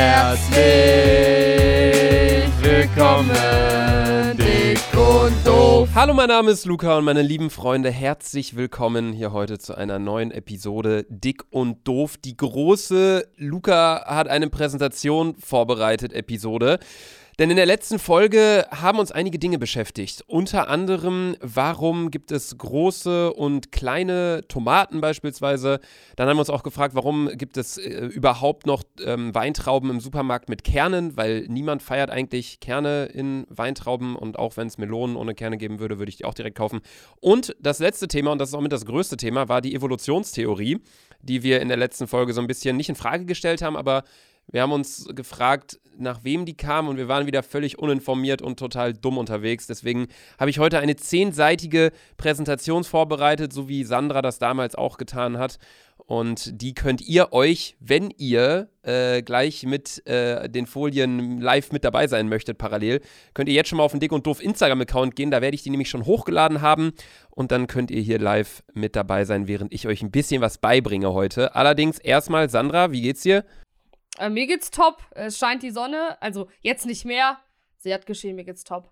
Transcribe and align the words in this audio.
Herzlich 0.00 0.62
willkommen, 2.62 4.36
dick 4.36 4.78
und 4.96 5.34
doof. 5.44 5.88
Hallo, 5.92 6.14
mein 6.14 6.28
Name 6.28 6.52
ist 6.52 6.66
Luca 6.66 6.98
und 6.98 7.04
meine 7.04 7.22
lieben 7.22 7.50
Freunde, 7.50 7.90
herzlich 7.90 8.54
willkommen 8.54 9.12
hier 9.12 9.32
heute 9.32 9.58
zu 9.58 9.74
einer 9.74 9.98
neuen 9.98 10.30
Episode 10.30 11.04
Dick 11.08 11.42
und 11.50 11.78
Doof. 11.88 12.16
Die 12.16 12.36
große 12.36 13.26
Luca 13.38 14.04
hat 14.06 14.28
eine 14.28 14.48
Präsentation 14.48 15.34
vorbereitet 15.34 16.12
Episode. 16.12 16.78
Denn 17.38 17.50
in 17.50 17.56
der 17.56 17.66
letzten 17.66 18.00
Folge 18.00 18.66
haben 18.72 18.98
uns 18.98 19.12
einige 19.12 19.38
Dinge 19.38 19.60
beschäftigt. 19.60 20.24
Unter 20.26 20.68
anderem, 20.68 21.36
warum 21.40 22.10
gibt 22.10 22.32
es 22.32 22.58
große 22.58 23.32
und 23.32 23.70
kleine 23.70 24.42
Tomaten 24.48 25.00
beispielsweise. 25.00 25.78
Dann 26.16 26.28
haben 26.28 26.36
wir 26.36 26.40
uns 26.40 26.50
auch 26.50 26.64
gefragt, 26.64 26.96
warum 26.96 27.30
gibt 27.32 27.56
es 27.56 27.78
äh, 27.78 28.06
überhaupt 28.06 28.66
noch 28.66 28.82
ähm, 29.04 29.32
Weintrauben 29.36 29.88
im 29.88 30.00
Supermarkt 30.00 30.48
mit 30.48 30.64
Kernen, 30.64 31.16
weil 31.16 31.46
niemand 31.48 31.80
feiert 31.80 32.10
eigentlich 32.10 32.58
Kerne 32.58 33.06
in 33.06 33.46
Weintrauben 33.50 34.16
und 34.16 34.36
auch 34.36 34.56
wenn 34.56 34.66
es 34.66 34.76
Melonen 34.76 35.14
ohne 35.14 35.36
Kerne 35.36 35.58
geben 35.58 35.78
würde, 35.78 36.00
würde 36.00 36.10
ich 36.10 36.16
die 36.16 36.24
auch 36.24 36.34
direkt 36.34 36.58
kaufen. 36.58 36.80
Und 37.20 37.54
das 37.60 37.78
letzte 37.78 38.08
Thema, 38.08 38.32
und 38.32 38.38
das 38.38 38.48
ist 38.48 38.54
auch 38.56 38.60
mit 38.60 38.72
das 38.72 38.84
größte 38.84 39.16
Thema, 39.16 39.48
war 39.48 39.60
die 39.60 39.76
Evolutionstheorie, 39.76 40.80
die 41.22 41.44
wir 41.44 41.60
in 41.60 41.68
der 41.68 41.76
letzten 41.76 42.08
Folge 42.08 42.32
so 42.32 42.40
ein 42.40 42.48
bisschen 42.48 42.76
nicht 42.76 42.88
in 42.88 42.96
Frage 42.96 43.26
gestellt 43.26 43.62
haben, 43.62 43.76
aber 43.76 44.02
wir 44.50 44.62
haben 44.62 44.72
uns 44.72 45.06
gefragt, 45.14 45.78
nach 45.98 46.24
wem 46.24 46.44
die 46.44 46.56
kamen 46.56 46.88
und 46.88 46.96
wir 46.96 47.08
waren 47.08 47.26
wieder 47.26 47.42
völlig 47.42 47.78
uninformiert 47.78 48.40
und 48.40 48.58
total 48.58 48.94
dumm 48.94 49.18
unterwegs. 49.18 49.66
Deswegen 49.66 50.06
habe 50.38 50.50
ich 50.50 50.58
heute 50.58 50.78
eine 50.78 50.96
zehnseitige 50.96 51.90
Präsentation 52.16 52.84
vorbereitet, 52.84 53.52
so 53.52 53.68
wie 53.68 53.84
Sandra 53.84 54.22
das 54.22 54.38
damals 54.38 54.74
auch 54.74 54.96
getan 54.96 55.38
hat. 55.38 55.58
Und 56.06 56.62
die 56.62 56.72
könnt 56.72 57.02
ihr 57.02 57.34
euch, 57.34 57.76
wenn 57.80 58.10
ihr 58.16 58.70
äh, 58.82 59.20
gleich 59.20 59.64
mit 59.64 60.06
äh, 60.06 60.48
den 60.48 60.66
Folien 60.66 61.38
live 61.38 61.70
mit 61.70 61.84
dabei 61.84 62.06
sein 62.06 62.30
möchtet, 62.30 62.56
parallel, 62.56 63.02
könnt 63.34 63.50
ihr 63.50 63.54
jetzt 63.54 63.68
schon 63.68 63.76
mal 63.76 63.84
auf 63.84 63.90
den 63.90 64.00
Dick 64.00 64.12
und 64.12 64.26
Doof 64.26 64.42
Instagram-Account 64.42 65.16
gehen. 65.16 65.30
Da 65.30 65.42
werde 65.42 65.54
ich 65.54 65.64
die 65.64 65.70
nämlich 65.70 65.90
schon 65.90 66.06
hochgeladen 66.06 66.62
haben. 66.62 66.92
Und 67.28 67.52
dann 67.52 67.66
könnt 67.66 67.90
ihr 67.90 68.00
hier 68.00 68.18
live 68.18 68.62
mit 68.72 68.96
dabei 68.96 69.26
sein, 69.26 69.48
während 69.48 69.74
ich 69.74 69.86
euch 69.86 70.00
ein 70.00 70.10
bisschen 70.10 70.40
was 70.40 70.56
beibringe 70.56 71.12
heute. 71.12 71.54
Allerdings 71.54 71.98
erstmal, 71.98 72.48
Sandra, 72.48 72.90
wie 72.90 73.02
geht's 73.02 73.20
dir? 73.22 73.44
Äh, 74.18 74.30
mir 74.30 74.46
geht's 74.46 74.70
top. 74.70 75.02
Es 75.12 75.38
scheint 75.38 75.62
die 75.62 75.70
Sonne. 75.70 76.20
Also 76.20 76.48
jetzt 76.60 76.86
nicht 76.86 77.04
mehr. 77.04 77.38
Sie 77.78 77.94
hat 77.94 78.06
geschehen, 78.06 78.36
mir 78.36 78.44
geht's 78.44 78.64
top. 78.64 78.90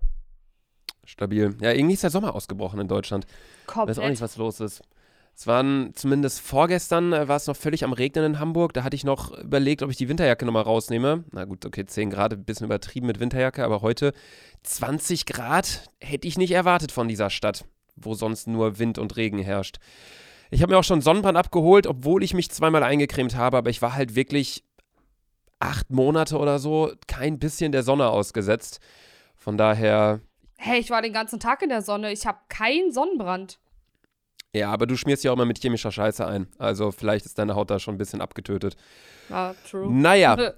Stabil. 1.05 1.57
Ja, 1.61 1.73
irgendwie 1.73 1.95
ist 1.95 2.03
der 2.03 2.11
Sommer 2.11 2.35
ausgebrochen 2.35 2.81
in 2.81 2.89
Deutschland. 2.89 3.27
Komplett. 3.67 3.97
Weiß 3.97 4.05
auch 4.05 4.09
nicht, 4.09 4.23
was 4.23 4.37
los 4.37 4.61
ist. 4.61 4.83
Es 5.35 5.47
waren 5.47 5.93
zumindest 5.95 6.41
vorgestern, 6.41 7.13
äh, 7.13 7.29
war 7.29 7.37
es 7.37 7.47
noch 7.47 7.57
völlig 7.57 7.85
am 7.85 7.93
Regnen 7.93 8.25
in 8.25 8.39
Hamburg. 8.39 8.73
Da 8.73 8.85
hatte 8.85 8.97
ich 8.97 9.05
noch 9.05 9.37
überlegt, 9.37 9.83
ob 9.83 9.91
ich 9.91 9.99
die 9.99 10.09
Winterjacke 10.09 10.47
nochmal 10.47 10.63
rausnehme. 10.63 11.25
Na 11.31 11.45
gut, 11.45 11.67
okay, 11.67 11.85
10 11.85 12.09
Grad, 12.09 12.33
ein 12.33 12.45
bisschen 12.45 12.65
übertrieben 12.65 13.07
mit 13.07 13.21
Winterjacke, 13.21 13.63
aber 13.63 13.83
heute 13.83 14.15
20 14.63 15.27
Grad 15.27 15.91
hätte 16.01 16.27
ich 16.27 16.39
nicht 16.39 16.53
erwartet 16.53 16.91
von 16.91 17.07
dieser 17.07 17.29
Stadt, 17.29 17.67
wo 17.97 18.15
sonst 18.15 18.49
nur 18.49 18.79
Wind 18.79 18.99
und 18.99 19.17
Regen 19.17 19.39
herrscht. 19.39 19.77
Ich 20.51 20.63
habe 20.63 20.73
mir 20.73 20.79
auch 20.79 20.85
schon 20.85 21.03
Sonnenbrand 21.03 21.37
abgeholt, 21.37 21.87
obwohl 21.87 22.23
ich 22.23 22.33
mich 22.33 22.51
zweimal 22.51 22.83
eingecremt 22.83 23.37
habe, 23.37 23.59
aber 23.59 23.69
ich 23.69 23.83
war 23.83 23.95
halt 23.95 24.15
wirklich 24.15 24.65
acht 25.59 25.91
Monate 25.91 26.39
oder 26.39 26.59
so 26.59 26.93
kein 27.07 27.39
bisschen 27.39 27.73
der 27.73 27.83
Sonne 27.83 28.09
ausgesetzt. 28.09 28.81
Von 29.37 29.57
daher. 29.57 30.21
Hey, 30.57 30.81
ich 30.81 30.91
war 30.91 31.03
den 31.03 31.13
ganzen 31.13 31.41
Tag 31.41 31.63
in 31.63 31.69
der 31.69 31.83
Sonne. 31.83 32.13
Ich 32.13 32.27
habe 32.27 32.39
keinen 32.49 32.93
Sonnenbrand. 32.93 33.59
Ja, 34.55 34.71
aber 34.71 34.87
du 34.87 34.97
schmierst 34.97 35.23
ja 35.23 35.31
auch 35.31 35.37
immer 35.37 35.45
mit 35.45 35.59
chemischer 35.59 35.93
Scheiße 35.93 36.27
ein. 36.27 36.49
Also 36.59 36.91
vielleicht 36.91 37.27
ist 37.27 37.39
deine 37.39 37.55
Haut 37.55 37.71
da 37.71 37.79
schon 37.79 37.95
ein 37.95 37.99
bisschen 37.99 38.21
abgetötet. 38.21 38.77
Ah, 39.31 39.55
true. 39.69 39.93
Naja. 39.93 40.55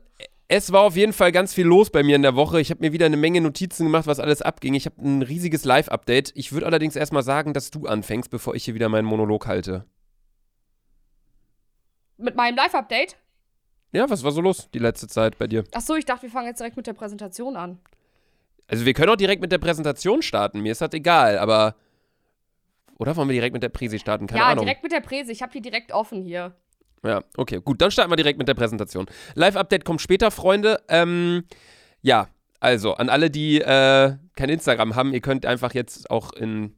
Es 0.51 0.73
war 0.73 0.81
auf 0.81 0.97
jeden 0.97 1.12
Fall 1.12 1.31
ganz 1.31 1.53
viel 1.53 1.67
los 1.67 1.91
bei 1.91 2.03
mir 2.03 2.17
in 2.17 2.23
der 2.23 2.35
Woche. 2.35 2.59
Ich 2.59 2.71
habe 2.71 2.81
mir 2.81 2.93
wieder 2.93 3.05
eine 3.05 3.19
Menge 3.19 3.43
Notizen 3.43 3.85
gemacht, 3.85 4.07
was 4.07 4.19
alles 4.19 4.41
abging. 4.41 4.73
Ich 4.73 4.87
habe 4.87 4.97
ein 5.03 5.21
riesiges 5.21 5.65
Live-Update. 5.65 6.33
Ich 6.37 6.53
würde 6.53 6.65
allerdings 6.65 6.97
erstmal 6.97 7.23
sagen, 7.23 7.53
dass 7.53 7.71
du 7.71 7.87
anfängst, 7.87 8.31
bevor 8.31 8.55
ich 8.55 8.65
hier 8.65 8.75
wieder 8.75 8.89
meinen 8.89 9.05
Monolog 9.05 9.47
halte. 9.47 9.84
Mit 12.17 12.34
meinem 12.34 12.56
Live-Update? 12.56 13.17
Ja, 13.93 14.09
was 14.10 14.22
war 14.22 14.32
so 14.32 14.41
los 14.41 14.69
die 14.72 14.78
letzte 14.78 15.09
Zeit 15.09 15.38
bei 15.38 15.47
dir? 15.47 15.65
Achso, 15.72 15.94
ich 15.94 16.04
dachte, 16.04 16.25
wir 16.25 16.31
fangen 16.31 16.47
jetzt 16.47 16.59
direkt 16.59 16.76
mit 16.76 16.87
der 16.87 16.93
Präsentation 16.93 17.56
an. 17.56 17.78
Also 18.66 18.84
wir 18.84 18.93
können 18.93 19.10
auch 19.10 19.16
direkt 19.16 19.41
mit 19.41 19.50
der 19.50 19.59
Präsentation 19.59 20.21
starten. 20.21 20.60
Mir 20.60 20.72
ist 20.72 20.81
das 20.81 20.93
egal, 20.93 21.38
aber. 21.38 21.75
Oder 22.98 23.16
wollen 23.16 23.28
wir 23.28 23.34
direkt 23.34 23.54
mit 23.54 23.62
der 23.62 23.71
Präsi 23.71 23.98
starten? 23.98 24.27
Keine 24.27 24.41
ja, 24.41 24.47
Ahnung. 24.48 24.65
direkt 24.65 24.82
mit 24.82 24.93
der 24.93 25.00
Präse. 25.00 25.32
Ich 25.32 25.41
habe 25.41 25.53
die 25.53 25.62
direkt 25.62 25.93
offen 25.93 26.22
hier. 26.22 26.54
Ja, 27.04 27.22
okay, 27.37 27.60
gut. 27.65 27.81
Dann 27.81 27.91
starten 27.91 28.10
wir 28.10 28.16
direkt 28.16 28.38
mit 28.38 28.48
der 28.48 28.54
Präsentation. 28.54 29.06
Live-Update 29.34 29.84
kommt 29.84 30.00
später, 30.00 30.31
Freunde. 30.31 30.81
Ähm, 30.88 31.44
ja, 32.03 32.28
also 32.60 32.94
an 32.94 33.09
alle, 33.09 33.31
die 33.31 33.60
äh, 33.60 34.16
kein 34.37 34.48
Instagram 34.48 34.97
haben, 34.97 35.15
ihr 35.15 35.21
könnt 35.21 35.47
einfach 35.47 35.75
jetzt 35.75 36.10
auch 36.10 36.32
in, 36.32 36.75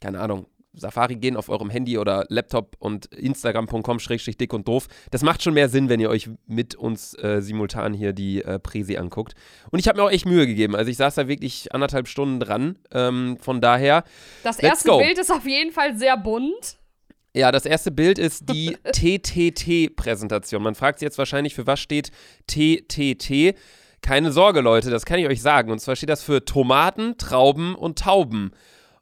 keine 0.00 0.20
Ahnung, 0.20 0.46
Safari 0.76 1.16
gehen 1.16 1.36
auf 1.36 1.48
eurem 1.48 1.70
Handy 1.70 1.98
oder 1.98 2.24
Laptop 2.28 2.76
und 2.78 3.06
instagram.com 3.06 3.98
schrägstrich 3.98 4.36
dick 4.36 4.52
und 4.52 4.68
doof. 4.68 4.86
Das 5.10 5.22
macht 5.22 5.42
schon 5.42 5.54
mehr 5.54 5.68
Sinn, 5.68 5.88
wenn 5.88 6.00
ihr 6.00 6.10
euch 6.10 6.30
mit 6.46 6.74
uns 6.74 7.14
äh, 7.14 7.40
simultan 7.40 7.94
hier 7.94 8.12
die 8.12 8.42
äh, 8.42 8.58
Präsi 8.58 8.96
anguckt. 8.96 9.34
Und 9.70 9.78
ich 9.78 9.88
habe 9.88 9.98
mir 9.98 10.04
auch 10.04 10.10
echt 10.10 10.26
Mühe 10.26 10.46
gegeben. 10.46 10.76
Also 10.76 10.90
ich 10.90 10.96
saß 10.96 11.14
da 11.14 11.28
wirklich 11.28 11.74
anderthalb 11.74 12.08
Stunden 12.08 12.40
dran. 12.40 12.78
Ähm, 12.92 13.38
von 13.40 13.60
daher. 13.60 14.04
Das 14.42 14.58
erste 14.58 14.88
go. 14.88 14.98
Bild 14.98 15.18
ist 15.18 15.32
auf 15.32 15.46
jeden 15.46 15.72
Fall 15.72 15.96
sehr 15.96 16.16
bunt. 16.16 16.78
Ja, 17.34 17.52
das 17.52 17.66
erste 17.66 17.90
Bild 17.90 18.18
ist 18.18 18.48
die 18.48 18.78
TTT-Präsentation. 18.92 20.62
Man 20.62 20.74
fragt 20.74 21.00
sich 21.00 21.06
jetzt 21.06 21.18
wahrscheinlich, 21.18 21.54
für 21.54 21.66
was 21.66 21.80
steht 21.80 22.10
TTT? 22.46 23.54
Keine 24.00 24.32
Sorge, 24.32 24.60
Leute, 24.60 24.88
das 24.88 25.04
kann 25.04 25.18
ich 25.18 25.26
euch 25.26 25.42
sagen. 25.42 25.70
Und 25.70 25.80
zwar 25.80 25.96
steht 25.96 26.08
das 26.08 26.22
für 26.22 26.44
Tomaten, 26.44 27.18
Trauben 27.18 27.74
und 27.74 27.98
Tauben. 27.98 28.52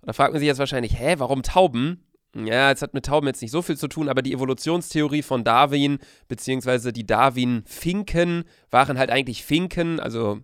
Und 0.04 0.08
da 0.08 0.12
fragt 0.12 0.34
man 0.34 0.38
sich 0.38 0.46
jetzt 0.46 0.58
wahrscheinlich, 0.58 0.98
hä, 0.98 1.14
warum 1.16 1.42
Tauben? 1.42 2.04
Ja, 2.36 2.70
es 2.70 2.82
hat 2.82 2.92
mit 2.92 3.06
Tauben 3.06 3.26
jetzt 3.26 3.40
nicht 3.40 3.52
so 3.52 3.62
viel 3.62 3.78
zu 3.78 3.88
tun, 3.88 4.10
aber 4.10 4.20
die 4.20 4.34
Evolutionstheorie 4.34 5.22
von 5.22 5.44
Darwin, 5.44 5.98
beziehungsweise 6.28 6.92
die 6.92 7.06
Darwin-Finken, 7.06 8.44
waren 8.70 8.98
halt 8.98 9.08
eigentlich 9.08 9.44
Finken, 9.44 9.98
also 10.00 10.40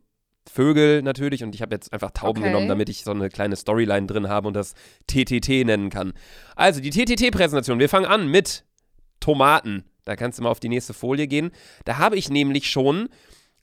Vögel 0.50 1.02
natürlich. 1.02 1.44
Und 1.44 1.54
ich 1.54 1.60
habe 1.60 1.74
jetzt 1.74 1.92
einfach 1.92 2.12
Tauben 2.12 2.40
okay. 2.40 2.48
genommen, 2.48 2.68
damit 2.68 2.88
ich 2.88 3.04
so 3.04 3.10
eine 3.10 3.28
kleine 3.28 3.54
Storyline 3.54 4.06
drin 4.06 4.30
habe 4.30 4.48
und 4.48 4.54
das 4.54 4.72
TTT 5.08 5.66
nennen 5.66 5.90
kann. 5.90 6.14
Also 6.56 6.80
die 6.80 6.88
TTT-Präsentation. 6.88 7.78
Wir 7.78 7.90
fangen 7.90 8.06
an 8.06 8.28
mit 8.28 8.64
Tomaten. 9.20 9.84
Da 10.06 10.16
kannst 10.16 10.38
du 10.38 10.44
mal 10.44 10.48
auf 10.48 10.60
die 10.60 10.70
nächste 10.70 10.94
Folie 10.94 11.26
gehen. 11.26 11.50
Da 11.84 11.98
habe 11.98 12.16
ich 12.16 12.30
nämlich 12.30 12.70
schon 12.70 13.10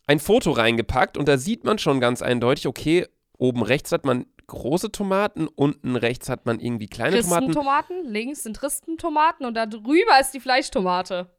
ein 0.05 0.19
Foto 0.19 0.51
reingepackt 0.51 1.17
und 1.17 1.27
da 1.27 1.39
sieht 1.39 1.63
man 1.63 1.79
schon 1.79 1.99
ganz 1.99 2.21
eindeutig, 2.21 2.67
okay, 2.67 3.07
oben 3.37 3.63
rechts 3.63 3.91
hat 3.91 4.05
man 4.05 4.27
große 4.47 4.91
Tomaten, 4.91 5.47
unten 5.47 5.95
rechts 5.95 6.29
hat 6.29 6.45
man 6.45 6.59
irgendwie 6.59 6.87
kleine 6.87 7.21
Tomaten. 7.21 7.51
Tomaten, 7.51 8.05
links 8.05 8.43
sind 8.43 8.61
Ristentomaten 8.63 9.45
und 9.45 9.53
da 9.53 9.65
drüber 9.65 10.19
ist 10.19 10.31
die 10.31 10.39
Fleischtomate. 10.39 11.29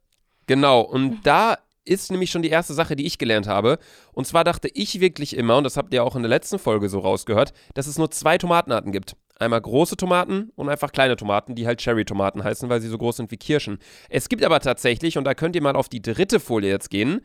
Genau, 0.47 0.81
und 0.81 1.21
da 1.23 1.57
ist 1.85 2.11
nämlich 2.11 2.29
schon 2.29 2.43
die 2.43 2.49
erste 2.49 2.73
Sache, 2.73 2.95
die 2.95 3.05
ich 3.05 3.17
gelernt 3.17 3.47
habe. 3.47 3.79
Und 4.13 4.27
zwar 4.27 4.43
dachte 4.43 4.69
ich 4.73 4.99
wirklich 4.99 5.35
immer, 5.35 5.57
und 5.57 5.63
das 5.63 5.75
habt 5.75 5.93
ihr 5.93 6.03
auch 6.03 6.15
in 6.15 6.21
der 6.21 6.29
letzten 6.29 6.59
Folge 6.59 6.87
so 6.87 6.99
rausgehört, 6.99 7.53
dass 7.73 7.87
es 7.87 7.97
nur 7.97 8.11
zwei 8.11 8.37
Tomatenarten 8.37 8.91
gibt. 8.91 9.15
Einmal 9.39 9.61
große 9.61 9.97
Tomaten 9.97 10.51
und 10.55 10.69
einfach 10.69 10.91
kleine 10.91 11.15
Tomaten, 11.15 11.55
die 11.55 11.65
halt 11.65 11.81
Cherry-Tomaten 11.81 12.43
heißen, 12.43 12.69
weil 12.69 12.81
sie 12.81 12.89
so 12.89 12.97
groß 12.97 13.17
sind 13.17 13.31
wie 13.31 13.37
Kirschen. 13.37 13.79
Es 14.09 14.29
gibt 14.29 14.43
aber 14.43 14.59
tatsächlich, 14.59 15.17
und 15.17 15.23
da 15.23 15.33
könnt 15.33 15.55
ihr 15.55 15.63
mal 15.63 15.75
auf 15.75 15.89
die 15.89 16.01
dritte 16.01 16.39
Folie 16.39 16.69
jetzt 16.69 16.89
gehen, 16.89 17.21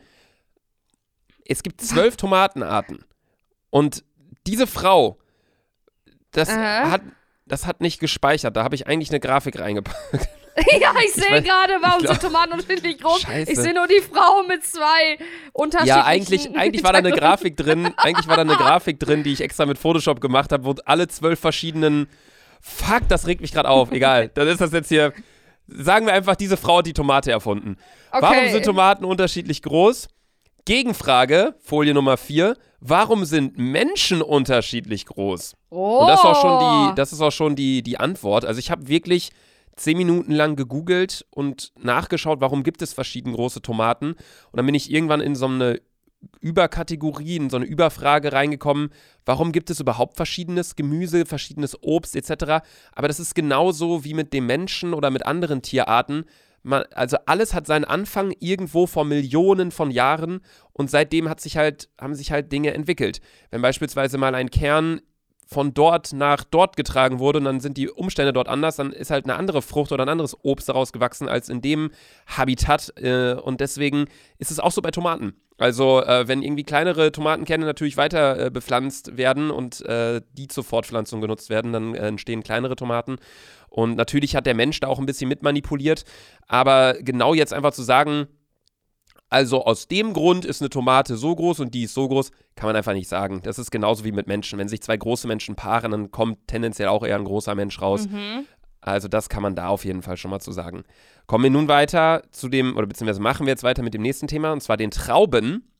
es 1.47 1.61
gibt 1.61 1.81
zwölf 1.81 2.15
Tomatenarten. 2.17 3.05
Und 3.69 4.03
diese 4.47 4.65
Frau 4.65 5.19
das 6.37 6.49
hat, 6.49 7.01
das 7.45 7.65
hat 7.65 7.81
nicht 7.81 7.99
gespeichert. 7.99 8.55
Da 8.55 8.63
habe 8.63 8.75
ich 8.75 8.87
eigentlich 8.87 9.09
eine 9.09 9.19
Grafik 9.19 9.59
reingepackt. 9.59 10.29
ja, 10.79 10.93
ich 11.03 11.13
sehe 11.13 11.41
gerade, 11.41 11.77
warum 11.81 11.99
glaub, 11.99 12.13
sind 12.13 12.21
Tomaten 12.21 12.53
unterschiedlich 12.53 12.99
groß? 12.99 13.21
Scheiße. 13.21 13.51
Ich 13.51 13.59
sehe 13.59 13.73
nur 13.73 13.87
die 13.87 14.01
Frau 14.01 14.43
mit 14.47 14.65
zwei 14.65 15.17
unterschiedlichen. 15.53 15.97
Ja, 15.97 16.05
eigentlich, 16.05 16.57
eigentlich 16.57 16.83
war 16.83 16.93
da 16.93 16.99
eine 16.99 17.11
Grafik 17.11 17.57
drin. 17.57 17.93
Eigentlich 17.97 18.27
war 18.27 18.35
da 18.35 18.41
eine 18.41 18.55
Grafik 18.55 18.99
drin, 18.99 19.23
die 19.23 19.33
ich 19.33 19.41
extra 19.41 19.65
mit 19.65 19.77
Photoshop 19.77 20.21
gemacht 20.21 20.51
habe, 20.51 20.63
wo 20.65 20.75
alle 20.85 21.07
zwölf 21.07 21.39
verschiedenen. 21.39 22.07
Fuck, 22.61 23.07
das 23.09 23.27
regt 23.27 23.41
mich 23.41 23.51
gerade 23.51 23.69
auf. 23.69 23.91
Egal, 23.91 24.29
dann 24.33 24.47
ist 24.47 24.61
das 24.61 24.71
jetzt 24.71 24.89
hier. 24.89 25.13
Sagen 25.67 26.05
wir 26.05 26.13
einfach, 26.13 26.35
diese 26.35 26.57
Frau 26.57 26.77
hat 26.77 26.85
die 26.85 26.93
Tomate 26.93 27.31
erfunden. 27.31 27.77
Okay. 28.11 28.21
Warum 28.21 28.49
sind 28.49 28.65
Tomaten 28.65 29.03
unterschiedlich 29.03 29.63
groß? 29.63 30.07
Gegenfrage, 30.65 31.53
Folie 31.59 31.93
Nummer 31.93 32.17
4. 32.17 32.57
Warum 32.79 33.25
sind 33.25 33.57
Menschen 33.57 34.23
unterschiedlich 34.23 35.05
groß? 35.05 35.55
Oh. 35.69 35.99
Und 35.99 36.07
das 36.07 36.19
ist 36.19 36.25
auch 36.25 36.41
schon 36.41 36.59
die, 36.59 36.95
das 36.95 37.13
ist 37.13 37.21
auch 37.21 37.31
schon 37.31 37.55
die, 37.55 37.83
die 37.83 37.99
Antwort. 37.99 38.45
Also 38.45 38.59
ich 38.59 38.71
habe 38.71 38.87
wirklich 38.87 39.31
zehn 39.75 39.97
Minuten 39.97 40.31
lang 40.31 40.55
gegoogelt 40.55 41.25
und 41.29 41.71
nachgeschaut, 41.79 42.41
warum 42.41 42.63
gibt 42.63 42.81
es 42.81 42.93
verschieden 42.93 43.33
große 43.33 43.61
Tomaten. 43.61 44.13
Und 44.13 44.55
dann 44.55 44.65
bin 44.65 44.73
ich 44.73 44.91
irgendwann 44.91 45.21
in 45.21 45.35
so 45.35 45.45
eine 45.45 45.81
Überkategorie, 46.39 47.35
in 47.35 47.49
so 47.51 47.57
eine 47.57 47.65
Überfrage 47.65 48.33
reingekommen, 48.33 48.89
warum 49.25 49.51
gibt 49.51 49.69
es 49.69 49.79
überhaupt 49.79 50.15
verschiedenes 50.15 50.75
Gemüse, 50.75 51.25
verschiedenes 51.25 51.77
Obst 51.83 52.15
etc. 52.15 52.65
Aber 52.93 53.07
das 53.07 53.19
ist 53.19 53.35
genauso 53.35 54.03
wie 54.03 54.15
mit 54.15 54.33
dem 54.33 54.47
Menschen 54.47 54.95
oder 54.95 55.11
mit 55.11 55.25
anderen 55.25 55.61
Tierarten 55.61 56.25
man, 56.65 56.83
also 56.93 57.17
alles 57.27 57.53
hat 57.53 57.67
seinen 57.67 57.85
Anfang 57.85 58.33
irgendwo 58.39 58.87
vor 58.87 59.05
Millionen 59.05 59.71
von 59.71 59.91
Jahren 59.91 60.41
und 60.73 60.89
seitdem 60.89 61.29
hat 61.29 61.39
sich 61.39 61.57
halt, 61.57 61.89
haben 61.99 62.15
sich 62.15 62.31
halt 62.31 62.51
Dinge 62.51 62.73
entwickelt. 62.73 63.21
Wenn 63.51 63.61
beispielsweise 63.61 64.17
mal 64.17 64.33
ein 64.33 64.49
Kern 64.49 65.01
von 65.45 65.75
dort 65.75 66.11
nach 66.11 66.43
dort 66.43 66.75
getragen 66.75 67.19
wurde 67.19 67.37
und 67.37 67.45
dann 67.45 67.59
sind 67.59 67.77
die 67.77 67.89
Umstände 67.89 68.33
dort 68.33 68.47
anders, 68.47 68.77
dann 68.77 68.91
ist 68.91 69.11
halt 69.11 69.25
eine 69.25 69.35
andere 69.35 69.61
Frucht 69.61 69.91
oder 69.91 70.03
ein 70.03 70.09
anderes 70.09 70.35
Obst 70.43 70.67
daraus 70.67 70.91
gewachsen 70.91 71.29
als 71.29 71.49
in 71.49 71.61
dem 71.61 71.91
Habitat. 72.25 72.91
Äh, 72.97 73.35
und 73.35 73.61
deswegen 73.61 74.05
ist 74.39 74.49
es 74.49 74.59
auch 74.59 74.71
so 74.71 74.81
bei 74.81 74.89
Tomaten. 74.89 75.35
Also 75.57 76.03
äh, 76.03 76.27
wenn 76.27 76.43
irgendwie 76.43 76.63
kleinere 76.63 77.11
Tomatenkerne 77.11 77.65
natürlich 77.65 77.95
weiter 77.95 78.47
äh, 78.47 78.49
bepflanzt 78.51 79.15
werden 79.17 79.51
und 79.51 79.81
äh, 79.85 80.21
die 80.33 80.47
zur 80.47 80.63
Fortpflanzung 80.63 81.21
genutzt 81.21 81.49
werden, 81.49 81.71
dann 81.71 81.95
äh, 81.95 82.07
entstehen 82.07 82.43
kleinere 82.43 82.75
Tomaten. 82.75 83.17
Und 83.69 83.95
natürlich 83.95 84.35
hat 84.35 84.45
der 84.45 84.55
Mensch 84.55 84.79
da 84.79 84.87
auch 84.87 84.99
ein 84.99 85.05
bisschen 85.05 85.29
mitmanipuliert. 85.29 86.03
Aber 86.47 86.95
genau 86.99 87.33
jetzt 87.33 87.53
einfach 87.53 87.73
zu 87.73 87.83
sagen, 87.83 88.27
also 89.29 89.65
aus 89.65 89.87
dem 89.87 90.13
Grund 90.13 90.45
ist 90.45 90.61
eine 90.61 90.69
Tomate 90.69 91.17
so 91.17 91.35
groß 91.35 91.59
und 91.59 91.73
die 91.73 91.83
ist 91.83 91.93
so 91.93 92.07
groß, 92.07 92.31
kann 92.55 92.67
man 92.67 92.75
einfach 92.75 92.93
nicht 92.93 93.09
sagen. 93.09 93.41
Das 93.43 93.57
ist 93.57 93.71
genauso 93.71 94.03
wie 94.05 94.11
mit 94.11 94.27
Menschen. 94.27 94.59
Wenn 94.59 94.67
sich 94.67 94.81
zwei 94.81 94.97
große 94.97 95.27
Menschen 95.27 95.55
paaren, 95.55 95.91
dann 95.91 96.11
kommt 96.11 96.47
tendenziell 96.47 96.89
auch 96.89 97.03
eher 97.03 97.17
ein 97.17 97.25
großer 97.25 97.55
Mensch 97.55 97.81
raus. 97.81 98.07
Mhm. 98.07 98.45
Also 98.85 99.07
das 99.07 99.29
kann 99.29 99.41
man 99.41 99.55
da 99.55 99.67
auf 99.67 99.83
jeden 99.83 100.01
Fall 100.01 100.17
schon 100.17 100.31
mal 100.31 100.39
zu 100.39 100.51
sagen. 100.51 100.83
Kommen 101.25 101.43
wir 101.43 101.51
nun 101.51 101.67
weiter 101.67 102.23
zu 102.31 102.49
dem, 102.49 102.77
oder 102.77 102.85
beziehungsweise 102.85 103.21
machen 103.21 103.45
wir 103.45 103.51
jetzt 103.51 103.63
weiter 103.63 103.81
mit 103.81 103.93
dem 103.93 104.01
nächsten 104.01 104.27
Thema, 104.27 104.51
und 104.51 104.61
zwar 104.61 104.77
den 104.77 104.91
Trauben. 104.91 105.71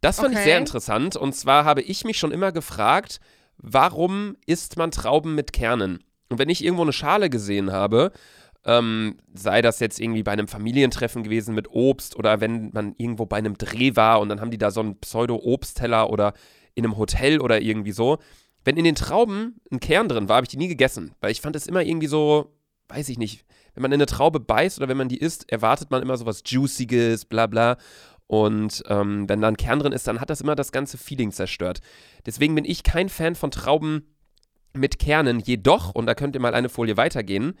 Das 0.00 0.16
fand 0.16 0.30
okay. 0.30 0.38
ich 0.38 0.44
sehr 0.44 0.58
interessant. 0.58 1.16
Und 1.16 1.34
zwar 1.34 1.64
habe 1.64 1.80
ich 1.80 2.04
mich 2.04 2.18
schon 2.18 2.32
immer 2.32 2.52
gefragt, 2.52 3.20
warum 3.56 4.36
isst 4.46 4.76
man 4.76 4.90
Trauben 4.90 5.34
mit 5.34 5.52
Kernen? 5.54 6.04
Und 6.28 6.38
wenn 6.38 6.50
ich 6.50 6.62
irgendwo 6.62 6.82
eine 6.82 6.92
Schale 6.92 7.30
gesehen 7.30 7.72
habe, 7.72 8.12
ähm, 8.66 9.16
sei 9.32 9.62
das 9.62 9.80
jetzt 9.80 9.98
irgendwie 9.98 10.22
bei 10.22 10.32
einem 10.32 10.48
Familientreffen 10.48 11.22
gewesen 11.22 11.54
mit 11.54 11.70
Obst 11.70 12.16
oder 12.16 12.40
wenn 12.40 12.70
man 12.72 12.94
irgendwo 12.98 13.24
bei 13.24 13.38
einem 13.38 13.56
Dreh 13.56 13.96
war 13.96 14.20
und 14.20 14.28
dann 14.28 14.40
haben 14.40 14.50
die 14.50 14.58
da 14.58 14.70
so 14.70 14.80
einen 14.80 14.98
Pseudo-Obstteller 15.00 16.10
oder 16.10 16.34
in 16.74 16.84
einem 16.84 16.96
Hotel 16.96 17.40
oder 17.40 17.60
irgendwie 17.60 17.92
so. 17.92 18.18
Wenn 18.64 18.76
in 18.76 18.84
den 18.84 18.94
Trauben 18.94 19.60
ein 19.70 19.80
Kern 19.80 20.08
drin 20.08 20.28
war, 20.28 20.36
habe 20.36 20.44
ich 20.44 20.50
die 20.50 20.56
nie 20.56 20.68
gegessen, 20.68 21.14
weil 21.20 21.30
ich 21.30 21.40
fand 21.40 21.56
es 21.56 21.66
immer 21.66 21.82
irgendwie 21.82 22.06
so, 22.06 22.56
weiß 22.88 23.08
ich 23.08 23.18
nicht, 23.18 23.44
wenn 23.74 23.82
man 23.82 23.92
in 23.92 23.96
eine 23.96 24.06
Traube 24.06 24.40
beißt 24.40 24.78
oder 24.78 24.88
wenn 24.88 24.96
man 24.96 25.08
die 25.08 25.18
isst, 25.18 25.50
erwartet 25.50 25.90
man 25.90 26.02
immer 26.02 26.16
so 26.16 26.26
was 26.26 26.42
Juiciges, 26.46 27.24
bla 27.24 27.46
bla. 27.46 27.76
Und 28.26 28.82
ähm, 28.88 29.28
wenn 29.28 29.40
da 29.40 29.48
ein 29.48 29.56
Kern 29.56 29.80
drin 29.80 29.92
ist, 29.92 30.06
dann 30.06 30.20
hat 30.20 30.30
das 30.30 30.40
immer 30.40 30.54
das 30.54 30.72
ganze 30.72 30.96
Feeling 30.96 31.30
zerstört. 31.30 31.80
Deswegen 32.24 32.54
bin 32.54 32.64
ich 32.64 32.82
kein 32.82 33.08
Fan 33.08 33.34
von 33.34 33.50
Trauben 33.50 34.14
mit 34.72 34.98
Kernen. 34.98 35.40
Jedoch, 35.40 35.94
und 35.94 36.06
da 36.06 36.14
könnt 36.14 36.34
ihr 36.34 36.40
mal 36.40 36.54
eine 36.54 36.68
Folie 36.68 36.96
weitergehen, 36.96 37.58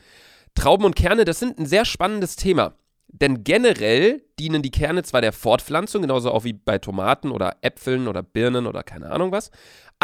Trauben 0.54 0.84
und 0.84 0.96
Kerne, 0.96 1.24
das 1.24 1.40
sind 1.40 1.58
ein 1.58 1.66
sehr 1.66 1.84
spannendes 1.84 2.36
Thema. 2.36 2.74
Denn 3.08 3.44
generell 3.44 4.24
dienen 4.38 4.62
die 4.62 4.70
Kerne 4.70 5.02
zwar 5.02 5.20
der 5.20 5.32
Fortpflanzung, 5.32 6.02
genauso 6.02 6.32
auch 6.32 6.44
wie 6.44 6.52
bei 6.52 6.78
Tomaten 6.78 7.30
oder 7.30 7.56
Äpfeln 7.60 8.08
oder 8.08 8.22
Birnen 8.22 8.66
oder 8.66 8.82
keine 8.82 9.10
Ahnung 9.10 9.30
was. 9.30 9.50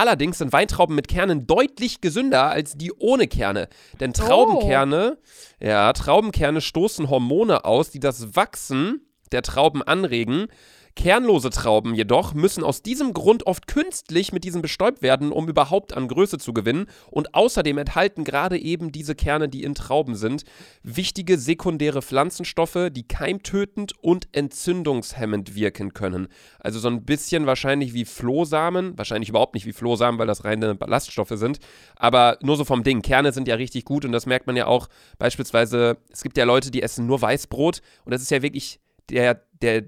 Allerdings 0.00 0.38
sind 0.38 0.54
Weintrauben 0.54 0.96
mit 0.96 1.08
Kernen 1.08 1.46
deutlich 1.46 2.00
gesünder 2.00 2.44
als 2.44 2.72
die 2.72 2.90
ohne 2.90 3.28
Kerne. 3.28 3.68
Denn 4.00 4.14
Traubenkerne, 4.14 5.18
oh. 5.20 5.62
ja, 5.62 5.92
Traubenkerne 5.92 6.62
stoßen 6.62 7.10
Hormone 7.10 7.66
aus, 7.66 7.90
die 7.90 8.00
das 8.00 8.34
Wachsen 8.34 9.02
der 9.30 9.42
Trauben 9.42 9.82
anregen 9.82 10.46
Kernlose 10.96 11.50
Trauben 11.50 11.94
jedoch 11.94 12.34
müssen 12.34 12.64
aus 12.64 12.82
diesem 12.82 13.14
Grund 13.14 13.46
oft 13.46 13.66
künstlich 13.66 14.32
mit 14.32 14.44
diesen 14.44 14.62
bestäubt 14.62 15.02
werden, 15.02 15.32
um 15.32 15.48
überhaupt 15.48 15.96
an 15.96 16.08
Größe 16.08 16.38
zu 16.38 16.52
gewinnen. 16.52 16.86
Und 17.10 17.34
außerdem 17.34 17.78
enthalten 17.78 18.24
gerade 18.24 18.58
eben 18.58 18.92
diese 18.92 19.14
Kerne, 19.14 19.48
die 19.48 19.62
in 19.62 19.74
Trauben 19.74 20.14
sind, 20.14 20.44
wichtige 20.82 21.38
sekundäre 21.38 22.02
Pflanzenstoffe, 22.02 22.88
die 22.90 23.06
keimtötend 23.06 23.92
und 24.00 24.28
entzündungshemmend 24.32 25.54
wirken 25.54 25.94
können. 25.94 26.28
Also 26.58 26.78
so 26.78 26.88
ein 26.88 27.04
bisschen 27.04 27.46
wahrscheinlich 27.46 27.94
wie 27.94 28.04
Flohsamen, 28.04 28.98
wahrscheinlich 28.98 29.28
überhaupt 29.28 29.54
nicht 29.54 29.66
wie 29.66 29.72
Flohsamen, 29.72 30.18
weil 30.18 30.26
das 30.26 30.44
reine 30.44 30.74
Ballaststoffe 30.74 31.32
sind, 31.34 31.58
aber 31.96 32.38
nur 32.42 32.56
so 32.56 32.64
vom 32.64 32.82
Ding. 32.82 33.02
Kerne 33.02 33.32
sind 33.32 33.48
ja 33.48 33.54
richtig 33.54 33.84
gut 33.84 34.04
und 34.04 34.12
das 34.12 34.26
merkt 34.26 34.46
man 34.46 34.56
ja 34.56 34.66
auch 34.66 34.88
beispielsweise, 35.18 35.98
es 36.10 36.22
gibt 36.22 36.36
ja 36.36 36.44
Leute, 36.44 36.70
die 36.70 36.82
essen 36.82 37.06
nur 37.06 37.22
Weißbrot 37.22 37.80
und 38.04 38.12
das 38.12 38.22
ist 38.22 38.30
ja 38.30 38.42
wirklich 38.42 38.80
der, 39.08 39.42
der, 39.62 39.84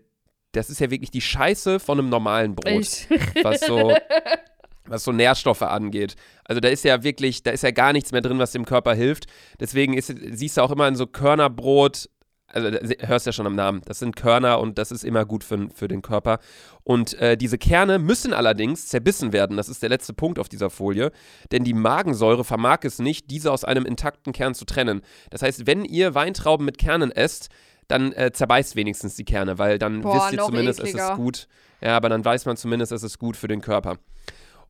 das 0.52 0.70
ist 0.70 0.80
ja 0.80 0.90
wirklich 0.90 1.10
die 1.10 1.20
Scheiße 1.20 1.80
von 1.80 1.98
einem 1.98 2.08
normalen 2.08 2.54
Brot, 2.54 3.08
was 3.42 3.60
so, 3.60 3.94
was 4.86 5.04
so 5.04 5.12
Nährstoffe 5.12 5.62
angeht. 5.62 6.14
Also 6.44 6.60
da 6.60 6.68
ist 6.68 6.84
ja 6.84 7.02
wirklich, 7.02 7.42
da 7.42 7.50
ist 7.50 7.62
ja 7.62 7.70
gar 7.70 7.92
nichts 7.92 8.12
mehr 8.12 8.20
drin, 8.20 8.38
was 8.38 8.52
dem 8.52 8.64
Körper 8.64 8.94
hilft. 8.94 9.26
Deswegen 9.60 9.94
ist, 9.94 10.14
siehst 10.32 10.56
du 10.56 10.62
auch 10.62 10.70
immer 10.70 10.86
in 10.88 10.96
so 10.96 11.06
Körnerbrot, 11.06 12.08
also 12.48 12.70
hörst 13.00 13.24
ja 13.24 13.32
schon 13.32 13.46
am 13.46 13.54
Namen, 13.54 13.80
das 13.86 13.98
sind 13.98 14.14
Körner 14.14 14.60
und 14.60 14.76
das 14.76 14.92
ist 14.92 15.04
immer 15.04 15.24
gut 15.24 15.42
für, 15.42 15.68
für 15.74 15.88
den 15.88 16.02
Körper. 16.02 16.38
Und 16.84 17.14
äh, 17.14 17.36
diese 17.38 17.56
Kerne 17.56 17.98
müssen 17.98 18.34
allerdings 18.34 18.88
zerbissen 18.88 19.32
werden. 19.32 19.56
Das 19.56 19.70
ist 19.70 19.82
der 19.82 19.88
letzte 19.88 20.12
Punkt 20.12 20.38
auf 20.38 20.50
dieser 20.50 20.68
Folie. 20.68 21.12
Denn 21.50 21.64
die 21.64 21.72
Magensäure 21.72 22.44
vermag 22.44 22.80
es 22.82 22.98
nicht, 22.98 23.30
diese 23.30 23.50
aus 23.50 23.64
einem 23.64 23.86
intakten 23.86 24.34
Kern 24.34 24.54
zu 24.54 24.66
trennen. 24.66 25.00
Das 25.30 25.40
heißt, 25.40 25.66
wenn 25.66 25.86
ihr 25.86 26.14
Weintrauben 26.14 26.66
mit 26.66 26.76
Kernen 26.76 27.10
esst, 27.10 27.48
dann 27.92 28.12
äh, 28.12 28.32
zerbeißt 28.32 28.74
wenigstens 28.76 29.14
die 29.14 29.24
Kerne, 29.24 29.58
weil 29.58 29.78
dann 29.78 30.00
Boah, 30.00 30.16
wisst 30.16 30.32
ihr 30.32 30.44
zumindest, 30.44 30.80
ekliger. 30.80 31.04
es 31.04 31.10
ist 31.10 31.16
gut. 31.16 31.48
Ja, 31.80 31.96
aber 31.96 32.08
dann 32.08 32.24
weiß 32.24 32.46
man 32.46 32.56
zumindest, 32.56 32.92
es 32.92 33.02
ist 33.02 33.18
gut 33.18 33.36
für 33.36 33.48
den 33.48 33.60
Körper. 33.60 33.98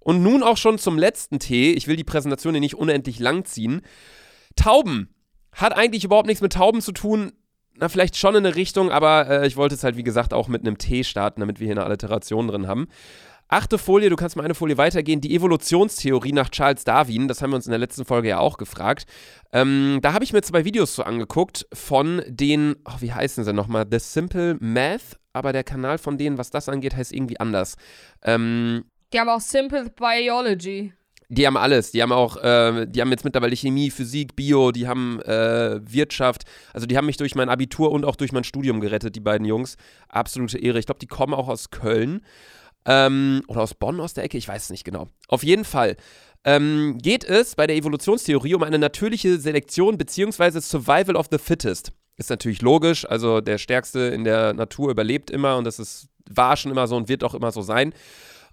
Und 0.00 0.22
nun 0.22 0.42
auch 0.42 0.56
schon 0.56 0.78
zum 0.78 0.98
letzten 0.98 1.38
Tee. 1.38 1.72
Ich 1.72 1.86
will 1.86 1.96
die 1.96 2.04
Präsentation 2.04 2.54
hier 2.54 2.60
nicht 2.60 2.74
unendlich 2.74 3.19
lang 3.20 3.44
ziehen. 3.44 3.82
Tauben. 4.56 5.14
Hat 5.52 5.76
eigentlich 5.76 6.04
überhaupt 6.04 6.26
nichts 6.26 6.42
mit 6.42 6.54
Tauben 6.54 6.80
zu 6.80 6.92
tun. 6.92 7.32
Na, 7.76 7.88
vielleicht 7.88 8.16
schon 8.16 8.34
in 8.34 8.44
eine 8.44 8.54
Richtung, 8.54 8.90
aber 8.90 9.28
äh, 9.28 9.46
ich 9.46 9.56
wollte 9.56 9.74
es 9.74 9.84
halt, 9.84 9.96
wie 9.96 10.02
gesagt, 10.02 10.34
auch 10.34 10.48
mit 10.48 10.62
einem 10.62 10.78
Tee 10.78 11.04
starten, 11.04 11.40
damit 11.40 11.60
wir 11.60 11.66
hier 11.66 11.74
eine 11.74 11.84
Alliteration 11.84 12.48
drin 12.48 12.66
haben. 12.66 12.88
Achte 13.48 13.76
Folie, 13.76 14.08
du 14.08 14.16
kannst 14.16 14.36
mal 14.36 14.44
eine 14.44 14.54
Folie 14.54 14.78
weitergehen. 14.78 15.20
Die 15.20 15.34
Evolutionstheorie 15.34 16.32
nach 16.32 16.48
Charles 16.48 16.84
Darwin, 16.84 17.28
das 17.28 17.42
haben 17.42 17.50
wir 17.50 17.56
uns 17.56 17.66
in 17.66 17.70
der 17.70 17.78
letzten 17.78 18.04
Folge 18.04 18.28
ja 18.28 18.38
auch 18.38 18.56
gefragt. 18.56 19.04
Ähm, 19.52 19.98
da 20.00 20.14
habe 20.14 20.24
ich 20.24 20.32
mir 20.32 20.42
zwei 20.42 20.64
Videos 20.64 20.94
so 20.94 21.02
angeguckt 21.02 21.66
von 21.72 22.22
den, 22.26 22.76
oh, 22.86 22.96
wie 23.00 23.12
heißen 23.12 23.44
sie 23.44 23.52
nochmal? 23.52 23.86
The 23.90 23.98
Simple 23.98 24.56
Math, 24.60 25.18
aber 25.34 25.52
der 25.52 25.64
Kanal 25.64 25.98
von 25.98 26.16
denen, 26.16 26.38
was 26.38 26.50
das 26.50 26.68
angeht, 26.68 26.96
heißt 26.96 27.12
irgendwie 27.12 27.38
anders. 27.38 27.76
Ähm, 28.22 28.84
die 29.12 29.20
haben 29.20 29.28
auch 29.28 29.40
Simple 29.40 29.90
Biology. 29.90 30.94
Die 31.28 31.46
haben 31.46 31.56
alles. 31.56 31.92
Die 31.92 32.02
haben 32.02 32.12
auch, 32.12 32.36
äh, 32.36 32.86
die 32.86 33.00
haben 33.00 33.10
jetzt 33.10 33.24
mittlerweile 33.24 33.56
Chemie, 33.56 33.90
Physik, 33.90 34.36
Bio, 34.36 34.70
die 34.70 34.86
haben 34.86 35.18
äh, 35.22 35.80
Wirtschaft. 35.82 36.42
Also 36.74 36.86
die 36.86 36.96
haben 36.96 37.06
mich 37.06 37.16
durch 37.16 37.34
mein 37.34 37.48
Abitur 37.48 37.90
und 37.90 38.04
auch 38.04 38.16
durch 38.16 38.32
mein 38.32 38.44
Studium 38.44 38.80
gerettet, 38.80 39.16
die 39.16 39.20
beiden 39.20 39.46
Jungs. 39.46 39.76
Absolute 40.08 40.58
Ehre. 40.58 40.78
Ich 40.78 40.84
glaube, 40.84 40.98
die 40.98 41.06
kommen 41.06 41.32
auch 41.32 41.48
aus 41.48 41.70
Köln. 41.70 42.20
Ähm, 42.84 43.43
oder 43.46 43.62
aus 43.62 43.75
Bonn 43.75 44.00
aus 44.00 44.14
der 44.14 44.24
Ecke, 44.24 44.39
ich 44.39 44.48
weiß 44.48 44.65
es 44.65 44.70
nicht 44.70 44.84
genau. 44.84 45.08
Auf 45.29 45.44
jeden 45.44 45.65
Fall 45.65 45.96
ähm, 46.44 46.98
geht 47.01 47.24
es 47.24 47.55
bei 47.55 47.67
der 47.67 47.77
Evolutionstheorie 47.77 48.55
um 48.55 48.62
eine 48.62 48.79
natürliche 48.79 49.39
Selektion 49.39 49.98
bzw. 49.98 50.60
Survival 50.60 51.17
of 51.17 51.27
the 51.31 51.39
Fittest. 51.39 51.93
Ist 52.17 52.31
natürlich 52.31 52.62
logisch, 52.62 53.08
also 53.08 53.41
der 53.41 53.58
Stärkste 53.58 54.01
in 54.01 54.24
der 54.24 54.53
Natur 54.53 54.91
überlebt 54.91 55.31
immer 55.31 55.56
und 55.56 55.65
das 55.65 55.79
ist, 55.79 56.08
war 56.29 56.56
schon 56.56 56.70
immer 56.70 56.86
so 56.86 56.96
und 56.96 57.08
wird 57.08 57.24
auch 57.24 57.34
immer 57.34 57.53
so 57.53 57.62
sein. 57.62 57.94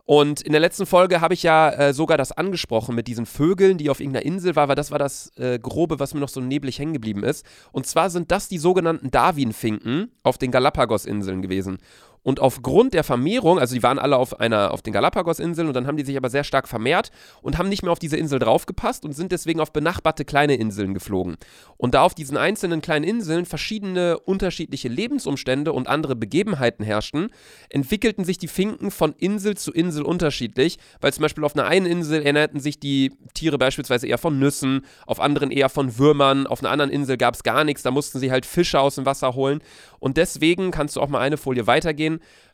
Und 0.06 0.42
in 0.42 0.54
der 0.54 0.62
letzten 0.62 0.88
Folge 0.88 1.22
habe 1.22 1.36
ich 1.36 1.44
ja 1.44 1.70
äh, 1.70 1.94
sogar 1.94 2.18
das 2.18 2.32
angesprochen 2.32 2.96
mit 2.96 3.06
diesen 3.06 3.28
Vögeln, 3.28 3.78
die 3.78 3.92
auf 3.92 4.00
irgendeiner 4.00 4.26
Insel 4.26 4.56
waren, 4.56 4.68
weil 4.68 4.76
das 4.76 4.90
war 4.90 4.98
das 4.98 5.32
äh, 5.38 5.60
Grobe, 5.60 6.00
was 6.00 6.16
mir 6.16 6.20
noch 6.20 6.30
so 6.30 6.42
neblig 6.42 6.80
hängen 6.80 6.94
geblieben 6.94 7.24
ist. 7.24 7.46
Und 7.72 7.86
zwar 7.86 8.10
sind 8.10 8.32
das 8.32 8.48
die 8.48 8.58
sogenannten 8.58 9.12
Darwin-Finken 9.12 10.12
auf 10.24 10.40
den 10.40 10.50
Galapagos-Inseln 10.50 11.44
gewesen. 11.44 11.78
Und 12.24 12.40
aufgrund 12.40 12.94
der 12.94 13.04
Vermehrung, 13.04 13.60
also 13.60 13.74
die 13.76 13.84
waren 13.84 14.00
alle 14.00 14.18
auf 14.18 14.40
einer, 14.40 14.72
auf 14.72 14.82
den 14.82 14.94
Galapagos-Inseln 14.94 15.68
und 15.68 15.74
dann 15.74 15.88
haben 15.88 15.98
die 15.98 16.04
sich 16.04 16.18
aber 16.18 16.30
sehr 16.30 16.44
stark 16.44 16.68
vermehrt 16.68 17.12
und 17.42 17.58
haben 17.58 17.70
nicht 17.70 17.84
mehr 17.84 17.92
auf 17.92 18.00
diese 18.00 18.18
Insel 18.18 18.40
draufgepasst 18.40 19.06
und 19.06 19.14
sind 19.14 19.32
deswegen 19.32 19.60
auf 19.60 19.72
benachbarte 19.72 20.26
kleine 20.26 20.56
Inseln 20.56 20.94
geflogen. 20.94 21.38
Und 21.78 21.94
da 21.94 22.02
auf 22.02 22.14
diesen 22.14 22.38
einzelnen 22.38 22.82
kleinen 22.82 23.06
Inseln 23.06 23.46
verschiedene 23.46 24.20
unterschiedliche 24.20 24.90
Lebensumstände 24.90 25.72
und 25.72 25.88
andere 25.88 26.16
Begebenheiten 26.16 26.84
herrschten, 26.84 27.30
entwickelten 27.70 28.26
sich 28.26 28.38
die 28.38 28.48
Finken 28.48 28.92
von 28.92 29.14
Insel 29.18 29.56
zu 29.56 29.72
Insel 29.72 30.04
unterschiedlich, 30.04 30.78
weil 31.02 31.14
zum 31.14 31.22
Beispiel 31.22 31.44
auf 31.44 31.56
einer 31.56 31.66
einen 31.66 31.86
Insel 31.86 32.22
ernährten 32.24 32.60
sich 32.60 32.80
die 32.80 33.12
Tiere 33.34 33.58
beispielsweise 33.58 34.08
eher 34.08 34.18
von 34.18 34.40
Nüssen, 34.40 34.86
auf 35.06 35.20
anderen 35.20 35.52
eher 35.52 35.70
von 35.70 35.98
Würmern, 35.98 36.48
auf 36.48 36.62
einer 36.62 36.72
anderen 36.72 36.92
Insel 36.92 37.18
gab 37.18 37.36
es 37.36 37.44
gar 37.44 37.64
nichts, 37.64 37.84
da 37.84 37.92
mussten 37.92 38.20
sie 38.20 38.32
halt 38.32 38.46
Fische 38.46 38.80
aus 38.80 38.96
dem 38.96 39.06
Wasser 39.06 39.36
holen. 39.36 39.62
Und 40.00 40.18
deswegen 40.18 40.72
kannst 40.72 40.96
du 40.96 41.02
auch 41.02 41.10
mal 41.10 41.20
eine 41.20 41.38
Folie 41.38 41.68
weitergehen. 41.68 42.09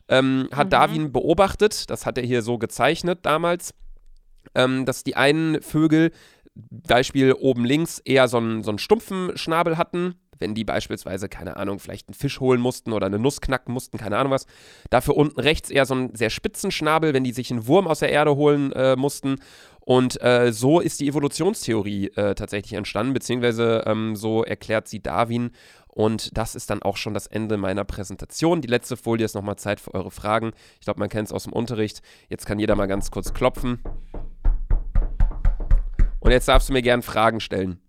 Ähm, 0.08 0.48
hat 0.52 0.68
mhm. 0.68 0.70
Darwin 0.70 1.12
beobachtet, 1.12 1.90
das 1.90 2.06
hat 2.06 2.18
er 2.18 2.24
hier 2.24 2.42
so 2.42 2.58
gezeichnet 2.58 3.20
damals, 3.22 3.74
ähm, 4.54 4.84
dass 4.84 5.02
die 5.02 5.16
einen 5.16 5.60
Vögel, 5.62 6.12
Beispiel 6.54 7.32
oben 7.32 7.64
links, 7.64 7.98
eher 7.98 8.28
so 8.28 8.38
einen, 8.38 8.62
so 8.62 8.70
einen 8.70 8.78
stumpfen 8.78 9.36
Schnabel 9.36 9.76
hatten, 9.76 10.14
wenn 10.38 10.54
die 10.54 10.64
beispielsweise, 10.64 11.28
keine 11.28 11.56
Ahnung, 11.56 11.78
vielleicht 11.78 12.08
einen 12.08 12.14
Fisch 12.14 12.40
holen 12.40 12.60
mussten 12.60 12.92
oder 12.92 13.06
eine 13.06 13.18
Nuss 13.18 13.40
knacken 13.40 13.72
mussten, 13.72 13.98
keine 13.98 14.16
Ahnung 14.16 14.32
was. 14.32 14.46
Dafür 14.90 15.16
unten 15.16 15.40
rechts 15.40 15.70
eher 15.70 15.86
so 15.86 15.94
einen 15.94 16.14
sehr 16.14 16.30
spitzen 16.30 16.70
Schnabel, 16.70 17.14
wenn 17.14 17.24
die 17.24 17.32
sich 17.32 17.50
einen 17.50 17.66
Wurm 17.66 17.86
aus 17.86 18.00
der 18.00 18.10
Erde 18.10 18.36
holen 18.36 18.72
äh, 18.72 18.96
mussten. 18.96 19.36
Und 19.80 20.20
äh, 20.22 20.52
so 20.52 20.80
ist 20.80 21.00
die 21.00 21.08
Evolutionstheorie 21.08 22.08
äh, 22.16 22.34
tatsächlich 22.34 22.72
entstanden, 22.72 23.12
beziehungsweise 23.12 23.84
ähm, 23.86 24.16
so 24.16 24.42
erklärt 24.42 24.88
sie 24.88 25.00
Darwin. 25.00 25.50
Und 25.96 26.36
das 26.36 26.54
ist 26.54 26.68
dann 26.68 26.82
auch 26.82 26.98
schon 26.98 27.14
das 27.14 27.26
Ende 27.26 27.56
meiner 27.56 27.82
Präsentation. 27.86 28.60
Die 28.60 28.68
letzte 28.68 28.98
Folie 28.98 29.24
ist 29.24 29.34
nochmal 29.34 29.56
Zeit 29.56 29.80
für 29.80 29.94
eure 29.94 30.10
Fragen. 30.10 30.52
Ich 30.74 30.84
glaube, 30.84 31.00
man 31.00 31.08
kennt 31.08 31.28
es 31.28 31.32
aus 31.32 31.44
dem 31.44 31.54
Unterricht. 31.54 32.02
Jetzt 32.28 32.44
kann 32.44 32.58
jeder 32.58 32.76
mal 32.76 32.84
ganz 32.84 33.10
kurz 33.10 33.32
klopfen. 33.32 33.82
Und 36.20 36.30
jetzt 36.30 36.48
darfst 36.48 36.68
du 36.68 36.74
mir 36.74 36.82
gerne 36.82 37.02
Fragen 37.02 37.40
stellen. 37.40 37.80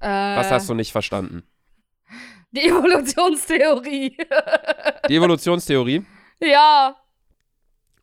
Äh, 0.00 0.08
Was 0.08 0.50
hast 0.50 0.66
du 0.70 0.72
nicht 0.72 0.92
verstanden? 0.92 1.42
Die 2.52 2.62
Evolutionstheorie. 2.62 4.16
Die 5.10 5.16
Evolutionstheorie? 5.16 6.06
Ja. 6.40 6.96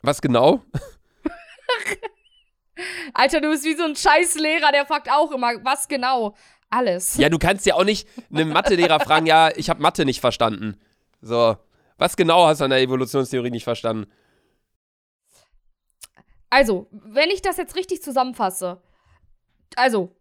Was 0.00 0.22
genau? 0.22 0.62
Alter, 3.14 3.40
du 3.40 3.50
bist 3.50 3.64
wie 3.64 3.74
so 3.74 3.82
ein 3.82 3.96
scheiß 3.96 4.36
Lehrer, 4.36 4.70
der 4.70 4.86
fragt 4.86 5.10
auch 5.10 5.32
immer, 5.32 5.54
was 5.64 5.88
genau? 5.88 6.36
Alles. 6.70 7.16
Ja, 7.16 7.28
du 7.28 7.38
kannst 7.38 7.66
ja 7.66 7.74
auch 7.74 7.84
nicht 7.84 8.08
einem 8.32 8.50
Mathelehrer 8.50 9.00
fragen, 9.00 9.26
ja, 9.26 9.50
ich 9.56 9.68
habe 9.68 9.82
Mathe 9.82 10.04
nicht 10.04 10.20
verstanden. 10.20 10.80
So, 11.20 11.56
was 11.98 12.16
genau 12.16 12.46
hast 12.46 12.60
du 12.60 12.64
an 12.64 12.70
der 12.70 12.80
Evolutionstheorie 12.80 13.50
nicht 13.50 13.64
verstanden? 13.64 14.10
Also, 16.48 16.88
wenn 16.90 17.30
ich 17.30 17.42
das 17.42 17.56
jetzt 17.56 17.76
richtig 17.76 18.02
zusammenfasse, 18.02 18.80
also, 19.76 20.16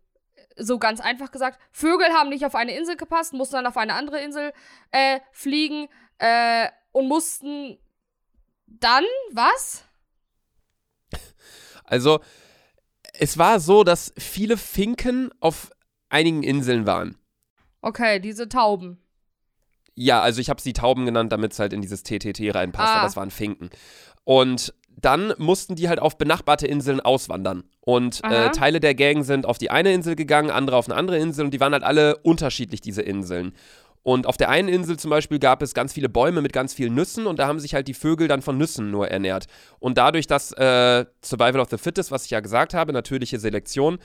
so 0.57 0.77
ganz 0.77 0.99
einfach 0.99 1.31
gesagt, 1.31 1.59
Vögel 1.71 2.09
haben 2.09 2.29
nicht 2.29 2.45
auf 2.45 2.55
eine 2.55 2.75
Insel 2.75 2.97
gepasst, 2.97 3.33
mussten 3.33 3.55
dann 3.55 3.67
auf 3.67 3.77
eine 3.77 3.93
andere 3.93 4.19
Insel 4.19 4.51
äh, 4.91 5.19
fliegen 5.31 5.87
äh, 6.17 6.67
und 6.91 7.07
mussten 7.07 7.79
dann 8.67 9.05
was? 9.31 9.83
Also, 11.83 12.19
es 13.13 13.37
war 13.37 13.59
so, 13.59 13.83
dass 13.83 14.13
viele 14.17 14.57
Finken 14.57 15.31
auf 15.39 15.71
einigen 16.09 16.43
Inseln 16.43 16.85
waren. 16.85 17.15
Okay, 17.81 18.19
diese 18.19 18.49
Tauben. 18.49 18.99
Ja, 19.95 20.21
also 20.21 20.41
ich 20.41 20.49
habe 20.49 20.61
sie 20.61 20.73
Tauben 20.73 21.05
genannt, 21.05 21.31
damit 21.31 21.53
es 21.53 21.59
halt 21.59 21.73
in 21.73 21.81
dieses 21.81 22.03
TTT 22.03 22.55
reinpasst, 22.55 22.93
ah. 22.95 23.05
es 23.05 23.15
waren 23.15 23.31
Finken. 23.31 23.69
Und 24.23 24.73
dann 25.01 25.33
mussten 25.37 25.75
die 25.75 25.89
halt 25.89 25.99
auf 25.99 26.17
benachbarte 26.17 26.67
Inseln 26.67 26.99
auswandern. 26.99 27.63
Und 27.81 28.21
äh, 28.23 28.51
Teile 28.51 28.79
der 28.79 28.95
Gang 28.95 29.23
sind 29.23 29.45
auf 29.45 29.57
die 29.57 29.71
eine 29.71 29.93
Insel 29.93 30.15
gegangen, 30.15 30.51
andere 30.51 30.77
auf 30.77 30.87
eine 30.87 30.95
andere 30.95 31.17
Insel 31.17 31.45
und 31.45 31.51
die 31.51 31.59
waren 31.59 31.73
halt 31.73 31.83
alle 31.83 32.17
unterschiedlich, 32.17 32.81
diese 32.81 33.01
Inseln. 33.01 33.53
Und 34.01 34.27
auf 34.27 34.37
der 34.37 34.49
einen 34.49 34.69
Insel 34.69 34.97
zum 34.97 35.09
Beispiel 35.09 35.39
gab 35.39 35.61
es 35.61 35.73
ganz 35.73 35.93
viele 35.93 36.07
Bäume 36.07 36.41
mit 36.41 36.53
ganz 36.53 36.73
vielen 36.73 36.95
Nüssen 36.95 37.27
und 37.27 37.37
da 37.37 37.47
haben 37.47 37.59
sich 37.59 37.73
halt 37.73 37.87
die 37.87 37.93
Vögel 37.93 38.27
dann 38.27 38.41
von 38.41 38.57
Nüssen 38.57 38.91
nur 38.91 39.09
ernährt. 39.09 39.47
Und 39.79 39.97
dadurch, 39.97 40.25
dass 40.25 40.51
äh, 40.53 41.05
Survival 41.23 41.59
of 41.59 41.69
the 41.69 41.77
Fittest, 41.77 42.09
was 42.11 42.25
ich 42.25 42.31
ja 42.31 42.39
gesagt 42.39 42.73
habe, 42.73 42.93
natürliche 42.93 43.39
Selektion, 43.39 43.99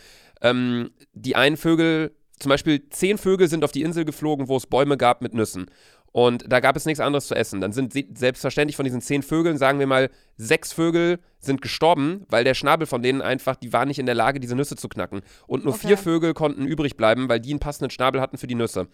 ähm, 0.45 0.91
die 1.15 1.35
einen 1.35 1.57
Vögel, 1.57 2.15
zum 2.39 2.51
Beispiel 2.51 2.89
zehn 2.91 3.19
Vögel 3.19 3.49
sind 3.49 3.65
auf 3.65 3.73
die 3.73 3.83
Insel 3.83 4.05
geflogen, 4.05 4.47
wo 4.47 4.57
es 4.57 4.67
Bäume 4.67 4.97
gab 4.97 5.23
mit 5.23 5.35
Nüssen. 5.35 5.67
Und 6.13 6.45
da 6.47 6.61
gab 6.61 6.77
es 6.77 6.85
nichts 6.85 7.01
anderes 7.01 7.27
zu 7.27 7.35
essen. 7.35 7.61
Dann 7.61 7.73
sind 7.73 7.93
selbstverständlich 8.17 8.77
von 8.77 8.85
diesen 8.85 9.01
zehn 9.01 9.23
Vögeln, 9.25 9.59
sagen 9.59 9.81
wir 9.81 9.89
mal, 9.89 10.11
sechs 10.37 10.73
Vögel 10.73 11.19
sind 11.45 11.63
gestorben, 11.63 12.25
weil 12.29 12.45
der 12.45 12.55
Schnabel 12.55 12.87
von 12.87 13.03
denen 13.03 13.23
einfach, 13.23 13.57
die 13.57 13.73
waren 13.73 13.89
nicht 13.89 13.99
in 13.99 14.07
der 14.07 14.15
Lage, 14.15 14.41
diese 14.41 14.57
Nüsse 14.57 14.77
zu 14.77 14.89
knacken. 14.89 15.21
Und 15.47 15.65
nur 15.65 15.75
okay. 15.75 15.89
vier 15.89 15.99
Vögel 15.99 16.35
konnten 16.35 16.67
übrig 16.67 16.97
bleiben, 16.97 17.29
weil 17.29 17.41
die 17.41 17.51
einen 17.51 17.61
passenden 17.61 17.91
Schnabel 17.91 18.21
hatten 18.21 18.39
für 18.39 18.47
die 18.47 18.55
Nüsse. 18.55 18.89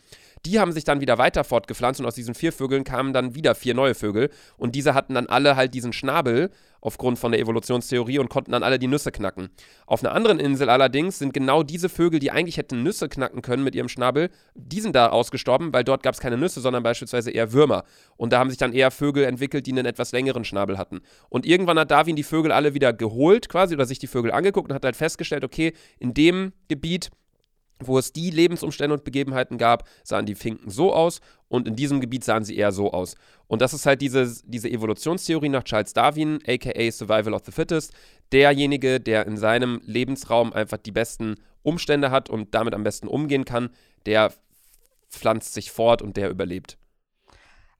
Die 0.46 0.58
haben 0.58 0.72
sich 0.72 0.84
dann 0.84 1.00
wieder 1.00 1.18
weiter 1.18 1.44
fortgepflanzt 1.44 2.00
und 2.00 2.06
aus 2.06 2.14
diesen 2.14 2.34
vier 2.34 2.52
Vögeln 2.52 2.84
kamen 2.84 3.12
dann 3.12 3.34
wieder 3.34 3.54
vier 3.54 3.74
neue 3.74 3.94
Vögel. 3.94 4.30
Und 4.56 4.74
diese 4.74 4.94
hatten 4.94 5.14
dann 5.14 5.26
alle 5.26 5.56
halt 5.56 5.74
diesen 5.74 5.92
Schnabel 5.92 6.50
aufgrund 6.80 7.18
von 7.18 7.32
der 7.32 7.40
Evolutionstheorie 7.40 8.18
und 8.18 8.30
konnten 8.30 8.52
dann 8.52 8.62
alle 8.62 8.78
die 8.78 8.86
Nüsse 8.86 9.12
knacken. 9.12 9.50
Auf 9.86 10.02
einer 10.02 10.14
anderen 10.14 10.40
Insel 10.40 10.70
allerdings 10.70 11.18
sind 11.18 11.34
genau 11.34 11.62
diese 11.62 11.88
Vögel, 11.88 12.20
die 12.20 12.30
eigentlich 12.30 12.56
hätten 12.56 12.82
Nüsse 12.82 13.08
knacken 13.08 13.42
können 13.42 13.64
mit 13.64 13.74
ihrem 13.74 13.88
Schnabel, 13.88 14.30
die 14.54 14.80
sind 14.80 14.96
da 14.96 15.10
ausgestorben, 15.10 15.72
weil 15.72 15.84
dort 15.84 16.02
gab 16.02 16.14
es 16.14 16.20
keine 16.20 16.38
Nüsse, 16.38 16.60
sondern 16.60 16.82
beispielsweise 16.82 17.30
eher 17.30 17.52
Würmer. 17.52 17.84
Und 18.16 18.32
da 18.32 18.38
haben 18.38 18.50
sich 18.50 18.58
dann 18.58 18.72
eher 18.72 18.90
Vögel 18.90 19.24
entwickelt, 19.24 19.66
die 19.66 19.72
einen 19.72 19.86
etwas 19.86 20.12
längeren 20.12 20.44
Schnabel 20.44 20.78
hatten. 20.78 21.00
Und 21.30 21.46
irgendwann 21.46 21.78
hat 21.78 21.90
Darwin 21.90 22.16
die 22.16 22.22
Vögel 22.22 22.52
alle 22.52 22.74
wieder 22.74 22.92
geholt, 22.92 23.48
quasi, 23.48 23.74
oder 23.74 23.86
sich 23.86 23.98
die 23.98 24.06
Vögel 24.06 24.32
angeguckt 24.32 24.68
und 24.68 24.74
hat 24.74 24.84
halt 24.84 24.96
festgestellt, 24.96 25.44
okay, 25.44 25.72
in 25.98 26.12
dem 26.12 26.52
Gebiet 26.68 27.10
wo 27.82 27.98
es 27.98 28.12
die 28.12 28.30
Lebensumstände 28.30 28.94
und 28.94 29.04
Begebenheiten 29.04 29.58
gab, 29.58 29.88
sahen 30.04 30.26
die 30.26 30.34
Finken 30.34 30.70
so 30.70 30.92
aus 30.92 31.20
und 31.48 31.66
in 31.66 31.76
diesem 31.76 32.00
Gebiet 32.00 32.24
sahen 32.24 32.44
sie 32.44 32.56
eher 32.56 32.72
so 32.72 32.92
aus. 32.92 33.16
Und 33.46 33.62
das 33.62 33.74
ist 33.74 33.86
halt 33.86 34.00
diese, 34.02 34.30
diese 34.44 34.68
Evolutionstheorie 34.68 35.48
nach 35.48 35.64
Charles 35.64 35.92
Darwin, 35.92 36.38
aka 36.46 36.90
Survival 36.90 37.34
of 37.34 37.42
the 37.44 37.52
Fittest, 37.52 37.92
derjenige, 38.32 39.00
der 39.00 39.26
in 39.26 39.36
seinem 39.36 39.80
Lebensraum 39.84 40.52
einfach 40.52 40.78
die 40.78 40.92
besten 40.92 41.36
Umstände 41.62 42.10
hat 42.10 42.30
und 42.30 42.54
damit 42.54 42.74
am 42.74 42.84
besten 42.84 43.08
umgehen 43.08 43.44
kann, 43.44 43.70
der 44.06 44.32
pflanzt 45.08 45.54
sich 45.54 45.70
fort 45.70 46.02
und 46.02 46.16
der 46.16 46.30
überlebt. 46.30 46.78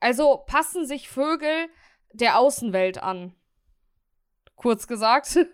Also 0.00 0.42
passen 0.46 0.86
sich 0.86 1.08
Vögel 1.08 1.68
der 2.12 2.38
Außenwelt 2.38 3.02
an. 3.02 3.34
Kurz 4.60 4.86
gesagt. 4.86 5.38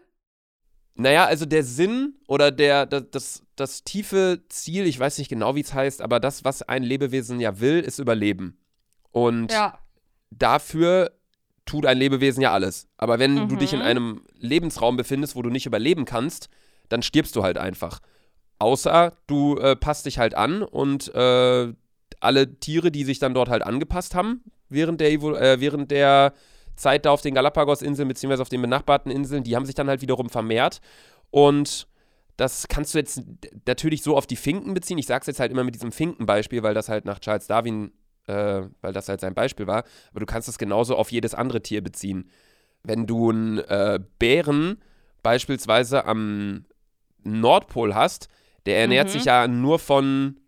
Naja, 0.99 1.27
also 1.27 1.45
der 1.45 1.63
Sinn 1.63 2.15
oder 2.27 2.51
der, 2.51 2.87
das, 2.87 3.11
das, 3.11 3.43
das 3.55 3.85
tiefe 3.85 4.41
Ziel, 4.49 4.87
ich 4.87 4.99
weiß 4.99 5.19
nicht 5.19 5.29
genau, 5.29 5.55
wie 5.55 5.61
es 5.61 5.75
heißt, 5.75 6.01
aber 6.01 6.21
das, 6.21 6.43
was 6.43 6.63
ein 6.63 6.83
Lebewesen 6.83 7.39
ja 7.39 7.61
will, 7.61 7.81
ist 7.81 7.99
Überleben. 7.99 8.57
Und 9.11 9.53
ja. 9.53 9.79
dafür 10.31 11.13
tut 11.67 11.85
ein 11.85 11.99
Lebewesen 11.99 12.41
ja 12.41 12.53
alles. 12.53 12.89
Aber 12.97 13.19
wenn 13.19 13.35
mhm. 13.35 13.49
du 13.51 13.57
dich 13.57 13.75
in 13.75 13.81
mhm. 13.81 13.85
einem 13.85 14.25
Lebensraum 14.39 14.97
befindest, 14.97 15.37
wo 15.37 15.43
du 15.43 15.51
nicht 15.51 15.67
überleben 15.67 16.07
kannst, 16.07 16.49
dann 16.89 17.03
stirbst 17.03 17.37
du 17.37 17.43
halt 17.43 17.59
einfach. 17.59 18.01
Außer 18.59 19.13
du 19.27 19.59
äh, 19.59 19.77
passt 19.77 20.07
dich 20.07 20.19
halt 20.19 20.35
an 20.35 20.63
und 20.63 21.15
äh, 21.15 21.75
alle 22.21 22.59
Tiere, 22.59 22.91
die 22.91 23.05
sich 23.05 23.19
dann 23.19 23.35
dort 23.35 23.51
halt 23.51 23.63
angepasst 23.63 24.15
haben, 24.15 24.45
während 24.71 25.03
der, 25.03 25.11
äh, 25.11 25.61
während 25.61 25.91
der 25.91 26.33
Zeit 26.77 27.07
da 27.07 27.11
auf 27.11 27.23
den 27.23 27.35
Galapagos-Inseln 27.35 28.09
beziehungsweise 28.09 28.43
auf 28.43 28.49
den 28.49 28.63
benachbarten 28.63 29.11
Inseln, 29.11 29.45
die 29.45 29.57
haben 29.57 29.67
sich 29.67 29.75
dann 29.75 29.89
halt 29.89 30.03
wiederum 30.03 30.29
vermehrt. 30.29 30.81
Und 31.31 31.89
das 32.37 32.69
kannst 32.69 32.95
du 32.95 32.99
jetzt 32.99 33.23
natürlich 33.67 34.03
so 34.03 34.17
auf 34.17 34.27
die 34.27 34.37
Finken 34.37 34.75
beziehen. 34.75 34.99
Ich 34.99 35.07
sage 35.07 35.23
es 35.23 35.27
jetzt 35.27 35.41
halt 35.41 35.51
immer 35.51 35.65
mit 35.65 35.75
diesem 35.75 35.93
Finkenbeispiel, 35.93 36.63
weil 36.63 36.75
das 36.75 36.89
halt 36.89 37.05
nach 37.05 37.19
Charles 37.19 37.47
Darwin, 37.47 37.93
äh, 38.27 38.63
weil 38.83 38.93
das 38.93 39.09
halt 39.09 39.21
sein 39.21 39.35
Beispiel 39.35 39.67
war. 39.67 39.85
Aber 40.11 40.21
du 40.21 40.27
kannst 40.27 40.49
es 40.49 40.59
genauso 40.59 40.97
auf 40.97 41.11
jedes 41.11 41.35
andere 41.35 41.63
Tier 41.63 41.83
beziehen. 41.83 42.31
Wenn 42.83 43.07
du 43.07 43.31
einen 43.31 43.59
äh, 43.59 43.99
Bären 44.19 44.83
beispielsweise 45.23 46.05
am 46.05 46.67
Nordpol 47.25 47.95
hast, 47.95 48.29
der 48.67 48.79
ernährt 48.79 49.09
mhm. 49.09 49.13
sich 49.13 49.25
ja 49.25 49.49
nur 49.49 49.79
von 49.79 50.39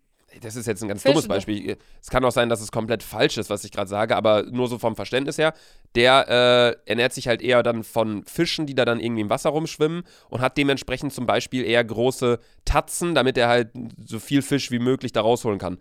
das 0.41 0.55
ist 0.55 0.67
jetzt 0.67 0.81
ein 0.81 0.87
ganz 0.87 1.01
Fischen. 1.01 1.13
dummes 1.13 1.27
Beispiel. 1.27 1.77
Es 2.01 2.09
kann 2.09 2.23
auch 2.23 2.31
sein, 2.31 2.49
dass 2.49 2.61
es 2.61 2.71
komplett 2.71 3.03
falsch 3.03 3.37
ist, 3.37 3.49
was 3.49 3.63
ich 3.63 3.71
gerade 3.71 3.89
sage, 3.89 4.15
aber 4.15 4.43
nur 4.43 4.67
so 4.67 4.77
vom 4.77 4.95
Verständnis 4.95 5.37
her. 5.37 5.53
Der 5.95 6.75
äh, 6.85 6.89
ernährt 6.89 7.13
sich 7.13 7.27
halt 7.27 7.41
eher 7.41 7.63
dann 7.63 7.83
von 7.83 8.23
Fischen, 8.25 8.65
die 8.65 8.75
da 8.75 8.85
dann 8.85 8.99
irgendwie 8.99 9.21
im 9.21 9.29
Wasser 9.29 9.49
rumschwimmen 9.49 10.03
und 10.29 10.41
hat 10.41 10.57
dementsprechend 10.57 11.13
zum 11.13 11.25
Beispiel 11.25 11.63
eher 11.65 11.83
große 11.83 12.39
Tatzen, 12.65 13.15
damit 13.15 13.37
er 13.37 13.47
halt 13.47 13.69
so 14.03 14.19
viel 14.19 14.41
Fisch 14.41 14.71
wie 14.71 14.79
möglich 14.79 15.11
da 15.11 15.21
rausholen 15.21 15.59
kann. 15.59 15.77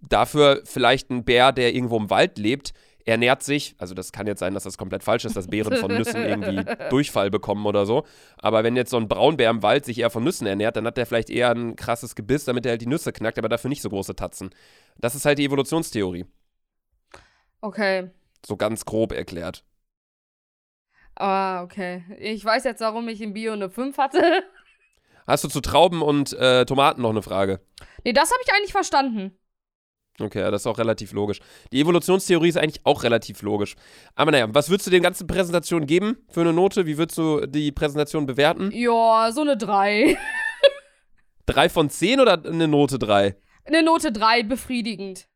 Dafür 0.00 0.62
vielleicht 0.64 1.10
ein 1.10 1.24
Bär, 1.24 1.52
der 1.52 1.74
irgendwo 1.74 1.98
im 1.98 2.08
Wald 2.08 2.38
lebt, 2.38 2.72
ernährt 3.04 3.42
sich, 3.42 3.74
also 3.78 3.94
das 3.94 4.12
kann 4.12 4.26
jetzt 4.26 4.40
sein, 4.40 4.54
dass 4.54 4.64
das 4.64 4.78
komplett 4.78 5.02
falsch 5.02 5.24
ist, 5.24 5.36
dass 5.36 5.48
Bären 5.48 5.76
von 5.76 5.92
Nüssen 5.92 6.24
irgendwie 6.24 6.64
Durchfall 6.90 7.30
bekommen 7.30 7.66
oder 7.66 7.86
so. 7.86 8.04
Aber 8.38 8.64
wenn 8.64 8.76
jetzt 8.76 8.90
so 8.90 8.96
ein 8.96 9.08
Braunbär 9.08 9.50
im 9.50 9.62
Wald 9.62 9.84
sich 9.84 9.98
eher 9.98 10.10
von 10.10 10.24
Nüssen 10.24 10.46
ernährt, 10.46 10.76
dann 10.76 10.86
hat 10.86 10.96
der 10.96 11.06
vielleicht 11.06 11.30
eher 11.30 11.50
ein 11.50 11.76
krasses 11.76 12.14
Gebiss, 12.14 12.44
damit 12.44 12.66
er 12.66 12.70
halt 12.70 12.82
die 12.82 12.86
Nüsse 12.86 13.12
knackt, 13.12 13.38
aber 13.38 13.48
dafür 13.48 13.68
nicht 13.68 13.82
so 13.82 13.88
große 13.88 14.16
Tatzen. 14.16 14.50
Das 14.98 15.14
ist 15.14 15.24
halt 15.24 15.38
die 15.38 15.44
Evolutionstheorie. 15.44 16.26
Okay. 17.60 18.10
So 18.46 18.56
ganz 18.56 18.84
grob 18.84 19.12
erklärt. 19.12 19.64
Ah, 21.16 21.62
okay. 21.62 22.04
Ich 22.18 22.44
weiß 22.44 22.64
jetzt, 22.64 22.80
warum 22.80 23.08
ich 23.08 23.20
in 23.20 23.34
Bio 23.34 23.52
eine 23.52 23.68
5 23.68 23.98
hatte. 23.98 24.42
Hast 25.26 25.44
du 25.44 25.48
zu 25.48 25.60
Trauben 25.60 26.02
und 26.02 26.32
äh, 26.32 26.64
Tomaten 26.64 27.02
noch 27.02 27.10
eine 27.10 27.22
Frage? 27.22 27.60
Nee, 28.04 28.12
das 28.12 28.30
habe 28.30 28.40
ich 28.44 28.52
eigentlich 28.52 28.72
verstanden. 28.72 29.38
Okay, 30.20 30.40
ja, 30.40 30.50
das 30.50 30.62
ist 30.62 30.66
auch 30.66 30.78
relativ 30.78 31.12
logisch. 31.12 31.40
Die 31.72 31.80
Evolutionstheorie 31.80 32.48
ist 32.48 32.58
eigentlich 32.58 32.84
auch 32.84 33.02
relativ 33.02 33.42
logisch. 33.42 33.74
Aber 34.14 34.30
naja, 34.30 34.46
was 34.50 34.70
würdest 34.70 34.86
du 34.86 34.90
den 34.90 35.02
ganzen 35.02 35.26
Präsentationen 35.26 35.86
geben 35.86 36.18
für 36.30 36.40
eine 36.40 36.52
Note? 36.52 36.86
Wie 36.86 36.98
würdest 36.98 37.18
du 37.18 37.46
die 37.46 37.72
Präsentation 37.72 38.26
bewerten? 38.26 38.70
Ja, 38.72 39.30
so 39.32 39.40
eine 39.40 39.56
3. 39.56 40.16
3 41.46 41.68
von 41.68 41.90
10 41.90 42.20
oder 42.20 42.42
eine 42.44 42.68
Note 42.68 42.98
3? 42.98 43.36
Eine 43.64 43.82
Note 43.82 44.12
3, 44.12 44.44
befriedigend. 44.44 45.26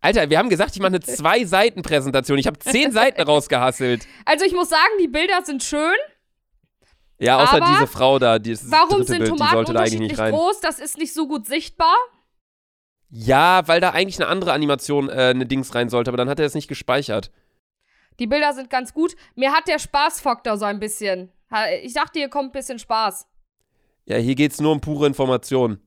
Alter, 0.00 0.28
wir 0.30 0.38
haben 0.38 0.48
gesagt, 0.48 0.72
ich 0.74 0.78
mache 0.80 0.88
eine 0.88 1.00
Zwei-Seiten-Präsentation. 1.00 2.38
Ich 2.38 2.46
habe 2.46 2.58
10 2.58 2.92
Seiten 2.92 3.20
rausgehasselt. 3.26 4.06
Also 4.24 4.44
ich 4.44 4.52
muss 4.52 4.68
sagen, 4.68 4.92
die 5.00 5.08
Bilder 5.08 5.42
sind 5.44 5.62
schön. 5.62 5.96
Ja, 7.18 7.42
außer 7.42 7.60
diese 7.60 7.86
Frau 7.86 8.18
da, 8.18 8.38
die 8.38 8.50
ist 8.50 8.70
Warum 8.70 9.02
sind 9.02 9.18
Bild, 9.18 9.30
Tomaten 9.30 9.56
unterschiedlich 9.56 10.16
groß? 10.16 10.60
Das 10.60 10.78
ist 10.78 10.98
nicht 10.98 11.14
so 11.14 11.26
gut 11.26 11.46
sichtbar. 11.46 11.96
Ja, 13.08 13.66
weil 13.68 13.80
da 13.80 13.90
eigentlich 13.90 14.20
eine 14.20 14.28
andere 14.28 14.52
Animation, 14.52 15.08
äh, 15.08 15.30
eine 15.30 15.46
Dings 15.46 15.74
rein 15.74 15.88
sollte, 15.88 16.10
aber 16.10 16.16
dann 16.16 16.28
hat 16.28 16.40
er 16.40 16.46
es 16.46 16.54
nicht 16.54 16.68
gespeichert. 16.68 17.30
Die 18.18 18.26
Bilder 18.26 18.52
sind 18.54 18.70
ganz 18.70 18.94
gut. 18.94 19.14
Mir 19.34 19.52
hat 19.52 19.68
der 19.68 19.78
Spaßfaktor 19.78 20.56
so 20.56 20.64
ein 20.64 20.80
bisschen 20.80 21.30
Ich 21.82 21.92
dachte, 21.94 22.18
hier 22.18 22.28
kommt 22.28 22.48
ein 22.50 22.52
bisschen 22.52 22.78
Spaß. 22.78 23.26
Ja, 24.06 24.16
hier 24.16 24.34
geht's 24.34 24.60
nur 24.60 24.72
um 24.72 24.80
pure 24.80 25.06
Information. 25.06 25.80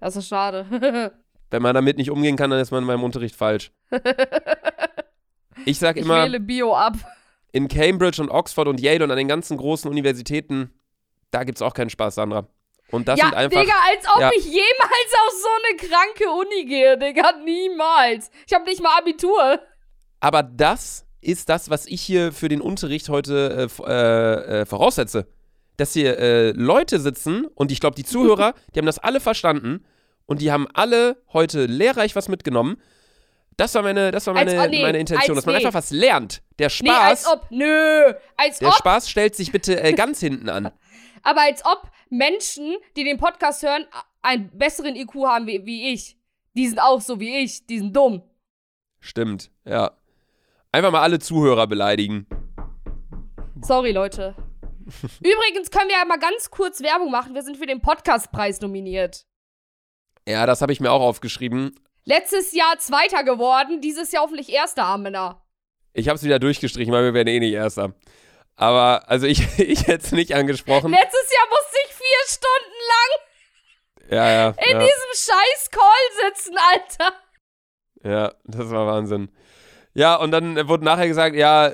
Das 0.00 0.16
ist 0.16 0.28
schade. 0.28 1.12
Wenn 1.50 1.62
man 1.62 1.74
damit 1.74 1.98
nicht 1.98 2.10
umgehen 2.10 2.36
kann, 2.36 2.50
dann 2.50 2.60
ist 2.60 2.70
man 2.70 2.82
in 2.82 2.86
meinem 2.86 3.02
Unterricht 3.02 3.34
falsch. 3.34 3.72
Ich 5.66 5.78
sag 5.78 5.96
ich 5.96 6.04
immer, 6.04 6.24
wähle 6.24 6.40
Bio 6.40 6.74
ab. 6.74 6.94
in 7.52 7.68
Cambridge 7.68 8.22
und 8.22 8.30
Oxford 8.30 8.68
und 8.68 8.80
Yale 8.80 9.04
und 9.04 9.10
an 9.10 9.18
den 9.18 9.28
ganzen 9.28 9.56
großen 9.56 9.90
Universitäten, 9.90 10.70
da 11.32 11.44
gibt's 11.44 11.60
auch 11.60 11.74
keinen 11.74 11.90
Spaß, 11.90 12.14
Sandra. 12.14 12.46
Und 12.90 13.08
das 13.08 13.18
ja, 13.18 13.26
sind 13.26 13.34
einfach. 13.34 13.60
Digga, 13.60 13.74
als 13.88 14.06
ob 14.14 14.20
ja. 14.20 14.30
ich 14.36 14.44
jemals 14.44 15.14
auf 15.26 15.32
so 15.32 15.48
eine 15.64 15.76
kranke 15.76 16.30
Uni 16.30 16.64
gehe, 16.66 16.98
Digga. 16.98 17.32
Niemals. 17.44 18.30
Ich 18.46 18.52
habe 18.52 18.64
nicht 18.64 18.82
mal 18.82 18.96
Abitur. 18.98 19.60
Aber 20.20 20.42
das 20.42 21.06
ist 21.20 21.48
das, 21.48 21.70
was 21.70 21.86
ich 21.86 22.00
hier 22.02 22.32
für 22.32 22.48
den 22.48 22.60
Unterricht 22.60 23.08
heute 23.08 23.68
äh, 23.68 23.82
äh, 23.90 24.60
äh, 24.60 24.66
voraussetze. 24.66 25.26
Dass 25.76 25.92
hier 25.92 26.18
äh, 26.18 26.50
Leute 26.50 27.00
sitzen 27.00 27.46
und 27.46 27.72
ich 27.72 27.80
glaube, 27.80 27.96
die 27.96 28.04
Zuhörer, 28.04 28.54
die 28.74 28.78
haben 28.78 28.86
das 28.86 28.98
alle 28.98 29.20
verstanden 29.20 29.84
und 30.26 30.40
die 30.40 30.52
haben 30.52 30.66
alle 30.74 31.22
heute 31.32 31.66
lehrreich 31.66 32.16
was 32.16 32.28
mitgenommen. 32.28 32.76
Das 33.56 33.74
war 33.74 33.82
meine, 33.82 34.10
das 34.10 34.26
war 34.26 34.36
Als- 34.36 34.52
meine, 34.52 34.66
oh, 34.66 34.70
nee, 34.70 34.82
meine 34.82 34.98
Intention, 34.98 35.36
als- 35.36 35.38
dass 35.38 35.46
man 35.46 35.54
nee. 35.54 35.66
einfach 35.66 35.76
was 35.76 35.90
lernt. 35.90 36.42
Der 36.58 36.70
Nee, 36.80 36.90
als 36.90 37.22
Spaß, 37.22 37.32
ob. 37.34 37.50
Nö. 37.50 38.14
Als 38.36 38.58
der 38.58 38.68
ob. 38.68 38.74
Spaß 38.74 39.10
stellt 39.10 39.36
sich 39.36 39.52
bitte 39.52 39.80
äh, 39.82 39.92
ganz 39.94 40.20
hinten 40.20 40.48
an. 40.48 40.70
Aber 41.22 41.42
als 41.42 41.64
ob 41.64 41.90
Menschen, 42.08 42.76
die 42.96 43.04
den 43.04 43.18
Podcast 43.18 43.62
hören, 43.62 43.86
einen 44.22 44.50
besseren 44.56 44.96
IQ 44.96 45.14
haben 45.26 45.46
wie, 45.46 45.64
wie 45.64 45.92
ich. 45.92 46.16
Die 46.54 46.66
sind 46.66 46.78
auch 46.78 47.00
so 47.00 47.20
wie 47.20 47.38
ich. 47.38 47.66
Die 47.66 47.78
sind 47.78 47.94
dumm. 47.94 48.22
Stimmt, 48.98 49.50
ja. 49.64 49.92
Einfach 50.72 50.92
mal 50.92 51.02
alle 51.02 51.18
Zuhörer 51.18 51.66
beleidigen. 51.66 52.26
Sorry, 53.62 53.92
Leute. 53.92 54.34
Übrigens 55.20 55.70
können 55.70 55.88
wir 55.88 55.96
ja 55.96 56.04
mal 56.04 56.18
ganz 56.18 56.50
kurz 56.50 56.82
Werbung 56.82 57.10
machen. 57.10 57.34
Wir 57.34 57.42
sind 57.42 57.56
für 57.56 57.66
den 57.66 57.80
Podcastpreis 57.80 58.60
nominiert. 58.60 59.26
Ja, 60.28 60.46
das 60.46 60.62
habe 60.62 60.72
ich 60.72 60.80
mir 60.80 60.92
auch 60.92 61.00
aufgeschrieben. 61.00 61.74
Letztes 62.04 62.52
Jahr 62.52 62.78
Zweiter 62.78 63.24
geworden, 63.24 63.80
dieses 63.80 64.12
Jahr 64.12 64.24
hoffentlich 64.24 64.50
Erster, 64.50 64.84
Amena. 64.84 65.42
Ich 65.92 66.08
habe 66.08 66.16
es 66.16 66.22
wieder 66.22 66.38
durchgestrichen, 66.38 66.92
weil 66.92 67.04
wir 67.04 67.14
werden 67.14 67.28
eh 67.28 67.40
nicht 67.40 67.52
Erster. 67.52 67.94
Aber, 68.60 69.08
also 69.08 69.26
ich, 69.26 69.40
ich 69.58 69.86
hätte 69.86 70.04
es 70.04 70.12
nicht 70.12 70.34
angesprochen. 70.34 70.90
Letztes 70.90 71.32
Jahr 71.32 71.48
musste 71.48 71.76
ich 71.86 71.94
vier 71.94 72.18
Stunden 72.28 74.10
lang 74.10 74.18
Ja, 74.18 74.30
ja. 74.30 74.48
in 74.50 74.78
ja. 74.78 74.86
diesem 74.86 75.32
scheiß 75.32 75.70
Call 75.70 76.28
sitzen, 76.28 76.56
Alter. 76.70 77.14
Ja, 78.02 78.34
das 78.44 78.70
war 78.70 78.86
Wahnsinn. 78.86 79.30
Ja, 79.94 80.16
und 80.16 80.30
dann 80.30 80.68
wurde 80.68 80.84
nachher 80.84 81.08
gesagt, 81.08 81.36
ja, 81.36 81.72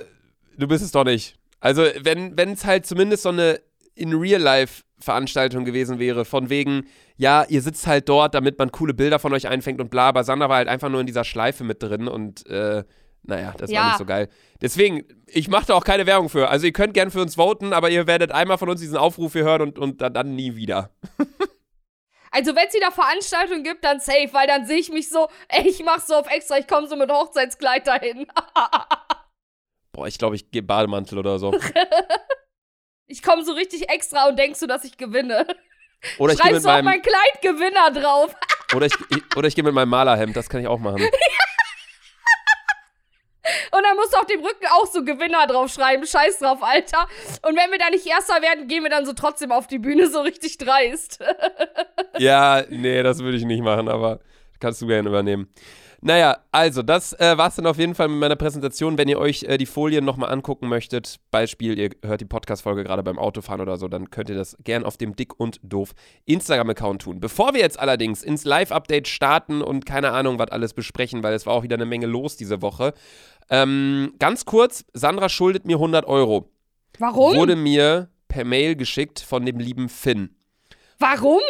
du 0.56 0.68
bist 0.68 0.84
es 0.84 0.92
doch 0.92 1.02
nicht. 1.02 1.36
Also, 1.58 1.82
wenn 1.82 2.38
es 2.52 2.64
halt 2.64 2.86
zumindest 2.86 3.24
so 3.24 3.30
eine 3.30 3.60
in 3.96 4.14
Real-Life-Veranstaltung 4.14 5.64
gewesen 5.64 5.98
wäre, 5.98 6.24
von 6.24 6.50
wegen, 6.50 6.86
ja, 7.16 7.44
ihr 7.48 7.62
sitzt 7.62 7.88
halt 7.88 8.08
dort, 8.08 8.34
damit 8.34 8.60
man 8.60 8.70
coole 8.70 8.94
Bilder 8.94 9.18
von 9.18 9.32
euch 9.32 9.48
einfängt 9.48 9.80
und 9.80 9.90
bla, 9.90 10.08
aber 10.10 10.22
Sandra 10.22 10.48
war 10.48 10.56
halt 10.58 10.68
einfach 10.68 10.88
nur 10.88 11.00
in 11.00 11.06
dieser 11.06 11.24
Schleife 11.24 11.64
mit 11.64 11.82
drin 11.82 12.06
und, 12.06 12.46
äh, 12.46 12.84
naja, 13.26 13.54
das 13.58 13.70
Ja. 13.70 13.80
war 13.80 13.86
nicht 13.88 13.98
so 13.98 14.04
geil. 14.06 14.28
Deswegen, 14.60 15.04
ich 15.26 15.48
mache 15.48 15.66
da 15.66 15.74
auch 15.74 15.84
keine 15.84 16.06
Werbung 16.06 16.28
für. 16.28 16.48
Also, 16.48 16.66
ihr 16.66 16.72
könnt 16.72 16.94
gern 16.94 17.10
für 17.10 17.20
uns 17.20 17.36
voten, 17.36 17.72
aber 17.72 17.90
ihr 17.90 18.06
werdet 18.06 18.32
einmal 18.32 18.58
von 18.58 18.68
uns 18.68 18.80
diesen 18.80 18.96
Aufruf 18.96 19.32
hier 19.34 19.44
hören 19.44 19.62
und, 19.62 19.78
und 19.78 20.00
dann, 20.00 20.14
dann 20.14 20.34
nie 20.34 20.56
wieder. 20.56 20.90
Also, 22.32 22.54
wenn 22.54 22.66
es 22.68 22.74
wieder 22.74 22.92
Veranstaltungen 22.92 23.62
gibt, 23.64 23.82
dann 23.82 23.98
safe, 23.98 24.28
weil 24.32 24.46
dann 24.46 24.66
sehe 24.66 24.76
ich 24.76 24.90
mich 24.90 25.08
so, 25.08 25.26
ey, 25.48 25.66
ich 25.66 25.82
mach 25.82 26.00
so 26.00 26.16
auf 26.16 26.30
extra, 26.30 26.58
ich 26.58 26.66
komme 26.68 26.86
so 26.86 26.94
mit 26.94 27.10
Hochzeitskleid 27.10 27.86
dahin. 27.86 28.26
Boah, 29.92 30.06
ich 30.06 30.18
glaube, 30.18 30.36
ich 30.36 30.50
gehe 30.50 30.62
Bademantel 30.62 31.18
oder 31.18 31.38
so. 31.38 31.52
Ich 33.08 33.22
komme 33.22 33.44
so 33.44 33.52
richtig 33.52 33.88
extra 33.88 34.28
und 34.28 34.36
denkst 34.36 34.58
du, 34.58 34.66
dass 34.66 34.82
ich 34.82 34.96
gewinne. 34.98 35.46
Oder 36.18 36.32
ich 36.32 36.40
gehe 36.40 36.52
mit 36.52 36.62
Schreibst 36.62 36.64
du 36.64 36.68
auf 36.68 36.74
meinem. 36.74 36.84
mein 36.86 37.02
Kleid 37.02 37.40
Gewinner 37.40 37.90
drauf. 37.92 38.34
Oder 38.74 38.86
ich, 38.86 38.94
ich, 39.10 39.36
oder 39.36 39.46
ich 39.46 39.54
gehe 39.54 39.62
mit 39.62 39.72
meinem 39.74 39.90
Malerhemd, 39.90 40.36
das 40.36 40.48
kann 40.48 40.60
ich 40.60 40.66
auch 40.66 40.80
machen. 40.80 41.08
Und 43.72 43.82
dann 43.82 43.96
musst 43.96 44.12
du 44.12 44.18
auf 44.18 44.26
dem 44.26 44.40
Rücken 44.40 44.66
auch 44.72 44.86
so 44.86 45.04
Gewinner 45.04 45.46
draufschreiben. 45.46 46.06
Scheiß 46.06 46.38
drauf, 46.38 46.62
Alter. 46.62 47.08
Und 47.42 47.56
wenn 47.56 47.70
wir 47.70 47.78
da 47.78 47.90
nicht 47.90 48.06
Erster 48.06 48.40
werden, 48.42 48.68
gehen 48.68 48.82
wir 48.82 48.90
dann 48.90 49.06
so 49.06 49.12
trotzdem 49.12 49.52
auf 49.52 49.66
die 49.66 49.78
Bühne, 49.78 50.08
so 50.08 50.20
richtig 50.20 50.58
dreist. 50.58 51.18
Ja, 52.18 52.64
nee, 52.68 53.02
das 53.02 53.20
würde 53.20 53.36
ich 53.36 53.44
nicht 53.44 53.62
machen, 53.62 53.88
aber 53.88 54.20
kannst 54.60 54.80
du 54.82 54.86
gerne 54.86 55.08
übernehmen. 55.08 55.48
Naja, 56.02 56.38
also, 56.52 56.82
das 56.82 57.12
äh, 57.14 57.38
war 57.38 57.48
es 57.48 57.56
dann 57.56 57.66
auf 57.66 57.78
jeden 57.78 57.94
Fall 57.94 58.08
mit 58.08 58.18
meiner 58.18 58.36
Präsentation. 58.36 58.98
Wenn 58.98 59.08
ihr 59.08 59.18
euch 59.18 59.44
äh, 59.44 59.56
die 59.56 59.66
Folien 59.66 60.04
nochmal 60.04 60.30
angucken 60.30 60.68
möchtet, 60.68 61.16
Beispiel, 61.30 61.78
ihr 61.78 61.90
hört 62.04 62.20
die 62.20 62.26
Podcast-Folge 62.26 62.84
gerade 62.84 63.02
beim 63.02 63.18
Autofahren 63.18 63.60
oder 63.60 63.76
so, 63.76 63.88
dann 63.88 64.10
könnt 64.10 64.28
ihr 64.28 64.36
das 64.36 64.56
gern 64.62 64.84
auf 64.84 64.96
dem 64.96 65.16
Dick 65.16 65.38
und 65.40 65.58
Doof 65.62 65.94
Instagram-Account 66.26 67.02
tun. 67.02 67.20
Bevor 67.20 67.54
wir 67.54 67.60
jetzt 67.60 67.78
allerdings 67.78 68.22
ins 68.22 68.44
Live-Update 68.44 69.08
starten 69.08 69.62
und 69.62 69.86
keine 69.86 70.12
Ahnung, 70.12 70.38
was 70.38 70.50
alles 70.50 70.74
besprechen, 70.74 71.22
weil 71.22 71.34
es 71.34 71.46
war 71.46 71.54
auch 71.54 71.62
wieder 71.62 71.76
eine 71.76 71.86
Menge 71.86 72.06
los 72.06 72.36
diese 72.36 72.62
Woche. 72.62 72.92
Ähm, 73.48 74.14
ganz 74.18 74.44
kurz, 74.44 74.84
Sandra 74.92 75.28
schuldet 75.28 75.64
mir 75.64 75.76
100 75.76 76.04
Euro. 76.06 76.50
Warum? 76.98 77.36
Wurde 77.36 77.56
mir 77.56 78.08
per 78.28 78.44
Mail 78.44 78.76
geschickt 78.76 79.20
von 79.20 79.46
dem 79.46 79.58
lieben 79.58 79.88
Finn. 79.88 80.34
Warum? 80.98 81.40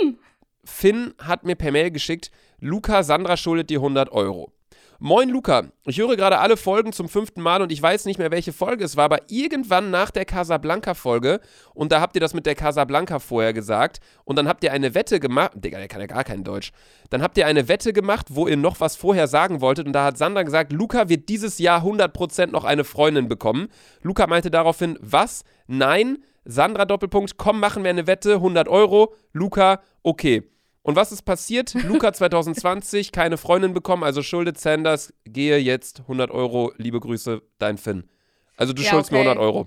Finn 0.64 1.14
hat 1.22 1.44
mir 1.44 1.54
per 1.54 1.72
Mail 1.72 1.90
geschickt, 1.90 2.30
Luca, 2.58 3.02
Sandra 3.02 3.36
schuldet 3.36 3.68
dir 3.68 3.78
100 3.78 4.10
Euro. 4.12 4.50
Moin 4.98 5.28
Luca, 5.28 5.64
ich 5.84 5.98
höre 5.98 6.16
gerade 6.16 6.38
alle 6.38 6.56
Folgen 6.56 6.90
zum 6.94 7.10
fünften 7.10 7.42
Mal 7.42 7.60
und 7.60 7.70
ich 7.70 7.82
weiß 7.82 8.06
nicht 8.06 8.18
mehr, 8.18 8.30
welche 8.30 8.54
Folge 8.54 8.82
es 8.82 8.96
war, 8.96 9.04
aber 9.04 9.18
irgendwann 9.28 9.90
nach 9.90 10.10
der 10.10 10.24
Casablanca-Folge 10.24 11.40
und 11.74 11.92
da 11.92 12.00
habt 12.00 12.16
ihr 12.16 12.20
das 12.20 12.32
mit 12.32 12.46
der 12.46 12.54
Casablanca 12.54 13.18
vorher 13.18 13.52
gesagt 13.52 14.00
und 14.24 14.36
dann 14.36 14.48
habt 14.48 14.64
ihr 14.64 14.72
eine 14.72 14.94
Wette 14.94 15.20
gemacht, 15.20 15.52
Digga, 15.54 15.76
der 15.76 15.88
kann 15.88 16.00
ja 16.00 16.06
gar 16.06 16.24
kein 16.24 16.44
Deutsch, 16.44 16.72
dann 17.10 17.20
habt 17.20 17.36
ihr 17.36 17.46
eine 17.46 17.68
Wette 17.68 17.92
gemacht, 17.92 18.28
wo 18.30 18.48
ihr 18.48 18.56
noch 18.56 18.80
was 18.80 18.96
vorher 18.96 19.28
sagen 19.28 19.60
wolltet 19.60 19.86
und 19.86 19.92
da 19.92 20.06
hat 20.06 20.16
Sandra 20.16 20.44
gesagt, 20.44 20.72
Luca 20.72 21.10
wird 21.10 21.28
dieses 21.28 21.58
Jahr 21.58 21.82
100% 21.82 22.46
noch 22.46 22.64
eine 22.64 22.84
Freundin 22.84 23.28
bekommen. 23.28 23.68
Luca 24.00 24.26
meinte 24.26 24.50
daraufhin, 24.50 24.98
was? 25.02 25.44
Nein, 25.66 26.24
Sandra 26.46 26.86
Doppelpunkt, 26.86 27.36
komm, 27.36 27.60
machen 27.60 27.82
wir 27.82 27.90
eine 27.90 28.06
Wette, 28.06 28.36
100 28.36 28.66
Euro, 28.66 29.12
Luca, 29.34 29.82
okay. 30.02 30.42
Und 30.86 30.94
was 30.94 31.10
ist 31.10 31.22
passiert? 31.22 31.74
Luca 31.84 32.12
2020, 32.12 33.10
keine 33.10 33.38
Freundin 33.38 33.74
bekommen, 33.74 34.04
also 34.04 34.22
schuldet 34.22 34.56
Sanders, 34.60 35.12
gehe 35.24 35.58
jetzt 35.58 36.00
100 36.02 36.30
Euro, 36.30 36.72
liebe 36.76 37.00
Grüße, 37.00 37.42
dein 37.58 37.76
Finn. 37.76 38.08
Also 38.56 38.72
du 38.72 38.82
Ja, 38.82 38.90
schuldest 38.90 39.10
mir 39.10 39.18
okay. 39.18 39.28
100 39.30 39.44
Euro. 39.44 39.66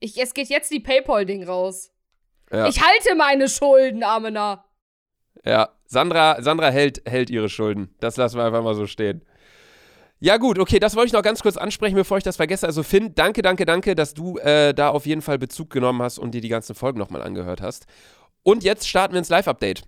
Ich, 0.00 0.20
es 0.20 0.34
geht 0.34 0.50
jetzt 0.50 0.70
die 0.70 0.80
Paypal-Ding 0.80 1.44
raus. 1.44 1.90
Ja, 2.52 2.66
Ich 2.66 2.82
halte 2.82 3.14
meine 3.16 3.48
Schulden, 3.48 4.02
Amena. 4.04 4.66
ja. 5.44 5.70
Sandra, 5.86 6.42
Sandra 6.42 6.70
hält, 6.70 7.02
hält 7.06 7.28
ihre 7.30 7.48
Schulden. 7.50 7.94
Das 8.00 8.16
lassen 8.16 8.36
wir 8.38 8.44
einfach 8.44 8.62
mal 8.62 8.74
so 8.74 8.86
stehen. 8.86 9.22
Ja 10.20 10.36
gut, 10.38 10.58
okay, 10.58 10.78
das 10.78 10.94
wollte 10.94 11.08
ich 11.08 11.12
noch 11.12 11.22
ganz 11.22 11.42
kurz 11.42 11.56
ansprechen, 11.58 11.96
bevor 11.96 12.16
ich 12.18 12.24
das 12.24 12.36
vergesse. 12.36 12.66
Also 12.66 12.82
Finn, 12.82 13.14
danke, 13.14 13.42
danke, 13.42 13.64
danke, 13.66 13.94
dass 13.94 14.14
du 14.14 14.38
äh, 14.38 14.72
da 14.72 14.88
auf 14.90 15.04
jeden 15.04 15.20
Fall 15.20 15.38
Bezug 15.38 15.68
genommen 15.70 16.00
hast 16.02 16.18
und 16.18 16.32
dir 16.32 16.40
die 16.42 16.48
ganzen 16.48 16.74
Folgen 16.74 16.98
nochmal 16.98 17.22
angehört 17.22 17.60
hast. 17.60 17.86
Und 18.42 18.62
jetzt 18.64 18.88
starten 18.88 19.12
wir 19.14 19.18
ins 19.18 19.28
Live-Update. 19.28 19.82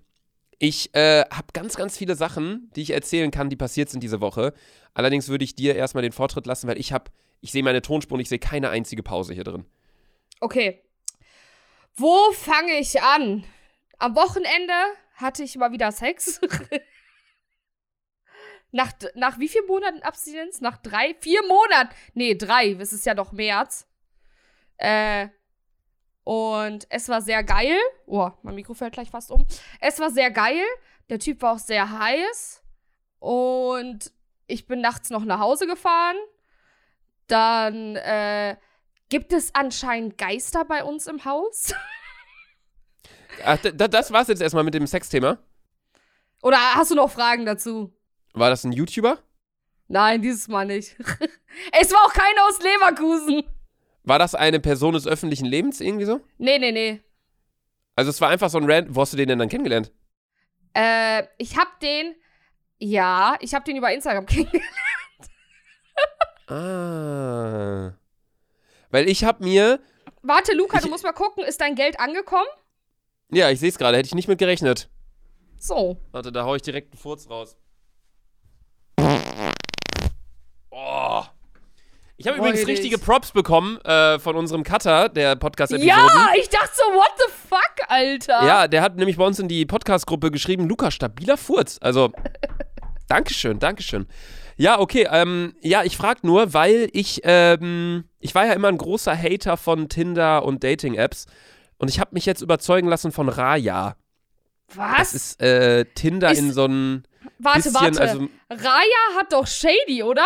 Ich 0.59 0.93
äh, 0.95 1.21
habe 1.29 1.47
ganz, 1.53 1.75
ganz 1.75 1.97
viele 1.97 2.15
Sachen, 2.15 2.71
die 2.75 2.81
ich 2.81 2.91
erzählen 2.91 3.31
kann, 3.31 3.49
die 3.49 3.55
passiert 3.55 3.89
sind 3.89 4.01
diese 4.01 4.21
Woche. 4.21 4.53
Allerdings 4.93 5.27
würde 5.27 5.43
ich 5.43 5.55
dir 5.55 5.75
erstmal 5.75 6.03
den 6.03 6.13
Vortritt 6.13 6.45
lassen, 6.45 6.67
weil 6.67 6.79
ich 6.79 6.93
habe, 6.93 7.11
ich 7.41 7.51
sehe 7.51 7.63
meine 7.63 7.81
Tonspur 7.81 8.15
und 8.15 8.21
ich 8.21 8.29
sehe 8.29 8.39
keine 8.39 8.69
einzige 8.69 9.03
Pause 9.03 9.33
hier 9.33 9.43
drin. 9.43 9.65
Okay. 10.39 10.81
Wo 11.95 12.31
fange 12.31 12.79
ich 12.79 13.01
an? 13.01 13.43
Am 13.97 14.15
Wochenende 14.15 14.73
hatte 15.15 15.43
ich 15.43 15.55
mal 15.57 15.71
wieder 15.71 15.91
Sex. 15.91 16.39
nach, 18.71 18.93
nach 19.15 19.39
wie 19.39 19.47
vielen 19.47 19.67
Monaten 19.67 20.01
Abstinenz? 20.03 20.61
Nach 20.61 20.77
drei? 20.77 21.15
Vier 21.19 21.41
Monaten? 21.43 21.93
Nee, 22.13 22.35
drei. 22.35 22.71
Es 22.71 22.93
ist 22.93 23.05
ja 23.05 23.13
doch 23.13 23.31
März. 23.31 23.87
Äh. 24.77 25.29
Und 26.25 26.87
es 26.89 27.07
war 27.07 27.21
sehr 27.21 27.43
geil. 27.43 27.77
Oh, 28.07 28.31
mein 28.41 28.55
Mikro 28.55 28.73
fällt 28.73 28.93
gleich 28.93 29.09
fast 29.09 29.31
um. 29.31 29.45
Es 29.79 29.99
war 29.99 30.09
sehr 30.11 30.31
geil. 30.31 30.63
Der 31.09 31.19
Typ 31.19 31.41
war 31.41 31.53
auch 31.53 31.59
sehr 31.59 31.99
heiß. 31.99 32.63
Und 33.19 34.11
ich 34.47 34.67
bin 34.67 34.81
nachts 34.81 35.11
noch 35.11 35.23
nach 35.23 35.39
Hause 35.39 35.67
gefahren. 35.67 36.17
Dann, 37.27 37.95
äh, 37.95 38.57
gibt 39.09 39.33
es 39.33 39.53
anscheinend 39.53 40.17
Geister 40.17 40.65
bei 40.65 40.83
uns 40.83 41.07
im 41.07 41.25
Haus? 41.25 41.73
Ach, 43.43 43.57
da, 43.57 43.87
das 43.87 44.11
war's 44.11 44.27
jetzt 44.27 44.41
erstmal 44.41 44.63
mit 44.63 44.73
dem 44.73 44.87
Sexthema. 44.87 45.37
Oder 46.41 46.57
hast 46.75 46.91
du 46.91 46.95
noch 46.95 47.11
Fragen 47.11 47.45
dazu? 47.45 47.93
War 48.33 48.49
das 48.49 48.63
ein 48.63 48.71
YouTuber? 48.71 49.19
Nein, 49.87 50.21
dieses 50.21 50.47
Mal 50.47 50.65
nicht. 50.65 50.95
es 51.71 51.91
war 51.91 52.05
auch 52.05 52.13
keiner 52.13 52.47
aus 52.47 52.59
Leverkusen. 52.59 53.43
War 54.05 54.19
das 54.19 54.35
eine 54.35 54.59
Person 54.59 54.93
des 54.93 55.07
öffentlichen 55.07 55.45
Lebens 55.45 55.81
irgendwie 55.81 56.05
so? 56.05 56.21
Nee, 56.37 56.59
nee, 56.59 56.71
nee. 56.71 57.01
Also 57.95 58.09
es 58.09 58.21
war 58.21 58.29
einfach 58.29 58.49
so 58.49 58.57
ein 58.59 58.69
Rand. 58.69 58.93
Wo 58.95 59.01
hast 59.01 59.13
du 59.13 59.17
den 59.17 59.27
denn 59.29 59.39
dann 59.39 59.49
kennengelernt? 59.49 59.91
Äh, 60.73 61.23
ich 61.37 61.57
hab 61.57 61.79
den. 61.79 62.15
Ja, 62.77 63.35
ich 63.39 63.53
hab 63.53 63.65
den 63.65 63.77
über 63.77 63.91
Instagram 63.93 64.25
kennengelernt. 64.27 64.65
Ah. 66.47 67.93
Weil 68.91 69.09
ich 69.09 69.23
habe 69.23 69.43
mir 69.43 69.79
Warte, 70.21 70.53
Luca, 70.55 70.79
du 70.79 70.85
Ich- 70.85 70.91
musst 70.91 71.03
mal 71.03 71.11
gucken, 71.13 71.43
ist 71.43 71.61
dein 71.61 71.75
Geld 71.75 71.99
angekommen? 71.99 72.47
Ja, 73.31 73.49
ich 73.49 73.59
sehe 73.59 73.69
es 73.69 73.77
gerade, 73.77 73.97
hätte 73.97 74.07
ich 74.07 74.15
nicht 74.15 74.27
mit 74.27 74.37
gerechnet. 74.39 74.89
So. 75.57 75.97
Warte, 76.11 76.31
da 76.31 76.43
hau 76.45 76.55
ich 76.55 76.61
direkt 76.61 76.91
einen 76.93 76.99
Furz 76.99 77.29
raus. 77.29 77.57
Oh. 80.71 81.23
Ich 82.17 82.27
habe 82.27 82.37
übrigens 82.37 82.65
richtige 82.65 82.97
Props 82.97 83.31
bekommen 83.31 83.77
äh, 83.81 84.19
von 84.19 84.37
unserem 84.37 84.63
Cutter 84.63 85.09
der 85.09 85.35
Podcast-Episoden. 85.35 85.87
Ja, 85.97 86.31
ich 86.37 86.47
dachte 86.47 86.71
so, 86.73 86.83
what 86.93 87.11
the 87.17 87.31
fuck, 87.49 87.89
Alter? 87.89 88.45
Ja, 88.45 88.67
der 88.69 88.81
hat 88.81 88.95
nämlich 88.95 89.17
bei 89.17 89.25
uns 89.25 89.37
in 89.39 89.49
die 89.49 89.65
Podcast-Gruppe 89.65 90.31
geschrieben, 90.31 90.67
Luca, 90.69 90.91
stabiler 90.91 91.35
Furz. 91.35 91.77
Also, 91.81 92.13
Dankeschön, 93.09 93.59
Dankeschön. 93.59 94.07
Ja, 94.55 94.79
okay, 94.79 95.07
ähm, 95.11 95.55
ja, 95.61 95.83
ich 95.83 95.97
frag 95.97 96.23
nur, 96.23 96.53
weil 96.53 96.87
ich, 96.93 97.19
ähm, 97.23 98.05
ich 98.19 98.33
war 98.33 98.45
ja 98.45 98.53
immer 98.53 98.69
ein 98.69 98.77
großer 98.77 99.15
Hater 99.15 99.57
von 99.57 99.89
Tinder 99.89 100.45
und 100.45 100.63
Dating-Apps 100.63 101.25
und 101.77 101.89
ich 101.89 101.99
habe 101.99 102.11
mich 102.13 102.25
jetzt 102.25 102.41
überzeugen 102.41 102.87
lassen 102.87 103.11
von 103.11 103.27
Raya. 103.27 103.97
Was? 104.73 104.97
Das 104.97 105.13
ist 105.13 105.41
äh, 105.41 105.83
Tinder 105.95 106.31
Ist- 106.31 106.39
in 106.39 106.53
so 106.53 106.65
ein 106.65 107.03
warte, 107.39 107.63
bisschen, 107.63 107.73
warte. 107.73 108.01
also, 108.01 108.27
Raya 108.49 109.19
hat 109.19 109.33
doch 109.33 109.45
Shady, 109.45 110.01
oder? 110.03 110.25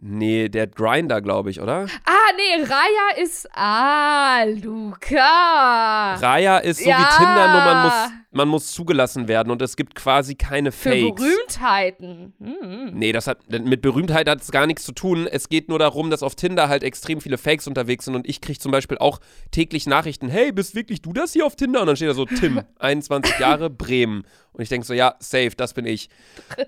Nee, 0.00 0.48
der 0.48 0.62
hat 0.64 0.76
Grinder, 0.76 1.20
glaube 1.20 1.50
ich, 1.50 1.60
oder? 1.60 1.86
Ah, 2.04 2.32
nee, 2.36 2.62
Raya 2.62 3.22
ist. 3.22 3.48
Ah, 3.54 4.42
Luca. 4.44 6.14
Raya 6.14 6.58
ist 6.58 6.82
so 6.82 6.88
Ja. 6.90 6.98
wie 6.98 7.16
Tinder, 7.16 7.48
nur 7.52 7.64
man 7.64 7.82
muss, 7.84 8.10
man 8.36 8.48
muss 8.48 8.70
zugelassen 8.70 9.28
werden 9.28 9.50
und 9.50 9.62
es 9.62 9.76
gibt 9.76 9.94
quasi 9.94 10.34
keine 10.34 10.70
Für 10.70 10.90
Fakes. 10.90 11.22
Berühmtheiten. 11.22 12.34
Hm. 12.38 12.90
Nee, 12.92 13.12
das 13.12 13.26
hat 13.26 13.38
mit 13.50 13.80
Berühmtheit 13.80 14.28
hat 14.28 14.42
es 14.42 14.52
gar 14.52 14.66
nichts 14.66 14.84
zu 14.84 14.92
tun. 14.92 15.26
Es 15.26 15.48
geht 15.48 15.68
nur 15.68 15.78
darum, 15.78 16.10
dass 16.10 16.22
auf 16.22 16.34
Tinder 16.34 16.68
halt 16.68 16.82
extrem 16.82 17.20
viele 17.20 17.38
Fakes 17.38 17.66
unterwegs 17.66 18.04
sind 18.04 18.14
und 18.14 18.28
ich 18.28 18.40
kriege 18.40 18.58
zum 18.58 18.70
Beispiel 18.70 18.98
auch 18.98 19.20
täglich 19.50 19.86
Nachrichten, 19.86 20.28
hey, 20.28 20.52
bist 20.52 20.74
wirklich 20.74 21.02
du 21.02 21.12
das 21.12 21.32
hier 21.32 21.46
auf 21.46 21.56
Tinder? 21.56 21.80
Und 21.80 21.86
dann 21.86 21.96
steht 21.96 22.08
da 22.08 22.14
so, 22.14 22.26
Tim, 22.26 22.60
21 22.78 23.38
Jahre, 23.38 23.70
Bremen. 23.70 24.24
Und 24.52 24.62
ich 24.62 24.68
denke 24.68 24.86
so, 24.86 24.94
ja, 24.94 25.16
safe, 25.18 25.52
das 25.56 25.74
bin 25.74 25.86
ich. 25.86 26.08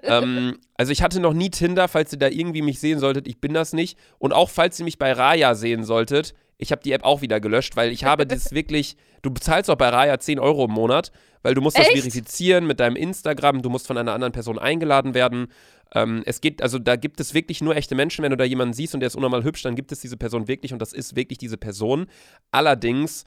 ähm, 0.02 0.58
also 0.74 0.92
ich 0.92 1.02
hatte 1.02 1.20
noch 1.20 1.34
nie 1.34 1.50
Tinder, 1.50 1.88
falls 1.88 2.12
ihr 2.12 2.18
da 2.18 2.28
irgendwie 2.28 2.62
mich 2.62 2.80
sehen 2.80 2.98
solltet, 2.98 3.28
ich 3.28 3.40
bin 3.40 3.54
das 3.54 3.72
nicht. 3.72 3.98
Und 4.18 4.32
auch 4.32 4.50
falls 4.50 4.78
ihr 4.78 4.84
mich 4.84 4.98
bei 4.98 5.12
Raya 5.12 5.54
sehen 5.54 5.84
solltet, 5.84 6.34
ich 6.58 6.72
habe 6.72 6.82
die 6.82 6.92
App 6.92 7.04
auch 7.04 7.22
wieder 7.22 7.40
gelöscht, 7.40 7.76
weil 7.76 7.90
ich 7.92 8.04
habe 8.04 8.26
das 8.26 8.52
wirklich, 8.52 8.96
du 9.22 9.30
bezahlst 9.30 9.70
auch 9.70 9.76
bei 9.76 9.88
Raya 9.88 10.18
10 10.18 10.38
Euro 10.38 10.66
im 10.66 10.72
Monat, 10.72 11.12
weil 11.42 11.54
du 11.54 11.60
musst 11.60 11.78
das 11.78 11.86
Echt? 11.86 11.96
verifizieren 11.96 12.66
mit 12.66 12.80
deinem 12.80 12.96
Instagram, 12.96 13.62
du 13.62 13.70
musst 13.70 13.86
von 13.86 13.96
einer 13.96 14.12
anderen 14.12 14.32
Person 14.32 14.58
eingeladen 14.58 15.14
werden. 15.14 15.48
Ähm, 15.94 16.22
es 16.26 16.40
geht, 16.40 16.60
also 16.60 16.78
da 16.78 16.96
gibt 16.96 17.20
es 17.20 17.32
wirklich 17.32 17.62
nur 17.62 17.76
echte 17.76 17.94
Menschen. 17.94 18.22
Wenn 18.22 18.30
du 18.30 18.36
da 18.36 18.44
jemanden 18.44 18.74
siehst 18.74 18.92
und 18.92 19.00
der 19.00 19.06
ist 19.06 19.14
unnormal 19.16 19.44
hübsch, 19.44 19.62
dann 19.62 19.76
gibt 19.76 19.92
es 19.92 20.00
diese 20.00 20.16
Person 20.16 20.48
wirklich 20.48 20.72
und 20.72 20.80
das 20.80 20.92
ist 20.92 21.16
wirklich 21.16 21.38
diese 21.38 21.56
Person. 21.56 22.06
Allerdings 22.50 23.24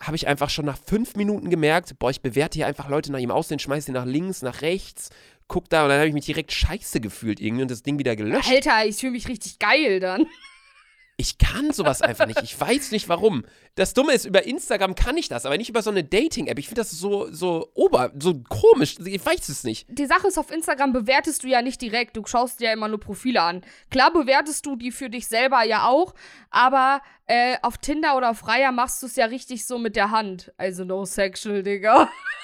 habe 0.00 0.16
ich 0.16 0.26
einfach 0.26 0.50
schon 0.50 0.66
nach 0.66 0.76
fünf 0.84 1.14
Minuten 1.14 1.48
gemerkt, 1.50 1.98
boah, 1.98 2.10
ich 2.10 2.20
bewerte 2.20 2.58
hier 2.58 2.66
einfach 2.66 2.88
Leute 2.88 3.12
nach 3.12 3.20
ihrem 3.20 3.30
Aussehen, 3.30 3.60
schmeiße 3.60 3.86
sie 3.86 3.92
nach 3.92 4.04
links, 4.04 4.42
nach 4.42 4.60
rechts, 4.60 5.10
guck 5.46 5.70
da 5.70 5.84
und 5.84 5.90
dann 5.90 5.98
habe 5.98 6.08
ich 6.08 6.14
mich 6.14 6.26
direkt 6.26 6.52
scheiße 6.52 7.00
gefühlt 7.00 7.40
irgendwie 7.40 7.62
und 7.62 7.70
das 7.70 7.82
Ding 7.82 7.98
wieder 7.98 8.16
gelöscht. 8.16 8.50
Alter, 8.50 8.84
ich 8.84 8.96
fühle 8.96 9.12
mich 9.12 9.28
richtig 9.28 9.58
geil 9.58 10.00
dann. 10.00 10.26
Ich 11.16 11.38
kann 11.38 11.72
sowas 11.72 12.02
einfach 12.02 12.26
nicht. 12.26 12.42
Ich 12.42 12.58
weiß 12.60 12.90
nicht 12.90 13.08
warum. 13.08 13.44
Das 13.76 13.94
Dumme 13.94 14.12
ist, 14.14 14.24
über 14.24 14.44
Instagram 14.44 14.96
kann 14.96 15.16
ich 15.16 15.28
das, 15.28 15.46
aber 15.46 15.56
nicht 15.56 15.68
über 15.68 15.80
so 15.80 15.90
eine 15.90 16.02
Dating-App. 16.02 16.58
Ich 16.58 16.66
finde 16.66 16.80
das 16.80 16.90
so, 16.90 17.32
so 17.32 17.70
ober, 17.74 18.12
so 18.18 18.42
komisch. 18.48 18.96
Ich 19.04 19.24
weiß 19.24 19.48
es 19.48 19.62
nicht. 19.62 19.86
Die 19.88 20.06
Sache 20.06 20.26
ist, 20.26 20.38
auf 20.38 20.50
Instagram 20.50 20.92
bewertest 20.92 21.44
du 21.44 21.48
ja 21.48 21.62
nicht 21.62 21.80
direkt. 21.80 22.16
Du 22.16 22.26
schaust 22.26 22.58
dir 22.58 22.66
ja 22.66 22.72
immer 22.72 22.88
nur 22.88 22.98
Profile 22.98 23.42
an. 23.42 23.62
Klar 23.90 24.12
bewertest 24.12 24.66
du 24.66 24.74
die 24.74 24.90
für 24.90 25.08
dich 25.08 25.28
selber 25.28 25.62
ja 25.62 25.86
auch, 25.86 26.14
aber 26.50 27.00
äh, 27.26 27.56
auf 27.62 27.78
Tinder 27.78 28.16
oder 28.16 28.30
Raya 28.30 28.72
machst 28.72 29.02
du 29.02 29.06
es 29.06 29.16
ja 29.16 29.26
richtig 29.26 29.66
so 29.66 29.78
mit 29.78 29.94
der 29.96 30.10
Hand. 30.10 30.52
Also 30.56 30.84
no 30.84 31.04
sexual, 31.04 31.62
Digga. 31.62 32.10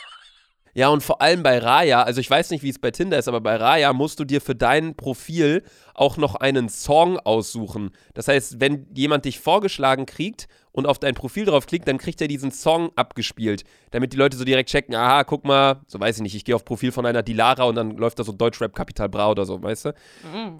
Ja, 0.81 0.88
und 0.88 1.03
vor 1.03 1.21
allem 1.21 1.43
bei 1.43 1.59
Raya, 1.59 2.05
also 2.05 2.23
ich 2.23 2.31
weiß 2.31 2.49
nicht, 2.49 2.62
wie 2.62 2.71
es 2.71 2.79
bei 2.79 2.90
Tinder 2.90 3.19
ist, 3.19 3.29
aber 3.29 3.43
bei 3.43 3.57
Raya 3.57 3.93
musst 3.93 4.19
du 4.19 4.25
dir 4.25 4.40
für 4.40 4.55
dein 4.55 4.95
Profil 4.95 5.62
auch 5.93 6.16
noch 6.16 6.37
einen 6.37 6.71
Song 6.71 7.19
aussuchen. 7.19 7.90
Das 8.14 8.29
heißt, 8.29 8.61
wenn 8.61 8.87
jemand 8.95 9.27
dich 9.27 9.40
vorgeschlagen 9.40 10.07
kriegt 10.07 10.49
und 10.73 10.87
auf 10.87 10.99
dein 10.99 11.14
Profil 11.14 11.45
draufklickt, 11.45 11.87
dann 11.87 11.99
kriegt 11.99 12.23
er 12.23 12.29
diesen 12.29 12.51
Song 12.51 12.93
abgespielt, 12.97 13.64
damit 13.90 14.14
die 14.14 14.16
Leute 14.16 14.38
so 14.38 14.45
direkt 14.45 14.71
checken, 14.71 14.95
aha, 14.95 15.25
guck 15.25 15.45
mal, 15.45 15.83
so 15.87 16.01
weiß 16.01 16.16
ich 16.16 16.23
nicht, 16.23 16.35
ich 16.35 16.47
gehe 16.47 16.57
auf 16.57 16.64
Profil 16.64 16.93
von 16.93 17.05
einer 17.05 17.23
Dilara 17.23 17.64
und 17.64 17.75
dann 17.75 17.99
läuft 17.99 18.19
da 18.19 18.25
so 18.25 18.33
Deutschrap 18.33 18.75
Capital 18.75 19.11
Bra 19.11 19.31
oder 19.31 19.45
so, 19.45 19.62
weißt 19.62 19.85
du? 19.85 19.95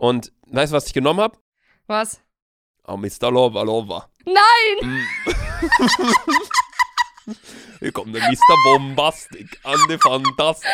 Und 0.00 0.35
weißt 0.48 0.70
du, 0.70 0.76
was 0.76 0.87
ich 0.87 0.92
genommen 0.92 1.20
habe? 1.20 1.38
Was? 1.87 2.20
Oh, 2.87 2.98
Mr. 2.98 3.30
Lover 3.30 3.64
Lover. 3.64 4.11
Nein! 4.26 5.06
Hier 7.80 7.92
kommt 7.92 8.14
der 8.14 8.22
Mr. 8.22 8.56
Bombastic 8.64 9.58
an 9.64 9.78
die 9.88 9.98
Fantastik. 9.98 10.70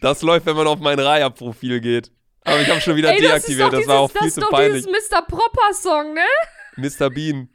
Das 0.00 0.22
läuft, 0.22 0.46
wenn 0.46 0.56
man 0.56 0.66
auf 0.66 0.78
mein 0.78 0.98
Raya-Profil 0.98 1.80
geht. 1.80 2.12
Aber 2.44 2.60
ich 2.60 2.68
habe 2.70 2.80
schon 2.80 2.96
wieder 2.96 3.10
Ey, 3.12 3.20
das 3.20 3.46
ist 3.46 3.48
deaktiviert, 3.48 3.66
doch 3.66 3.70
das, 3.72 3.78
dieses, 3.80 3.88
war 3.88 4.00
auch 4.00 4.10
das 4.12 4.18
viel 4.20 4.28
ist 4.28 4.34
zu 4.34 4.40
doch 4.40 4.50
peinlich. 4.50 4.86
dieses 4.86 5.10
Mr. 5.10 5.22
Proper-Song, 5.22 6.14
ne? 6.14 6.26
Mr. 6.76 7.10
Bean. 7.10 7.48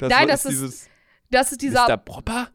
Das 0.00 0.10
Nein, 0.10 0.28
das 0.28 0.44
ist 0.44 0.50
dieses 0.50 0.88
Das 1.30 1.52
ist 1.52 1.62
dieser 1.62 1.86
Mr. 1.88 1.96
Propper? 1.96 2.48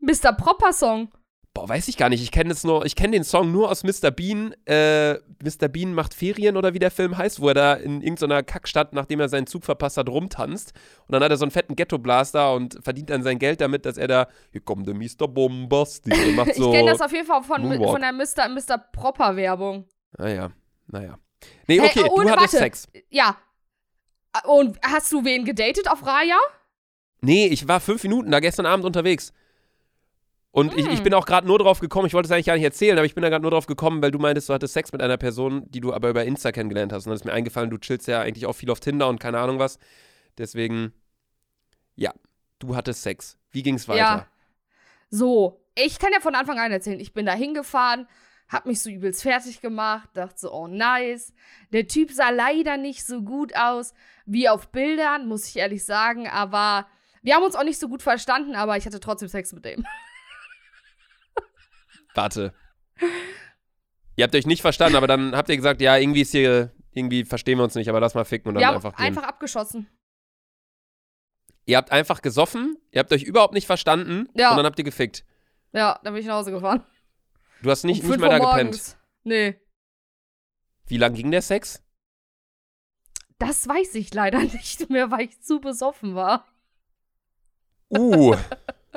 Mr. 0.00 0.32
Proper-Song. 0.32 1.12
Boah, 1.54 1.68
weiß 1.68 1.86
ich 1.86 1.96
gar 1.96 2.08
nicht. 2.08 2.20
Ich 2.20 2.32
kenne 2.32 2.52
es 2.52 2.64
nur, 2.64 2.84
ich 2.84 2.96
kenne 2.96 3.12
den 3.12 3.22
Song 3.22 3.52
nur 3.52 3.70
aus 3.70 3.84
Mr. 3.84 4.10
Bean. 4.10 4.54
Äh, 4.66 5.14
Mr. 5.40 5.68
Bean 5.68 5.94
macht 5.94 6.12
Ferien 6.12 6.56
oder 6.56 6.74
wie 6.74 6.80
der 6.80 6.90
Film 6.90 7.16
heißt, 7.16 7.40
wo 7.40 7.46
er 7.46 7.54
da 7.54 7.74
in 7.74 8.02
irgendeiner 8.02 8.42
Kackstadt, 8.42 8.92
nachdem 8.92 9.20
er 9.20 9.28
seinen 9.28 9.46
Zug 9.46 9.64
verpasst 9.64 9.96
hat, 9.96 10.08
rumtanzt. 10.08 10.72
Und 11.06 11.12
dann 11.12 11.22
hat 11.22 11.30
er 11.30 11.36
so 11.36 11.44
einen 11.44 11.52
fetten 11.52 11.76
Ghetto-Blaster 11.76 12.52
und 12.54 12.78
verdient 12.82 13.10
dann 13.10 13.22
sein 13.22 13.38
Geld 13.38 13.60
damit, 13.60 13.86
dass 13.86 13.96
er 13.98 14.08
da, 14.08 14.26
hier 14.50 14.62
kommt 14.62 14.88
der 14.88 14.94
Mr. 14.94 15.28
Und 15.28 15.68
macht 15.68 16.54
so. 16.56 16.72
ich 16.72 16.76
kenne 16.76 16.90
das 16.90 17.00
auf 17.00 17.12
jeden 17.12 17.26
Fall 17.26 17.44
von, 17.44 17.62
Moonwalk. 17.62 17.90
von 17.90 18.00
der 18.00 18.12
Mr. 18.12 18.48
Mr. 18.48 18.76
Proper-Werbung. 18.92 19.86
Naja, 20.18 20.50
naja. 20.88 21.18
Nee, 21.68 21.80
Hey, 21.80 21.88
okay, 21.88 22.10
und 22.10 22.24
du 22.24 22.30
hattest 22.30 22.54
warte. 22.54 22.58
Sex. 22.58 22.88
Ja. 23.10 23.36
Und 24.44 24.76
hast 24.82 25.12
du 25.12 25.24
wen 25.24 25.44
gedatet 25.44 25.88
auf 25.88 26.04
Raya? 26.04 26.36
Nee, 27.20 27.46
ich 27.46 27.68
war 27.68 27.78
fünf 27.78 28.02
Minuten 28.02 28.32
da 28.32 28.40
gestern 28.40 28.66
Abend 28.66 28.84
unterwegs. 28.84 29.32
Und 30.54 30.72
ich, 30.78 30.86
ich 30.86 30.98
Hm. 30.98 31.02
bin 31.02 31.14
auch 31.14 31.26
gerade 31.26 31.48
nur 31.48 31.58
drauf 31.58 31.80
gekommen, 31.80 32.06
ich 32.06 32.14
wollte 32.14 32.26
es 32.28 32.30
eigentlich 32.30 32.46
gar 32.46 32.54
nicht 32.54 32.62
erzählen, 32.62 32.96
aber 32.96 33.04
ich 33.04 33.16
bin 33.16 33.22
da 33.22 33.28
gerade 33.28 33.42
nur 33.42 33.50
drauf 33.50 33.66
gekommen, 33.66 34.00
weil 34.00 34.12
du 34.12 34.20
meintest, 34.20 34.48
du 34.48 34.54
hattest 34.54 34.72
Sex 34.72 34.92
mit 34.92 35.02
einer 35.02 35.16
Person, 35.16 35.64
die 35.68 35.80
du 35.80 35.92
aber 35.92 36.10
über 36.10 36.24
Insta 36.24 36.52
kennengelernt 36.52 36.92
hast. 36.92 37.06
Und 37.06 37.10
dann 37.10 37.16
ist 37.16 37.24
mir 37.24 37.32
eingefallen, 37.32 37.70
du 37.70 37.78
chillst 37.78 38.06
ja 38.06 38.20
eigentlich 38.20 38.46
auch 38.46 38.52
viel 38.52 38.70
auf 38.70 38.78
Tinder 38.78 39.08
und 39.08 39.18
keine 39.18 39.40
Ahnung 39.40 39.58
was. 39.58 39.80
Deswegen, 40.38 40.92
ja, 41.96 42.12
du 42.60 42.76
hattest 42.76 43.02
Sex. 43.02 43.36
Wie 43.50 43.64
ging's 43.64 43.88
weiter? 43.88 43.98
Ja. 43.98 44.26
So, 45.10 45.60
ich 45.74 45.98
kann 45.98 46.12
ja 46.12 46.20
von 46.20 46.36
Anfang 46.36 46.60
an 46.60 46.70
erzählen, 46.70 47.00
ich 47.00 47.12
bin 47.12 47.26
da 47.26 47.32
hingefahren, 47.32 48.06
hab 48.48 48.64
mich 48.64 48.80
so 48.80 48.90
übelst 48.90 49.22
fertig 49.22 49.60
gemacht, 49.60 50.08
dachte 50.14 50.38
so, 50.38 50.52
oh 50.52 50.68
nice. 50.68 51.32
Der 51.72 51.88
Typ 51.88 52.12
sah 52.12 52.30
leider 52.30 52.76
nicht 52.76 53.04
so 53.04 53.22
gut 53.22 53.56
aus 53.56 53.92
wie 54.24 54.48
auf 54.48 54.68
Bildern, 54.68 55.26
muss 55.26 55.48
ich 55.48 55.56
ehrlich 55.56 55.84
sagen, 55.84 56.28
aber 56.28 56.86
wir 57.22 57.34
haben 57.34 57.42
uns 57.42 57.56
auch 57.56 57.64
nicht 57.64 57.80
so 57.80 57.88
gut 57.88 58.02
verstanden, 58.02 58.54
aber 58.54 58.76
ich 58.76 58.86
hatte 58.86 59.00
trotzdem 59.00 59.26
Sex 59.28 59.52
mit 59.52 59.64
dem. 59.64 59.84
Warte. 62.14 62.54
Ihr 64.16 64.24
habt 64.24 64.34
euch 64.34 64.46
nicht 64.46 64.62
verstanden, 64.62 64.96
aber 64.96 65.06
dann 65.08 65.34
habt 65.36 65.48
ihr 65.48 65.56
gesagt, 65.56 65.80
ja, 65.80 65.96
irgendwie 65.96 66.20
ist 66.20 66.30
hier, 66.30 66.72
irgendwie 66.92 67.24
verstehen 67.24 67.58
wir 67.58 67.64
uns 67.64 67.74
nicht, 67.74 67.88
aber 67.88 68.00
lass 68.00 68.14
mal 68.14 68.24
ficken 68.24 68.48
und 68.48 68.54
dann 68.54 68.64
haben 68.64 68.76
einfach 68.76 68.96
gehen. 68.96 69.06
einfach 69.06 69.24
abgeschossen. 69.24 69.88
Ihr 71.66 71.76
habt 71.78 71.90
einfach 71.90 72.22
gesoffen, 72.22 72.76
ihr 72.92 73.00
habt 73.00 73.12
euch 73.12 73.22
überhaupt 73.24 73.54
nicht 73.54 73.66
verstanden 73.66 74.28
Ja. 74.34 74.50
und 74.50 74.56
dann 74.58 74.66
habt 74.66 74.78
ihr 74.78 74.84
gefickt. 74.84 75.24
Ja, 75.72 75.98
dann 76.04 76.12
bin 76.14 76.20
ich 76.20 76.28
nach 76.28 76.36
Hause 76.36 76.52
gefahren. 76.52 76.84
Du 77.62 77.70
hast 77.70 77.84
nicht, 77.84 78.02
um 78.04 78.10
nicht 78.10 78.20
mehr 78.20 78.28
da 78.28 78.38
gepennt. 78.38 78.96
Nee, 79.24 79.58
Wie 80.86 80.98
lang 80.98 81.14
ging 81.14 81.30
der 81.30 81.42
Sex? 81.42 81.80
das 83.38 83.66
weiß 83.66 83.96
ich 83.96 84.14
leider 84.14 84.38
nicht 84.42 84.88
mehr, 84.90 85.10
weil 85.10 85.22
ich 85.22 85.40
zu 85.42 85.60
besoffen 85.60 86.14
war. 86.14 86.46
Uh. 87.90 88.36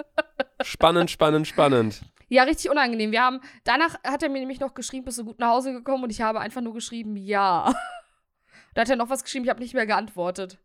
spannend, 0.62 1.10
spannend, 1.10 1.48
spannend. 1.48 2.02
Ja, 2.30 2.44
richtig 2.44 2.70
unangenehm. 2.70 3.12
Wir 3.12 3.22
haben, 3.22 3.40
danach 3.64 3.96
hat 4.04 4.22
er 4.24 4.30
mir 4.30 4.40
nämlich 4.40 4.60
noch 4.60 4.74
geschrieben, 4.74 5.06
bist 5.06 5.18
du 5.18 5.24
gut 5.26 5.40
nach 5.40 5.50
Hause 5.50 5.72
gekommen 5.72 6.04
und 6.04 6.10
ich 6.10 6.22
habe 6.22 6.40
einfach 6.42 6.62
nur 6.62 6.74
geschrieben, 6.74 7.16
ja. 7.16 7.74
Da 8.74 8.82
hat 8.82 8.90
er 8.90 8.96
noch 8.96 9.10
was 9.10 9.24
geschrieben, 9.24 9.46
ich 9.46 9.50
habe 9.50 9.60
nicht 9.62 9.74
mehr 9.74 9.88
geantwortet. 9.88 10.60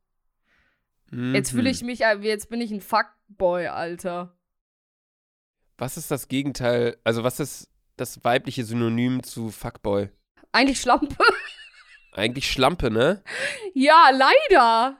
Jetzt 1.10 1.50
fühle 1.50 1.62
Mhm. 1.64 1.68
ich 1.74 1.82
mich, 1.82 2.00
äh, 2.02 2.14
jetzt 2.20 2.48
bin 2.50 2.60
ich 2.60 2.70
ein 2.70 2.80
Fuckboy, 2.80 3.66
Alter. 3.68 4.36
Was 5.78 5.96
ist 5.96 6.10
das 6.10 6.28
Gegenteil? 6.28 6.96
Also, 7.04 7.22
was 7.24 7.40
ist 7.40 7.70
das 7.96 8.22
weibliche 8.24 8.64
Synonym 8.64 9.22
zu 9.22 9.50
Fuckboy? 9.50 10.10
Eigentlich 10.52 10.80
Schlampe. 10.80 11.16
Eigentlich 12.12 12.50
Schlampe, 12.50 12.90
ne? 12.90 13.22
ja, 13.74 14.10
leider. 14.10 14.96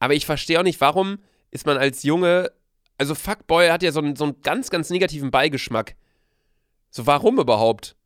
Aber 0.00 0.14
ich 0.14 0.26
verstehe 0.26 0.58
auch 0.58 0.64
nicht, 0.64 0.80
warum 0.80 1.18
ist 1.50 1.66
man 1.66 1.76
als 1.78 2.02
Junge. 2.02 2.50
Also, 2.98 3.14
Fuckboy 3.14 3.68
hat 3.68 3.82
ja 3.82 3.92
so 3.92 4.00
einen, 4.00 4.16
so 4.16 4.24
einen 4.24 4.40
ganz, 4.42 4.70
ganz 4.70 4.90
negativen 4.90 5.30
Beigeschmack. 5.30 5.96
So, 6.90 7.06
warum 7.06 7.38
überhaupt? 7.38 7.96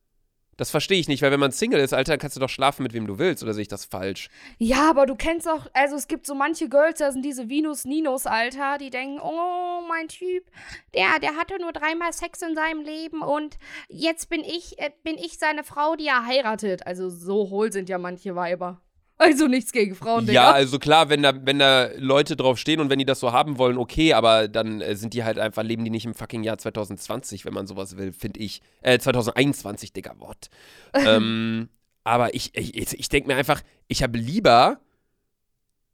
Das 0.59 0.73
verstehe 0.73 0.99
ich 0.99 1.07
nicht, 1.07 1.23
weil 1.23 1.31
wenn 1.31 1.39
man 1.39 1.53
Single 1.53 1.79
ist, 1.79 1.95
Alter, 1.95 2.13
dann 2.13 2.19
kannst 2.19 2.35
du 2.35 2.41
doch 2.41 2.49
schlafen 2.49 2.83
mit 2.83 2.93
wem 2.93 3.07
du 3.07 3.21
willst, 3.21 3.45
oder 3.45 3.55
sehe 3.55 3.63
ich 3.63 3.69
das 3.69 3.85
falsch? 3.85 4.29
Ja, 4.59 4.91
aber 4.91 5.07
du 5.07 5.15
kennst 5.15 5.49
auch, 5.49 5.69
also 5.73 5.95
es 5.95 6.09
gibt 6.09 6.27
so 6.27 6.35
manche 6.35 6.69
Girls, 6.69 6.99
da 6.99 7.13
sind 7.13 7.25
diese 7.25 7.49
Venus 7.49 7.85
Ninos, 7.85 8.27
Alter, 8.27 8.77
die 8.77 8.91
denken, 8.91 9.21
oh, 9.21 9.83
mein 9.89 10.09
Typ, 10.09 10.51
der, 10.95 11.21
der 11.23 11.37
hatte 11.37 11.59
nur 11.61 11.73
dreimal 11.73 12.13
Sex 12.13 12.43
in 12.43 12.57
seinem 12.57 12.81
Leben 12.81 13.23
und 13.23 13.57
jetzt 13.89 14.31
bin 14.31 14.41
ich, 14.41 14.81
äh, 14.81 14.91
bin 15.05 15.17
ich 15.17 15.39
seine 15.39 15.63
Frau, 15.63 15.95
die 15.95 16.09
er 16.09 16.27
heiratet. 16.27 16.85
Also 16.89 17.09
so 17.09 17.51
hohl 17.51 17.71
sind 17.71 17.89
ja 17.89 17.99
manche 17.99 18.35
Weiber. 18.35 18.83
Also 19.19 19.49
nichts 19.49 19.73
gegen 19.73 19.97
Frauen, 19.97 20.27
Digga. 20.27 20.33
Ja, 20.33 20.53
also 20.53 20.79
klar, 20.79 21.09
wenn 21.09 21.23
da, 21.23 21.33
wenn 21.45 21.59
da 21.59 21.91
Leute 21.97 22.37
drauf 22.37 22.57
stehen 22.57 22.81
und 22.81 22.89
wenn 22.89 23.01
die 23.01 23.05
das 23.05 23.19
so 23.19 23.33
haben 23.33 23.59
wollen, 23.59 23.77
okay, 23.77 24.13
aber 24.13 24.47
dann 24.47 24.81
äh, 24.81 24.95
sind 24.95 25.13
die 25.13 25.25
halt 25.25 25.41
einfach, 25.41 25.65
leben 25.65 25.85
die 25.85 25.91
nicht 25.91 26.07
im 26.07 26.15
fucking 26.15 26.45
Jahr 26.45 26.57
2020, 26.57 27.45
wenn 27.45 27.53
man 27.53 27.67
sowas 27.67 27.97
will, 27.97 28.13
finde 28.13 28.39
ich. 28.39 28.63
Äh, 28.81 29.01
2021, 29.01 29.93
Digga, 29.93 30.15
what? 30.19 30.49
ähm, 30.95 31.69
aber 32.05 32.33
ich, 32.35 32.57
ich, 32.57 32.99
ich 32.99 33.09
denke 33.09 33.29
mir 33.29 33.37
einfach, 33.37 33.61
ich 33.89 34.03
habe 34.05 34.17
lieber. 34.17 34.81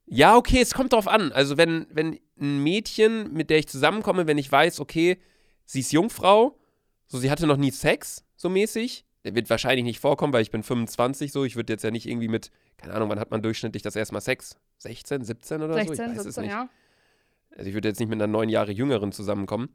Ja, 0.07 0.37
okay, 0.37 0.61
es 0.61 0.75
kommt 0.75 0.93
drauf 0.93 1.09
an. 1.09 1.33
Also, 1.33 1.57
wenn, 1.57 1.87
wenn 1.91 2.21
ein 2.39 2.63
Mädchen, 2.63 3.33
mit 3.33 3.49
der 3.49 3.59
ich 3.59 3.69
zusammenkomme, 3.69 4.27
wenn 4.27 4.37
ich 4.37 4.53
weiß, 4.53 4.81
okay, 4.81 5.19
sie 5.65 5.81
ist 5.81 5.93
Jungfrau, 5.93 6.59
so 7.07 7.17
sie 7.17 7.31
hatte 7.31 7.47
noch 7.47 7.57
nie 7.57 7.71
Sex, 7.71 8.23
so 8.37 8.51
mäßig, 8.51 9.07
der 9.25 9.35
wird 9.35 9.49
wahrscheinlich 9.49 9.85
nicht 9.85 10.01
vorkommen, 10.01 10.33
weil 10.33 10.43
ich 10.43 10.51
bin 10.51 10.63
25 10.63 11.33
so. 11.33 11.45
Ich 11.45 11.57
würde 11.57 11.73
jetzt 11.73 11.83
ja 11.83 11.91
nicht 11.91 12.07
irgendwie 12.07 12.29
mit, 12.29 12.51
keine 12.77 12.95
Ahnung, 12.95 13.09
wann 13.09 13.19
hat 13.19 13.31
man 13.31 13.43
durchschnittlich 13.43 13.83
das 13.83 13.97
erste 13.97 14.15
Mal 14.15 14.21
Sex? 14.21 14.57
16, 14.79 15.25
17 15.25 15.63
oder 15.63 15.75
16, 15.75 15.87
so? 15.87 15.93
Ich 16.03 16.09
weiß 16.09 16.15
17, 16.25 16.29
es 16.29 16.37
nicht. 16.37 16.51
ja. 16.51 16.69
Also 17.57 17.69
ich 17.69 17.75
würde 17.75 17.89
jetzt 17.89 18.01
nicht 18.01 18.09
mit 18.09 18.21
einer 18.21 18.27
neun 18.27 18.49
Jahre 18.49 18.73
jüngeren 18.73 19.13
zusammenkommen. 19.13 19.75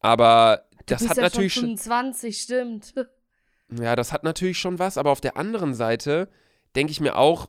Aber 0.00 0.64
das 0.86 1.00
du 1.00 1.04
bist 1.04 1.10
hat 1.10 1.16
ja 1.18 1.22
natürlich 1.22 1.54
schon 1.54 1.76
schon, 1.76 1.78
25, 1.78 2.40
stimmt. 2.40 2.94
ja, 3.80 3.94
das 3.94 4.12
hat 4.12 4.24
natürlich 4.24 4.58
schon 4.58 4.78
was, 4.78 4.98
aber 4.98 5.10
auf 5.10 5.20
der 5.20 5.36
anderen 5.36 5.74
Seite 5.74 6.28
denke 6.74 6.90
ich 6.90 7.00
mir 7.00 7.16
auch, 7.16 7.48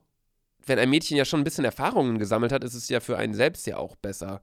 wenn 0.65 0.77
ein 0.77 0.89
Mädchen 0.89 1.17
ja 1.17 1.25
schon 1.25 1.41
ein 1.41 1.43
bisschen 1.43 1.65
Erfahrungen 1.65 2.19
gesammelt 2.19 2.51
hat, 2.51 2.63
ist 2.63 2.75
es 2.75 2.87
ja 2.89 2.99
für 2.99 3.17
einen 3.17 3.33
selbst 3.33 3.65
ja 3.65 3.77
auch 3.77 3.95
besser. 3.95 4.41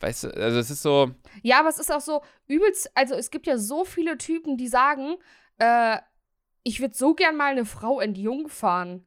Weißt 0.00 0.24
du, 0.24 0.28
also 0.34 0.58
es 0.58 0.70
ist 0.70 0.82
so, 0.82 1.10
Ja, 1.42 1.60
aber 1.60 1.68
es 1.68 1.78
ist 1.78 1.92
auch 1.92 2.00
so 2.00 2.22
übelst, 2.46 2.90
also 2.94 3.14
es 3.14 3.30
gibt 3.30 3.46
ja 3.46 3.58
so 3.58 3.84
viele 3.84 4.16
Typen, 4.18 4.56
die 4.56 4.68
sagen, 4.68 5.16
äh, 5.58 5.98
ich 6.64 6.80
würde 6.80 6.94
so 6.94 7.14
gern 7.14 7.36
mal 7.36 7.52
eine 7.52 7.64
Frau 7.64 8.00
entjungfern. 8.00 9.04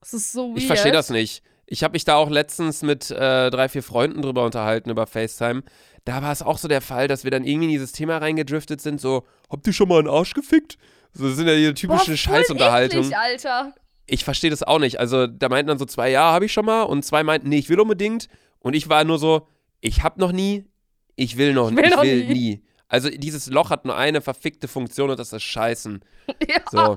Das 0.00 0.14
ist 0.14 0.32
so 0.32 0.48
weird. 0.50 0.58
Ich 0.58 0.66
verstehe 0.66 0.92
das 0.92 1.10
nicht. 1.10 1.42
Ich 1.66 1.82
habe 1.82 1.92
mich 1.92 2.04
da 2.04 2.16
auch 2.16 2.28
letztens 2.28 2.82
mit 2.82 3.10
äh, 3.10 3.50
drei, 3.50 3.68
vier 3.68 3.82
Freunden 3.82 4.20
drüber 4.20 4.44
unterhalten 4.44 4.90
über 4.90 5.06
FaceTime. 5.06 5.62
Da 6.04 6.22
war 6.22 6.30
es 6.30 6.42
auch 6.42 6.58
so 6.58 6.68
der 6.68 6.82
Fall, 6.82 7.08
dass 7.08 7.24
wir 7.24 7.30
dann 7.30 7.44
irgendwie 7.44 7.64
in 7.66 7.70
dieses 7.70 7.92
Thema 7.92 8.18
reingedriftet 8.18 8.82
sind, 8.82 9.00
so, 9.00 9.24
habt 9.50 9.66
ihr 9.66 9.72
schon 9.72 9.88
mal 9.88 9.98
einen 10.00 10.08
Arsch 10.08 10.34
gefickt? 10.34 10.76
So 11.14 11.26
das 11.26 11.36
sind 11.36 11.46
ja 11.46 11.54
die 11.54 11.72
typischen 11.72 12.16
Scheißunterhaltungen. 12.18 13.04
eklig, 13.04 13.16
Alter. 13.16 13.74
Ich 14.06 14.24
verstehe 14.24 14.50
das 14.50 14.62
auch 14.62 14.78
nicht. 14.78 15.00
Also 15.00 15.26
da 15.26 15.48
meinten 15.48 15.68
dann 15.68 15.78
so 15.78 15.86
zwei, 15.86 16.10
ja, 16.10 16.32
habe 16.32 16.44
ich 16.44 16.52
schon 16.52 16.66
mal. 16.66 16.82
Und 16.82 17.04
zwei 17.04 17.22
meinten, 17.22 17.48
nee, 17.48 17.58
ich 17.58 17.70
will 17.70 17.80
unbedingt. 17.80 18.28
Und 18.58 18.74
ich 18.74 18.90
war 18.90 19.04
nur 19.04 19.18
so, 19.18 19.48
ich 19.80 20.02
hab 20.02 20.18
noch 20.18 20.32
nie, 20.32 20.66
ich 21.16 21.38
will 21.38 21.54
noch 21.54 21.70
Ich 21.70 21.76
will 21.76 21.84
ich 21.84 21.90
noch 21.90 22.02
will 22.02 22.26
nie. 22.26 22.32
nie. 22.34 22.62
Also 22.94 23.10
dieses 23.10 23.48
Loch 23.48 23.70
hat 23.70 23.86
nur 23.86 23.96
eine 23.96 24.20
verfickte 24.20 24.68
Funktion 24.68 25.10
und 25.10 25.18
das 25.18 25.32
ist 25.32 25.42
Scheißen. 25.42 26.04
Ja. 26.48 26.60
So. 26.70 26.94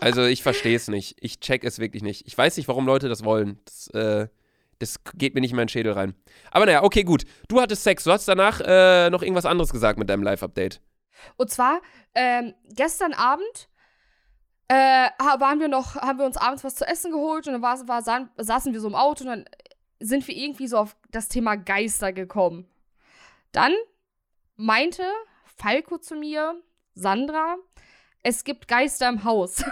Also 0.00 0.24
ich 0.24 0.42
verstehe 0.42 0.74
es 0.74 0.88
nicht. 0.88 1.18
Ich 1.20 1.38
check 1.40 1.64
es 1.64 1.78
wirklich 1.78 2.02
nicht. 2.02 2.26
Ich 2.26 2.36
weiß 2.36 2.56
nicht, 2.56 2.66
warum 2.66 2.86
Leute 2.86 3.10
das 3.10 3.22
wollen. 3.22 3.60
Das, 3.66 3.88
äh, 3.88 4.28
das 4.78 5.04
geht 5.14 5.34
mir 5.34 5.42
nicht 5.42 5.50
in 5.50 5.58
meinen 5.58 5.68
Schädel 5.68 5.92
rein. 5.92 6.14
Aber 6.50 6.64
naja, 6.64 6.82
okay, 6.82 7.04
gut. 7.04 7.24
Du 7.48 7.60
hattest 7.60 7.84
Sex. 7.84 8.04
Du 8.04 8.10
hast 8.10 8.26
danach 8.26 8.62
äh, 8.62 9.10
noch 9.10 9.20
irgendwas 9.20 9.44
anderes 9.44 9.70
gesagt 9.70 9.98
mit 9.98 10.08
deinem 10.08 10.22
Live-Update. 10.22 10.80
Und 11.36 11.50
zwar, 11.50 11.82
ähm, 12.14 12.54
gestern 12.70 13.12
Abend 13.12 13.68
äh, 14.68 14.74
waren 15.38 15.60
wir 15.60 15.68
noch, 15.68 15.96
haben 15.96 16.18
wir 16.18 16.24
uns 16.24 16.38
abends 16.38 16.64
was 16.64 16.76
zu 16.76 16.88
essen 16.88 17.12
geholt 17.12 17.46
und 17.46 17.52
dann 17.52 17.62
war, 17.62 17.86
war, 17.86 18.00
sa 18.00 18.30
saßen 18.38 18.72
wir 18.72 18.80
so 18.80 18.88
im 18.88 18.94
Auto 18.94 19.24
und 19.24 19.30
dann 19.30 19.44
sind 20.00 20.26
wir 20.26 20.34
irgendwie 20.34 20.68
so 20.68 20.78
auf 20.78 20.96
das 21.10 21.28
Thema 21.28 21.56
Geister 21.56 22.14
gekommen. 22.14 22.66
Dann 23.52 23.74
meinte 24.60 25.04
Falco 25.56 25.98
zu 25.98 26.14
mir, 26.14 26.62
Sandra, 26.94 27.56
es 28.22 28.44
gibt 28.44 28.68
Geister 28.68 29.08
im 29.08 29.24
Haus. 29.24 29.64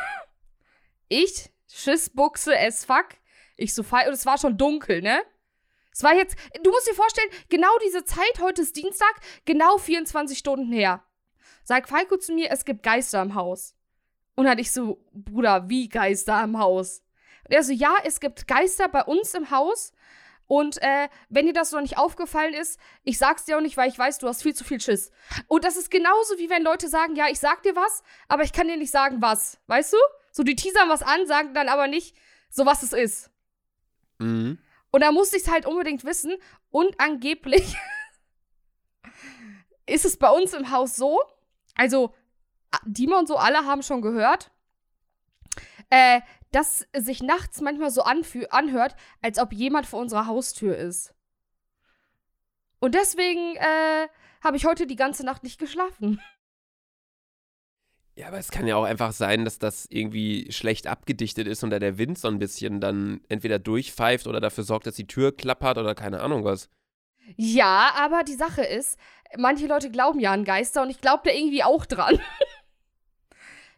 ich, 1.08 1.50
Schissbuchse 1.68 2.58
as 2.58 2.84
fuck. 2.84 3.08
Ich 3.56 3.74
so, 3.74 3.82
und 3.82 4.12
es 4.12 4.24
war 4.24 4.38
schon 4.38 4.56
dunkel, 4.56 5.02
ne? 5.02 5.20
Es 5.92 6.02
war 6.02 6.14
jetzt, 6.14 6.36
du 6.62 6.70
musst 6.70 6.88
dir 6.88 6.94
vorstellen, 6.94 7.28
genau 7.48 7.76
diese 7.84 8.04
Zeit, 8.04 8.40
heute 8.40 8.62
ist 8.62 8.76
Dienstag, 8.76 9.14
genau 9.44 9.78
24 9.78 10.38
Stunden 10.38 10.72
her. 10.72 11.02
Sagt 11.64 11.88
Falco 11.88 12.16
zu 12.16 12.32
mir, 12.32 12.50
es 12.50 12.64
gibt 12.64 12.82
Geister 12.82 13.20
im 13.20 13.34
Haus. 13.34 13.74
Und 14.36 14.46
dann 14.46 14.58
ich 14.58 14.70
so, 14.70 15.04
Bruder, 15.12 15.68
wie 15.68 15.88
Geister 15.88 16.42
im 16.44 16.58
Haus? 16.58 17.02
Und 17.44 17.52
er 17.52 17.62
so, 17.62 17.72
ja, 17.72 17.96
es 18.04 18.20
gibt 18.20 18.46
Geister 18.46 18.88
bei 18.88 19.02
uns 19.02 19.34
im 19.34 19.50
Haus. 19.50 19.92
Und 20.48 20.80
äh, 20.82 21.08
wenn 21.28 21.46
dir 21.46 21.52
das 21.52 21.72
noch 21.72 21.82
nicht 21.82 21.98
aufgefallen 21.98 22.54
ist, 22.54 22.80
ich 23.04 23.18
sag's 23.18 23.44
dir 23.44 23.58
auch 23.58 23.60
nicht, 23.60 23.76
weil 23.76 23.88
ich 23.88 23.98
weiß, 23.98 24.18
du 24.18 24.26
hast 24.26 24.42
viel 24.42 24.54
zu 24.54 24.64
viel 24.64 24.80
Schiss. 24.80 25.12
Und 25.46 25.64
das 25.64 25.76
ist 25.76 25.90
genauso 25.90 26.38
wie 26.38 26.50
wenn 26.50 26.62
Leute 26.62 26.88
sagen, 26.88 27.14
ja, 27.14 27.28
ich 27.28 27.38
sag 27.38 27.62
dir 27.62 27.76
was, 27.76 28.02
aber 28.28 28.42
ich 28.42 28.52
kann 28.52 28.66
dir 28.66 28.78
nicht 28.78 28.90
sagen, 28.90 29.20
was. 29.20 29.58
Weißt 29.66 29.92
du? 29.92 29.98
So, 30.32 30.42
die 30.42 30.56
teasern 30.56 30.88
was 30.88 31.02
an, 31.02 31.26
sagen 31.26 31.52
dann 31.52 31.68
aber 31.68 31.86
nicht, 31.86 32.16
so 32.48 32.64
was 32.64 32.82
es 32.82 32.94
ist. 32.94 33.30
Mhm. 34.18 34.58
Und 34.90 35.00
da 35.02 35.12
musste 35.12 35.36
ich 35.36 35.42
es 35.42 35.50
halt 35.50 35.66
unbedingt 35.66 36.04
wissen. 36.04 36.34
Und 36.70 36.98
angeblich 36.98 37.76
ist 39.86 40.06
es 40.06 40.16
bei 40.16 40.30
uns 40.30 40.54
im 40.54 40.70
Haus 40.70 40.96
so, 40.96 41.20
also 41.74 42.14
Dima 42.84 43.18
und 43.18 43.28
so 43.28 43.36
alle 43.36 43.66
haben 43.66 43.82
schon 43.82 44.00
gehört, 44.00 44.50
äh, 45.90 46.20
dass 46.50 46.86
es 46.92 47.04
sich 47.04 47.22
nachts 47.22 47.60
manchmal 47.60 47.90
so 47.90 48.02
anhört, 48.02 48.96
als 49.22 49.38
ob 49.38 49.52
jemand 49.52 49.86
vor 49.86 50.00
unserer 50.00 50.26
Haustür 50.26 50.76
ist. 50.76 51.14
Und 52.80 52.94
deswegen 52.94 53.56
äh, 53.56 54.08
habe 54.42 54.56
ich 54.56 54.64
heute 54.64 54.86
die 54.86 54.96
ganze 54.96 55.24
Nacht 55.24 55.42
nicht 55.42 55.58
geschlafen. 55.58 56.20
Ja, 58.18 58.26
aber 58.26 58.38
es 58.38 58.50
kann 58.50 58.66
ja 58.66 58.74
auch 58.74 58.82
einfach 58.82 59.12
sein, 59.12 59.44
dass 59.44 59.60
das 59.60 59.86
irgendwie 59.90 60.50
schlecht 60.50 60.88
abgedichtet 60.88 61.46
ist 61.46 61.62
und 61.62 61.70
da 61.70 61.78
der 61.78 61.98
Wind 61.98 62.18
so 62.18 62.26
ein 62.26 62.40
bisschen 62.40 62.80
dann 62.80 63.20
entweder 63.28 63.60
durchpfeift 63.60 64.26
oder 64.26 64.40
dafür 64.40 64.64
sorgt, 64.64 64.88
dass 64.88 64.96
die 64.96 65.06
Tür 65.06 65.30
klappert 65.36 65.78
oder 65.78 65.94
keine 65.94 66.20
Ahnung 66.20 66.42
was. 66.42 66.68
Ja, 67.36 67.92
aber 67.94 68.24
die 68.24 68.34
Sache 68.34 68.62
ist, 68.64 68.98
manche 69.36 69.68
Leute 69.68 69.88
glauben 69.92 70.18
ja 70.18 70.32
an 70.32 70.44
Geister 70.44 70.82
und 70.82 70.90
ich 70.90 71.00
glaube 71.00 71.22
da 71.26 71.30
irgendwie 71.30 71.62
auch 71.62 71.86
dran. 71.86 72.18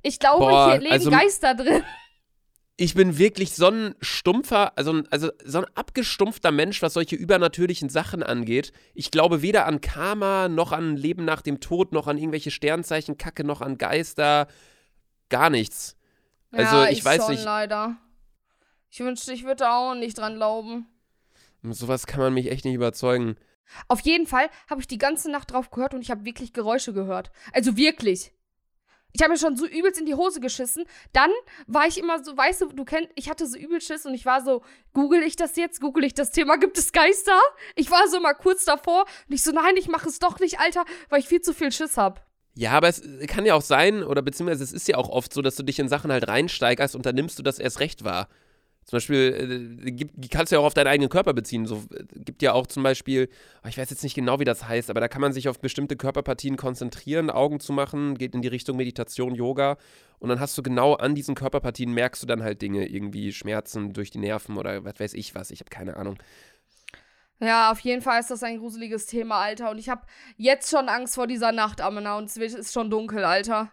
Ich 0.02 0.18
glaube, 0.18 0.38
Boah, 0.46 0.70
hier 0.72 0.80
leben 0.80 0.92
also- 0.94 1.10
Geister 1.10 1.54
drin. 1.54 1.84
Ich 2.82 2.94
bin 2.94 3.18
wirklich 3.18 3.54
so 3.54 3.66
ein 3.66 3.94
stumpfer, 4.00 4.78
also, 4.78 5.02
also 5.10 5.30
so 5.44 5.58
ein 5.58 5.66
abgestumpfter 5.74 6.50
Mensch, 6.50 6.80
was 6.80 6.94
solche 6.94 7.14
übernatürlichen 7.14 7.90
Sachen 7.90 8.22
angeht. 8.22 8.72
Ich 8.94 9.10
glaube 9.10 9.42
weder 9.42 9.66
an 9.66 9.82
Karma, 9.82 10.48
noch 10.48 10.72
an 10.72 10.96
Leben 10.96 11.26
nach 11.26 11.42
dem 11.42 11.60
Tod, 11.60 11.92
noch 11.92 12.06
an 12.06 12.16
irgendwelche 12.16 12.50
Sternzeichen, 12.50 13.18
Kacke, 13.18 13.44
noch 13.44 13.60
an 13.60 13.76
Geister. 13.76 14.48
Gar 15.28 15.50
nichts. 15.50 15.94
Also, 16.52 16.76
ja, 16.76 16.88
ich 16.88 17.04
weiß 17.04 17.26
schon, 17.26 17.32
nicht. 17.32 17.44
leider. 17.44 17.98
Ich 18.88 19.00
wünschte, 19.00 19.34
ich 19.34 19.44
würde 19.44 19.70
auch 19.70 19.94
nicht 19.94 20.16
dran 20.16 20.36
glauben. 20.36 20.86
Sowas 21.62 22.06
kann 22.06 22.20
man 22.20 22.32
mich 22.32 22.50
echt 22.50 22.64
nicht 22.64 22.76
überzeugen. 22.76 23.36
Auf 23.88 24.00
jeden 24.00 24.26
Fall 24.26 24.48
habe 24.70 24.80
ich 24.80 24.88
die 24.88 24.96
ganze 24.96 25.30
Nacht 25.30 25.52
drauf 25.52 25.70
gehört 25.70 25.92
und 25.92 26.00
ich 26.00 26.10
habe 26.10 26.24
wirklich 26.24 26.54
Geräusche 26.54 26.94
gehört. 26.94 27.30
Also 27.52 27.76
wirklich. 27.76 28.32
Ich 29.12 29.22
habe 29.22 29.32
mir 29.32 29.38
schon 29.38 29.56
so 29.56 29.66
übelst 29.66 30.00
in 30.00 30.06
die 30.06 30.14
Hose 30.14 30.40
geschissen. 30.40 30.84
Dann 31.12 31.30
war 31.66 31.86
ich 31.86 31.98
immer 31.98 32.22
so, 32.22 32.36
weißt 32.36 32.60
du, 32.62 32.66
du 32.68 32.84
kennst, 32.84 33.10
ich 33.16 33.28
hatte 33.28 33.46
so 33.46 33.58
übel 33.58 33.80
Schiss 33.80 34.06
und 34.06 34.14
ich 34.14 34.26
war 34.26 34.42
so, 34.42 34.62
google 34.92 35.22
ich 35.22 35.36
das 35.36 35.56
jetzt? 35.56 35.80
Google 35.80 36.04
ich 36.04 36.14
das 36.14 36.30
Thema? 36.30 36.56
Gibt 36.56 36.78
es 36.78 36.92
Geister? 36.92 37.38
Ich 37.74 37.90
war 37.90 38.08
so 38.08 38.20
mal 38.20 38.34
kurz 38.34 38.64
davor 38.64 39.04
und 39.28 39.34
ich 39.34 39.42
so, 39.42 39.52
nein, 39.52 39.76
ich 39.76 39.88
mache 39.88 40.08
es 40.08 40.18
doch 40.18 40.38
nicht, 40.40 40.60
Alter, 40.60 40.84
weil 41.08 41.20
ich 41.20 41.28
viel 41.28 41.40
zu 41.40 41.52
viel 41.52 41.72
Schiss 41.72 41.96
habe. 41.96 42.20
Ja, 42.54 42.72
aber 42.72 42.88
es 42.88 43.02
kann 43.28 43.46
ja 43.46 43.54
auch 43.54 43.62
sein, 43.62 44.02
oder 44.02 44.22
beziehungsweise 44.22 44.64
es 44.64 44.72
ist 44.72 44.88
ja 44.88 44.96
auch 44.96 45.08
oft 45.08 45.32
so, 45.32 45.40
dass 45.40 45.56
du 45.56 45.62
dich 45.62 45.78
in 45.78 45.88
Sachen 45.88 46.10
halt 46.10 46.28
reinsteigerst 46.28 46.96
und 46.96 47.06
dann 47.06 47.14
nimmst 47.14 47.38
du 47.38 47.42
das 47.42 47.58
erst 47.58 47.80
recht 47.80 48.04
wahr. 48.04 48.28
Zum 48.90 48.96
Beispiel, 48.96 49.84
äh, 49.86 49.92
gibt, 49.92 50.32
kannst 50.32 50.50
du 50.50 50.56
ja 50.56 50.60
auch 50.60 50.64
auf 50.64 50.74
deinen 50.74 50.88
eigenen 50.88 51.08
Körper 51.08 51.32
beziehen. 51.32 51.64
So, 51.64 51.84
äh, 51.94 52.02
gibt 52.24 52.42
ja 52.42 52.54
auch 52.54 52.66
zum 52.66 52.82
Beispiel, 52.82 53.28
oh, 53.62 53.68
ich 53.68 53.78
weiß 53.78 53.88
jetzt 53.88 54.02
nicht 54.02 54.16
genau, 54.16 54.40
wie 54.40 54.44
das 54.44 54.66
heißt, 54.66 54.90
aber 54.90 54.98
da 54.98 55.06
kann 55.06 55.20
man 55.20 55.32
sich 55.32 55.48
auf 55.48 55.60
bestimmte 55.60 55.94
Körperpartien 55.94 56.56
konzentrieren, 56.56 57.30
Augen 57.30 57.60
zu 57.60 57.72
machen, 57.72 58.18
geht 58.18 58.34
in 58.34 58.42
die 58.42 58.48
Richtung 58.48 58.76
Meditation, 58.76 59.36
Yoga. 59.36 59.78
Und 60.18 60.28
dann 60.28 60.40
hast 60.40 60.58
du 60.58 60.64
genau 60.64 60.94
an 60.94 61.14
diesen 61.14 61.36
Körperpartien 61.36 61.92
merkst 61.92 62.20
du 62.20 62.26
dann 62.26 62.42
halt 62.42 62.62
Dinge, 62.62 62.88
irgendwie 62.88 63.32
Schmerzen 63.32 63.92
durch 63.92 64.10
die 64.10 64.18
Nerven 64.18 64.56
oder 64.56 64.84
was 64.84 64.98
weiß 64.98 65.14
ich 65.14 65.36
was. 65.36 65.52
Ich 65.52 65.60
habe 65.60 65.70
keine 65.70 65.96
Ahnung. 65.96 66.18
Ja, 67.38 67.70
auf 67.70 67.78
jeden 67.78 68.02
Fall 68.02 68.18
ist 68.18 68.32
das 68.32 68.42
ein 68.42 68.58
gruseliges 68.58 69.06
Thema, 69.06 69.36
Alter. 69.36 69.70
Und 69.70 69.78
ich 69.78 69.88
habe 69.88 70.02
jetzt 70.36 70.68
schon 70.68 70.88
Angst 70.88 71.14
vor 71.14 71.28
dieser 71.28 71.52
Nacht, 71.52 71.80
Amena. 71.80 72.18
Und 72.18 72.24
es 72.24 72.36
ist 72.36 72.72
schon 72.72 72.90
dunkel, 72.90 73.22
Alter. 73.22 73.70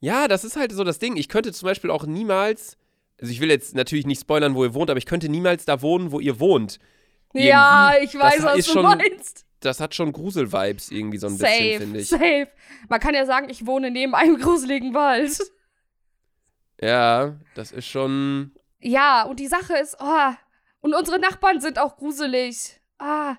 Ja, 0.00 0.26
das 0.26 0.42
ist 0.42 0.56
halt 0.56 0.72
so 0.72 0.82
das 0.82 0.98
Ding. 0.98 1.16
Ich 1.16 1.28
könnte 1.28 1.52
zum 1.52 1.66
Beispiel 1.66 1.92
auch 1.92 2.04
niemals, 2.04 2.76
also 3.22 3.32
ich 3.32 3.40
will 3.40 3.48
jetzt 3.50 3.74
natürlich 3.74 4.04
nicht 4.04 4.20
spoilern, 4.20 4.54
wo 4.54 4.64
ihr 4.64 4.74
wohnt, 4.74 4.90
aber 4.90 4.98
ich 4.98 5.06
könnte 5.06 5.28
niemals 5.30 5.64
da 5.64 5.80
wohnen, 5.80 6.12
wo 6.12 6.20
ihr 6.20 6.38
wohnt. 6.40 6.78
Ja, 7.32 7.92
Irgendwie, 7.94 8.04
ich 8.16 8.20
weiß, 8.22 8.36
das 8.36 8.44
was 8.44 8.66
du 8.66 8.72
schon- 8.72 8.82
meinst. 8.84 9.46
das 9.60 9.80
hat 9.80 9.94
schon 9.94 10.12
Grusel-Vibes 10.12 10.90
irgendwie 10.90 11.16
so 11.18 11.28
ein 11.28 11.36
safe, 11.38 11.50
bisschen, 11.62 11.80
finde 11.80 12.00
ich. 12.00 12.08
safe. 12.08 12.48
Man 12.90 13.00
kann 13.00 13.14
ja 13.14 13.24
sagen, 13.24 13.48
ich 13.48 13.64
wohne 13.64 13.90
neben 13.90 14.14
einem 14.14 14.36
gruseligen 14.38 14.92
Wald. 14.92 15.38
Ja, 16.80 17.36
das 17.54 17.72
ist 17.72 17.86
schon. 17.86 18.52
Ja, 18.80 19.22
und 19.24 19.38
die 19.38 19.46
Sache 19.46 19.74
ist, 19.78 19.96
oh, 20.00 20.32
und 20.80 20.94
unsere 20.94 21.18
Nachbarn 21.20 21.60
sind 21.60 21.78
auch 21.78 21.96
gruselig. 21.96 22.80
Ah, 22.98 23.36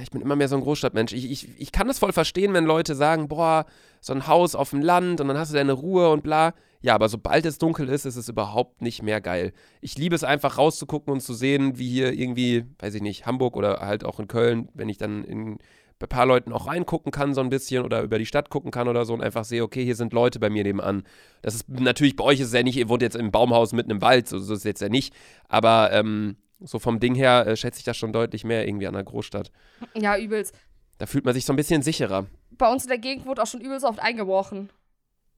Ich 0.00 0.10
bin 0.10 0.20
immer 0.20 0.36
mehr 0.36 0.48
so 0.48 0.56
ein 0.56 0.62
Großstadtmensch. 0.62 1.14
Ich, 1.14 1.30
ich, 1.30 1.58
ich 1.60 1.72
kann 1.72 1.88
das 1.88 1.98
voll 1.98 2.12
verstehen, 2.12 2.52
wenn 2.52 2.64
Leute 2.66 2.94
sagen, 2.94 3.28
boah, 3.28 3.64
so 4.00 4.12
ein 4.12 4.26
Haus 4.26 4.54
auf 4.54 4.70
dem 4.70 4.82
Land 4.82 5.20
und 5.20 5.28
dann 5.28 5.38
hast 5.38 5.50
du 5.50 5.54
deine 5.56 5.72
Ruhe 5.72 6.10
und 6.10 6.22
bla. 6.22 6.52
Ja, 6.80 6.94
aber 6.94 7.08
sobald 7.08 7.44
es 7.44 7.58
dunkel 7.58 7.88
ist, 7.88 8.04
ist 8.04 8.16
es 8.16 8.28
überhaupt 8.28 8.82
nicht 8.82 9.02
mehr 9.02 9.20
geil. 9.20 9.52
Ich 9.80 9.98
liebe 9.98 10.14
es 10.14 10.24
einfach 10.24 10.58
rauszugucken 10.58 11.12
und 11.12 11.20
zu 11.20 11.34
sehen, 11.34 11.78
wie 11.78 11.88
hier 11.88 12.12
irgendwie, 12.12 12.64
weiß 12.78 12.94
ich 12.94 13.02
nicht, 13.02 13.26
Hamburg 13.26 13.56
oder 13.56 13.80
halt 13.80 14.04
auch 14.04 14.20
in 14.20 14.28
Köln, 14.28 14.68
wenn 14.74 14.88
ich 14.88 14.96
dann 14.96 15.24
in, 15.24 15.58
bei 15.98 16.06
ein 16.06 16.08
paar 16.08 16.26
Leuten 16.26 16.52
auch 16.52 16.68
reingucken 16.68 17.10
kann 17.10 17.34
so 17.34 17.40
ein 17.40 17.48
bisschen 17.48 17.84
oder 17.84 18.02
über 18.02 18.18
die 18.18 18.26
Stadt 18.26 18.50
gucken 18.50 18.70
kann 18.70 18.86
oder 18.86 19.04
so 19.04 19.14
und 19.14 19.22
einfach 19.22 19.44
sehe, 19.44 19.64
okay, 19.64 19.84
hier 19.84 19.96
sind 19.96 20.12
Leute 20.12 20.38
bei 20.38 20.50
mir 20.50 20.62
nebenan. 20.62 21.02
Das 21.42 21.54
ist 21.56 21.68
natürlich 21.68 22.14
bei 22.14 22.24
euch 22.24 22.38
ist 22.38 22.48
es 22.48 22.52
ja 22.52 22.62
nicht, 22.62 22.76
ihr 22.76 22.88
wohnt 22.88 23.02
jetzt 23.02 23.16
im 23.16 23.32
Baumhaus 23.32 23.72
mitten 23.72 23.90
im 23.90 24.00
Wald, 24.00 24.28
so, 24.28 24.38
so 24.38 24.52
ist 24.52 24.60
es 24.60 24.64
jetzt 24.64 24.80
ja 24.80 24.88
nicht. 24.88 25.12
Aber 25.48 25.92
ähm, 25.92 26.36
so 26.60 26.78
vom 26.78 27.00
Ding 27.00 27.16
her 27.16 27.46
äh, 27.46 27.56
schätze 27.56 27.80
ich 27.80 27.84
das 27.84 27.96
schon 27.96 28.12
deutlich 28.12 28.44
mehr 28.44 28.66
irgendwie 28.66 28.86
an 28.86 28.94
der 28.94 29.04
Großstadt. 29.04 29.50
ja, 29.94 30.16
übelst. 30.16 30.54
Da 30.98 31.06
fühlt 31.06 31.24
man 31.24 31.34
sich 31.34 31.44
so 31.44 31.52
ein 31.52 31.56
bisschen 31.56 31.82
sicherer. 31.82 32.26
Bei 32.50 32.70
uns 32.70 32.84
in 32.84 32.88
der 32.88 32.98
Gegend 32.98 33.26
wurde 33.26 33.42
auch 33.42 33.46
schon 33.46 33.60
übelst 33.60 33.84
oft 33.84 34.00
eingebrochen. 34.00 34.70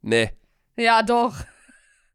Nee. 0.02 0.30
Ja, 0.76 1.02
doch. 1.02 1.34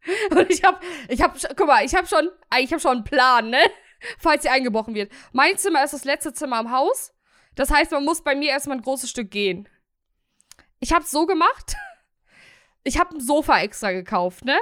Und 0.32 0.50
ich 0.50 0.64
hab, 0.64 0.84
ich 1.10 1.22
hab, 1.22 1.38
guck 1.56 1.68
mal, 1.68 1.84
ich 1.84 1.96
hab 1.96 2.08
schon, 2.08 2.30
ich 2.60 2.72
hab 2.72 2.82
schon 2.82 2.98
einen 2.98 3.04
Plan, 3.04 3.50
ne? 3.50 3.62
Falls 4.20 4.44
sie 4.44 4.50
eingebrochen 4.50 4.94
wird. 4.94 5.12
Mein 5.32 5.58
Zimmer 5.58 5.84
ist 5.84 5.94
das 5.94 6.06
letzte 6.06 6.34
Zimmer 6.34 6.60
im 6.60 6.72
Haus. 6.72 7.14
Das 7.56 7.72
heißt, 7.72 7.92
man 7.92 8.06
muss 8.06 8.22
bei 8.22 8.36
mir 8.36 8.50
erstmal 8.50 8.78
ein 8.78 8.84
großes 8.84 9.10
Stück 9.10 9.32
gehen. 9.32 9.68
Ich 10.80 10.94
hab's 10.94 11.12
so 11.12 11.26
gemacht. 11.26 11.76
Ich 12.88 13.00
hab 13.00 13.12
ein 13.12 13.20
Sofa 13.20 13.62
extra 13.62 13.92
gekauft, 13.94 14.46
ne? 14.46 14.56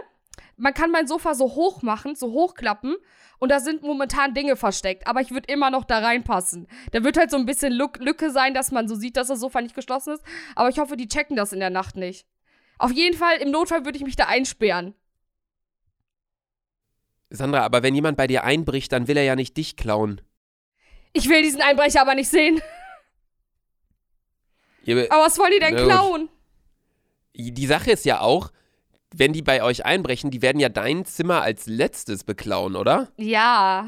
Man 0.56 0.74
kann 0.74 0.92
mein 0.92 1.08
Sofa 1.08 1.36
so 1.36 1.56
hoch 1.56 1.82
machen, 1.82 2.16
so 2.16 2.32
hochklappen. 2.32 2.96
Und 3.38 3.50
da 3.50 3.60
sind 3.60 3.84
momentan 3.84 4.34
Dinge 4.34 4.56
versteckt. 4.56 5.08
Aber 5.08 5.20
ich 5.20 5.32
würde 5.32 5.52
immer 5.52 5.70
noch 5.70 5.84
da 5.84 6.00
reinpassen. 6.00 6.70
Da 6.94 7.04
wird 7.04 7.18
halt 7.18 7.32
so 7.32 7.36
ein 7.36 7.46
bisschen 7.46 7.74
Lück 7.74 7.98
Lücke 8.00 8.32
sein, 8.32 8.54
dass 8.54 8.72
man 8.72 8.88
so 8.88 8.96
sieht, 8.96 9.18
dass 9.18 9.28
das 9.28 9.42
Sofa 9.42 9.60
nicht 9.60 9.76
geschlossen 9.76 10.14
ist. 10.14 10.24
Aber 10.56 10.70
ich 10.70 10.80
hoffe, 10.80 10.96
die 10.96 11.10
checken 11.10 11.36
das 11.36 11.52
in 11.52 11.60
der 11.60 11.70
Nacht 11.70 11.98
nicht. 11.98 12.26
Auf 12.78 12.92
jeden 12.92 13.18
Fall, 13.18 13.38
im 13.38 13.52
Notfall 13.52 13.86
würde 13.86 13.98
ich 13.98 14.04
mich 14.04 14.16
da 14.16 14.26
einsperren. 14.26 14.94
Sandra, 17.30 17.62
aber 17.62 17.82
wenn 17.82 17.96
jemand 17.96 18.18
bei 18.18 18.28
dir 18.28 18.44
einbricht, 18.44 18.92
dann 18.92 19.08
will 19.08 19.18
er 19.18 19.24
ja 19.24 19.36
nicht 19.36 19.58
dich 19.58 19.76
klauen. 19.76 20.22
Ich 21.14 21.30
will 21.30 21.42
diesen 21.42 21.62
Einbrecher 21.62 22.02
aber 22.02 22.16
nicht 22.16 22.30
sehen. 22.30 22.62
Ihr, 24.86 25.08
Aber 25.12 25.26
was 25.26 25.38
wollen 25.38 25.54
die 25.54 25.60
denn 25.60 25.76
klauen? 25.76 26.30
die 27.36 27.66
Sache 27.66 27.92
ist 27.92 28.06
ja 28.06 28.20
auch, 28.20 28.52
wenn 29.16 29.34
die 29.34 29.42
bei 29.42 29.64
euch 29.64 29.86
einbrechen, 29.86 30.30
die 30.32 30.42
werden 30.42 30.60
ja 30.60 30.70
dein 30.70 31.06
Zimmer 31.06 31.42
als 31.42 31.66
letztes 31.68 32.24
beklauen, 32.24 32.76
oder? 32.76 33.12
Ja. 33.18 33.88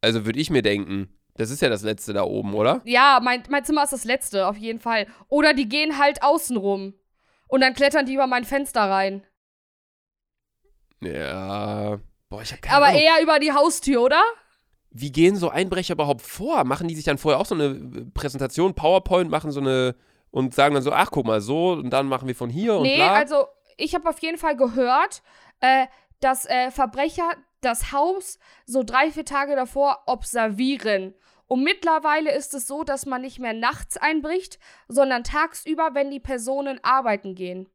Also 0.00 0.24
würde 0.24 0.38
ich 0.38 0.50
mir 0.50 0.62
denken. 0.62 1.08
Das 1.34 1.50
ist 1.50 1.62
ja 1.62 1.68
das 1.68 1.82
letzte 1.82 2.12
da 2.12 2.22
oben, 2.22 2.54
oder? 2.54 2.82
Ja, 2.84 3.20
mein, 3.22 3.42
mein 3.48 3.64
Zimmer 3.64 3.84
ist 3.84 3.92
das 3.92 4.04
letzte, 4.04 4.46
auf 4.46 4.56
jeden 4.56 4.78
Fall. 4.78 5.06
Oder 5.28 5.54
die 5.54 5.68
gehen 5.68 5.98
halt 5.98 6.22
außen 6.22 6.56
rum. 6.56 6.94
Und 7.50 7.60
dann 7.60 7.74
klettern 7.74 8.06
die 8.06 8.14
über 8.14 8.26
mein 8.26 8.44
Fenster 8.44 8.82
rein. 8.82 9.24
Ja. 11.00 11.98
Boah, 12.28 12.42
ich 12.42 12.52
hab 12.52 12.62
keine 12.62 12.76
Aber 12.76 12.86
Ahnung. 12.86 13.00
eher 13.00 13.22
über 13.22 13.38
die 13.38 13.52
Haustür, 13.52 14.02
oder? 14.02 14.22
Wie 14.90 15.10
gehen 15.10 15.36
so 15.36 15.50
Einbrecher 15.50 15.94
überhaupt 15.94 16.22
vor? 16.22 16.64
Machen 16.64 16.88
die 16.88 16.94
sich 16.94 17.04
dann 17.04 17.18
vorher 17.18 17.40
auch 17.40 17.46
so 17.46 17.54
eine 17.54 18.10
Präsentation, 18.14 18.74
PowerPoint, 18.74 19.30
machen 19.30 19.50
so 19.50 19.60
eine 19.60 19.96
und 20.30 20.54
sagen 20.54 20.74
dann 20.74 20.82
so, 20.82 20.92
ach 20.92 21.10
guck 21.10 21.26
mal, 21.26 21.40
so 21.40 21.72
und 21.72 21.90
dann 21.90 22.06
machen 22.06 22.28
wir 22.28 22.36
von 22.36 22.50
hier 22.50 22.74
und 22.74 22.82
nee, 22.82 22.96
bla. 22.96 23.14
also 23.14 23.46
ich 23.76 23.94
habe 23.94 24.08
auf 24.08 24.20
jeden 24.20 24.38
Fall 24.38 24.56
gehört, 24.56 25.22
äh, 25.60 25.86
dass 26.20 26.46
äh, 26.46 26.70
Verbrecher 26.70 27.28
das 27.60 27.92
Haus 27.92 28.38
so 28.64 28.84
drei, 28.84 29.10
vier 29.10 29.24
Tage 29.24 29.56
davor 29.56 30.04
observieren. 30.06 31.14
Und 31.50 31.64
mittlerweile 31.64 32.32
ist 32.32 32.54
es 32.54 32.68
so, 32.68 32.84
dass 32.84 33.06
man 33.06 33.22
nicht 33.22 33.40
mehr 33.40 33.52
nachts 33.54 33.96
einbricht, 33.96 34.60
sondern 34.86 35.24
tagsüber, 35.24 35.90
wenn 35.94 36.08
die 36.12 36.20
Personen 36.20 36.78
arbeiten 36.84 37.34
gehen. 37.34 37.68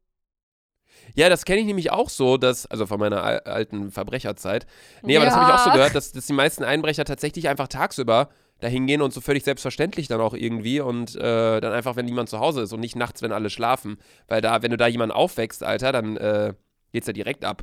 Ja, 1.14 1.28
das 1.28 1.44
kenne 1.44 1.60
ich 1.60 1.66
nämlich 1.66 1.90
auch 1.92 2.08
so, 2.08 2.38
dass, 2.38 2.64
also 2.64 2.86
von 2.86 2.98
meiner 2.98 3.22
al 3.22 3.40
alten 3.40 3.90
Verbrecherzeit. 3.90 4.66
Nee, 5.02 5.16
aber 5.18 5.26
das 5.26 5.34
habe 5.34 5.44
ich 5.44 5.52
auch 5.52 5.58
so 5.62 5.68
Ja. 5.68 5.76
gehört, 5.76 5.94
dass, 5.94 6.10
dass 6.12 6.24
die 6.24 6.32
meisten 6.32 6.64
Einbrecher 6.64 7.04
tatsächlich 7.04 7.50
einfach 7.50 7.68
tagsüber 7.68 8.30
da 8.60 8.68
hingehen 8.68 9.02
und 9.02 9.12
so 9.12 9.20
völlig 9.20 9.44
selbstverständlich 9.44 10.08
dann 10.08 10.22
auch 10.22 10.32
irgendwie 10.32 10.80
und 10.80 11.14
äh, 11.14 11.60
dann 11.60 11.74
einfach, 11.74 11.96
wenn 11.96 12.06
niemand 12.06 12.30
zu 12.30 12.38
Hause 12.40 12.62
ist 12.62 12.72
und 12.72 12.80
nicht 12.80 12.96
nachts, 12.96 13.20
wenn 13.20 13.30
alle 13.32 13.50
schlafen. 13.50 13.98
Weil 14.26 14.40
da, 14.40 14.62
wenn 14.62 14.70
du 14.70 14.78
da 14.78 14.86
jemanden 14.86 15.14
aufwächst, 15.14 15.62
Alter, 15.62 15.92
dann 15.92 16.16
äh, 16.16 16.54
geht's 16.92 17.08
ja 17.08 17.12
direkt 17.12 17.44
ab. 17.44 17.62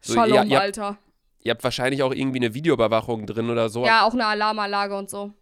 So, 0.00 0.14
Shalom, 0.14 0.36
ihr, 0.38 0.44
ihr, 0.44 0.56
habt, 0.56 0.62
Alter. 0.64 0.98
ihr 1.40 1.50
habt 1.50 1.62
wahrscheinlich 1.64 2.02
auch 2.02 2.14
irgendwie 2.14 2.38
eine 2.38 2.54
Videoüberwachung 2.54 3.26
drin 3.26 3.50
oder 3.50 3.68
so. 3.68 3.84
Ja, 3.84 4.06
auch 4.06 4.14
eine 4.14 4.24
Alarmanlage 4.24 4.96
und 4.96 5.10
so. 5.10 5.34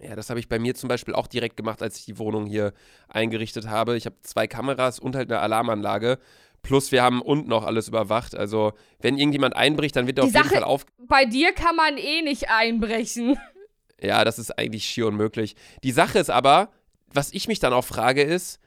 Ja, 0.00 0.16
das 0.16 0.30
habe 0.30 0.40
ich 0.40 0.48
bei 0.48 0.58
mir 0.58 0.74
zum 0.74 0.88
Beispiel 0.88 1.14
auch 1.14 1.26
direkt 1.26 1.56
gemacht, 1.56 1.82
als 1.82 1.98
ich 1.98 2.04
die 2.04 2.18
Wohnung 2.18 2.46
hier 2.46 2.72
eingerichtet 3.08 3.68
habe. 3.68 3.96
Ich 3.96 4.06
habe 4.06 4.16
zwei 4.22 4.46
Kameras 4.46 4.98
und 4.98 5.16
halt 5.16 5.30
eine 5.30 5.40
Alarmanlage. 5.40 6.18
Plus 6.62 6.92
wir 6.92 7.02
haben 7.02 7.20
unten 7.20 7.48
noch 7.48 7.64
alles 7.64 7.88
überwacht. 7.88 8.34
Also, 8.34 8.72
wenn 9.00 9.18
irgendjemand 9.18 9.54
einbricht, 9.54 9.96
dann 9.96 10.06
wird 10.06 10.18
er 10.18 10.24
auf 10.24 10.30
jeden 10.32 10.42
Sache- 10.42 10.54
Fall 10.54 10.64
auf. 10.64 10.86
Bei 10.98 11.24
dir 11.26 11.52
kann 11.52 11.76
man 11.76 11.96
eh 11.98 12.22
nicht 12.22 12.48
einbrechen. 12.50 13.38
Ja, 14.02 14.24
das 14.24 14.38
ist 14.38 14.50
eigentlich 14.58 14.84
schier 14.84 15.06
unmöglich. 15.06 15.54
Die 15.82 15.92
Sache 15.92 16.18
ist 16.18 16.28
aber, 16.28 16.70
was 17.06 17.32
ich 17.32 17.48
mich 17.48 17.58
dann 17.60 17.72
auch 17.72 17.84
frage, 17.84 18.22
ist, 18.22 18.60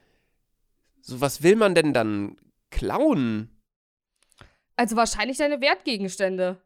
so 1.00 1.20
was 1.20 1.42
will 1.44 1.54
man 1.54 1.76
denn 1.76 1.92
dann 1.92 2.36
klauen? 2.70 3.48
Also 4.74 4.96
wahrscheinlich 4.96 5.36
deine 5.36 5.60
Wertgegenstände. 5.60 6.56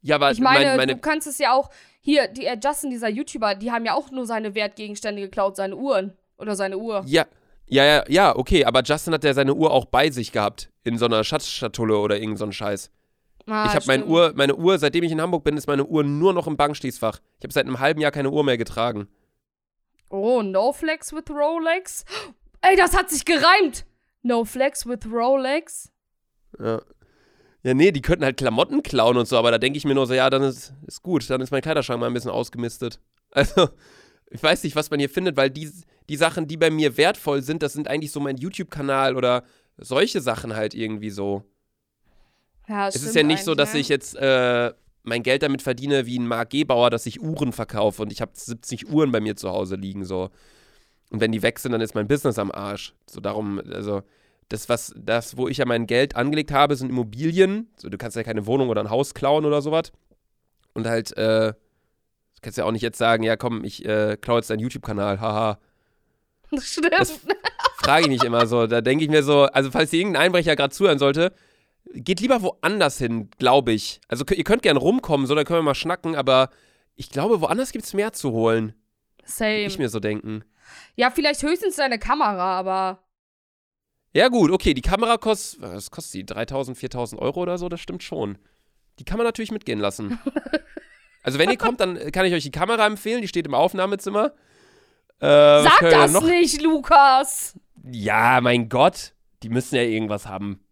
Ja, 0.00 0.14
aber 0.16 0.30
Ich 0.30 0.40
meine, 0.40 0.66
mein, 0.66 0.76
meine 0.76 0.94
du 0.94 1.00
kannst 1.00 1.26
es 1.26 1.38
ja 1.38 1.52
auch. 1.52 1.70
Hier, 2.04 2.28
die, 2.28 2.44
äh, 2.44 2.58
Justin, 2.62 2.90
dieser 2.90 3.08
YouTuber, 3.08 3.54
die 3.54 3.72
haben 3.72 3.86
ja 3.86 3.94
auch 3.94 4.10
nur 4.10 4.26
seine 4.26 4.54
Wertgegenstände 4.54 5.22
geklaut, 5.22 5.56
seine 5.56 5.74
Uhren. 5.74 6.12
Oder 6.36 6.54
seine 6.54 6.76
Uhr. 6.76 7.02
ja, 7.06 7.24
ja, 7.66 7.84
ja, 7.84 8.04
ja, 8.08 8.36
okay, 8.36 8.66
aber 8.66 8.82
Justin 8.82 9.14
hat 9.14 9.24
ja 9.24 9.32
seine 9.32 9.54
Uhr 9.54 9.70
auch 9.70 9.86
bei 9.86 10.10
sich 10.10 10.32
gehabt. 10.32 10.70
In 10.82 10.98
so 10.98 11.06
einer 11.06 11.24
Schatzschatulle 11.24 11.96
oder 11.96 12.18
irgend 12.18 12.38
so 12.38 12.44
ein 12.44 12.52
Scheiß. 12.52 12.90
Ah, 13.46 13.66
ich 13.66 13.74
habe 13.74 13.86
meine. 13.86 14.04
Uhr, 14.04 14.32
meine 14.36 14.54
Uhr, 14.54 14.78
seitdem 14.78 15.04
ich 15.04 15.12
in 15.12 15.20
Hamburg 15.20 15.44
bin, 15.44 15.56
ist 15.56 15.66
meine 15.66 15.86
Uhr 15.86 16.04
nur 16.04 16.34
noch 16.34 16.46
im 16.46 16.58
Bankschließfach. 16.58 17.20
Ich 17.38 17.44
habe 17.44 17.52
seit 17.54 17.66
einem 17.66 17.80
halben 17.80 18.00
Jahr 18.00 18.10
keine 18.10 18.30
Uhr 18.30 18.44
mehr 18.44 18.58
getragen. 18.58 19.08
Oh, 20.10 20.42
no 20.42 20.72
flex 20.72 21.12
with 21.14 21.30
Rolex. 21.30 22.04
Ey, 22.60 22.76
das 22.76 22.94
hat 22.94 23.08
sich 23.08 23.24
gereimt. 23.24 23.86
No 24.22 24.44
flex 24.44 24.86
with 24.86 25.10
Rolex. 25.10 25.90
Ja. 26.58 26.82
Ja, 27.64 27.72
nee, 27.72 27.92
die 27.92 28.02
könnten 28.02 28.24
halt 28.24 28.36
Klamotten 28.36 28.82
klauen 28.82 29.16
und 29.16 29.26
so, 29.26 29.38
aber 29.38 29.50
da 29.50 29.56
denke 29.56 29.78
ich 29.78 29.86
mir 29.86 29.94
nur 29.94 30.06
so, 30.06 30.12
ja, 30.12 30.28
dann 30.28 30.42
ist, 30.42 30.74
ist 30.86 31.02
gut, 31.02 31.28
dann 31.30 31.40
ist 31.40 31.50
mein 31.50 31.62
Kleiderschrank 31.62 31.98
mal 31.98 32.06
ein 32.06 32.14
bisschen 32.14 32.30
ausgemistet. 32.30 33.00
Also, 33.36 33.68
ich 34.30 34.40
weiß 34.40 34.62
nicht, 34.62 34.76
was 34.76 34.92
man 34.92 35.00
hier 35.00 35.08
findet, 35.08 35.36
weil 35.36 35.50
die, 35.50 35.68
die 36.08 36.14
Sachen, 36.14 36.46
die 36.46 36.56
bei 36.56 36.70
mir 36.70 36.96
wertvoll 36.96 37.42
sind, 37.42 37.64
das 37.64 37.72
sind 37.72 37.88
eigentlich 37.88 38.12
so 38.12 38.20
mein 38.20 38.36
YouTube-Kanal 38.36 39.16
oder 39.16 39.42
solche 39.76 40.20
Sachen 40.20 40.54
halt 40.54 40.72
irgendwie 40.72 41.10
so. 41.10 41.42
Ja, 42.68 42.86
es 42.86 42.94
ist 42.94 43.16
ja 43.16 43.24
nicht 43.24 43.42
so, 43.42 43.56
dass 43.56 43.74
ich 43.74 43.88
jetzt 43.88 44.14
äh, 44.14 44.72
mein 45.02 45.24
Geld 45.24 45.42
damit 45.42 45.62
verdiene 45.62 46.06
wie 46.06 46.16
ein 46.16 46.28
Mark 46.28 46.50
Gebauer, 46.50 46.90
dass 46.90 47.06
ich 47.06 47.20
Uhren 47.20 47.52
verkaufe 47.52 48.02
und 48.02 48.12
ich 48.12 48.20
habe 48.20 48.30
70 48.34 48.88
Uhren 48.88 49.10
bei 49.10 49.20
mir 49.20 49.34
zu 49.34 49.50
Hause 49.50 49.74
liegen 49.74 50.04
so. 50.04 50.30
Und 51.10 51.20
wenn 51.20 51.32
die 51.32 51.42
weg 51.42 51.58
sind, 51.58 51.72
dann 51.72 51.80
ist 51.80 51.96
mein 51.96 52.06
Business 52.06 52.38
am 52.38 52.52
Arsch. 52.52 52.94
So 53.10 53.20
darum, 53.20 53.60
also 53.72 54.02
das, 54.48 54.68
was, 54.68 54.92
das, 54.96 55.36
wo 55.36 55.48
ich 55.48 55.58
ja 55.58 55.66
mein 55.66 55.86
Geld 55.86 56.16
angelegt 56.16 56.52
habe, 56.52 56.76
sind 56.76 56.90
Immobilien. 56.90 57.70
So, 57.76 57.88
du 57.88 57.98
kannst 57.98 58.16
ja 58.16 58.22
keine 58.22 58.46
Wohnung 58.46 58.68
oder 58.68 58.80
ein 58.82 58.90
Haus 58.90 59.14
klauen 59.14 59.44
oder 59.44 59.62
sowas. 59.62 59.92
Und 60.74 60.86
halt, 60.86 61.16
äh, 61.16 61.52
du 61.52 62.40
kannst 62.42 62.58
ja 62.58 62.64
auch 62.64 62.72
nicht 62.72 62.82
jetzt 62.82 62.98
sagen, 62.98 63.22
ja 63.22 63.36
komm, 63.36 63.64
ich 63.64 63.84
äh, 63.84 64.16
klaue 64.20 64.38
jetzt 64.38 64.50
deinen 64.50 64.60
YouTube-Kanal, 64.60 65.20
haha. 65.20 65.58
Stimmt. 66.58 66.92
Das 66.92 67.20
frage 67.78 68.04
ich 68.04 68.08
mich 68.08 68.24
immer 68.24 68.46
so. 68.46 68.66
Da 68.66 68.80
denke 68.80 69.04
ich 69.04 69.10
mir 69.10 69.22
so, 69.22 69.44
also 69.44 69.70
falls 69.70 69.90
hier 69.90 70.00
irgendein 70.00 70.22
Einbrecher 70.22 70.56
gerade 70.56 70.74
zuhören 70.74 70.98
sollte, 70.98 71.32
geht 71.92 72.20
lieber 72.20 72.42
woanders 72.42 72.98
hin, 72.98 73.30
glaube 73.38 73.72
ich. 73.72 74.00
Also 74.08 74.24
ihr 74.26 74.44
könnt 74.44 74.62
gerne 74.62 74.78
rumkommen, 74.78 75.26
so, 75.26 75.34
da 75.34 75.44
können 75.44 75.60
wir 75.60 75.64
mal 75.64 75.74
schnacken, 75.74 76.16
aber 76.16 76.50
ich 76.96 77.10
glaube, 77.10 77.40
woanders 77.40 77.72
gibt 77.72 77.84
es 77.84 77.94
mehr 77.94 78.12
zu 78.12 78.32
holen. 78.32 78.74
Same. 79.24 79.64
Ich 79.64 79.78
mir 79.78 79.88
so 79.88 80.00
denken. 80.00 80.44
Ja, 80.96 81.10
vielleicht 81.10 81.42
höchstens 81.42 81.76
deine 81.76 81.98
Kamera, 81.98 82.58
aber. 82.58 83.03
Ja 84.14 84.28
gut, 84.28 84.50
okay, 84.50 84.74
die 84.74 84.80
Kamera 84.80 85.16
kostet, 85.16 85.60
was 85.60 85.90
kostet 85.90 86.14
die? 86.14 86.26
3000, 86.26 86.78
4000 86.78 87.20
Euro 87.20 87.40
oder 87.40 87.58
so, 87.58 87.68
das 87.68 87.80
stimmt 87.80 88.02
schon. 88.02 88.38
Die 88.98 89.04
kann 89.04 89.18
man 89.18 89.26
natürlich 89.26 89.50
mitgehen 89.52 89.80
lassen. 89.80 90.18
Also 91.26 91.38
wenn 91.38 91.48
ihr 91.48 91.56
kommt, 91.56 91.80
dann 91.80 92.12
kann 92.12 92.26
ich 92.26 92.34
euch 92.34 92.42
die 92.42 92.50
Kamera 92.50 92.86
empfehlen, 92.86 93.22
die 93.22 93.28
steht 93.28 93.46
im 93.46 93.54
Aufnahmezimmer. 93.54 94.34
Äh, 95.20 95.62
Sag 95.62 95.80
das 95.80 96.12
noch? 96.12 96.22
nicht, 96.22 96.60
Lukas! 96.60 97.58
Ja, 97.82 98.42
mein 98.42 98.68
Gott, 98.68 99.14
die 99.42 99.48
müssen 99.48 99.76
ja 99.76 99.80
irgendwas 99.84 100.26
haben. 100.26 100.62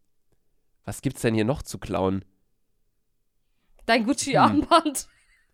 Was 0.84 1.01
gibt's 1.01 1.22
denn 1.22 1.34
hier 1.34 1.47
noch 1.47 1.62
zu 1.62 1.78
klauen? 1.78 2.22
Dein 3.86 4.05
Gucci-Armband. 4.05 5.09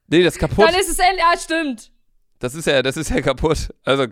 Nee, 0.09 0.24
das 0.24 0.34
ist 0.34 0.41
kaputt. 0.41 0.66
Dann 0.66 0.74
ist 0.74 0.91
es 0.91 0.99
end. 0.99 1.18
Ja, 1.18 1.39
stimmt. 1.39 1.93
Das 2.41 2.57
ist 2.57 2.66
ja, 2.66 2.82
das 2.82 2.97
ist 2.97 3.11
ja 3.11 3.20
kaputt. 3.20 3.72
Also, 3.84 4.09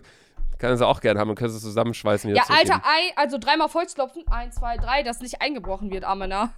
kann 0.59 0.71
es 0.71 0.81
auch 0.81 1.01
gerne 1.01 1.19
haben. 1.19 1.27
Man 1.27 1.35
könnte 1.35 1.55
es 1.55 1.61
zusammenschweißen. 1.61 2.33
Ja, 2.35 2.43
Alter, 2.43 2.65
zurückgeben. 2.65 2.81
ei, 2.85 3.11
also 3.15 3.37
dreimal 3.37 3.69
Volksklopfen. 3.69 4.23
Eins, 4.29 4.55
zwei, 4.55 4.77
drei, 4.77 5.03
dass 5.03 5.19
nicht 5.19 5.41
eingebrochen 5.41 5.91
wird, 5.91 6.03
Amena. 6.03 6.53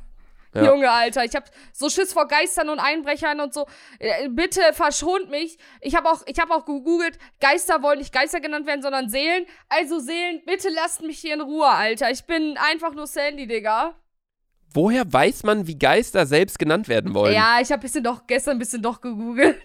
Ja. 0.53 0.63
Junge, 0.63 0.89
Alter, 0.89 1.23
ich 1.23 1.35
hab 1.35 1.45
so 1.73 1.89
Schiss 1.89 2.11
vor 2.11 2.27
Geistern 2.27 2.69
und 2.69 2.79
Einbrechern 2.79 3.39
und 3.39 3.53
so. 3.53 3.67
Äh, 3.99 4.29
Bitte 4.29 4.61
verschont 4.73 5.29
mich. 5.29 5.59
Ich 5.79 5.95
habe 5.95 6.09
auch, 6.09 6.23
ich 6.25 6.39
hab 6.39 6.49
auch 6.49 6.65
gegoogelt, 6.65 7.19
Geister 7.39 7.83
wollen 7.83 7.99
nicht 7.99 8.11
Geister 8.11 8.39
genannt 8.39 8.65
werden, 8.65 8.81
sondern 8.81 9.09
Seelen. 9.09 9.45
Also 9.67 9.99
Seelen, 9.99 10.41
bitte 10.45 10.69
lasst 10.69 11.03
mich 11.03 11.19
hier 11.19 11.35
in 11.35 11.41
Ruhe, 11.41 11.67
Alter. 11.67 12.09
Ich 12.09 12.23
bin 12.23 12.57
einfach 12.57 12.95
nur 12.95 13.05
Sandy, 13.05 13.45
Digga. 13.45 13.93
Woher 14.73 15.11
weiß 15.11 15.43
man, 15.43 15.67
wie 15.67 15.77
Geister 15.77 16.25
selbst 16.25 16.57
genannt 16.57 16.87
werden 16.87 17.13
wollen? 17.13 17.33
Ja, 17.33 17.59
ich 17.61 17.71
habe 17.71 17.81
bisschen 17.81 18.03
doch 18.03 18.25
gestern 18.25 18.57
ein 18.57 18.59
bisschen 18.59 18.81
doch 18.81 19.01
gegoogelt. 19.01 19.61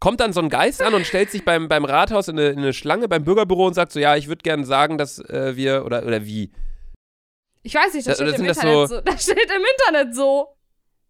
Kommt 0.00 0.20
dann 0.20 0.32
so 0.32 0.40
ein 0.40 0.48
Geist 0.48 0.80
an 0.82 0.94
und 0.94 1.06
stellt 1.06 1.30
sich 1.30 1.44
beim, 1.44 1.68
beim 1.68 1.84
Rathaus 1.84 2.28
in 2.28 2.38
eine, 2.38 2.48
in 2.48 2.58
eine 2.58 2.72
Schlange 2.72 3.06
beim 3.06 3.22
Bürgerbüro 3.22 3.66
und 3.66 3.74
sagt 3.74 3.92
so, 3.92 4.00
ja, 4.00 4.16
ich 4.16 4.28
würde 4.28 4.42
gerne 4.42 4.64
sagen, 4.64 4.96
dass 4.98 5.18
äh, 5.18 5.54
wir, 5.56 5.84
oder, 5.84 6.04
oder 6.06 6.24
wie? 6.24 6.50
Ich 7.62 7.74
weiß 7.74 7.92
nicht, 7.92 8.06
das 8.08 8.16
Da- 8.18 8.26
steht 8.26 8.38
im 8.40 8.46
das 8.46 8.56
Internet 8.56 8.88
so- 8.88 8.96
so. 8.96 9.00
Das 9.04 9.22
steht 9.22 9.50
im 9.50 9.62
Internet 9.88 10.14
so. 10.14 10.48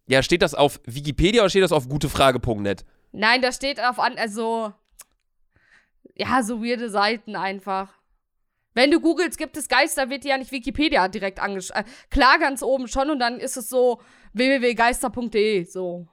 Ja, 0.07 0.21
steht 0.21 0.41
das 0.41 0.53
auf 0.53 0.81
Wikipedia 0.85 1.41
oder 1.41 1.49
steht 1.49 1.63
das 1.63 1.71
auf 1.71 1.87
gutefrage.net? 1.87 2.83
Nein, 3.13 3.41
da 3.41 3.51
steht 3.53 3.81
auf 3.81 3.97
an, 3.97 4.17
also 4.17 4.73
ja, 6.15 6.43
so 6.43 6.61
weirde 6.61 6.89
Seiten 6.89 7.35
einfach. 7.37 7.89
Wenn 8.73 8.91
du 8.91 8.99
googelst, 8.99 9.37
gibt 9.37 9.55
es 9.57 9.67
Geister, 9.69 10.09
wird 10.09 10.23
dir 10.25 10.29
ja 10.31 10.37
nicht 10.37 10.51
Wikipedia 10.51 11.07
direkt 11.07 11.39
angeschrieben. 11.41 11.83
Äh, 11.85 11.89
klar, 12.09 12.39
ganz 12.39 12.61
oben 12.63 12.87
schon 12.87 13.09
und 13.09 13.19
dann 13.19 13.39
ist 13.39 13.55
es 13.57 13.69
so 13.69 14.01
www.geister.de, 14.33 15.63
so 15.65 16.07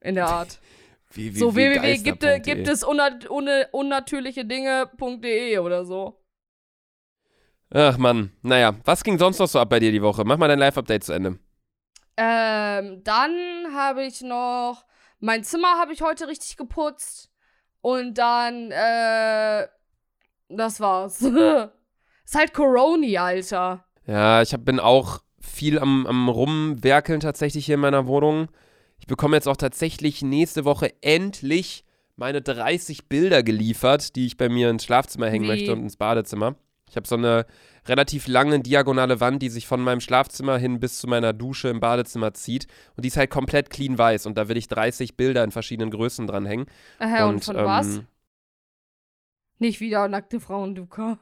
in 0.00 0.16
der 0.16 0.26
Art. 0.26 0.58
so 1.34 1.54
www 1.54 1.96
gibt, 1.98 2.22
es- 2.22 2.42
gibt 2.42 2.68
es 2.68 2.84
unnat 2.84 3.26
unnatürliche 3.26 4.44
Dinge.de 4.44 5.58
oder 5.58 5.84
so. 5.84 6.22
Ach 7.74 7.98
Mann, 7.98 8.30
naja, 8.42 8.74
was 8.84 9.02
ging 9.02 9.18
sonst 9.18 9.38
noch 9.38 9.48
so 9.48 9.58
ab 9.58 9.70
bei 9.70 9.80
dir 9.80 9.90
die 9.90 10.02
Woche? 10.02 10.24
Mach 10.24 10.38
mal 10.38 10.48
dein 10.48 10.58
Live-Update 10.60 11.04
zu 11.04 11.12
Ende. 11.12 11.38
Ähm, 12.16 13.02
dann 13.04 13.74
habe 13.74 14.04
ich 14.04 14.22
noch 14.22 14.84
mein 15.18 15.44
Zimmer 15.44 15.78
habe 15.78 15.92
ich 15.92 16.02
heute 16.02 16.28
richtig 16.28 16.56
geputzt 16.56 17.30
und 17.80 18.14
dann 18.18 18.70
äh 18.70 19.66
das 20.48 20.78
war's. 20.80 21.20
ist 22.24 22.34
halt 22.34 22.54
Corona, 22.54 23.24
Alter. 23.24 23.84
Ja, 24.06 24.40
ich 24.42 24.52
hab, 24.52 24.64
bin 24.64 24.78
auch 24.78 25.20
viel 25.40 25.78
am, 25.78 26.06
am 26.06 26.28
Rumwerkeln 26.28 27.18
tatsächlich 27.20 27.66
hier 27.66 27.74
in 27.74 27.80
meiner 27.80 28.06
Wohnung. 28.06 28.48
Ich 28.98 29.06
bekomme 29.06 29.36
jetzt 29.36 29.48
auch 29.48 29.56
tatsächlich 29.56 30.22
nächste 30.22 30.64
Woche 30.64 30.92
endlich 31.02 31.84
meine 32.16 32.40
30 32.42 33.08
Bilder 33.08 33.42
geliefert, 33.42 34.16
die 34.16 34.26
ich 34.26 34.36
bei 34.36 34.48
mir 34.48 34.70
ins 34.70 34.84
Schlafzimmer 34.84 35.28
hängen 35.28 35.44
Wie? 35.44 35.48
möchte 35.48 35.72
und 35.72 35.80
ins 35.80 35.96
Badezimmer. 35.96 36.56
Ich 36.88 36.96
habe 36.96 37.06
so 37.06 37.16
eine 37.16 37.46
relativ 37.86 38.26
lange 38.26 38.60
diagonale 38.60 39.20
Wand, 39.20 39.42
die 39.42 39.48
sich 39.48 39.66
von 39.66 39.80
meinem 39.80 40.00
Schlafzimmer 40.00 40.56
hin 40.56 40.80
bis 40.80 40.98
zu 40.98 41.08
meiner 41.08 41.32
Dusche 41.32 41.68
im 41.68 41.80
Badezimmer 41.80 42.32
zieht. 42.32 42.66
Und 42.96 43.04
die 43.04 43.08
ist 43.08 43.16
halt 43.16 43.30
komplett 43.30 43.70
clean 43.70 43.98
weiß. 43.98 44.26
Und 44.26 44.38
da 44.38 44.48
will 44.48 44.56
ich 44.56 44.68
30 44.68 45.16
Bilder 45.16 45.42
in 45.44 45.50
verschiedenen 45.50 45.90
Größen 45.90 46.26
dranhängen. 46.26 46.66
Äh, 46.98 47.22
und, 47.24 47.34
und 47.34 47.44
von 47.44 47.56
ähm, 47.56 47.64
was? 47.64 48.00
Nicht 49.58 49.80
wieder 49.80 50.06
nackte 50.08 50.38
Frauen, 50.38 50.74
Duca. 50.74 51.18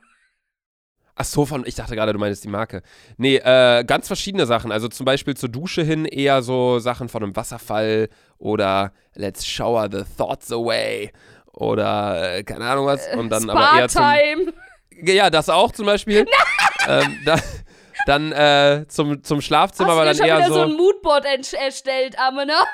Ach 1.16 1.24
so, 1.24 1.46
von, 1.46 1.64
ich 1.64 1.76
dachte 1.76 1.94
gerade, 1.94 2.12
du 2.12 2.18
meinst 2.18 2.42
die 2.42 2.48
Marke. 2.48 2.82
Nee, 3.16 3.36
äh, 3.36 3.84
ganz 3.84 4.08
verschiedene 4.08 4.46
Sachen. 4.46 4.72
Also 4.72 4.88
zum 4.88 5.06
Beispiel 5.06 5.36
zur 5.36 5.48
Dusche 5.48 5.82
hin 5.82 6.06
eher 6.06 6.42
so 6.42 6.80
Sachen 6.80 7.08
von 7.08 7.22
einem 7.22 7.36
Wasserfall 7.36 8.08
oder 8.38 8.92
Let's 9.14 9.46
shower 9.46 9.88
the 9.90 10.02
thoughts 10.16 10.50
away 10.50 11.12
oder 11.52 12.36
äh, 12.38 12.42
keine 12.42 12.64
Ahnung 12.64 12.86
was. 12.86 13.06
Und 13.14 13.30
dann 13.30 13.48
aber 13.48 13.78
eher 13.78 13.88
zum. 13.88 14.02
Ja, 15.02 15.30
das 15.30 15.48
auch 15.48 15.72
zum 15.72 15.86
Beispiel. 15.86 16.26
ähm, 16.88 17.20
da, 17.24 17.36
dann 18.06 18.32
äh, 18.32 18.84
zum, 18.88 19.22
zum 19.22 19.40
Schlafzimmer 19.40 19.94
Hast 19.94 20.20
du 20.20 20.24
dir 20.24 20.30
dann 20.30 20.42
schon 20.42 20.42
eher 20.42 20.48
so, 20.48 20.54
so. 20.54 20.62
ein 20.62 20.76
Moodboard 20.76 21.24
erstellt, 21.54 22.18
Amena? 22.18 22.64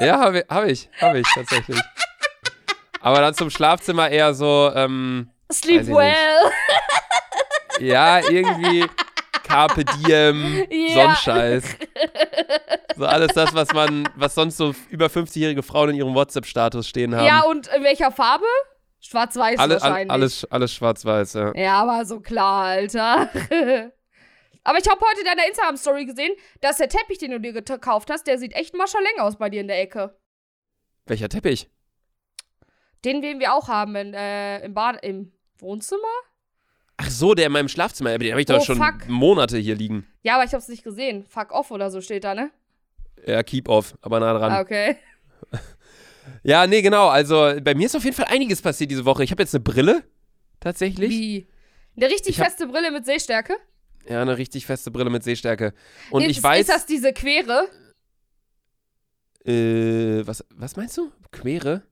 ja, 0.00 0.18
habe 0.18 0.38
ich, 0.40 0.44
hab 0.48 0.64
ich, 0.66 0.88
hab 1.00 1.14
ich 1.14 1.26
tatsächlich. 1.34 1.80
aber 3.00 3.20
dann 3.20 3.34
zum 3.34 3.50
Schlafzimmer 3.50 4.10
eher 4.10 4.34
so. 4.34 4.70
Ähm, 4.74 5.30
Sleep 5.52 5.86
well. 5.86 6.50
Ja, 7.80 8.20
irgendwie 8.20 8.86
Carpe 9.42 9.84
Diem, 9.84 10.66
Ja. 10.70 10.94
Sonnenscheiß. 10.94 11.76
So 12.96 13.06
alles 13.06 13.32
das, 13.34 13.54
was 13.54 13.72
man, 13.72 14.08
was 14.16 14.34
sonst 14.34 14.56
so 14.56 14.74
über 14.90 15.06
50-jährige 15.06 15.62
Frauen 15.62 15.90
in 15.90 15.96
ihrem 15.96 16.14
WhatsApp-Status 16.14 16.88
stehen 16.88 17.14
haben. 17.14 17.26
Ja, 17.26 17.42
und 17.42 17.66
in 17.68 17.82
welcher 17.82 18.10
Farbe? 18.10 18.46
Schwarz-Weiß 19.00 19.58
Alle, 19.58 19.74
all, 19.74 19.80
wahrscheinlich. 19.82 20.10
alles, 20.10 20.44
alles 20.50 20.72
schwarz-weiß, 20.72 21.34
ja. 21.34 21.52
Ja, 21.54 21.82
aber 21.82 22.06
so 22.06 22.20
klar, 22.20 22.64
Alter. 22.64 23.28
aber 24.64 24.78
ich 24.78 24.88
habe 24.88 25.00
heute 25.00 25.20
in 25.20 25.26
deiner 25.26 25.46
Instagram-Story 25.48 26.06
gesehen, 26.06 26.32
dass 26.62 26.78
der 26.78 26.88
Teppich, 26.88 27.18
den 27.18 27.32
du 27.32 27.40
dir 27.40 27.52
gekauft 27.52 28.08
hast, 28.10 28.26
der 28.26 28.38
sieht 28.38 28.54
echt 28.54 28.74
maschaleng 28.74 29.18
aus 29.20 29.36
bei 29.36 29.50
dir 29.50 29.60
in 29.60 29.68
der 29.68 29.80
Ecke. 29.80 30.16
Welcher 31.04 31.28
Teppich? 31.28 31.68
Den, 33.04 33.20
den 33.20 33.40
wir 33.40 33.52
auch 33.52 33.68
haben 33.68 33.94
in, 33.96 34.14
äh, 34.14 34.60
im 34.64 34.72
Bad, 34.72 35.04
im 35.04 35.32
Wohnzimmer? 35.58 36.00
Ach 36.96 37.10
so, 37.10 37.34
der 37.34 37.46
in 37.46 37.52
meinem 37.52 37.68
Schlafzimmer, 37.68 38.10
aber 38.10 38.18
den 38.20 38.32
habe 38.32 38.40
ich 38.40 38.46
doch 38.46 38.60
Oh, 38.60 38.64
schon 38.64 38.76
fuck. 38.78 39.08
Monate 39.08 39.58
hier 39.58 39.74
liegen. 39.74 40.06
Ja, 40.22 40.36
aber 40.36 40.44
ich 40.44 40.54
hab's 40.54 40.68
nicht 40.68 40.84
gesehen. 40.84 41.24
Fuck 41.28 41.50
off 41.52 41.70
oder 41.70 41.90
so 41.90 42.00
steht 42.00 42.24
da, 42.24 42.34
ne? 42.34 42.50
Ja, 43.26 43.42
keep 43.42 43.68
off, 43.68 43.94
aber 44.02 44.20
nah 44.20 44.32
dran. 44.38 44.52
Ah, 44.52 44.60
okay. 44.60 44.96
Ja, 46.42 46.66
nee, 46.66 46.80
genau. 46.80 47.08
Also 47.08 47.52
bei 47.62 47.74
mir 47.74 47.84
ist 47.86 47.94
auf 47.94 48.04
jeden 48.04 48.16
Fall 48.16 48.26
einiges 48.30 48.62
passiert 48.62 48.90
diese 48.90 49.04
Woche. 49.04 49.22
Ich 49.24 49.30
habe 49.30 49.42
jetzt 49.42 49.54
eine 49.54 49.62
Brille, 49.62 50.04
tatsächlich. 50.58 51.10
Wie? 51.10 51.46
Eine 51.96 52.06
richtig 52.06 52.30
Ich 52.30 52.40
hab- 52.40 52.46
feste 52.46 52.66
Brille 52.66 52.90
mit 52.90 53.04
Sehstärke? 53.04 53.56
Ja, 54.08 54.22
eine 54.22 54.38
richtig 54.38 54.64
feste 54.64 54.90
Brille 54.90 55.10
mit 55.10 55.22
Sehstärke. 55.22 55.74
Und 56.10 56.22
ist, 56.22 56.30
ich 56.30 56.42
weiß. 56.42 56.60
Ist 56.62 56.70
das 56.70 56.86
diese 56.86 57.12
Quere? 57.12 57.68
äh, 59.44 60.26
was, 60.26 60.44
was 60.54 60.76
meinst 60.76 60.96
du? 60.96 61.12
Quere? 61.30 61.82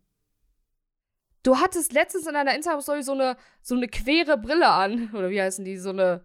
Du 1.42 1.56
hattest 1.56 1.92
letztens 1.92 2.26
in 2.26 2.34
deiner 2.34 2.54
Instagram-Story 2.54 3.02
so 3.02 3.12
eine, 3.12 3.36
so 3.62 3.74
eine 3.74 3.88
quere 3.88 4.38
Brille 4.38 4.68
an. 4.68 5.10
Oder 5.14 5.30
wie 5.30 5.40
heißen 5.40 5.64
die? 5.64 5.76
So 5.76 5.90
eine, 5.90 6.24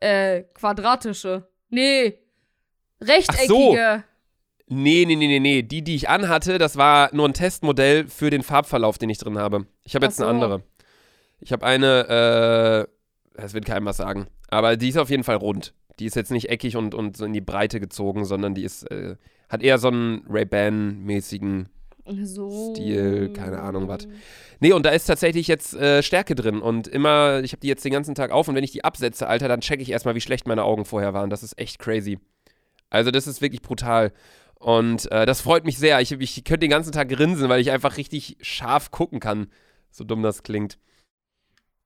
äh, 0.00 0.42
quadratische. 0.54 1.48
Nee. 1.68 2.18
Rechteckige. 3.00 4.04
Nee, 4.72 5.04
nee, 5.06 5.16
nee, 5.16 5.26
nee, 5.26 5.40
nee. 5.40 5.62
Die, 5.62 5.82
die 5.82 5.96
ich 5.96 6.08
anhatte, 6.08 6.58
das 6.58 6.76
war 6.76 7.14
nur 7.14 7.28
ein 7.28 7.34
Testmodell 7.34 8.06
für 8.06 8.30
den 8.30 8.42
Farbverlauf, 8.42 8.98
den 8.98 9.10
ich 9.10 9.18
drin 9.18 9.38
habe. 9.38 9.66
Ich 9.84 9.94
habe 9.94 10.06
Ach 10.06 10.10
jetzt 10.10 10.20
eine 10.20 10.28
so. 10.28 10.30
andere. 10.34 10.62
Ich 11.40 11.52
habe 11.52 11.66
eine, 11.66 12.86
äh, 13.36 13.40
das 13.40 13.54
wird 13.54 13.64
keinem 13.64 13.86
was 13.86 13.96
sagen. 13.96 14.28
Aber 14.48 14.76
die 14.76 14.88
ist 14.88 14.98
auf 14.98 15.10
jeden 15.10 15.24
Fall 15.24 15.36
rund. 15.36 15.74
Die 15.98 16.06
ist 16.06 16.16
jetzt 16.16 16.30
nicht 16.30 16.50
eckig 16.50 16.76
und, 16.76 16.94
und 16.94 17.16
so 17.16 17.24
in 17.24 17.32
die 17.32 17.40
Breite 17.40 17.80
gezogen, 17.80 18.24
sondern 18.24 18.54
die 18.54 18.64
ist, 18.64 18.90
äh, 18.90 19.16
hat 19.48 19.62
eher 19.62 19.78
so 19.78 19.88
einen 19.88 20.24
Ray-Ban-mäßigen. 20.28 21.68
So. 22.06 22.74
Stil, 22.74 23.32
keine 23.32 23.60
Ahnung 23.60 23.88
was. 23.88 24.08
Nee, 24.60 24.72
und 24.72 24.84
da 24.84 24.90
ist 24.90 25.06
tatsächlich 25.06 25.48
jetzt 25.48 25.74
äh, 25.74 26.02
Stärke 26.02 26.34
drin. 26.34 26.60
Und 26.60 26.88
immer, 26.88 27.40
ich 27.42 27.52
habe 27.52 27.60
die 27.60 27.68
jetzt 27.68 27.84
den 27.84 27.92
ganzen 27.92 28.14
Tag 28.14 28.30
auf 28.30 28.48
und 28.48 28.54
wenn 28.54 28.64
ich 28.64 28.72
die 28.72 28.84
absetze, 28.84 29.26
Alter, 29.26 29.48
dann 29.48 29.60
checke 29.60 29.82
ich 29.82 29.90
erstmal, 29.90 30.14
wie 30.14 30.20
schlecht 30.20 30.46
meine 30.46 30.64
Augen 30.64 30.84
vorher 30.84 31.14
waren. 31.14 31.30
Das 31.30 31.42
ist 31.42 31.58
echt 31.58 31.78
crazy. 31.78 32.18
Also, 32.90 33.10
das 33.10 33.26
ist 33.26 33.40
wirklich 33.40 33.62
brutal. 33.62 34.12
Und 34.60 35.10
äh, 35.10 35.24
das 35.24 35.40
freut 35.40 35.64
mich 35.64 35.78
sehr. 35.78 36.00
Ich, 36.00 36.12
ich 36.12 36.44
könnte 36.44 36.60
den 36.60 36.70
ganzen 36.70 36.92
Tag 36.92 37.08
grinsen, 37.08 37.48
weil 37.48 37.60
ich 37.60 37.70
einfach 37.70 37.96
richtig 37.96 38.36
scharf 38.42 38.90
gucken 38.90 39.18
kann. 39.18 39.50
So 39.90 40.04
dumm 40.04 40.22
das 40.22 40.42
klingt. 40.42 40.78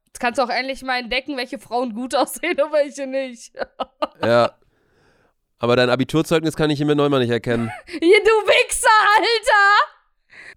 Jetzt 0.07 0.21
kannst 0.21 0.39
du 0.39 0.43
auch 0.43 0.51
endlich 0.51 0.83
mal 0.83 1.01
entdecken, 1.01 1.37
welche 1.37 1.59
Frauen 1.59 1.95
gut 1.95 2.15
aussehen 2.17 2.61
und 2.61 2.73
welche 2.73 3.07
nicht. 3.07 3.53
Ja. 4.25 4.55
Aber 5.59 5.77
dein 5.77 5.91
Abiturzeugnis 5.91 6.57
kann 6.57 6.71
ich 6.71 6.79
hier 6.79 6.87
mit 6.87 6.97
Neumann 6.97 7.21
nicht 7.21 7.31
erkennen. 7.31 7.71
Hier, 7.87 8.01
du 8.01 8.31
Wichser, 8.47 8.89
Alter! 9.17 10.04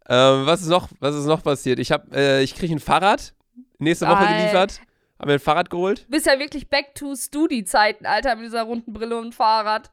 Ähm, 0.09 0.45
was 0.45 0.61
ist 0.61 0.69
noch, 0.69 0.89
was 0.99 1.15
ist 1.15 1.25
noch 1.25 1.43
passiert? 1.43 1.79
Ich 1.79 1.91
hab, 1.91 2.13
äh, 2.15 2.41
ich 2.41 2.55
kriege 2.55 2.73
ein 2.73 2.79
Fahrrad 2.79 3.33
nächste 3.79 4.07
Woche 4.07 4.23
Geil. 4.23 4.37
geliefert. 4.37 4.81
Hab 5.19 5.27
mir 5.27 5.33
ein 5.33 5.39
Fahrrad 5.39 5.69
geholt. 5.69 6.05
Du 6.05 6.11
bist 6.11 6.27
ja 6.27 6.37
wirklich 6.37 6.69
back 6.69 6.93
to 6.93 7.15
Studi-Zeiten, 7.15 8.05
Alter, 8.05 8.35
mit 8.35 8.45
dieser 8.45 8.63
runden 8.63 8.93
Brille 8.93 9.17
und 9.17 9.33
Fahrrad. 9.33 9.91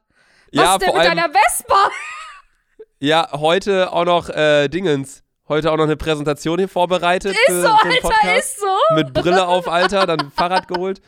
Was 0.53 0.63
ja, 0.63 0.73
ist 0.75 0.81
denn 0.81 0.95
mit 0.95 1.05
deiner 1.05 1.29
Vespa? 1.29 1.89
Ja, 2.99 3.27
heute 3.33 3.91
auch 3.91 4.05
noch 4.05 4.29
äh, 4.29 4.69
Dingens. 4.69 5.21
Heute 5.49 5.71
auch 5.71 5.77
noch 5.77 5.83
eine 5.83 5.97
Präsentation 5.97 6.57
hier 6.57 6.69
vorbereitet. 6.69 7.35
für, 7.45 7.61
so, 7.61 7.67
für 7.67 7.87
Alter, 7.87 8.01
Podcast. 8.01 8.39
ist 8.39 8.59
so. 8.59 8.95
Mit 8.95 9.13
Brille 9.13 9.47
auf, 9.47 9.67
Alter, 9.67 10.07
dann 10.07 10.21
ein 10.21 10.31
Fahrrad 10.31 10.67
geholt. 10.69 11.01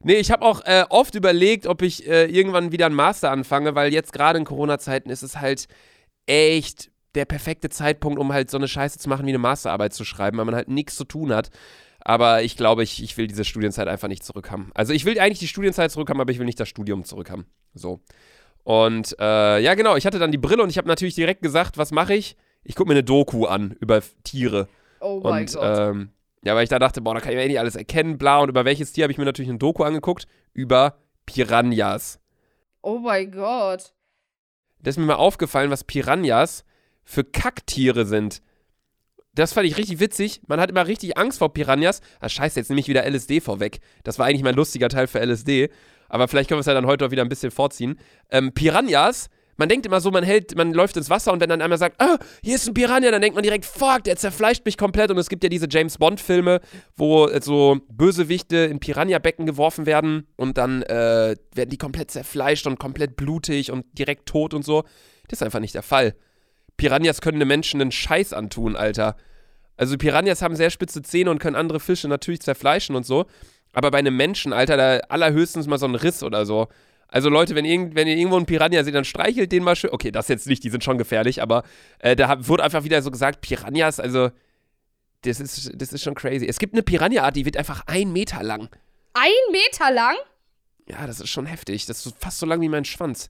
Nee, 0.00 0.16
ich 0.16 0.30
habe 0.30 0.44
auch 0.44 0.64
äh, 0.64 0.84
oft 0.90 1.14
überlegt, 1.14 1.66
ob 1.66 1.82
ich 1.82 2.06
äh, 2.06 2.26
irgendwann 2.26 2.72
wieder 2.72 2.86
einen 2.86 2.94
Master 2.94 3.30
anfange, 3.30 3.74
weil 3.74 3.92
jetzt 3.92 4.12
gerade 4.12 4.38
in 4.38 4.44
Corona-Zeiten 4.44 5.10
ist 5.10 5.22
es 5.22 5.38
halt 5.38 5.66
echt 6.26 6.90
der 7.14 7.24
perfekte 7.24 7.68
Zeitpunkt, 7.68 8.18
um 8.18 8.32
halt 8.32 8.50
so 8.50 8.56
eine 8.56 8.68
Scheiße 8.68 8.98
zu 8.98 9.08
machen, 9.08 9.26
wie 9.26 9.30
eine 9.30 9.38
Masterarbeit 9.38 9.92
zu 9.92 10.04
schreiben, 10.04 10.38
weil 10.38 10.44
man 10.44 10.54
halt 10.54 10.68
nichts 10.68 10.96
zu 10.96 11.04
tun 11.04 11.32
hat. 11.32 11.50
Aber 12.02 12.42
ich 12.42 12.56
glaube, 12.56 12.82
ich, 12.82 13.02
ich 13.02 13.16
will 13.16 13.26
diese 13.26 13.44
Studienzeit 13.44 13.88
einfach 13.88 14.08
nicht 14.08 14.24
zurückhaben. 14.24 14.70
Also 14.74 14.92
ich 14.92 15.04
will 15.04 15.18
eigentlich 15.18 15.40
die 15.40 15.48
Studienzeit 15.48 15.90
zurückhaben, 15.90 16.20
aber 16.20 16.32
ich 16.32 16.38
will 16.38 16.46
nicht 16.46 16.60
das 16.60 16.68
Studium 16.68 17.04
zurückhaben. 17.04 17.46
So. 17.74 18.00
Und 18.62 19.16
äh, 19.18 19.60
ja, 19.60 19.74
genau, 19.74 19.96
ich 19.96 20.06
hatte 20.06 20.18
dann 20.18 20.32
die 20.32 20.38
Brille 20.38 20.62
und 20.62 20.70
ich 20.70 20.78
habe 20.78 20.88
natürlich 20.88 21.14
direkt 21.14 21.42
gesagt, 21.42 21.76
was 21.76 21.90
mache 21.90 22.14
ich? 22.14 22.36
Ich 22.62 22.74
gucke 22.74 22.88
mir 22.88 22.94
eine 22.94 23.04
Doku 23.04 23.46
an 23.46 23.76
über 23.80 24.02
Tiere. 24.24 24.68
Oh 25.00 25.20
mein 25.22 25.42
und 25.44 25.54
Gott. 25.54 25.78
ähm, 25.78 26.10
ja, 26.44 26.54
weil 26.54 26.62
ich 26.62 26.68
da 26.68 26.78
dachte, 26.78 27.02
boah, 27.02 27.14
da 27.14 27.20
kann 27.20 27.32
ich 27.32 27.38
ja 27.38 27.42
eh 27.42 27.48
nicht 27.48 27.58
alles 27.58 27.76
erkennen, 27.76 28.16
bla. 28.16 28.38
Und 28.38 28.48
über 28.48 28.64
welches 28.64 28.92
Tier 28.92 29.04
habe 29.04 29.12
ich 29.12 29.18
mir 29.18 29.24
natürlich 29.24 29.50
ein 29.50 29.58
Doku 29.58 29.82
angeguckt? 29.82 30.26
Über 30.52 30.98
Piranhas. 31.26 32.18
oh 32.82 32.98
mein 32.98 33.30
Gott. 33.30 33.92
Da 34.82 34.88
ist 34.88 34.98
mir 34.98 35.04
mal 35.04 35.14
aufgefallen, 35.14 35.70
was 35.70 35.84
Piranhas 35.84 36.64
für 37.04 37.24
Kacktiere 37.24 38.06
sind. 38.06 38.42
Das 39.34 39.52
fand 39.52 39.66
ich 39.66 39.76
richtig 39.76 40.00
witzig. 40.00 40.40
Man 40.48 40.60
hat 40.60 40.70
immer 40.70 40.86
richtig 40.86 41.16
Angst 41.16 41.38
vor 41.38 41.52
Piranhas. 41.52 42.00
Ah, 42.18 42.28
scheiße, 42.28 42.58
jetzt 42.58 42.68
nehme 42.68 42.80
ich 42.80 42.88
wieder 42.88 43.08
LSD 43.08 43.40
vorweg. 43.40 43.80
Das 44.02 44.18
war 44.18 44.26
eigentlich 44.26 44.42
mein 44.42 44.56
lustiger 44.56 44.88
Teil 44.88 45.06
für 45.06 45.20
LSD. 45.20 45.70
Aber 46.08 46.26
vielleicht 46.26 46.48
können 46.48 46.58
wir 46.58 46.62
es 46.62 46.66
ja 46.66 46.74
dann 46.74 46.86
heute 46.86 47.06
auch 47.06 47.10
wieder 47.12 47.22
ein 47.22 47.28
bisschen 47.28 47.52
vorziehen. 47.52 47.98
Ähm, 48.30 48.52
Piranhas, 48.52 49.30
man 49.60 49.68
denkt 49.68 49.86
immer 49.86 50.00
so, 50.00 50.10
man 50.10 50.24
hält, 50.24 50.56
man 50.56 50.72
läuft 50.72 50.96
ins 50.96 51.10
Wasser 51.10 51.32
und 51.32 51.40
wenn 51.40 51.48
dann 51.50 51.60
einmal 51.60 51.78
sagt, 51.78 52.00
ah, 52.00 52.18
hier 52.42 52.56
ist 52.56 52.66
ein 52.66 52.74
Piranha, 52.74 53.10
dann 53.10 53.20
denkt 53.20 53.34
man 53.36 53.42
direkt, 53.42 53.66
fuck, 53.66 54.02
der 54.04 54.16
zerfleischt 54.16 54.64
mich 54.64 54.76
komplett. 54.76 55.10
Und 55.10 55.18
es 55.18 55.28
gibt 55.28 55.44
ja 55.44 55.50
diese 55.50 55.68
James 55.70 55.98
Bond-Filme, 55.98 56.60
wo 56.96 57.26
äh, 57.26 57.40
so 57.40 57.78
Bösewichte 57.88 58.56
in 58.56 58.80
Piranha-Becken 58.80 59.46
geworfen 59.46 59.86
werden 59.86 60.26
und 60.36 60.58
dann 60.58 60.82
äh, 60.82 61.36
werden 61.54 61.70
die 61.70 61.78
komplett 61.78 62.10
zerfleischt 62.10 62.66
und 62.66 62.78
komplett 62.80 63.16
blutig 63.16 63.70
und 63.70 63.86
direkt 63.96 64.26
tot 64.26 64.54
und 64.54 64.64
so. 64.64 64.82
Das 65.28 65.38
ist 65.38 65.42
einfach 65.42 65.60
nicht 65.60 65.74
der 65.74 65.82
Fall. 65.82 66.14
Piranhas 66.80 67.20
können 67.20 67.36
einem 67.36 67.48
Menschen 67.48 67.82
einen 67.82 67.92
Scheiß 67.92 68.32
antun, 68.32 68.74
Alter. 68.74 69.16
Also 69.76 69.98
Piranhas 69.98 70.40
haben 70.40 70.56
sehr 70.56 70.70
spitze 70.70 71.02
Zähne 71.02 71.30
und 71.30 71.38
können 71.38 71.54
andere 71.54 71.78
Fische 71.78 72.08
natürlich 72.08 72.40
zerfleischen 72.40 72.96
und 72.96 73.04
so. 73.04 73.26
Aber 73.74 73.90
bei 73.90 73.98
einem 73.98 74.16
Menschen, 74.16 74.54
Alter, 74.54 74.78
da 74.78 74.96
allerhöchstens 75.10 75.66
mal 75.66 75.78
so 75.78 75.84
ein 75.84 75.94
Riss 75.94 76.22
oder 76.22 76.46
so. 76.46 76.68
Also 77.06 77.28
Leute, 77.28 77.54
wenn, 77.54 77.66
irgend, 77.66 77.96
wenn 77.96 78.08
ihr 78.08 78.16
irgendwo 78.16 78.38
einen 78.38 78.46
Piranha 78.46 78.82
seht, 78.82 78.94
dann 78.94 79.04
streichelt 79.04 79.52
den 79.52 79.62
mal 79.62 79.76
schön. 79.76 79.90
Okay, 79.92 80.10
das 80.10 80.28
jetzt 80.28 80.46
nicht, 80.46 80.64
die 80.64 80.70
sind 80.70 80.82
schon 80.82 80.96
gefährlich, 80.96 81.42
aber 81.42 81.64
äh, 81.98 82.16
da 82.16 82.48
wurde 82.48 82.64
einfach 82.64 82.82
wieder 82.82 83.02
so 83.02 83.10
gesagt, 83.10 83.42
Piranhas, 83.42 84.00
also 84.00 84.30
das 85.20 85.38
ist, 85.38 85.72
das 85.74 85.92
ist 85.92 86.02
schon 86.02 86.14
crazy. 86.14 86.46
Es 86.46 86.58
gibt 86.58 86.72
eine 86.72 86.82
Piranha-Art, 86.82 87.36
die 87.36 87.44
wird 87.44 87.58
einfach 87.58 87.82
ein 87.86 88.10
Meter 88.10 88.42
lang. 88.42 88.70
Ein 89.12 89.52
Meter 89.52 89.92
lang? 89.92 90.16
Ja, 90.88 91.06
das 91.06 91.20
ist 91.20 91.28
schon 91.28 91.44
heftig. 91.44 91.84
Das 91.84 92.06
ist 92.06 92.16
fast 92.18 92.38
so 92.38 92.46
lang 92.46 92.62
wie 92.62 92.70
mein 92.70 92.86
Schwanz. 92.86 93.28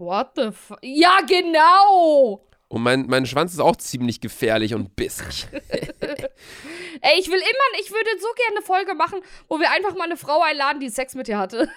What 0.00 0.30
the 0.34 0.50
fuck? 0.50 0.78
Ja, 0.80 1.20
genau! 1.20 2.42
Und 2.68 2.82
mein, 2.82 3.04
mein 3.06 3.26
Schwanz 3.26 3.52
ist 3.52 3.60
auch 3.60 3.76
ziemlich 3.76 4.22
gefährlich 4.22 4.72
und 4.74 4.96
bissig. 4.96 5.46
Ey, 5.52 7.18
ich 7.18 7.28
will 7.28 7.38
immer, 7.38 7.80
ich 7.80 7.90
würde 7.90 8.08
so 8.18 8.28
gerne 8.34 8.56
eine 8.56 8.62
Folge 8.64 8.94
machen, 8.94 9.20
wo 9.48 9.58
wir 9.58 9.70
einfach 9.70 9.94
mal 9.96 10.04
eine 10.04 10.16
Frau 10.16 10.40
einladen, 10.40 10.80
die 10.80 10.88
Sex 10.88 11.14
mit 11.14 11.28
dir 11.28 11.36
hatte. 11.36 11.68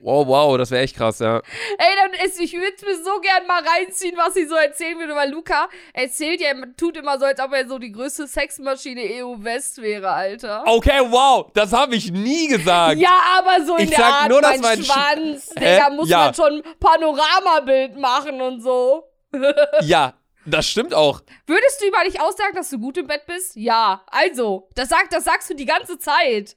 Wow, 0.00 0.26
wow, 0.26 0.58
das 0.58 0.70
wäre 0.70 0.82
echt 0.82 0.96
krass, 0.96 1.18
ja. 1.20 1.36
Ey, 1.78 1.96
dann 1.96 2.26
ist, 2.26 2.38
ich 2.38 2.52
würde 2.52 2.84
mir 2.84 2.96
so 3.02 3.20
gern 3.20 3.46
mal 3.46 3.62
reinziehen, 3.66 4.14
was 4.18 4.34
sie 4.34 4.44
so 4.44 4.54
erzählen 4.54 4.98
würde, 4.98 5.14
weil 5.14 5.30
Luca 5.30 5.68
erzählt 5.94 6.42
ja, 6.42 6.52
tut 6.76 6.96
immer 6.98 7.18
so, 7.18 7.24
als 7.24 7.40
ob 7.40 7.52
er 7.54 7.66
so 7.66 7.78
die 7.78 7.90
größte 7.92 8.26
Sexmaschine 8.26 9.00
EU 9.24 9.36
West 9.38 9.80
wäre, 9.80 10.10
Alter. 10.10 10.62
Okay, 10.66 11.00
wow, 11.08 11.50
das 11.54 11.72
habe 11.72 11.94
ich 11.96 12.10
nie 12.12 12.48
gesagt. 12.48 12.98
Ja, 12.98 13.18
aber 13.38 13.64
so 13.64 13.76
in 13.76 13.84
Ich 13.84 13.90
der 13.90 13.98
sag 13.98 14.12
Art, 14.12 14.28
nur, 14.28 14.42
dass 14.42 14.60
mein 14.60 14.62
mein 14.62 14.78
Sch- 14.80 14.84
Schwanz, 14.92 15.50
Hä? 15.56 15.74
Digga, 15.76 15.90
muss 15.90 16.08
Ja. 16.10 16.18
man 16.26 16.34
schon 16.34 16.52
ein 16.54 16.62
Panoramabild 16.80 17.96
machen 17.96 18.40
und 18.42 18.60
so. 18.60 19.04
Ja, 19.82 20.14
das 20.46 20.66
stimmt 20.68 20.92
auch. 20.92 21.22
Würdest 21.46 21.80
du 21.80 21.86
über 21.86 22.04
dich 22.04 22.20
aussagen, 22.20 22.54
dass 22.54 22.68
du 22.68 22.78
gut 22.78 22.98
im 22.98 23.06
Bett 23.06 23.24
bist? 23.26 23.56
Ja. 23.56 24.02
Also, 24.08 24.68
das, 24.74 24.88
sag, 24.90 25.08
das 25.10 25.24
sagst 25.24 25.48
du 25.50 25.54
die 25.54 25.64
ganze 25.66 25.98
Zeit. 25.98 26.56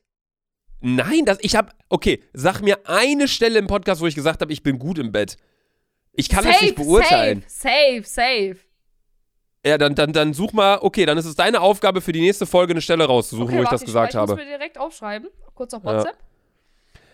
Nein, 0.82 1.26
das, 1.26 1.38
ich 1.42 1.56
habe, 1.56 1.72
okay, 1.90 2.24
sag 2.34 2.62
mir 2.62 2.78
eine 2.88 3.28
Stelle 3.28 3.58
im 3.60 3.68
Podcast, 3.68 4.02
wo 4.02 4.08
ich 4.08 4.16
gesagt 4.16 4.42
habe, 4.42 4.54
ich 4.54 4.62
bin 4.64 4.78
gut 4.80 5.00
im 5.00 5.12
Bett. 5.12 5.38
Ich 6.14 6.30
kann 6.30 6.44
das 6.46 6.62
nicht 6.62 6.76
beurteilen. 6.76 7.44
Safe, 7.48 8.04
safe, 8.04 8.04
safe. 8.04 8.58
Ja, 9.66 9.78
dann, 9.78 9.96
dann, 9.96 10.14
dann 10.14 10.34
such 10.34 10.54
mal, 10.54 10.78
okay, 10.82 11.06
dann 11.06 11.18
ist 11.18 11.26
es 11.26 11.36
deine 11.36 11.62
Aufgabe 11.62 12.00
für 12.02 12.12
die 12.12 12.22
nächste 12.22 12.46
Folge 12.46 12.72
eine 12.74 12.82
Stelle 12.82 13.06
rauszusuchen, 13.06 13.58
wo 13.58 13.64
ich 13.64 13.70
das 13.70 13.84
gesagt 13.84 14.14
ich 14.14 14.20
muss 14.20 14.30
habe. 14.30 14.36
mir 14.36 14.46
direkt 14.46 14.78
aufschreiben. 14.78 15.30
Kurz 15.56 15.74
auf 15.74 15.84
Ja. 15.84 15.98
WhatsApp. 15.98 16.18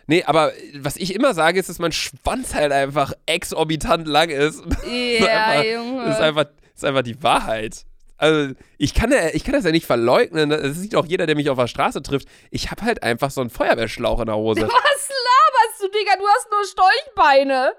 Nee, 0.06 0.24
aber 0.26 0.54
äh, 0.54 0.58
was 0.80 0.98
ich 0.98 1.16
immer 1.16 1.34
sage, 1.34 1.60
ist, 1.60 1.70
dass 1.70 1.80
mein 1.80 1.94
Schwanz 1.94 2.54
halt 2.54 2.72
einfach 2.74 3.14
exorbitant 3.26 4.08
lang 4.08 4.30
ist. 4.30 4.62
Ja, 4.86 5.46
einfach- 5.48 5.64
Junge. 5.72 6.06
Das 6.06 6.16
ist 6.18 6.22
einfach, 6.22 6.44
das 6.44 6.74
ist 6.76 6.84
einfach 6.86 7.02
die 7.04 7.24
Wahrheit. 7.24 7.86
Also, 8.18 8.54
ich 8.78 8.94
kann, 8.94 9.12
ja- 9.12 9.30
ich 9.34 9.44
kann 9.44 9.54
das 9.54 9.66
ja 9.66 9.72
nicht 9.72 9.86
verleugnen. 9.86 10.50
Das 10.50 10.78
sieht 10.78 10.96
auch 10.96 11.06
jeder, 11.06 11.26
der 11.26 11.36
mich 11.36 11.50
auf 11.50 11.58
der 11.58 11.68
Straße 11.68 12.02
trifft. 12.02 12.28
Ich 12.52 12.72
habe 12.72 12.84
halt 12.84 13.04
einfach 13.04 13.32
so 13.32 13.42
einen 13.42 13.50
Feuerwehrschlauch 13.50 14.20
in 14.20 14.28
der 14.28 14.36
Hose. 14.36 14.62
Was 14.68 14.70
laberst 14.72 15.82
du, 15.82 15.88
Digga? 15.90 16.16
Du 16.18 16.28
hast 16.28 16.48
nur 16.52 16.66
Stolchbeine. 16.66 17.74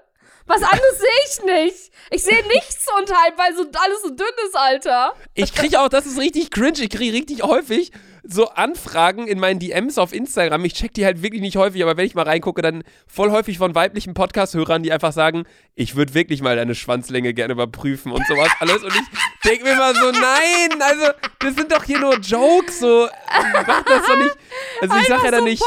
Was 0.47 0.61
anderes 0.61 0.99
sehe 0.99 1.07
ich 1.27 1.43
nicht. 1.45 1.91
Ich 2.11 2.23
sehe 2.23 2.45
nichts 2.47 2.85
unterhalb, 2.99 3.35
weil 3.37 3.55
so 3.55 3.63
alles 3.79 4.01
so 4.03 4.09
dünn 4.09 4.27
ist, 4.45 4.55
Alter. 4.55 5.15
Ich 5.33 5.55
kriege 5.55 5.79
auch, 5.81 5.89
das 5.89 6.05
ist 6.05 6.19
richtig 6.19 6.51
cringe, 6.51 6.81
ich 6.81 6.89
kriege 6.91 7.13
richtig 7.13 7.41
häufig 7.41 7.91
so 8.27 8.49
Anfragen 8.49 9.27
in 9.27 9.39
meinen 9.39 9.59
DMs 9.59 9.97
auf 9.97 10.13
Instagram. 10.13 10.65
Ich 10.65 10.73
check 10.73 10.93
die 10.93 11.05
halt 11.05 11.21
wirklich 11.21 11.41
nicht 11.41 11.57
häufig, 11.57 11.83
aber 11.83 11.97
wenn 11.97 12.05
ich 12.05 12.15
mal 12.15 12.23
reingucke, 12.23 12.61
dann 12.61 12.83
voll 13.07 13.31
häufig 13.31 13.57
von 13.57 13.75
weiblichen 13.75 14.13
Podcast-Hörern, 14.13 14.83
die 14.83 14.91
einfach 14.91 15.11
sagen, 15.11 15.43
ich 15.75 15.95
würde 15.95 16.13
wirklich 16.13 16.41
mal 16.41 16.55
deine 16.55 16.75
Schwanzlänge 16.75 17.33
gerne 17.33 17.53
überprüfen 17.53 18.11
und 18.11 18.25
sowas 18.27 18.49
alles. 18.59 18.83
Und 18.83 18.93
ich 18.93 19.49
denke 19.49 19.65
mir 19.65 19.73
immer 19.73 19.93
so, 19.93 20.11
nein, 20.11 20.81
also 20.81 21.11
das 21.39 21.55
sind 21.55 21.71
doch 21.71 21.83
hier 21.83 21.99
nur 21.99 22.17
Jokes, 22.19 22.79
so 22.79 23.07
mach 23.53 23.83
das 23.83 24.05
doch 24.05 24.17
nicht. 24.17 24.37
Also 24.81 24.95
ich 24.97 25.07
sag 25.07 25.23
ja 25.23 25.31
dann 25.31 25.39
so 25.41 25.45
nicht. 25.45 25.63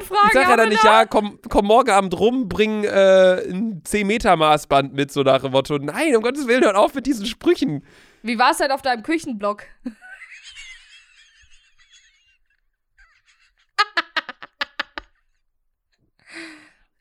Ich 0.00 0.32
sag 0.32 0.48
ja 0.48 0.56
dann 0.56 0.68
nicht, 0.68 0.84
ja, 0.84 1.06
komm, 1.06 1.38
komm 1.48 1.66
morgen 1.66 1.90
Abend 1.90 2.18
rum, 2.18 2.48
bring 2.48 2.84
äh, 2.84 3.42
ein 3.48 3.82
10-Meter-Maßband 3.84 4.92
mit, 4.92 5.12
so 5.12 5.22
nach 5.22 5.42
dem 5.42 5.52
Motto. 5.52 5.78
Nein, 5.78 6.14
um 6.16 6.22
Gottes 6.22 6.46
Willen, 6.46 6.64
hört 6.64 6.76
auf 6.76 6.94
mit 6.94 7.06
diesen 7.06 7.26
Sprüchen. 7.26 7.84
Wie 8.22 8.38
war 8.38 8.52
es 8.52 8.58
denn 8.58 8.70
auf 8.70 8.82
deinem 8.82 9.02
Küchenblock? 9.02 9.64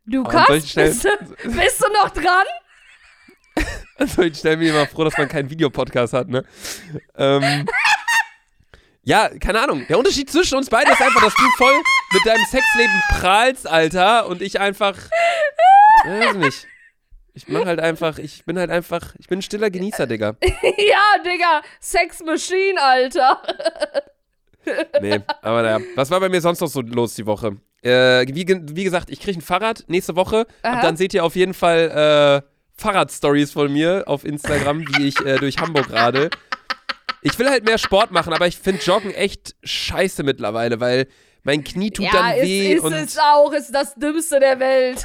Lukas, 0.05 0.47
bist, 0.47 1.05
du, 1.05 1.09
bist 1.43 1.81
du 1.81 1.93
noch 1.93 2.09
dran? 2.09 2.45
Also 3.97 4.23
ich 4.23 4.37
stelle 4.37 4.57
mir 4.57 4.71
immer 4.71 4.87
froh, 4.87 5.03
dass 5.03 5.15
man 5.15 5.27
keinen 5.27 5.49
Videopodcast 5.51 6.13
hat, 6.13 6.27
ne? 6.27 6.43
Ähm, 7.15 7.67
ja, 9.03 9.29
keine 9.37 9.61
Ahnung. 9.61 9.85
Der 9.87 9.99
Unterschied 9.99 10.31
zwischen 10.31 10.57
uns 10.57 10.69
beiden 10.71 10.91
ist 10.91 11.01
einfach, 11.01 11.21
dass 11.21 11.35
du 11.35 11.43
voll 11.57 11.79
mit 12.13 12.25
deinem 12.25 12.43
Sexleben 12.45 13.01
prahlst, 13.09 13.67
Alter, 13.67 14.25
und 14.25 14.41
ich 14.41 14.59
einfach. 14.59 14.97
Weiß 16.05 16.35
nicht. 16.35 16.67
Ich 17.33 17.47
mach 17.47 17.65
halt 17.65 17.79
einfach, 17.79 18.17
ich 18.17 18.43
bin 18.43 18.57
halt 18.57 18.71
einfach, 18.71 19.13
ich 19.19 19.27
bin 19.27 19.39
ein 19.39 19.41
stiller 19.43 19.69
Genießer, 19.69 20.07
Digga. 20.07 20.35
ja, 20.41 21.23
Digga, 21.23 21.61
Sex 21.79 22.21
Machine, 22.21 22.81
Alter. 22.81 23.41
Nee, 24.99 25.19
aber 25.41 25.61
naja. 25.61 25.79
Was 25.95 26.09
war 26.09 26.19
bei 26.19 26.29
mir 26.29 26.41
sonst 26.41 26.59
noch 26.59 26.67
so 26.67 26.81
los 26.81 27.13
die 27.13 27.25
Woche? 27.25 27.57
Äh, 27.83 28.27
wie, 28.27 28.47
wie 28.47 28.83
gesagt, 28.83 29.09
ich 29.09 29.19
kriege 29.19 29.39
ein 29.39 29.41
Fahrrad 29.41 29.85
nächste 29.87 30.15
Woche. 30.15 30.45
Und 30.63 30.83
dann 30.83 30.97
seht 30.97 31.13
ihr 31.13 31.23
auf 31.23 31.35
jeden 31.35 31.53
Fall 31.53 32.43
äh, 32.43 32.47
Fahrradstories 32.75 33.51
von 33.51 33.71
mir 33.71 34.03
auf 34.07 34.25
Instagram, 34.25 34.85
wie 34.87 35.07
ich 35.07 35.19
äh, 35.25 35.37
durch 35.37 35.57
Hamburg 35.57 35.91
rade. 35.91 36.29
Ich 37.21 37.37
will 37.37 37.49
halt 37.49 37.63
mehr 37.63 37.77
Sport 37.77 38.11
machen, 38.11 38.33
aber 38.33 38.47
ich 38.47 38.57
finde 38.57 38.81
Joggen 38.81 39.13
echt 39.13 39.55
scheiße 39.63 40.23
mittlerweile, 40.23 40.79
weil 40.79 41.07
mein 41.43 41.63
Knie 41.63 41.91
tut 41.91 42.05
ja, 42.05 42.11
dann 42.11 42.35
ist, 42.35 42.43
weh 42.43 42.73
ist 42.73 42.83
und 42.83 42.93
es 42.93 43.17
auch, 43.17 43.51
ist 43.53 43.71
das 43.71 43.95
Dümmste 43.95 44.39
der 44.39 44.59
Welt. 44.59 45.03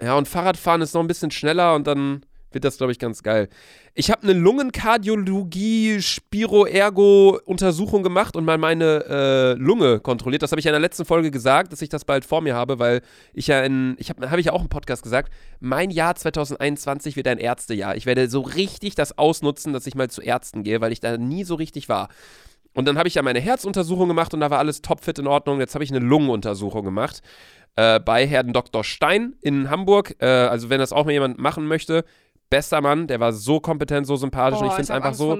ja 0.00 0.14
und 0.14 0.28
Fahrradfahren 0.28 0.80
ist 0.80 0.94
noch 0.94 1.00
ein 1.00 1.08
bisschen 1.08 1.30
schneller 1.30 1.74
und 1.74 1.86
dann 1.86 2.24
wird 2.52 2.64
das 2.64 2.78
glaube 2.78 2.92
ich 2.92 2.98
ganz 2.98 3.22
geil. 3.22 3.48
Ich 3.98 4.10
habe 4.10 4.24
eine 4.24 4.34
Lungenkardiologie 4.34 6.02
Spiro-Ergo 6.02 7.40
Untersuchung 7.46 8.02
gemacht 8.02 8.36
und 8.36 8.44
mal 8.44 8.58
meine 8.58 9.04
äh, 9.08 9.52
Lunge 9.54 10.00
kontrolliert. 10.00 10.42
Das 10.42 10.52
habe 10.52 10.60
ich 10.60 10.66
ja 10.66 10.70
in 10.70 10.74
der 10.74 10.80
letzten 10.80 11.06
Folge 11.06 11.30
gesagt, 11.30 11.72
dass 11.72 11.80
ich 11.80 11.88
das 11.88 12.04
bald 12.04 12.26
vor 12.26 12.42
mir 12.42 12.54
habe, 12.54 12.78
weil 12.78 13.00
ich 13.32 13.46
ja 13.46 13.62
in 13.62 13.96
ich 13.98 14.10
habe 14.10 14.30
habe 14.30 14.38
ich 14.38 14.46
ja 14.46 14.52
auch 14.52 14.60
im 14.60 14.68
Podcast 14.68 15.02
gesagt, 15.02 15.32
mein 15.60 15.90
Jahr 15.90 16.14
2021 16.14 17.16
wird 17.16 17.26
ein 17.26 17.38
Ärztejahr. 17.38 17.96
Ich 17.96 18.04
werde 18.04 18.28
so 18.28 18.42
richtig 18.42 18.96
das 18.96 19.16
ausnutzen, 19.16 19.72
dass 19.72 19.86
ich 19.86 19.94
mal 19.94 20.10
zu 20.10 20.20
Ärzten 20.20 20.62
gehe, 20.62 20.82
weil 20.82 20.92
ich 20.92 21.00
da 21.00 21.16
nie 21.16 21.44
so 21.44 21.54
richtig 21.54 21.88
war. 21.88 22.10
Und 22.74 22.86
dann 22.86 22.98
habe 22.98 23.08
ich 23.08 23.14
ja 23.14 23.22
meine 23.22 23.40
Herzuntersuchung 23.40 24.08
gemacht 24.08 24.34
und 24.34 24.40
da 24.40 24.50
war 24.50 24.58
alles 24.58 24.82
topfit 24.82 25.18
in 25.18 25.26
Ordnung. 25.26 25.58
Jetzt 25.58 25.74
habe 25.74 25.84
ich 25.84 25.90
eine 25.90 26.00
Lungenuntersuchung 26.00 26.84
gemacht 26.84 27.22
äh, 27.76 27.98
bei 27.98 28.26
Herrn 28.26 28.52
Dr. 28.52 28.84
Stein 28.84 29.36
in 29.40 29.70
Hamburg. 29.70 30.16
Äh, 30.18 30.26
also 30.26 30.68
wenn 30.68 30.80
das 30.80 30.92
auch 30.92 31.06
mal 31.06 31.12
jemand 31.12 31.38
machen 31.38 31.66
möchte, 31.66 32.04
bester 32.50 32.80
Mann, 32.80 33.06
der 33.06 33.20
war 33.20 33.32
so 33.32 33.60
kompetent, 33.60 34.06
so 34.06 34.16
sympathisch 34.16 34.60
und 34.60 34.66
ich 34.66 34.72
finde 34.72 34.84
es 34.84 34.90
einfach 34.90 35.08
Angst 35.08 35.18
so, 35.18 35.26
vor 35.26 35.36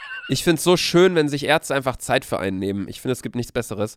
ich 0.28 0.44
finde 0.44 0.58
es 0.58 0.64
so 0.64 0.76
schön, 0.76 1.14
wenn 1.14 1.28
sich 1.28 1.46
Ärzte 1.46 1.74
einfach 1.74 1.96
Zeit 1.96 2.24
für 2.24 2.38
einen 2.38 2.58
nehmen. 2.58 2.88
Ich 2.88 3.00
finde, 3.00 3.12
es 3.12 3.22
gibt 3.22 3.36
nichts 3.36 3.52
Besseres. 3.52 3.96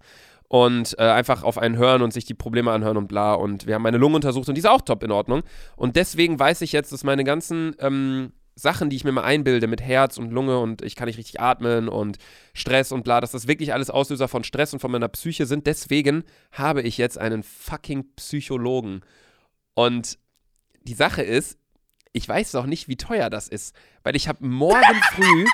Und 0.49 0.97
äh, 0.97 1.03
einfach 1.03 1.43
auf 1.43 1.57
einen 1.57 1.77
hören 1.77 2.01
und 2.01 2.13
sich 2.13 2.23
die 2.23 2.33
Probleme 2.33 2.71
anhören 2.71 2.95
und 2.95 3.07
bla. 3.07 3.33
Und 3.33 3.67
wir 3.67 3.75
haben 3.75 3.81
meine 3.81 3.97
Lunge 3.97 4.15
untersucht 4.15 4.47
und 4.47 4.55
die 4.55 4.59
ist 4.59 4.65
auch 4.65 4.81
top 4.81 5.03
in 5.03 5.11
Ordnung. 5.11 5.43
Und 5.75 5.97
deswegen 5.97 6.39
weiß 6.39 6.61
ich 6.61 6.71
jetzt, 6.71 6.93
dass 6.93 7.03
meine 7.03 7.25
ganzen 7.25 7.75
ähm, 7.79 8.31
Sachen, 8.55 8.89
die 8.89 8.95
ich 8.95 9.03
mir 9.03 9.11
mal 9.11 9.23
einbilde 9.23 9.67
mit 9.67 9.81
Herz 9.81 10.17
und 10.17 10.31
Lunge 10.31 10.59
und 10.59 10.81
ich 10.81 10.95
kann 10.95 11.07
nicht 11.07 11.17
richtig 11.17 11.41
atmen 11.41 11.89
und 11.89 12.17
Stress 12.53 12.93
und 12.93 13.03
bla, 13.03 13.19
dass 13.19 13.31
das 13.31 13.47
wirklich 13.47 13.73
alles 13.73 13.89
Auslöser 13.89 14.29
von 14.29 14.45
Stress 14.45 14.71
und 14.71 14.79
von 14.79 14.91
meiner 14.91 15.09
Psyche 15.09 15.45
sind. 15.45 15.67
Deswegen 15.67 16.23
habe 16.53 16.81
ich 16.81 16.97
jetzt 16.97 17.17
einen 17.17 17.43
fucking 17.43 18.05
Psychologen. 18.15 19.01
Und 19.73 20.17
die 20.83 20.93
Sache 20.93 21.23
ist, 21.23 21.59
ich 22.17 22.27
weiß 22.27 22.53
noch 22.53 22.65
nicht, 22.65 22.87
wie 22.87 22.97
teuer 22.97 23.29
das 23.29 23.47
ist, 23.47 23.75
weil 24.03 24.15
ich 24.15 24.27
habe 24.27 24.45
morgen 24.45 25.01
früh 25.13 25.45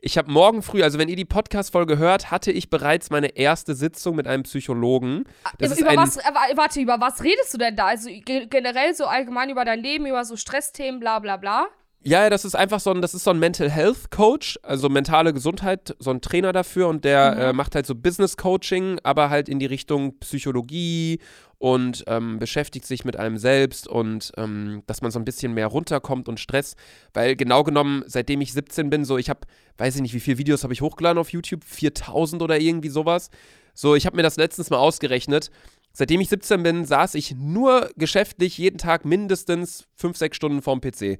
Ich 0.00 0.18
habe 0.18 0.30
morgen 0.30 0.62
früh, 0.62 0.82
also 0.82 0.98
wenn 0.98 1.08
ihr 1.08 1.16
die 1.16 1.24
Podcast-Folge 1.24 1.96
hört, 1.96 2.30
hatte 2.30 2.52
ich 2.52 2.68
bereits 2.68 3.08
meine 3.08 3.36
erste 3.38 3.74
Sitzung 3.74 4.16
mit 4.16 4.26
einem 4.26 4.42
Psychologen. 4.42 5.24
Das 5.58 5.70
ist 5.72 5.80
über 5.80 5.90
ein, 5.90 5.96
was, 5.96 6.18
äh, 6.18 6.22
warte, 6.56 6.78
über 6.80 7.00
was 7.00 7.22
redest 7.24 7.54
du 7.54 7.58
denn 7.58 7.74
da? 7.74 7.86
Also 7.86 8.10
ge- 8.10 8.46
generell 8.46 8.94
so 8.94 9.06
allgemein 9.06 9.48
über 9.48 9.64
dein 9.64 9.80
Leben, 9.80 10.04
über 10.06 10.24
so 10.26 10.36
Stressthemen, 10.36 11.00
bla 11.00 11.20
bla 11.20 11.38
bla. 11.38 11.66
Ja, 12.06 12.22
ja, 12.24 12.28
das 12.28 12.44
ist 12.44 12.54
einfach 12.54 12.80
so 12.80 12.90
ein, 12.90 13.00
das 13.00 13.14
ist 13.14 13.24
so 13.24 13.30
ein 13.30 13.38
Mental 13.38 13.70
Health 13.70 14.10
Coach, 14.10 14.58
also 14.62 14.90
mentale 14.90 15.32
Gesundheit, 15.32 15.96
so 15.98 16.10
ein 16.10 16.20
Trainer 16.20 16.52
dafür 16.52 16.88
und 16.88 17.02
der 17.04 17.34
Mhm. 17.34 17.40
äh, 17.40 17.52
macht 17.54 17.74
halt 17.74 17.86
so 17.86 17.94
Business 17.94 18.36
Coaching, 18.36 18.98
aber 19.02 19.30
halt 19.30 19.48
in 19.48 19.58
die 19.58 19.64
Richtung 19.64 20.18
Psychologie 20.20 21.18
und 21.56 22.04
ähm, 22.06 22.38
beschäftigt 22.38 22.84
sich 22.84 23.06
mit 23.06 23.16
einem 23.16 23.38
selbst 23.38 23.88
und 23.88 24.32
ähm, 24.36 24.82
dass 24.86 25.00
man 25.00 25.12
so 25.12 25.18
ein 25.18 25.24
bisschen 25.24 25.54
mehr 25.54 25.66
runterkommt 25.66 26.28
und 26.28 26.38
Stress, 26.38 26.76
weil 27.14 27.36
genau 27.36 27.62
genommen, 27.64 28.04
seitdem 28.06 28.42
ich 28.42 28.52
17 28.52 28.90
bin, 28.90 29.06
so 29.06 29.16
ich 29.16 29.30
habe, 29.30 29.40
weiß 29.78 29.96
ich 29.96 30.02
nicht, 30.02 30.12
wie 30.12 30.20
viele 30.20 30.36
Videos 30.36 30.62
habe 30.62 30.74
ich 30.74 30.82
hochgeladen 30.82 31.18
auf 31.18 31.30
YouTube, 31.30 31.64
4000 31.64 32.42
oder 32.42 32.60
irgendwie 32.60 32.90
sowas. 32.90 33.30
So, 33.72 33.94
ich 33.94 34.04
habe 34.04 34.16
mir 34.16 34.22
das 34.22 34.36
letztens 34.36 34.68
mal 34.68 34.76
ausgerechnet. 34.76 35.50
Seitdem 35.92 36.20
ich 36.20 36.28
17 36.28 36.62
bin, 36.62 36.84
saß 36.84 37.14
ich 37.14 37.34
nur 37.34 37.88
geschäftlich 37.96 38.58
jeden 38.58 38.76
Tag 38.78 39.06
mindestens 39.06 39.86
5, 39.94 40.18
6 40.18 40.36
Stunden 40.36 40.60
vorm 40.60 40.82
PC. 40.82 41.18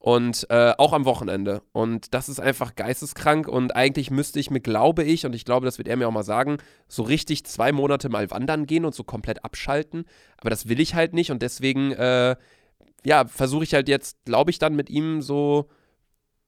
Und 0.00 0.46
äh, 0.48 0.74
auch 0.78 0.92
am 0.92 1.04
Wochenende. 1.04 1.62
Und 1.72 2.14
das 2.14 2.28
ist 2.28 2.38
einfach 2.38 2.76
geisteskrank. 2.76 3.48
Und 3.48 3.74
eigentlich 3.74 4.10
müsste 4.10 4.38
ich 4.38 4.50
mir, 4.50 4.60
glaube 4.60 5.02
ich, 5.02 5.26
und 5.26 5.34
ich 5.34 5.44
glaube, 5.44 5.66
das 5.66 5.78
wird 5.78 5.88
er 5.88 5.96
mir 5.96 6.06
auch 6.06 6.12
mal 6.12 6.22
sagen, 6.22 6.58
so 6.86 7.02
richtig 7.02 7.44
zwei 7.44 7.72
Monate 7.72 8.08
mal 8.08 8.30
wandern 8.30 8.66
gehen 8.66 8.84
und 8.84 8.94
so 8.94 9.02
komplett 9.02 9.44
abschalten. 9.44 10.04
Aber 10.36 10.50
das 10.50 10.68
will 10.68 10.80
ich 10.80 10.94
halt 10.94 11.14
nicht. 11.14 11.32
Und 11.32 11.42
deswegen, 11.42 11.92
äh, 11.92 12.36
ja, 13.04 13.26
versuche 13.26 13.64
ich 13.64 13.74
halt 13.74 13.88
jetzt, 13.88 14.24
glaube 14.24 14.52
ich, 14.52 14.60
dann 14.60 14.76
mit 14.76 14.88
ihm 14.88 15.20
so 15.20 15.68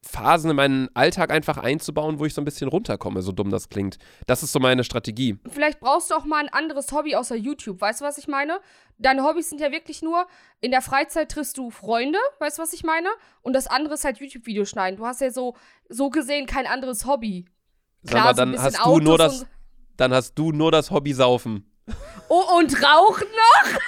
Phasen 0.03 0.51
in 0.51 0.57
meinen 0.57 0.89
Alltag 0.95 1.31
einfach 1.31 1.59
einzubauen, 1.59 2.19
wo 2.19 2.25
ich 2.25 2.33
so 2.33 2.41
ein 2.41 2.45
bisschen 2.45 2.69
runterkomme, 2.69 3.21
so 3.21 3.33
dumm 3.33 3.51
das 3.51 3.69
klingt. 3.69 3.99
Das 4.27 4.43
ist 4.43 4.53
so 4.53 4.59
meine 4.59 4.83
Strategie. 4.83 5.39
Vielleicht 5.51 5.81
brauchst 5.81 6.11
du 6.11 6.15
auch 6.15 6.25
mal 6.25 6.39
ein 6.39 6.49
anderes 6.49 6.91
Hobby 6.93 7.15
außer 7.15 7.37
YouTube. 7.37 7.81
Weißt 7.81 8.01
du, 8.01 8.05
was 8.05 8.17
ich 8.17 8.27
meine? 8.27 8.61
Deine 8.99 9.25
Hobbys 9.25 9.51
sind 9.51 9.61
ja 9.61 9.71
wirklich 9.73 10.01
nur, 10.01 10.27
in 10.61 10.71
der 10.71 10.83
Freizeit 10.83 11.31
triffst 11.31 11.59
du 11.59 11.71
Freunde, 11.71 12.19
weißt 12.39 12.59
du, 12.59 12.63
was 12.63 12.73
ich 12.73 12.83
meine? 12.83 13.09
Und 13.43 13.53
das 13.53 13.67
andere 13.67 13.95
ist 13.95 14.05
halt 14.05 14.19
YouTube-Videos 14.19 14.71
schneiden. 14.71 14.97
Du 14.97 15.07
hast 15.07 15.21
ja 15.21 15.31
so, 15.31 15.55
so 15.89 16.09
gesehen 16.09 16.47
kein 16.47 16.67
anderes 16.67 17.07
Hobby. 17.07 17.47
Sag 18.03 18.25
mal, 18.25 18.35
so 18.35 18.37
dann 18.37 18.53
bisschen 18.53 18.67
hast 18.67 18.87
du 18.87 18.99
nur 18.99 19.19
das, 19.19 19.47
dann 19.97 20.15
hast 20.15 20.35
du 20.35 20.53
nur 20.53 20.73
das 20.73 20.91
Hobby 20.91 21.13
Saufen. 21.13 21.67
Oh, 22.29 22.59
und 22.59 22.75
Rauchen 22.83 23.27
noch? 23.27 23.81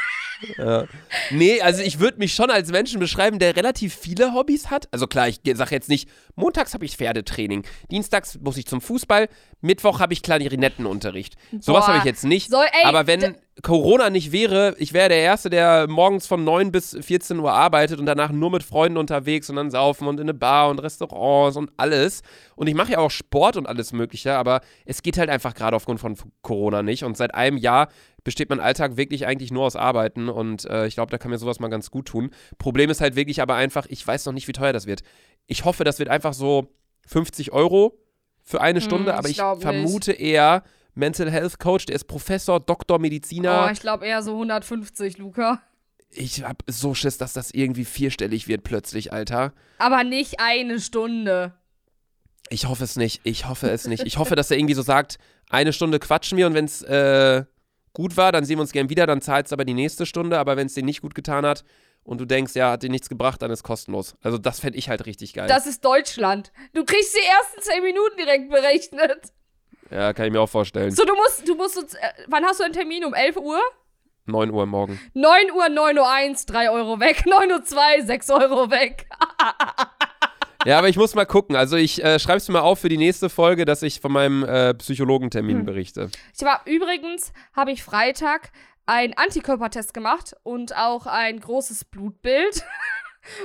Ja. 0.59 0.85
Nee, 1.31 1.61
also 1.61 1.83
ich 1.83 1.99
würde 2.01 2.19
mich 2.19 2.35
schon 2.35 2.51
als 2.51 2.71
Menschen 2.71 3.01
beschreiben, 3.01 3.39
der 3.39 3.57
relativ 3.57 3.95
viele 3.95 4.35
Hobbys 4.35 4.71
hat. 4.71 4.89
Also 4.93 5.07
klar, 5.07 5.29
ich 5.29 5.41
sage 5.55 5.75
jetzt 5.75 5.89
nicht, 5.89 6.09
montags 6.35 6.75
habe 6.75 6.85
ich 6.85 6.97
Pferdetraining, 6.97 7.65
dienstags 7.91 8.39
muss 8.41 8.57
ich 8.57 8.67
zum 8.67 8.81
Fußball, 8.81 9.29
Mittwoch 9.61 10.01
habe 10.01 10.13
ich 10.13 10.23
Klarinettenunterricht. 10.23 11.37
Sowas 11.61 11.87
habe 11.87 11.99
ich 11.99 12.05
jetzt 12.05 12.25
nicht. 12.25 12.51
Soll- 12.51 12.67
ey, 12.73 12.85
aber 12.87 13.07
wenn 13.07 13.37
Corona 13.63 14.09
nicht 14.09 14.33
wäre, 14.33 14.75
ich 14.79 14.93
wäre 14.95 15.11
der 15.11 15.19
Erste, 15.19 15.51
der 15.51 15.87
morgens 15.87 16.27
von 16.27 16.43
9 16.43 16.73
bis 16.73 16.97
14 16.99 17.39
Uhr 17.39 17.53
arbeitet 17.53 18.01
und 18.01 18.07
danach 18.07 18.33
nur 18.33 18.51
mit 18.51 18.63
Freunden 18.63 18.97
unterwegs 18.97 19.51
und 19.51 19.57
dann 19.57 19.71
saufen 19.71 20.09
und 20.09 20.17
in 20.19 20.23
eine 20.23 20.35
Bar 20.35 20.71
und 20.71 20.79
Restaurants 20.79 21.57
und 21.59 21.71
alles. 21.77 22.23
Und 22.57 22.67
ich 22.67 22.75
mache 22.75 22.93
ja 22.93 22.99
auch 22.99 23.11
Sport 23.11 23.57
und 23.57 23.67
alles 23.67 23.93
Mögliche, 23.93 24.35
aber 24.35 24.63
es 24.87 25.03
geht 25.03 25.19
halt 25.19 25.29
einfach 25.29 25.55
gerade 25.55 25.77
aufgrund 25.77 26.01
von 26.01 26.17
Corona 26.41 26.83
nicht. 26.83 27.05
Und 27.05 27.17
seit 27.17 27.35
einem 27.35 27.59
Jahr 27.59 27.89
besteht 28.25 28.51
mein 28.51 28.61
Alltag 28.61 28.97
wirklich 28.97 29.27
eigentlich 29.27 29.51
nur 29.51 29.65
aus 29.65 29.77
Arbeiten 29.77 30.29
und 30.29 30.65
äh, 30.67 30.87
ich 30.87 30.95
glaube, 30.95 31.11
da 31.11 31.19
kann 31.19 31.31
mir 31.31 31.39
sowas 31.39 31.61
mal 31.61 31.69
ganz 31.69 31.91
gut 31.91 32.07
tun. 32.07 32.31
Problem 32.59 32.91
ist 32.91 33.01
halt 33.01 33.17
wirklich 33.17 33.43
aber 33.43 33.55
einfach, 33.55 33.87
ich 33.89 34.07
weiß 34.07 34.27
noch 34.27 34.33
nicht, 34.33 34.49
wie 34.49 34.53
teuer 34.53 34.73
das 34.73 34.87
wird. 34.87 35.03
Ich 35.47 35.65
hoffe, 35.65 35.85
das 35.85 35.99
wird 35.99 36.09
einfach 36.09 36.33
so 36.35 36.73
50 37.07 37.53
Euro 37.53 37.99
für 38.43 38.61
eine 38.61 38.81
Stunde, 38.81 39.13
Hm, 39.13 39.19
aber 39.19 39.29
ich 39.29 39.39
ich 39.39 39.63
vermute 39.63 40.13
eher 40.13 40.63
Mental 40.95 41.31
Health 41.31 41.59
Coach, 41.59 41.87
der 41.87 41.97
ist 41.97 42.05
Professor, 42.05 42.61
Doktor, 42.61 42.99
Mediziner. 42.99 43.67
Oh, 43.69 43.73
ich 43.73 43.81
glaube 43.81 44.07
eher 44.07 44.23
so 44.23 44.33
150, 44.33 45.19
Luca. 45.19 45.63
ich 46.11 46.45
hab 46.45 46.63
so 46.67 46.95
Schiss, 46.95 47.17
dass 47.19 47.33
das 47.33 47.51
irgendwie 47.53 47.85
vierstellig 47.85 48.47
wird 48.47 48.63
plötzlich, 48.63 49.13
Alter. 49.13 49.53
Aber 49.79 50.05
nicht 50.05 50.39
eine 50.39 50.79
Stunde. 50.81 51.55
Ich 52.51 52.67
hoffe 52.67 52.85
es 52.85 52.97
nicht. 52.97 53.21
Ich 53.25 53.49
hoffe 53.49 53.71
es 53.71 53.87
nicht. 53.87 54.03
Ich 54.05 54.19
hoffe, 54.19 54.37
dass 54.37 54.51
er 54.51 54.59
irgendwie 54.59 54.75
so 54.75 54.83
sagt, 54.83 55.19
eine 55.49 55.73
Stunde 55.73 55.99
quatschen 55.99 56.37
wir 56.37 56.47
und 56.47 56.53
wenn 56.55 56.67
es 56.67 56.83
äh, 56.83 57.45
gut 57.93 58.17
war, 58.17 58.33
dann 58.33 58.45
sehen 58.45 58.59
wir 58.59 58.63
uns 58.63 58.73
gern 58.73 58.89
wieder, 58.91 59.07
dann 59.07 59.21
zahlst 59.21 59.53
du 59.53 59.55
aber 59.57 59.65
die 59.65 59.75
nächste 59.75 60.07
Stunde, 60.07 60.39
aber 60.39 60.57
wenn 60.57 60.67
es 60.67 60.75
dir 60.75 60.83
nicht 60.83 61.03
gut 61.03 61.15
getan 61.15 61.45
hat 61.45 61.65
und 62.05 62.21
du 62.21 62.25
denkst, 62.25 62.55
ja, 62.55 62.73
hat 62.73 62.83
dir 62.83 62.91
nichts 62.91 63.09
gebracht, 63.09 63.43
dann 63.43 63.51
ist 63.51 63.63
kostenlos. 63.63 64.17
Also 64.23 64.39
das 64.39 64.61
fände 64.61 64.79
ich 64.79 64.89
halt 64.89 65.07
richtig 65.07 65.35
geil. 65.35 65.47
Das 65.49 65.67
ist 65.67 65.85
Deutschland. 65.85 66.53
Du 66.75 66.85
kriegst 66.85 67.15
die 67.15 67.27
ersten 67.27 67.61
10 67.61 67.83
Minuten 67.83 68.17
direkt 68.17 68.51
berechnet. 68.51 69.33
ja, 69.91 70.13
kann 70.13 70.27
ich 70.27 70.33
mir 70.33 70.41
auch 70.41 70.49
vorstellen. 70.49 70.91
So, 70.91 71.05
du 71.05 71.15
musst, 71.15 71.47
du 71.49 71.55
musst 71.55 71.79
uns, 71.79 71.95
äh, 71.95 71.99
wann 72.29 72.45
hast 72.45 72.61
du 72.61 72.65
einen 72.65 72.73
Termin? 72.73 73.05
Um 73.05 73.15
11 73.15 73.37
Uhr? 73.37 73.61
9 74.27 74.51
Uhr 74.53 74.67
morgen. 74.67 75.01
9 75.15 75.51
Uhr, 75.53 75.69
9 75.69 75.99
Uhr 75.99 76.09
1, 76.09 76.47
3 76.47 76.71
Euro 76.71 77.01
weg. 77.01 77.25
9 77.27 77.51
Uhr 77.51 77.65
2, 77.65 78.03
6 78.03 78.31
Euro 78.31 78.71
weg. 78.71 79.07
Ja, 80.65 80.79
aber 80.79 80.89
ich 80.89 80.97
muss 80.97 81.15
mal 81.15 81.25
gucken. 81.25 81.57
Also 81.57 81.77
ich 81.77 82.03
äh, 82.05 82.19
schreib's 82.19 82.49
mir 82.49 82.55
mal 82.55 82.61
auf 82.61 82.79
für 82.81 82.89
die 82.89 82.97
nächste 82.99 83.29
Folge, 83.29 83.65
dass 83.65 83.83
ich 83.83 84.01
von 84.01 84.13
meinem 84.13 84.45
äh, 84.45 84.75
Psychologentermin 84.75 85.59
Hm. 85.59 85.65
berichte. 85.65 86.11
Ich 86.37 86.43
war 86.45 86.63
übrigens, 86.67 87.33
habe 87.53 87.73
ich 87.73 87.83
Freitag 87.83 88.53
einen 88.87 89.15
Antikörpertest 89.15 89.95
gemacht 89.95 90.35
und 90.43 90.77
auch 90.77 91.07
ein 91.07 91.41
großes 91.41 91.85
Blutbild. 91.87 92.65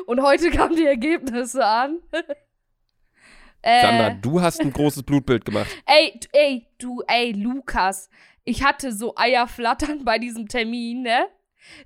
Und 0.07 0.23
heute 0.23 0.49
kamen 0.49 0.75
die 0.75 0.87
Ergebnisse 0.87 1.63
an. 1.63 1.99
äh, 3.61 3.81
Sandra, 3.81 4.09
du 4.09 4.41
hast 4.41 4.59
ein 4.59 4.73
großes 4.73 5.03
Blutbild 5.03 5.45
gemacht. 5.45 5.67
Ey, 5.85 6.19
ey, 6.33 6.67
du, 6.79 7.03
ey, 7.07 7.31
Lukas, 7.33 8.09
ich 8.43 8.63
hatte 8.63 8.91
so 8.91 9.15
Eierflattern 9.15 10.03
bei 10.03 10.17
diesem 10.17 10.47
Termin, 10.47 11.03
ne? 11.03 11.27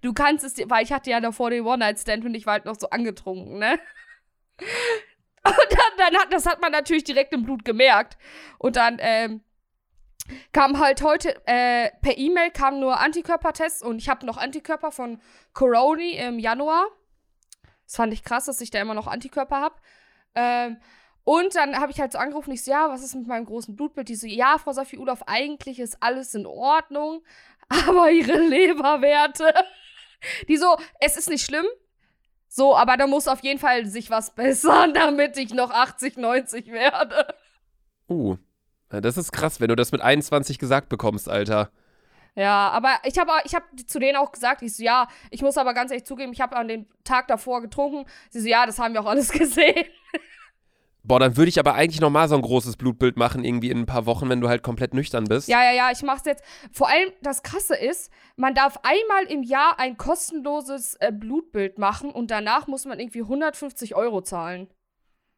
Du 0.02 0.14
kannst 0.14 0.46
es 0.46 0.54
dir, 0.54 0.70
weil 0.70 0.86
ich 0.86 0.94
hatte 0.94 1.10
ja 1.10 1.20
davor 1.20 1.50
den 1.50 1.66
One-Night-Stand 1.66 2.24
und 2.24 2.34
ich 2.34 2.46
war 2.46 2.54
halt 2.54 2.66
noch 2.66 2.80
so 2.80 2.90
angetrunken, 2.92 3.60
ne? 3.60 3.78
Und 5.46 5.56
dann, 5.72 5.98
dann 6.12 6.22
hat, 6.22 6.32
das 6.32 6.46
hat 6.46 6.62
man 6.62 6.72
natürlich 6.72 7.04
direkt 7.04 7.34
im 7.34 7.44
Blut 7.44 7.66
gemerkt. 7.66 8.18
Und 8.60 8.76
dann, 8.76 8.98
ähm, 9.00 9.42
kam 10.54 10.80
halt 10.80 11.02
heute, 11.02 11.36
äh, 11.48 11.90
per 12.02 12.18
E-Mail 12.18 12.52
kam 12.52 12.80
nur 12.80 13.00
Antikörpertests 13.00 13.82
und 13.82 13.98
ich 13.98 14.10
habe 14.10 14.26
noch 14.26 14.38
Antikörper 14.38 14.92
von 14.92 15.22
Coroni 15.54 16.14
im 16.14 16.40
Januar. 16.40 16.88
Das 17.86 17.96
fand 17.96 18.14
ich 18.14 18.24
krass, 18.24 18.46
dass 18.46 18.62
ich 18.62 18.72
da 18.72 18.80
immer 18.80 18.94
noch 18.94 19.08
Antikörper 19.08 19.60
habe. 19.60 19.76
Ähm, 20.36 20.78
und 21.24 21.56
dann 21.56 21.80
habe 21.80 21.92
ich 21.92 22.00
halt 22.00 22.12
so 22.12 22.18
angerufen, 22.18 22.52
ich 22.52 22.64
so, 22.64 22.72
ja, 22.72 22.90
was 22.90 23.04
ist 23.04 23.16
mit 23.16 23.28
meinem 23.28 23.46
großen 23.46 23.76
Blutbild? 23.76 24.10
Die 24.10 24.16
so, 24.16 24.28
ja, 24.28 24.58
Frau 24.58 24.74
Sophie 24.74 24.98
Udorf, 24.98 25.24
eigentlich 25.28 25.80
ist 25.80 26.02
alles 26.02 26.34
in 26.34 26.46
Ordnung, 26.46 27.24
aber 27.70 28.10
ihre 28.12 28.40
Leberwerte. 28.40 29.54
Die 30.48 30.58
so, 30.58 30.78
es 31.00 31.18
ist 31.18 31.30
nicht 31.30 31.46
schlimm. 31.46 31.66
So, 32.54 32.76
aber 32.76 32.98
da 32.98 33.08
muss 33.08 33.30
auf 33.30 33.40
jeden 33.44 33.60
Fall 33.60 33.86
sich 33.86 34.10
was 34.10 34.36
bessern, 34.36 34.94
damit 34.94 35.38
ich 35.38 35.54
noch 35.54 35.72
80, 35.72 36.18
90 36.18 36.68
werde. 36.68 37.34
Uh, 38.10 38.36
ja, 38.92 39.00
das 39.00 39.16
ist 39.16 39.32
krass, 39.32 39.62
wenn 39.62 39.70
du 39.70 39.78
das 39.78 39.94
mit 39.94 40.02
21 40.02 40.60
gesagt 40.60 40.90
bekommst, 40.90 41.30
Alter. 41.30 41.72
Ja, 42.36 42.70
aber 42.72 42.98
ich 43.06 43.18
habe 43.18 43.32
ich 43.46 43.56
hab 43.56 43.64
zu 43.88 44.00
denen 44.00 44.18
auch 44.18 44.34
gesagt, 44.34 44.64
ich 44.64 44.76
so, 44.76 44.84
ja, 44.84 45.08
ich 45.30 45.42
muss 45.42 45.58
aber 45.58 45.74
ganz 45.74 45.92
ehrlich 45.92 46.06
zugeben, 46.06 46.34
ich 46.34 46.42
habe 46.42 46.58
an 46.58 46.68
den 46.68 46.88
Tag 47.06 47.30
davor 47.30 47.62
getrunken. 47.62 48.06
Sie 48.30 48.42
so, 48.42 48.50
ja, 48.50 48.66
das 48.66 48.80
haben 48.80 48.94
wir 48.94 49.02
auch 49.02 49.06
alles 49.10 49.32
gesehen. 49.32 49.86
Boah, 51.04 51.20
dann 51.20 51.36
würde 51.36 51.50
ich 51.50 51.60
aber 51.60 51.74
eigentlich 51.74 52.00
nochmal 52.00 52.30
so 52.30 52.36
ein 52.36 52.42
großes 52.42 52.78
Blutbild 52.78 53.18
machen, 53.18 53.44
irgendwie 53.44 53.72
in 53.72 53.80
ein 53.80 53.86
paar 53.88 54.06
Wochen, 54.06 54.30
wenn 54.30 54.40
du 54.40 54.50
halt 54.50 54.62
komplett 54.62 54.94
nüchtern 54.94 55.26
bist. 55.26 55.48
Ja, 55.48 55.64
ja, 55.64 55.72
ja, 55.72 55.92
ich 55.92 56.04
mach's 56.04 56.26
jetzt. 56.26 56.44
Vor 56.72 56.90
allem, 56.90 57.12
das 57.24 57.42
Krasse 57.42 57.76
ist, 57.76 58.12
man 58.36 58.54
darf 58.54 58.78
einmal 58.84 59.24
im 59.26 59.42
Jahr 59.42 59.80
ein 59.80 59.98
kostenloses 59.98 60.96
äh, 61.00 61.12
Blutbild 61.12 61.80
machen 61.80 62.12
und 62.12 62.30
danach 62.30 62.68
muss 62.68 62.86
man 62.86 63.00
irgendwie 63.00 63.22
150 63.22 63.96
Euro 63.96 64.22
zahlen. 64.22 64.68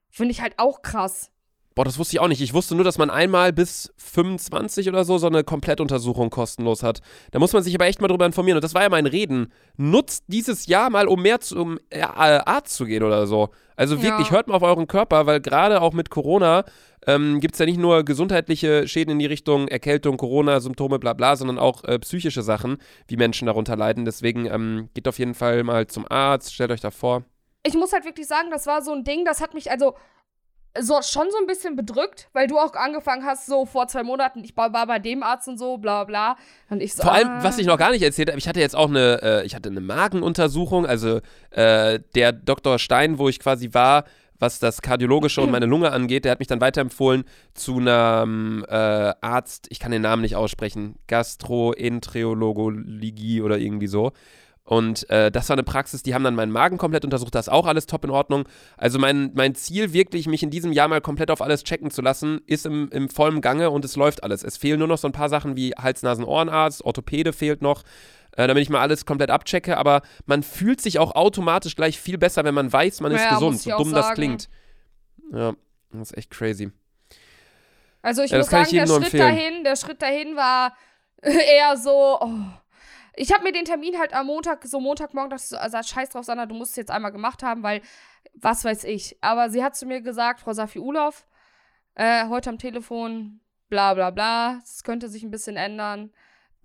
Finde 0.09 0.34
ich 0.34 0.41
halt 0.41 0.59
auch 0.59 0.82
krass. 0.82 1.32
Boah, 1.76 1.86
das 1.86 1.97
wusste 1.97 2.15
ich 2.15 2.19
auch 2.19 2.28
nicht. 2.28 2.41
Ich 2.41 2.53
wusste 2.53 2.76
nur, 2.76 2.84
dass 2.84 2.97
man 2.97 3.09
einmal 3.09 3.51
bis 3.51 3.91
25 3.97 4.89
oder 4.89 5.05
so 5.05 5.17
so 5.17 5.28
eine 5.28 5.43
Komplettuntersuchung 5.43 6.30
kostenlos 6.30 6.84
hat. 6.84 6.99
Da 7.32 7.39
muss 7.39 7.53
man 7.53 7.63
sich 7.63 7.74
aber 7.74 7.86
echt 7.86 7.99
mal 8.01 8.07
drüber 8.07 8.26
informieren. 8.26 8.57
Und 8.57 8.63
das 8.63 8.74
war 8.76 8.84
ja 8.84 8.89
mein 8.89 9.07
Reden. 9.07 9.51
Nutzt 9.76 10.26
dieses 10.28 10.67
Jahr 10.67 10.89
mal, 10.89 11.07
um 11.07 11.21
mehr 11.21 11.39
zum 11.39 11.80
äh, 11.89 12.01
Arzt 12.01 12.76
zu 12.76 12.86
gehen 12.86 13.01
oder 13.03 13.26
so. 13.26 13.49
Also 13.76 14.03
wirklich, 14.03 14.28
Ja. 14.28 14.34
hört 14.34 14.47
mal 14.47 14.55
auf 14.55 14.61
euren 14.61 14.86
Körper, 14.88 15.26
weil 15.26 15.41
gerade 15.41 15.82
auch 15.82 15.93
mit 15.93 16.11
Corona 16.11 16.63
ähm, 17.07 17.39
gibt 17.39 17.55
es 17.55 17.59
ja 17.59 17.65
nicht 17.65 17.80
nur 17.80 18.03
gesundheitliche 18.03 18.88
Schäden 18.88 19.13
in 19.13 19.19
die 19.19 19.26
Richtung 19.26 19.67
Erkältung, 19.67 20.17
Corona, 20.17 20.59
Symptome, 20.59 20.99
bla 20.99 21.13
bla, 21.13 21.36
sondern 21.36 21.57
auch 21.57 21.84
äh, 21.86 21.97
psychische 21.99 22.43
Sachen, 22.43 22.78
wie 23.07 23.17
Menschen 23.17 23.47
darunter 23.47 23.76
leiden. 23.76 24.05
Deswegen 24.05 24.45
ähm, 24.45 24.89
geht 24.93 25.07
auf 25.07 25.17
jeden 25.17 25.34
Fall 25.34 25.63
mal 25.63 25.88
zum 25.88 26.05
Arzt, 26.09 26.53
stellt 26.53 26.71
euch 26.71 26.82
da 26.82 26.91
vor. 26.91 27.24
Ich 27.65 27.74
muss 27.74 27.93
halt 27.93 28.05
wirklich 28.05 28.28
sagen, 28.28 28.49
das 28.51 28.67
war 28.67 28.82
so 28.84 28.91
ein 28.93 29.03
Ding, 29.03 29.26
das 29.26 29.41
hat 29.41 29.53
mich 29.53 29.71
also 29.71 29.95
so 30.82 31.01
schon 31.03 31.28
so 31.32 31.38
ein 31.38 31.45
bisschen 31.45 31.76
bedrückt, 31.76 32.30
weil 32.34 32.47
du 32.47 32.57
auch 32.57 32.74
angefangen 32.74 33.24
hast, 33.26 33.45
so 33.45 33.65
vor 33.65 33.88
zwei 33.88 34.03
Monaten, 34.03 34.43
ich 34.43 34.57
war 34.57 34.71
bei 34.71 34.99
dem 34.99 35.21
Arzt 35.21 35.47
und 35.47 35.57
so, 35.57 35.78
bla 35.78 36.03
bla. 36.03 36.36
Und 36.69 36.82
ich 36.82 36.95
so. 36.95 37.03
Vor 37.03 37.13
allem, 37.13 37.30
ah. 37.30 37.43
was 37.43 37.59
ich 37.59 37.67
noch 37.67 37.78
gar 37.78 37.91
nicht 37.91 38.01
erzählt 38.01 38.30
habe, 38.30 38.39
ich 38.39 38.47
hatte 38.47 38.59
jetzt 38.59 38.76
auch 38.76 38.89
eine, 38.89 39.21
äh, 39.21 39.45
ich 39.45 39.55
hatte 39.55 39.69
eine 39.69 39.82
Magenuntersuchung, 39.82 40.86
also 40.86 41.19
äh, 41.51 41.99
der 42.15 42.32
Dr. 42.32 42.80
Stein, 42.80 43.19
wo 43.19 43.30
ich 43.30 43.39
quasi 43.39 43.74
war, 43.74 44.05
was 44.39 44.59
das 44.59 44.82
Kardiologische 44.82 45.41
und 45.41 45.51
meine 45.51 45.67
Lunge 45.67 45.91
angeht. 45.91 46.26
Der 46.26 46.32
hat 46.32 46.39
mich 46.39 46.47
dann 46.47 46.59
weiterempfohlen 46.59 47.24
zu 47.53 47.78
einem 47.78 48.65
äh, 48.67 48.74
Arzt, 48.74 49.67
ich 49.69 49.80
kann 49.80 49.91
den 49.91 50.01
Namen 50.01 50.24
nicht 50.24 50.36
aussprechen, 50.36 50.95
Gastroenterologie 51.07 53.41
oder 53.41 53.57
irgendwie 53.57 53.88
so. 53.88 54.11
Und 54.66 55.09
äh, 55.09 55.30
das 55.30 55.49
war 55.49 55.55
eine 55.55 55.64
Praxis, 55.64 56.03
die 56.03 56.14
haben 56.16 56.24
dann 56.24 56.36
meinen 56.36 56.51
Magen 56.51 56.78
komplett 56.78 57.03
untersucht, 57.03 57.36
das 57.36 57.47
ist 57.47 57.53
auch 57.53 57.66
alles 57.66 57.86
top 57.86 58.05
in 58.05 58.11
Ordnung. 58.11 58.47
Also 58.78 58.97
mein, 58.97 59.32
mein 59.34 59.55
Ziel, 59.55 59.91
wirklich 59.91 60.26
mich 60.26 60.41
in 60.41 60.51
diesem 60.51 60.72
Jahr 60.72 60.88
mal 60.88 61.01
komplett 61.01 61.32
auf 61.32 61.41
alles 61.41 61.64
checken 61.66 61.91
zu 61.91 62.01
lassen, 62.01 62.39
ist 62.47 62.66
im, 62.66 62.88
im 62.91 63.09
vollen 63.09 63.41
Gange 63.41 63.72
und 63.72 63.84
es 63.84 63.97
läuft 63.97 64.24
alles. 64.24 64.41
Es 64.41 64.55
fehlen 64.55 64.80
nur 64.80 64.88
noch 64.88 64.97
so 64.97 65.07
ein 65.07 65.11
paar 65.11 65.28
Sachen 65.28 65.57
wie 65.57 65.72
Hals-Nasen-Ohrenarzt, 65.72 66.86
Orthopäde 66.86 67.34
fehlt 67.34 67.61
noch, 67.61 67.84
äh, 68.38 68.47
damit 68.47 68.61
ich 68.64 68.70
mal 68.70 68.80
alles 68.80 69.05
komplett 69.05 69.32
abchecke, 69.32 69.78
aber 69.78 70.01
man 70.28 70.43
fühlt 70.43 70.80
sich 70.80 70.97
auch 70.97 71.14
automatisch 71.14 71.76
gleich 71.76 71.99
viel 71.99 72.18
besser, 72.18 72.45
wenn 72.45 72.55
man 72.55 72.72
weiß, 72.72 73.01
man 73.01 73.11
ist 73.11 73.22
Ja, 73.22 73.34
gesund, 73.34 73.59
so 73.59 73.70
dumm 73.78 73.91
das 73.91 74.14
klingt. 74.14 74.47
Ja, 75.34 75.53
das 75.91 76.11
ist 76.11 76.18
echt 76.18 76.32
crazy. 76.32 76.72
Also 78.01 78.22
ich 78.22 78.32
Ja, 78.32 78.38
muss 78.38 78.49
sagen, 78.49 78.66
ich 78.66 78.72
der 78.72 78.88
Schritt 78.88 79.03
empfehlen. 79.03 79.36
dahin, 79.36 79.64
der 79.66 79.76
Schritt 79.76 80.01
dahin 80.01 80.36
war 80.38 80.74
eher 81.22 81.76
so. 81.78 82.18
Oh. 82.22 82.30
Ich 83.16 83.32
habe 83.32 83.43
mir 83.43 83.51
den 83.51 83.66
Termin 83.66 83.99
halt 83.99 84.14
am 84.14 84.26
Montag, 84.28 84.66
so 84.66 84.80
Montagmorgen, 84.80 85.30
dachte 85.30 85.43
ich 85.43 85.49
so, 85.49 85.57
also 85.57 85.78
scheiß 85.82 86.09
drauf, 86.09 86.26
Sandra, 86.26 86.45
du 86.45 86.55
musst 86.55 86.72
es 86.72 86.78
jetzt 86.78 86.91
einmal 86.91 87.11
gemacht 87.11 87.43
haben, 87.43 87.61
weil, 87.64 87.82
was 88.34 88.66
weiß 88.66 88.86
ich. 88.86 89.18
Aber 89.22 89.49
sie 89.49 89.64
hat 89.64 89.76
zu 89.76 89.86
mir 89.86 90.01
gesagt, 90.01 90.39
Frau 90.39 90.53
Safi 90.53 90.80
Ulof, 90.80 91.28
äh, 91.95 92.28
heute 92.28 92.49
am 92.49 92.57
Telefon, 92.57 93.39
bla 93.70 93.93
bla 93.93 94.09
bla, 94.09 94.59
es 94.64 94.84
könnte 94.84 95.09
sich 95.09 95.24
ein 95.24 95.32
bisschen 95.32 95.57
ändern. 95.57 96.11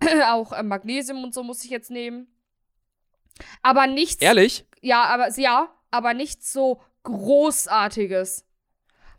Auch 0.27 0.51
äh, 0.53 0.63
Magnesium 0.63 1.23
und 1.23 1.33
so 1.33 1.43
muss 1.43 1.63
ich 1.63 1.69
jetzt 1.69 1.91
nehmen. 1.91 2.27
Aber 3.61 3.85
nichts. 3.87 4.21
Ehrlich? 4.21 4.65
Ja, 4.81 5.03
aber 5.03 5.29
ja, 5.37 5.69
aber 5.91 6.13
nichts 6.13 6.51
so 6.51 6.81
Großartiges. 7.03 8.45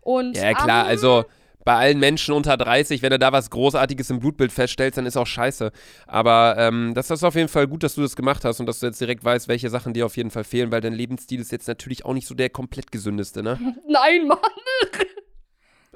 Und 0.00 0.36
Ja, 0.36 0.52
klar, 0.54 0.82
am- 0.84 0.88
also 0.88 1.24
bei 1.64 1.74
allen 1.74 1.98
Menschen 1.98 2.34
unter 2.34 2.56
30, 2.56 3.02
wenn 3.02 3.10
du 3.10 3.18
da 3.18 3.32
was 3.32 3.50
Großartiges 3.50 4.10
im 4.10 4.20
Blutbild 4.20 4.52
feststellst, 4.52 4.96
dann 4.98 5.06
ist 5.06 5.16
auch 5.16 5.26
scheiße. 5.26 5.72
Aber 6.06 6.56
ähm, 6.58 6.94
das 6.94 7.10
ist 7.10 7.22
auf 7.22 7.34
jeden 7.34 7.48
Fall 7.48 7.66
gut, 7.66 7.82
dass 7.82 7.94
du 7.94 8.02
das 8.02 8.16
gemacht 8.16 8.44
hast 8.44 8.60
und 8.60 8.66
dass 8.66 8.80
du 8.80 8.86
jetzt 8.86 9.00
direkt 9.00 9.24
weißt, 9.24 9.48
welche 9.48 9.68
Sachen 9.68 9.92
dir 9.92 10.06
auf 10.06 10.16
jeden 10.16 10.30
Fall 10.30 10.44
fehlen, 10.44 10.72
weil 10.72 10.80
dein 10.80 10.94
Lebensstil 10.94 11.40
ist 11.40 11.52
jetzt 11.52 11.68
natürlich 11.68 12.04
auch 12.04 12.14
nicht 12.14 12.26
so 12.26 12.34
der 12.34 12.50
komplett 12.50 12.90
gesündeste, 12.90 13.42
ne? 13.42 13.58
Nein, 13.88 14.26
Mann. 14.26 14.38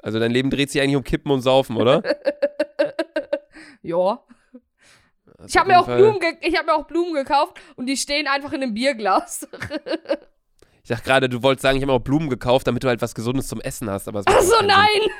Also 0.01 0.19
dein 0.19 0.31
Leben 0.31 0.51
dreht 0.51 0.69
sich 0.69 0.81
eigentlich 0.81 0.97
um 0.97 1.03
Kippen 1.03 1.31
und 1.31 1.41
Saufen, 1.41 1.77
oder? 1.77 2.03
Ja. 3.81 4.19
Also 5.37 5.47
Ich 5.47 5.57
habe 5.57 5.69
mir, 5.69 5.79
auch 5.79 5.85
Blumen 5.85 6.19
ich 6.41 6.57
hab 6.57 6.65
mir 6.65 6.73
auch 6.73 6.87
Blumen 6.87 7.13
gekauft 7.13 7.59
und 7.75 7.85
die 7.85 7.97
stehen 7.97 8.27
einfach 8.27 8.51
in 8.53 8.63
einem 8.63 8.73
Bierglas. 8.73 9.47
Ich 10.83 10.89
dachte 10.89 11.03
gerade, 11.03 11.29
du 11.29 11.41
wolltest 11.41 11.63
sagen, 11.63 11.77
ich 11.77 11.81
habe 11.81 11.93
mir 11.93 11.97
auch 11.97 12.03
Blumen 12.03 12.29
gekauft, 12.29 12.67
damit 12.67 12.83
du 12.83 12.87
halt 12.87 13.01
was 13.01 13.15
Gesundes 13.15 13.47
zum 13.47 13.59
Essen 13.59 13.89
hast. 13.89 14.07
Aber 14.07 14.19
macht 14.19 14.29
Achso, 14.29 14.53
keinen 14.59 14.69
Sinn. 14.69 15.11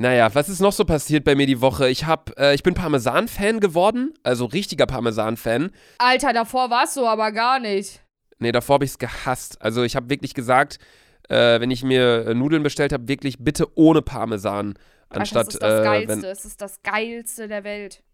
Naja, 0.00 0.32
was 0.32 0.48
ist 0.48 0.60
noch 0.60 0.72
so 0.72 0.84
passiert 0.84 1.24
bei 1.24 1.34
mir 1.34 1.46
die 1.48 1.60
Woche? 1.60 1.88
Ich 1.88 2.06
hab, 2.06 2.38
äh, 2.38 2.54
ich 2.54 2.62
bin 2.62 2.74
Parmesan-Fan 2.74 3.58
geworden, 3.58 4.14
also 4.22 4.44
richtiger 4.44 4.86
Parmesan-Fan. 4.86 5.72
Alter, 5.98 6.32
davor 6.32 6.70
warst 6.70 6.96
du 6.96 7.04
aber 7.04 7.32
gar 7.32 7.58
nicht. 7.58 8.00
Nee, 8.38 8.52
davor 8.52 8.74
habe 8.74 8.84
ich 8.84 8.92
es 8.92 8.98
gehasst. 8.98 9.60
Also 9.60 9.82
ich 9.82 9.96
habe 9.96 10.08
wirklich 10.08 10.34
gesagt, 10.34 10.78
äh, 11.28 11.58
wenn 11.58 11.72
ich 11.72 11.82
mir 11.82 12.28
äh, 12.28 12.34
Nudeln 12.34 12.62
bestellt 12.62 12.92
habe, 12.92 13.08
wirklich 13.08 13.38
bitte 13.40 13.76
ohne 13.76 14.00
Parmesan. 14.00 14.78
Anstatt, 15.08 15.46
Alter, 15.46 15.48
das 15.48 15.54
ist 15.54 15.62
das 15.62 15.80
äh, 15.80 15.84
Geilste. 15.84 16.26
Es 16.28 16.44
ist 16.44 16.60
das 16.60 16.82
Geilste 16.84 17.48
der 17.48 17.64
Welt. 17.64 18.04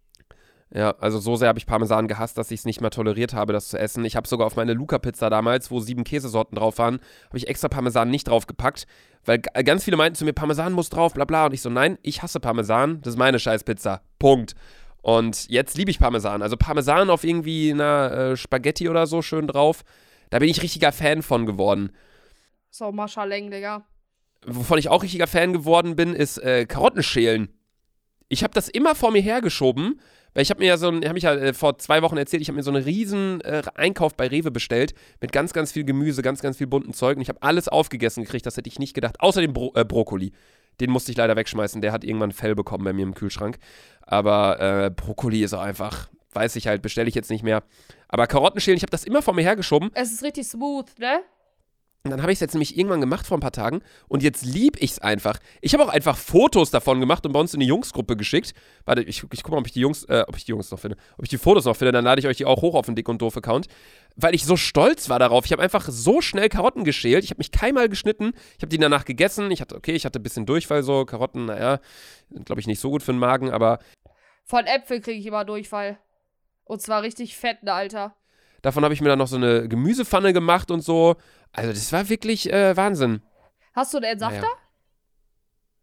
Ja, 0.74 0.90
also 0.98 1.18
so 1.18 1.36
sehr 1.36 1.48
habe 1.48 1.58
ich 1.58 1.66
Parmesan 1.66 2.08
gehasst, 2.08 2.36
dass 2.36 2.50
ich 2.50 2.60
es 2.60 2.64
nicht 2.66 2.80
mehr 2.80 2.90
toleriert 2.90 3.32
habe, 3.32 3.52
das 3.52 3.68
zu 3.68 3.78
essen. 3.78 4.04
Ich 4.04 4.16
habe 4.16 4.26
sogar 4.26 4.48
auf 4.48 4.56
meine 4.56 4.74
Luca-Pizza 4.74 5.30
damals, 5.30 5.70
wo 5.70 5.78
sieben 5.78 6.02
Käsesorten 6.02 6.56
drauf 6.56 6.78
waren, 6.78 6.98
habe 7.28 7.38
ich 7.38 7.46
extra 7.46 7.68
Parmesan 7.68 8.10
nicht 8.10 8.26
draufgepackt, 8.26 8.88
weil 9.24 9.38
ganz 9.38 9.84
viele 9.84 9.96
meinten 9.96 10.16
zu 10.16 10.24
mir, 10.24 10.32
Parmesan 10.32 10.72
muss 10.72 10.90
drauf, 10.90 11.14
bla 11.14 11.24
bla. 11.24 11.46
Und 11.46 11.54
ich 11.54 11.62
so, 11.62 11.70
nein, 11.70 11.96
ich 12.02 12.22
hasse 12.22 12.40
Parmesan, 12.40 13.00
das 13.02 13.14
ist 13.14 13.18
meine 13.18 13.38
Scheißpizza. 13.38 14.02
Punkt. 14.18 14.54
Und 15.00 15.48
jetzt 15.48 15.76
liebe 15.76 15.92
ich 15.92 16.00
Parmesan. 16.00 16.42
Also 16.42 16.56
Parmesan 16.56 17.08
auf 17.08 17.22
irgendwie 17.22 17.70
einer 17.70 18.10
äh, 18.10 18.36
Spaghetti 18.36 18.88
oder 18.88 19.06
so 19.06 19.22
schön 19.22 19.46
drauf. 19.46 19.84
Da 20.30 20.40
bin 20.40 20.48
ich 20.48 20.62
richtiger 20.62 20.90
Fan 20.90 21.22
von 21.22 21.46
geworden. 21.46 21.92
So, 22.70 22.90
Maschaleng, 22.90 23.52
Digga. 23.52 23.86
Wovon 24.44 24.78
ich 24.78 24.88
auch 24.88 25.04
richtiger 25.04 25.28
Fan 25.28 25.52
geworden 25.52 25.94
bin, 25.94 26.14
ist 26.14 26.38
äh, 26.38 26.66
Karottenschälen. 26.66 27.48
Ich 28.28 28.42
habe 28.42 28.54
das 28.54 28.68
immer 28.68 28.94
vor 28.96 29.12
mir 29.12 29.22
hergeschoben, 29.22 30.00
weil 30.34 30.42
ich 30.42 30.50
habe 30.50 30.60
mir 30.60 30.66
ja 30.66 30.76
so 30.76 30.88
ein, 30.88 31.06
habe 31.06 31.16
ich 31.16 31.24
ja 31.24 31.34
äh, 31.34 31.54
vor 31.54 31.78
zwei 31.78 32.02
Wochen 32.02 32.16
erzählt, 32.16 32.42
ich 32.42 32.48
habe 32.48 32.56
mir 32.56 32.62
so 32.62 32.70
einen 32.70 32.82
riesen 32.82 33.40
äh, 33.40 33.62
Einkauf 33.74 34.14
bei 34.14 34.26
Rewe 34.26 34.50
bestellt 34.50 34.94
mit 35.20 35.32
ganz, 35.32 35.52
ganz 35.52 35.72
viel 35.72 35.84
Gemüse, 35.84 36.22
ganz, 36.22 36.42
ganz 36.42 36.58
viel 36.58 36.66
bunten 36.66 36.92
Zeug 36.92 37.16
und 37.16 37.22
ich 37.22 37.28
habe 37.28 37.42
alles 37.42 37.68
aufgegessen 37.68 38.24
gekriegt, 38.24 38.44
das 38.44 38.56
hätte 38.56 38.68
ich 38.68 38.78
nicht 38.78 38.94
gedacht, 38.94 39.20
außer 39.20 39.40
dem 39.40 39.52
Bro 39.52 39.72
äh, 39.74 39.84
Brokkoli. 39.84 40.32
Den 40.80 40.90
musste 40.90 41.12
ich 41.12 41.16
leider 41.16 41.36
wegschmeißen, 41.36 41.80
der 41.80 41.92
hat 41.92 42.04
irgendwann 42.04 42.32
Fell 42.32 42.56
bekommen 42.56 42.84
bei 42.84 42.92
mir 42.92 43.02
im 43.02 43.14
Kühlschrank. 43.14 43.58
Aber 44.02 44.60
äh, 44.60 44.90
Brokkoli 44.90 45.44
ist 45.44 45.54
auch 45.54 45.62
einfach, 45.62 46.08
weiß 46.32 46.56
ich 46.56 46.66
halt, 46.66 46.82
bestelle 46.82 47.08
ich 47.08 47.14
jetzt 47.14 47.30
nicht 47.30 47.44
mehr. 47.44 47.62
Aber 48.08 48.26
Karottenschälen, 48.26 48.76
ich 48.76 48.82
habe 48.82 48.90
das 48.90 49.04
immer 49.04 49.22
vor 49.22 49.34
mir 49.34 49.42
hergeschoben 49.42 49.90
Es 49.94 50.12
ist 50.12 50.24
richtig 50.24 50.48
smooth, 50.48 50.86
ne? 50.98 51.20
Und 52.04 52.10
dann 52.10 52.20
habe 52.20 52.32
ich 52.32 52.36
es 52.36 52.40
jetzt 52.40 52.52
nämlich 52.52 52.76
irgendwann 52.76 53.00
gemacht 53.00 53.26
vor 53.26 53.38
ein 53.38 53.40
paar 53.40 53.50
Tagen 53.50 53.80
und 54.08 54.22
jetzt 54.22 54.44
lieb 54.44 54.76
ich 54.78 54.90
es 54.90 54.98
einfach. 54.98 55.38
Ich 55.62 55.72
habe 55.72 55.82
auch 55.82 55.88
einfach 55.88 56.18
Fotos 56.18 56.70
davon 56.70 57.00
gemacht 57.00 57.24
und 57.24 57.32
bei 57.32 57.40
uns 57.40 57.54
in 57.54 57.60
die 57.60 57.66
Jungsgruppe 57.66 58.14
geschickt. 58.14 58.52
Warte, 58.84 59.00
ich, 59.02 59.24
ich 59.32 59.42
gucke 59.42 59.52
mal, 59.52 59.60
ob 59.60 59.66
ich 59.66 59.72
die 59.72 59.80
Jungs, 59.80 60.04
äh, 60.04 60.22
ob 60.28 60.36
ich 60.36 60.44
die 60.44 60.50
Jungs 60.50 60.70
noch 60.70 60.78
finde. 60.78 60.98
Ob 61.16 61.24
ich 61.24 61.30
die 61.30 61.38
Fotos 61.38 61.64
noch 61.64 61.74
finde, 61.74 61.92
dann 61.92 62.04
lade 62.04 62.20
ich 62.20 62.26
euch 62.26 62.36
die 62.36 62.44
auch 62.44 62.60
hoch 62.60 62.74
auf 62.74 62.84
den 62.84 62.94
Dick 62.94 63.08
und 63.08 63.22
Doof 63.22 63.38
Account. 63.38 63.68
Weil 64.16 64.34
ich 64.34 64.44
so 64.44 64.58
stolz 64.58 65.08
war 65.08 65.18
darauf. 65.18 65.46
Ich 65.46 65.52
habe 65.52 65.62
einfach 65.62 65.88
so 65.88 66.20
schnell 66.20 66.50
Karotten 66.50 66.84
geschält. 66.84 67.24
Ich 67.24 67.30
habe 67.30 67.38
mich 67.38 67.52
keinmal 67.52 67.88
geschnitten. 67.88 68.32
Ich 68.58 68.62
habe 68.62 68.68
die 68.68 68.76
danach 68.76 69.06
gegessen. 69.06 69.50
Ich 69.50 69.62
hatte, 69.62 69.74
okay, 69.74 69.92
ich 69.92 70.04
hatte 70.04 70.20
ein 70.20 70.22
bisschen 70.22 70.44
Durchfall 70.44 70.82
so. 70.82 71.06
Karotten, 71.06 71.46
naja, 71.46 71.80
sind 72.28 72.44
glaube 72.44 72.60
ich 72.60 72.66
nicht 72.66 72.80
so 72.80 72.90
gut 72.90 73.02
für 73.02 73.12
den 73.12 73.18
Magen, 73.18 73.50
aber 73.50 73.78
Von 74.44 74.66
Äpfel 74.66 75.00
kriege 75.00 75.18
ich 75.18 75.24
immer 75.24 75.46
Durchfall. 75.46 75.96
Und 76.64 76.82
zwar 76.82 77.00
richtig 77.00 77.34
fett, 77.34 77.62
ne, 77.62 77.72
Alter. 77.72 78.14
Davon 78.64 78.82
habe 78.82 78.94
ich 78.94 79.00
mir 79.00 79.08
dann 79.08 79.18
noch 79.18 79.28
so 79.28 79.36
eine 79.36 79.68
Gemüsepfanne 79.68 80.32
gemacht 80.32 80.70
und 80.70 80.80
so. 80.80 81.16
Also 81.52 81.70
das 81.70 81.92
war 81.92 82.08
wirklich 82.08 82.52
äh, 82.52 82.76
Wahnsinn. 82.76 83.22
Hast 83.74 83.92
du 83.92 83.98
einen 83.98 84.06
Entsafter? 84.06 84.40
Naja. 84.40 84.48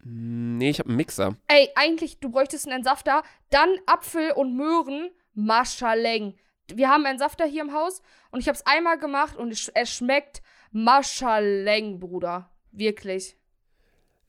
Hm, 0.03 0.57
Nee, 0.57 0.69
ich 0.69 0.79
habe 0.79 0.89
einen 0.89 0.97
Mixer. 0.97 1.35
Ey, 1.47 1.69
eigentlich, 1.75 2.19
du 2.19 2.29
bräuchtest 2.29 2.67
einen 2.67 2.77
Entsafter. 2.77 3.23
Dann 3.49 3.69
Apfel 3.87 4.31
und 4.31 4.55
Möhren, 4.55 5.09
Maschaleng. 5.33 6.35
Wir 6.71 6.89
haben 6.89 7.03
einen 7.05 7.13
Entsafter 7.13 7.45
hier 7.45 7.63
im 7.63 7.73
Haus 7.73 8.01
und 8.29 8.39
ich 8.41 8.47
habe 8.47 8.55
es 8.55 8.65
einmal 8.65 8.99
gemacht 8.99 9.37
und 9.37 9.51
es, 9.51 9.69
es 9.73 9.91
schmeckt 9.91 10.41
Maschaleng, 10.71 11.99
Bruder. 11.99 12.51
Wirklich. 12.71 13.35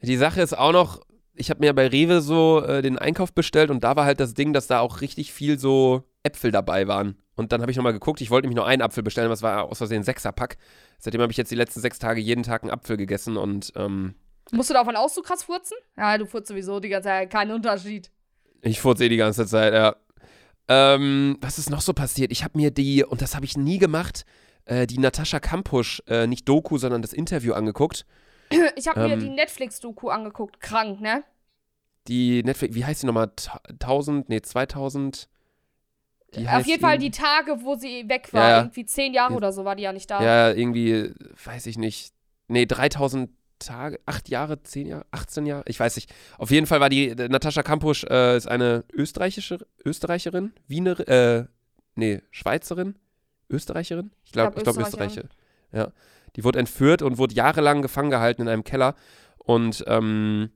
Die 0.01 0.17
Sache 0.17 0.41
ist 0.41 0.57
auch 0.57 0.73
noch, 0.73 1.03
ich 1.35 1.51
habe 1.51 1.61
mir 1.61 1.75
bei 1.75 1.87
Rewe 1.87 2.21
so 2.21 2.63
äh, 2.65 2.83
den 2.83 2.99
Einkauf 2.99 3.33
bestellt 3.33 3.71
und 3.71 3.85
da 3.85 3.95
war 3.95 4.05
halt 4.05 4.21
das 4.21 4.35
Ding, 4.35 4.53
dass 4.53 4.67
da 4.67 4.81
auch 4.81 5.01
richtig 5.01 5.33
viel 5.33 5.59
so 5.59 6.03
Äpfel 6.23 6.51
dabei 6.51 6.89
waren. 6.89 7.19
Und 7.43 7.53
dann 7.53 7.61
habe 7.61 7.71
ich 7.71 7.77
nochmal 7.77 7.93
geguckt, 7.93 8.21
ich 8.21 8.31
wollte 8.31 8.47
nämlich 8.47 8.57
nur 8.57 8.67
einen 8.67 8.83
Apfel 8.83 9.03
bestellen, 9.03 9.31
was 9.31 9.43
war 9.43 9.65
aus 9.65 9.79
Versehen 9.79 9.99
ein 10.01 10.05
Sechserpack. 10.05 10.57
Seitdem 10.99 11.21
habe 11.21 11.31
ich 11.33 11.37
jetzt 11.39 11.51
die 11.51 11.57
letzten 11.57 11.81
sechs 11.81 11.99
Tage 11.99 12.21
jeden 12.21 12.43
Tag 12.43 12.63
einen 12.63 12.71
Apfel 12.73 12.97
gegessen 12.97 13.37
und 13.37 13.73
ähm, 13.77 14.15
Musst 14.51 14.71
du 14.71 14.75
davon 14.75 14.97
aus, 14.97 15.15
so 15.15 15.23
krass 15.23 15.45
furzen? 15.45 15.77
Ja, 15.97 16.19
du 16.19 16.27
furzt 16.27 16.49
sowieso 16.49 16.81
die 16.81 16.89
ganze 16.89 17.09
Zeit. 17.09 17.31
Kein 17.31 17.51
Unterschied. 17.53 18.11
ich 18.63 18.81
furze 18.81 19.05
eh 19.05 19.09
die 19.09 19.17
ganze 19.17 19.47
Zeit, 19.47 19.73
ja. 19.73 19.97
Ähm, 20.69 21.37
was 21.41 21.59
ist 21.59 21.71
noch 21.71 21.81
so 21.81 21.93
passiert? 21.93 22.31
Ich 22.33 22.45
habe 22.45 22.57
mir 22.59 22.71
die, 22.71 23.05
und 23.05 23.21
das 23.23 23.35
habe 23.35 23.45
ich 23.45 23.57
nie 23.57 23.79
gemacht, 23.79 24.25
äh, 24.65 24.87
die 24.87 24.99
Natascha 24.99 25.41
Kampusch, 25.41 26.03
äh, 26.07 26.27
nicht 26.27 26.49
Doku, 26.49 26.79
sondern 26.79 27.03
das 27.03 27.13
Interview 27.13 27.53
angeguckt. 27.55 28.05
Ich 28.77 28.87
habe 28.87 29.01
mir 29.01 29.15
Ähm. 29.15 29.21
die 29.21 29.29
Netflix-Doku 29.31 30.09
angeguckt. 30.11 30.61
Krank, 30.61 31.01
ne? 31.01 31.25
Die 32.09 32.43
Netflix, 32.43 32.75
wie 32.75 32.85
heißt 32.85 33.03
die 33.03 33.07
nochmal? 33.07 33.33
Ta- 33.35 33.61
1000, 33.69 34.29
nee, 34.29 34.43
2000. 34.43 35.29
Die 36.35 36.47
Auf 36.47 36.53
heißt 36.53 36.67
jeden 36.69 36.81
Fall 36.81 36.99
die 36.99 37.11
Tage, 37.11 37.59
wo 37.63 37.75
sie 37.75 38.09
weg 38.09 38.29
war. 38.33 38.49
Ja. 38.49 38.59
Irgendwie 38.61 38.87
zehn 38.87 39.13
Jahre 39.13 39.33
Ja. 39.33 39.37
oder 39.37 39.53
so 39.53 39.65
war 39.65 39.77
die 39.77 39.83
ja 39.83 39.93
nicht 39.93 40.11
da. 40.11 40.23
Ja, 40.23 40.51
irgendwie, 40.53 41.13
weiß 41.45 41.67
ich 41.67 41.77
nicht. 41.79 42.13
Nee, 42.49 42.67
3000 42.67 43.31
Tage, 43.59 44.01
8 44.07 44.29
Jahre, 44.29 44.63
10 44.63 44.87
Jahre, 44.89 45.07
18 45.13 45.47
Jahre, 45.47 45.63
ich 45.67 45.79
weiß 45.79 45.95
nicht. 45.97 46.13
Auf 46.39 46.51
jeden 46.51 46.67
Fall 46.67 46.81
war 46.81 46.89
die, 46.89 47.11
äh, 47.11 47.29
Natascha 47.29 47.63
Kampusch 47.63 48.05
äh, 48.05 48.37
ist 48.37 48.49
eine 48.49 48.85
österreichische, 48.93 49.65
Österreicherin, 49.85 50.53
Wiener, 50.67 50.99
äh, 51.09 51.45
nee, 51.95 52.23
Schweizerin, 52.31 52.97
Österreicherin? 53.49 54.11
Ich 54.25 54.33
glaube, 54.33 54.55
ich 54.57 54.63
glaub, 54.65 54.75
glaube 54.75 54.89
Österreicherin. 54.89 55.27
Österreicher. 55.73 55.87
Ja. 55.87 55.93
Die 56.35 56.45
wurde 56.45 56.59
entführt 56.59 57.03
und 57.03 57.19
wurde 57.19 57.35
jahrelang 57.35 57.83
gefangen 57.83 58.11
gehalten 58.11 58.43
in 58.43 58.49
einem 58.49 58.65
Keller 58.65 58.95
und 59.39 59.85
ähm, 59.87 60.51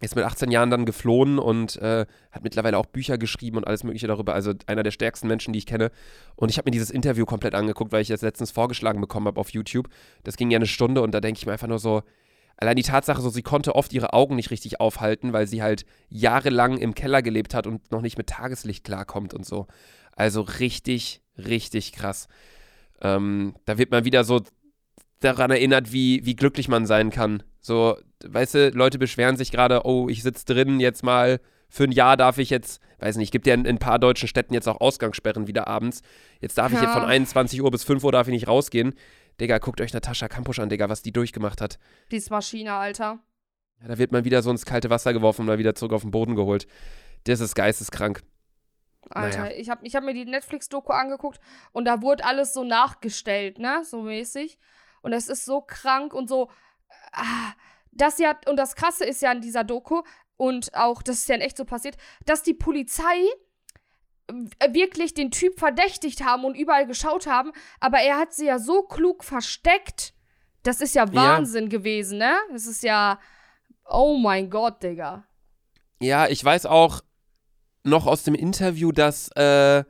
ist 0.00 0.14
mit 0.14 0.24
18 0.24 0.50
Jahren 0.50 0.70
dann 0.70 0.86
geflohen 0.86 1.38
und 1.38 1.76
äh, 1.76 2.06
hat 2.30 2.44
mittlerweile 2.44 2.78
auch 2.78 2.86
Bücher 2.86 3.18
geschrieben 3.18 3.56
und 3.56 3.66
alles 3.66 3.82
Mögliche 3.82 4.06
darüber. 4.06 4.34
Also 4.34 4.54
einer 4.66 4.82
der 4.82 4.92
stärksten 4.92 5.26
Menschen, 5.26 5.52
die 5.52 5.58
ich 5.58 5.66
kenne. 5.66 5.90
Und 6.36 6.50
ich 6.50 6.58
habe 6.58 6.68
mir 6.68 6.72
dieses 6.72 6.90
Interview 6.90 7.24
komplett 7.24 7.54
angeguckt, 7.54 7.90
weil 7.90 8.02
ich 8.02 8.08
das 8.08 8.22
letztens 8.22 8.52
vorgeschlagen 8.52 9.00
bekommen 9.00 9.26
habe 9.26 9.40
auf 9.40 9.50
YouTube. 9.50 9.88
Das 10.22 10.36
ging 10.36 10.50
ja 10.50 10.56
eine 10.56 10.66
Stunde 10.66 11.02
und 11.02 11.12
da 11.12 11.20
denke 11.20 11.38
ich 11.38 11.46
mir 11.46 11.52
einfach 11.52 11.66
nur 11.66 11.80
so, 11.80 12.02
allein 12.56 12.76
die 12.76 12.82
Tatsache, 12.82 13.20
so 13.20 13.30
sie 13.30 13.42
konnte 13.42 13.74
oft 13.74 13.92
ihre 13.92 14.12
Augen 14.12 14.36
nicht 14.36 14.50
richtig 14.50 14.80
aufhalten, 14.80 15.32
weil 15.32 15.46
sie 15.46 15.62
halt 15.62 15.84
jahrelang 16.10 16.76
im 16.76 16.94
Keller 16.94 17.22
gelebt 17.22 17.54
hat 17.54 17.66
und 17.66 17.90
noch 17.90 18.02
nicht 18.02 18.18
mit 18.18 18.28
Tageslicht 18.28 18.84
klarkommt 18.84 19.34
und 19.34 19.46
so. 19.46 19.66
Also 20.14 20.42
richtig, 20.42 21.22
richtig 21.36 21.92
krass. 21.92 22.28
Ähm, 23.00 23.54
da 23.64 23.78
wird 23.78 23.90
man 23.90 24.04
wieder 24.04 24.24
so 24.24 24.42
daran 25.20 25.50
erinnert, 25.50 25.92
wie, 25.92 26.24
wie 26.24 26.36
glücklich 26.36 26.68
man 26.68 26.86
sein 26.86 27.10
kann. 27.10 27.42
So, 27.68 27.96
weißt 28.26 28.54
du, 28.54 28.68
Leute 28.70 28.98
beschweren 28.98 29.36
sich 29.36 29.52
gerade, 29.52 29.82
oh, 29.84 30.08
ich 30.08 30.22
sitze 30.22 30.44
drin, 30.46 30.80
jetzt 30.80 31.04
mal 31.04 31.38
für 31.68 31.84
ein 31.84 31.92
Jahr 31.92 32.16
darf 32.16 32.38
ich 32.38 32.48
jetzt, 32.50 32.80
weiß 32.98 33.16
nicht, 33.16 33.30
gibt 33.30 33.46
ja 33.46 33.52
in, 33.52 33.66
in 33.66 33.76
ein 33.76 33.78
paar 33.78 33.98
deutschen 33.98 34.26
Städten 34.26 34.54
jetzt 34.54 34.66
auch 34.66 34.80
Ausgangssperren 34.80 35.46
wieder 35.46 35.68
abends. 35.68 36.00
Jetzt 36.40 36.56
darf 36.58 36.72
ich 36.72 36.78
Ja. 36.78 36.84
jetzt 36.84 36.94
von 36.94 37.04
21 37.04 37.60
Uhr 37.62 37.70
bis 37.70 37.84
5 37.84 38.02
Uhr 38.02 38.10
darf 38.12 38.26
ich 38.26 38.32
nicht 38.32 38.48
rausgehen. 38.48 38.94
Digga, 39.38 39.58
guckt 39.58 39.80
euch 39.82 39.92
Natascha 39.92 40.28
Kampusch 40.28 40.58
an, 40.58 40.70
Digga, 40.70 40.88
was 40.88 41.02
die 41.02 41.12
durchgemacht 41.12 41.60
hat. 41.60 41.78
Die 42.10 42.16
ist 42.16 42.30
Maschine, 42.30 42.72
Alter. 42.72 43.18
Ja, 43.82 43.88
da 43.88 43.98
wird 43.98 44.10
man 44.12 44.24
wieder 44.24 44.42
so 44.42 44.50
ins 44.50 44.64
kalte 44.64 44.88
Wasser 44.90 45.12
geworfen 45.12 45.42
und 45.42 45.46
mal 45.46 45.58
wieder 45.58 45.74
zurück 45.74 45.92
auf 45.92 46.00
den 46.02 46.10
Boden 46.10 46.34
geholt. 46.34 46.66
Das 47.24 47.38
ist 47.40 47.54
geisteskrank. 47.54 48.22
Alter, 49.10 49.40
Naja. 49.44 49.56
ich 49.56 49.68
habe 49.68 49.86
ich 49.86 49.94
hab 49.94 50.04
mir 50.04 50.14
die 50.14 50.24
Netflix-Doku 50.24 50.92
angeguckt 50.92 51.38
und 51.72 51.84
da 51.84 52.00
wurde 52.02 52.24
alles 52.24 52.52
so 52.54 52.64
nachgestellt, 52.64 53.58
ne? 53.58 53.82
So 53.84 54.02
mäßig. 54.02 54.58
Und 55.02 55.12
es 55.12 55.28
ist 55.28 55.44
so 55.44 55.60
krank 55.60 56.14
und 56.14 56.28
so. 56.28 56.50
Ah, 57.12 57.52
das 57.92 58.18
ja, 58.18 58.38
und 58.46 58.56
das 58.56 58.76
Krasse 58.76 59.04
ist 59.04 59.22
ja 59.22 59.30
an 59.30 59.40
dieser 59.40 59.64
Doku, 59.64 60.02
und 60.36 60.72
auch, 60.74 61.02
das 61.02 61.16
ist 61.16 61.28
ja 61.28 61.34
in 61.34 61.40
echt 61.40 61.56
so 61.56 61.64
passiert, 61.64 61.96
dass 62.24 62.42
die 62.42 62.54
Polizei 62.54 63.26
äh, 64.28 64.72
wirklich 64.72 65.12
den 65.12 65.30
Typ 65.30 65.58
verdächtigt 65.58 66.24
haben 66.24 66.44
und 66.44 66.54
überall 66.54 66.86
geschaut 66.86 67.26
haben, 67.26 67.52
aber 67.80 67.98
er 67.98 68.18
hat 68.18 68.32
sie 68.32 68.46
ja 68.46 68.58
so 68.58 68.82
klug 68.84 69.24
versteckt. 69.24 70.14
Das 70.62 70.80
ist 70.80 70.94
ja 70.94 71.06
Ja. 71.06 71.14
Wahnsinn 71.14 71.68
gewesen, 71.68 72.18
ne? 72.18 72.36
Das 72.52 72.66
ist 72.66 72.82
ja. 72.82 73.18
Oh 73.84 74.16
mein 74.16 74.48
Gott, 74.50 74.82
Digga. 74.82 75.24
Ja, 76.00 76.28
ich 76.28 76.44
weiß 76.44 76.66
auch 76.66 77.00
noch 77.82 78.06
aus 78.06 78.22
dem 78.22 78.34
Interview, 78.34 78.92
dass 78.92 79.30
äh, 79.34 79.82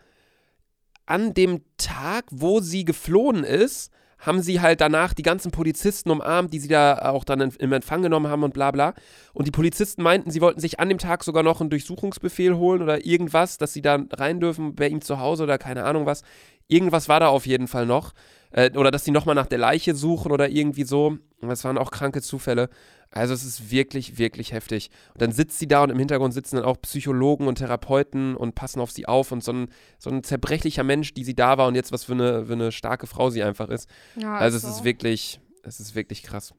an 1.05 1.35
dem 1.35 1.65
Tag, 1.77 2.27
wo 2.31 2.61
sie 2.61 2.85
geflohen 2.85 3.45
ist, 3.45 3.93
haben 4.19 4.43
sie 4.43 4.61
halt 4.61 4.81
danach 4.81 5.15
die 5.15 5.23
ganzen 5.23 5.51
Polizisten 5.51 6.11
umarmt, 6.11 6.53
die 6.53 6.59
sie 6.59 6.69
da 6.69 7.11
auch 7.11 7.25
dann 7.25 7.41
im 7.41 7.73
Empfang 7.73 8.03
genommen 8.03 8.29
haben 8.29 8.43
und 8.43 8.53
bla 8.53 8.71
bla. 8.71 8.95
Und 9.33 9.47
die 9.47 9.53
Polizisten 9.53 10.03
meinten, 10.03 10.31
sie 10.31 10.41
wollten 10.41 10.61
sich 10.61 10.81
an 10.81 10.89
dem 10.89 10.99
Tag 10.99 11.23
sogar 11.25 11.43
noch 11.43 11.61
einen 11.61 11.71
Durchsuchungsbefehl 11.71 12.57
holen 12.57 12.83
oder 12.83 13.07
irgendwas, 13.07 13.59
dass 13.59 13.73
sie 13.73 13.83
da 13.83 13.99
rein 14.13 14.41
dürfen 14.41 14.75
bei 14.75 14.89
ihm 14.89 15.01
zu 15.01 15.21
Hause 15.21 15.45
oder 15.45 15.59
keine 15.59 15.85
Ahnung 15.85 16.07
was. 16.07 16.23
Irgendwas 16.67 17.09
war 17.09 17.21
da 17.21 17.29
auf 17.29 17.47
jeden 17.47 17.69
Fall 17.69 17.87
noch. 17.87 18.13
Äh, 18.51 18.71
oder 18.77 18.91
dass 18.91 19.05
sie 19.05 19.11
nochmal 19.11 19.35
nach 19.35 19.47
der 19.47 19.59
Leiche 19.59 19.95
suchen 19.95 20.33
oder 20.33 20.49
irgendwie 20.49 20.85
so. 20.85 21.19
Das 21.41 21.65
waren 21.65 21.79
auch 21.79 21.91
kranke 21.91 22.23
Zufälle. 22.23 22.69
Also 23.11 23.33
es 23.33 23.43
ist 23.45 23.71
wirklich, 23.71 24.19
wirklich 24.19 24.53
heftig. 24.53 24.91
Und 25.15 25.23
dann 25.23 25.33
sitzt 25.33 25.59
sie 25.59 25.67
da 25.67 25.83
und 25.83 25.91
im 25.91 25.99
Hintergrund 25.99 26.35
sitzen 26.35 26.57
dann 26.57 26.65
auch 26.67 26.81
Psychologen 26.83 27.47
und 27.47 27.57
Therapeuten 27.57 28.37
und 28.37 28.55
passen 28.55 28.81
auf 28.81 28.91
sie 28.91 29.07
auf 29.07 29.33
und 29.33 29.43
so 29.43 29.53
ein, 29.53 29.69
so 29.99 30.11
ein 30.11 30.23
zerbrechlicher 30.23 30.85
Mensch, 30.85 31.15
die 31.15 31.25
sie 31.25 31.35
da 31.35 31.57
war 31.57 31.69
und 31.69 31.75
jetzt 31.75 31.91
was 31.91 32.05
für 32.05 32.13
eine, 32.13 32.45
für 32.47 32.53
eine 32.53 32.71
starke 32.71 33.07
Frau 33.07 33.31
sie 33.31 33.43
einfach 33.43 33.69
ist. 33.71 33.89
Ja, 34.17 34.37
Also 34.37 34.57
es 34.59 34.63
so. 34.65 34.69
ist 34.69 34.85
wirklich, 34.85 35.41
es 35.63 35.81
ist 35.81 35.95
wirklich 35.95 36.23
krass. 36.23 36.53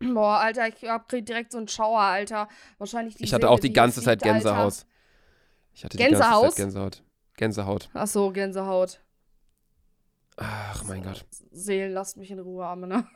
Boah, 0.00 0.40
Alter, 0.40 0.66
ich 0.68 0.82
hab 0.88 1.08
direkt 1.08 1.52
so 1.52 1.58
einen 1.58 1.68
Schauer, 1.68 2.00
Alter. 2.00 2.48
Wahrscheinlich 2.78 3.14
die 3.14 3.24
Ich 3.24 3.32
hatte 3.32 3.42
Seele, 3.42 3.50
auch 3.52 3.60
die 3.60 3.72
ganze 3.72 4.02
Zeit 4.02 4.22
Alter. 4.22 4.34
Gänsehaut. 4.34 4.86
Ich 5.72 5.84
hatte 5.84 5.96
die 5.96 6.02
Gänsehaut? 6.02 6.42
ganze 6.42 6.56
Zeit 6.56 6.64
Gänsehaut. 6.64 7.02
Gänsehaut. 7.36 7.90
Ach 7.94 8.06
so, 8.08 8.30
Gänsehaut. 8.32 9.00
Ach 10.36 10.82
mein 10.84 11.02
Gott. 11.04 11.24
Seelen, 11.52 11.92
lasst 11.92 12.16
mich 12.16 12.30
in 12.32 12.40
Ruhe, 12.40 12.66
Arme, 12.66 12.88
ne? 12.88 13.06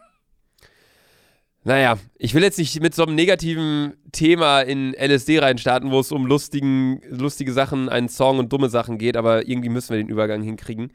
Naja, 1.65 1.99
ich 2.17 2.35
will 2.35 2.43
jetzt 2.43 2.59
nicht 2.59 2.81
mit 2.81 2.95
so 2.95 3.05
einem 3.05 3.15
negativen 3.15 3.95
Thema 4.13 4.61
in 4.63 4.95
LSD 4.95 5.41
reinstarten, 5.41 5.91
wo 5.91 6.01
es 6.01 6.13
um 6.13 6.25
lustigen, 6.25 7.01
lustige 7.11 7.53
Sachen, 7.53 7.89
einen 7.89 8.09
Song 8.09 8.39
und 8.39 8.53
dumme 8.53 8.69
Sachen 8.69 8.97
geht, 8.97 9.17
aber 9.17 9.49
irgendwie 9.49 9.69
müssen 9.69 9.91
wir 9.91 9.99
den 9.99 10.09
Übergang 10.09 10.43
hinkriegen. 10.43 10.93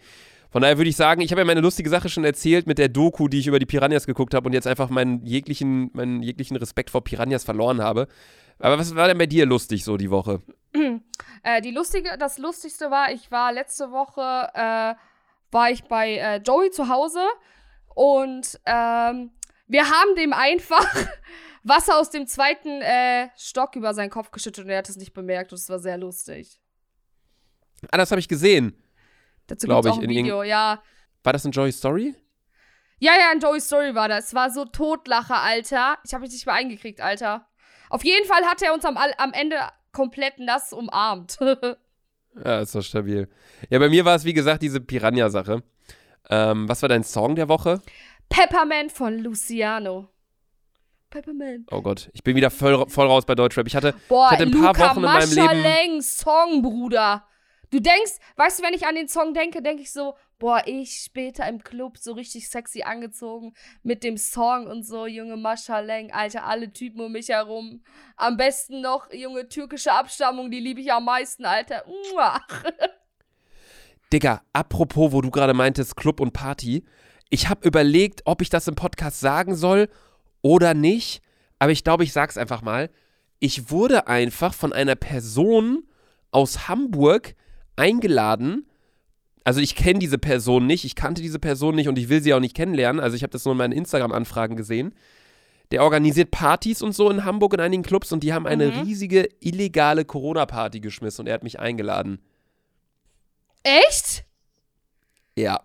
Von 0.51 0.61
daher 0.61 0.77
würde 0.77 0.89
ich 0.89 0.95
sagen, 0.95 1.21
ich 1.21 1.31
habe 1.31 1.41
ja 1.41 1.45
meine 1.45 1.61
lustige 1.61 1.89
Sache 1.89 2.09
schon 2.09 2.23
erzählt 2.23 2.67
mit 2.67 2.77
der 2.77 2.87
Doku, 2.87 3.27
die 3.27 3.39
ich 3.39 3.47
über 3.47 3.59
die 3.59 3.65
Piranhas 3.65 4.05
geguckt 4.05 4.35
habe 4.35 4.47
und 4.47 4.53
jetzt 4.53 4.67
einfach 4.67 4.89
meinen 4.89 5.25
jeglichen, 5.25 5.89
meinen 5.93 6.21
jeglichen 6.21 6.55
Respekt 6.57 6.91
vor 6.91 7.03
Piranhas 7.03 7.43
verloren 7.43 7.81
habe. 7.81 8.07
Aber 8.59 8.77
was 8.77 8.95
war 8.95 9.07
denn 9.07 9.17
bei 9.17 9.25
dir 9.25 9.45
lustig 9.45 9.83
so 9.83 9.97
die 9.97 10.11
Woche? 10.11 10.41
Äh, 11.45 11.61
die 11.61 11.71
lustige, 11.71 12.17
das 12.17 12.37
Lustigste 12.37 12.89
war, 12.89 13.11
ich 13.11 13.29
war 13.29 13.51
letzte 13.51 13.91
Woche, 13.91 14.21
äh, 14.53 14.95
war 15.51 15.71
ich 15.71 15.83
bei 15.83 16.15
äh, 16.15 16.37
Joey 16.37 16.71
zu 16.71 16.87
Hause 16.87 17.19
und 17.95 18.61
ähm, 18.65 19.31
wir 19.67 19.89
haben 19.89 20.15
dem 20.15 20.33
einfach 20.33 20.85
Wasser 21.63 21.97
aus 21.97 22.09
dem 22.09 22.27
zweiten 22.27 22.81
äh, 22.81 23.29
Stock 23.37 23.75
über 23.75 23.93
seinen 23.93 24.09
Kopf 24.09 24.31
geschüttet 24.31 24.65
und 24.65 24.69
er 24.69 24.79
hat 24.79 24.89
es 24.89 24.97
nicht 24.97 25.13
bemerkt 25.13 25.51
und 25.51 25.57
es 25.59 25.69
war 25.69 25.79
sehr 25.79 25.97
lustig. 25.97 26.59
Ah, 27.91 27.97
das 27.97 28.11
habe 28.11 28.19
ich 28.19 28.27
gesehen. 28.27 28.77
Dazu 29.47 29.67
Glaub 29.67 29.83
gibt's 29.83 29.97
auch 29.97 30.01
ein 30.01 30.09
in 30.09 30.15
Video, 30.15 30.43
ja. 30.43 30.81
War 31.23 31.33
das 31.33 31.45
ein 31.45 31.51
Joy 31.51 31.71
Story? 31.71 32.15
Ja, 32.99 33.11
ja, 33.19 33.33
in 33.33 33.39
Joey's 33.41 33.65
Story 33.65 33.95
war 33.95 34.07
das. 34.07 34.27
Es 34.27 34.33
war 34.33 34.49
so 34.49 34.63
Totlacher, 34.63 35.41
Alter. 35.41 35.97
Ich 36.05 36.13
habe 36.13 36.21
mich 36.21 36.31
nicht 36.31 36.45
mehr 36.45 36.55
eingekriegt, 36.55 37.01
Alter. 37.01 37.45
Auf 37.89 38.05
jeden 38.05 38.25
Fall 38.25 38.45
hat 38.45 38.61
er 38.61 38.73
uns 38.73 38.85
am, 38.85 38.95
am 38.95 39.33
Ende 39.33 39.57
komplett 39.91 40.39
nass 40.39 40.73
umarmt. 40.73 41.37
Ja, 42.43 42.61
ist 42.61 42.73
doch 42.73 42.81
stabil. 42.81 43.29
Ja, 43.69 43.77
bei 43.77 43.89
mir 43.89 44.05
war 44.05 44.15
es 44.15 44.25
wie 44.25 44.33
gesagt 44.33 44.63
diese 44.63 44.81
Piranha-Sache. 44.81 45.61
Ähm, 46.31 46.67
was 46.67 46.81
war 46.81 46.89
dein 46.89 47.03
Song 47.03 47.35
der 47.35 47.47
Woche? 47.47 47.79
Peppermint 48.29 48.91
von 48.91 49.19
Luciano. 49.19 50.09
Peppermint. 51.09 51.69
Oh 51.71 51.81
Gott, 51.81 52.09
ich 52.13 52.23
bin 52.23 52.35
wieder 52.35 52.49
voll, 52.49 52.89
voll 52.89 53.07
raus 53.07 53.25
bei 53.25 53.35
Deutschrap. 53.35 53.67
Ich 53.67 53.75
hatte, 53.75 53.93
Boah, 54.09 54.29
ich 54.31 54.39
hatte 54.39 54.43
ein 54.43 54.51
paar 54.51 54.73
Luca 54.73 54.89
Wochen 54.89 54.97
in 54.97 55.03
meinem 55.03 55.29
Leben. 55.29 55.45
Maschaleng, 55.45 56.01
Song, 56.01 56.61
Bruder. 56.63 57.27
Du 57.69 57.79
denkst, 57.79 58.13
weißt 58.35 58.59
du, 58.59 58.63
wenn 58.63 58.73
ich 58.73 58.85
an 58.85 58.95
den 58.95 59.07
Song 59.07 59.33
denke, 59.33 59.61
denke 59.61 59.81
ich 59.81 59.91
so, 59.91 60.15
boah, 60.37 60.61
ich 60.65 61.01
später 61.05 61.47
im 61.47 61.63
Club 61.63 61.97
so 61.97 62.13
richtig 62.13 62.47
sexy 62.47 62.83
angezogen 62.83 63.53
mit 63.81 64.03
dem 64.03 64.17
Song 64.17 64.67
und 64.67 64.83
so, 64.83 65.07
junge 65.07 65.37
Maschaleng, 65.37 66.11
Alter, 66.11 66.43
alle 66.43 66.71
Typen 66.71 67.01
um 67.01 67.11
mich 67.11 67.29
herum. 67.29 67.83
Am 68.15 68.37
besten 68.37 68.81
noch 68.81 69.11
junge 69.11 69.49
türkische 69.49 69.91
Abstammung, 69.91 70.51
die 70.51 70.59
liebe 70.59 70.81
ich 70.81 70.91
am 70.91 71.05
meisten, 71.05 71.45
Alter. 71.45 71.83
Digga, 74.13 74.43
apropos, 74.53 75.11
wo 75.11 75.21
du 75.21 75.31
gerade 75.31 75.55
meintest, 75.55 75.95
Club 75.95 76.19
und 76.19 76.31
Party. 76.31 76.85
Ich 77.33 77.49
habe 77.49 77.67
überlegt, 77.67 78.21
ob 78.25 78.43
ich 78.43 78.49
das 78.51 78.67
im 78.67 78.75
Podcast 78.75 79.19
sagen 79.19 79.55
soll 79.55 79.89
oder 80.43 80.75
nicht. 80.75 81.23
Aber 81.57 81.71
ich 81.71 81.83
glaube, 81.83 82.03
ich 82.03 82.13
sag's 82.13 82.37
einfach 82.37 82.61
mal. 82.61 82.91
Ich 83.39 83.71
wurde 83.71 84.05
einfach 84.05 84.53
von 84.53 84.71
einer 84.71 84.93
Person 84.93 85.83
aus 86.29 86.67
Hamburg 86.67 87.33
eingeladen. 87.75 88.67
Also 89.43 89.61
ich 89.61 89.75
kenne 89.75 89.97
diese 89.97 90.19
Person 90.19 90.67
nicht, 90.67 90.85
ich 90.85 90.95
kannte 90.95 91.23
diese 91.23 91.39
Person 91.39 91.73
nicht 91.73 91.87
und 91.87 91.97
ich 91.97 92.07
will 92.07 92.21
sie 92.21 92.35
auch 92.35 92.39
nicht 92.39 92.55
kennenlernen. 92.55 93.01
Also 93.01 93.15
ich 93.15 93.23
habe 93.23 93.31
das 93.31 93.45
nur 93.45 93.53
in 93.53 93.57
meinen 93.57 93.73
Instagram-Anfragen 93.73 94.55
gesehen. 94.55 94.93
Der 95.71 95.81
organisiert 95.81 96.29
Partys 96.29 96.83
und 96.83 96.91
so 96.93 97.09
in 97.09 97.25
Hamburg 97.25 97.55
in 97.55 97.59
einigen 97.61 97.81
Clubs 97.81 98.11
und 98.11 98.21
die 98.21 98.31
haben 98.31 98.45
eine 98.45 98.67
Mhm. 98.67 98.81
riesige 98.81 99.27
illegale 99.39 100.05
Corona-Party 100.05 100.81
geschmissen 100.81 101.21
und 101.21 101.27
er 101.29 101.33
hat 101.33 101.43
mich 101.43 101.59
eingeladen. 101.59 102.19
Echt? 103.63 104.23
Ja. 105.35 105.61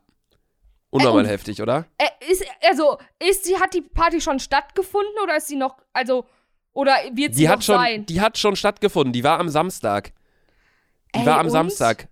Unnormal 0.91 1.24
und- 1.24 1.28
heftig, 1.28 1.61
oder? 1.61 1.86
Äh, 1.99 2.07
ist, 2.30 2.45
also, 2.68 2.97
ist 3.18 3.45
sie, 3.45 3.57
hat 3.59 3.74
die 3.74 3.82
Party 3.82 4.20
schon 4.20 4.39
stattgefunden 4.39 5.12
oder 5.22 5.36
ist 5.36 5.49
sie 5.49 5.57
noch, 5.57 5.76
also, 5.93 6.24
oder 6.72 6.93
wird 7.12 7.34
sie 7.34 7.43
Die 7.43 7.47
noch 7.47 7.55
hat, 7.55 7.64
schon, 7.64 7.74
sein? 7.76 8.07
die 8.07 8.20
hat 8.20 8.39
schon 8.39 8.57
stattgefunden. 8.57 9.12
Die 9.12 9.24
war 9.24 9.39
am 9.39 9.49
Samstag. 9.49 10.12
Die 11.14 11.20
Ey, 11.20 11.26
war 11.26 11.39
am 11.39 11.47
und? 11.47 11.53
Samstag. 11.53 12.09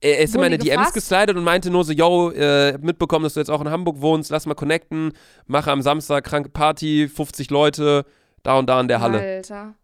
Er 0.00 0.18
ist 0.18 0.34
in 0.34 0.40
meine 0.40 0.58
DMs 0.58 0.78
gefasst? 0.92 0.94
geslidet 0.94 1.36
und 1.36 1.44
meinte 1.44 1.70
nur 1.70 1.84
so, 1.84 1.92
yo, 1.92 2.30
äh, 2.30 2.76
mitbekommen, 2.78 3.22
dass 3.22 3.34
du 3.34 3.40
jetzt 3.40 3.50
auch 3.50 3.60
in 3.60 3.70
Hamburg 3.70 4.00
wohnst, 4.00 4.30
lass 4.30 4.46
mal 4.46 4.54
connecten, 4.54 5.12
mache 5.46 5.70
am 5.70 5.80
Samstag 5.80 6.24
kranke 6.24 6.48
Party, 6.48 7.08
50 7.08 7.50
Leute, 7.50 8.04
da 8.42 8.58
und 8.58 8.66
da 8.66 8.80
in 8.80 8.88
der 8.88 9.00
Halle. 9.00 9.20
Alter. 9.20 9.74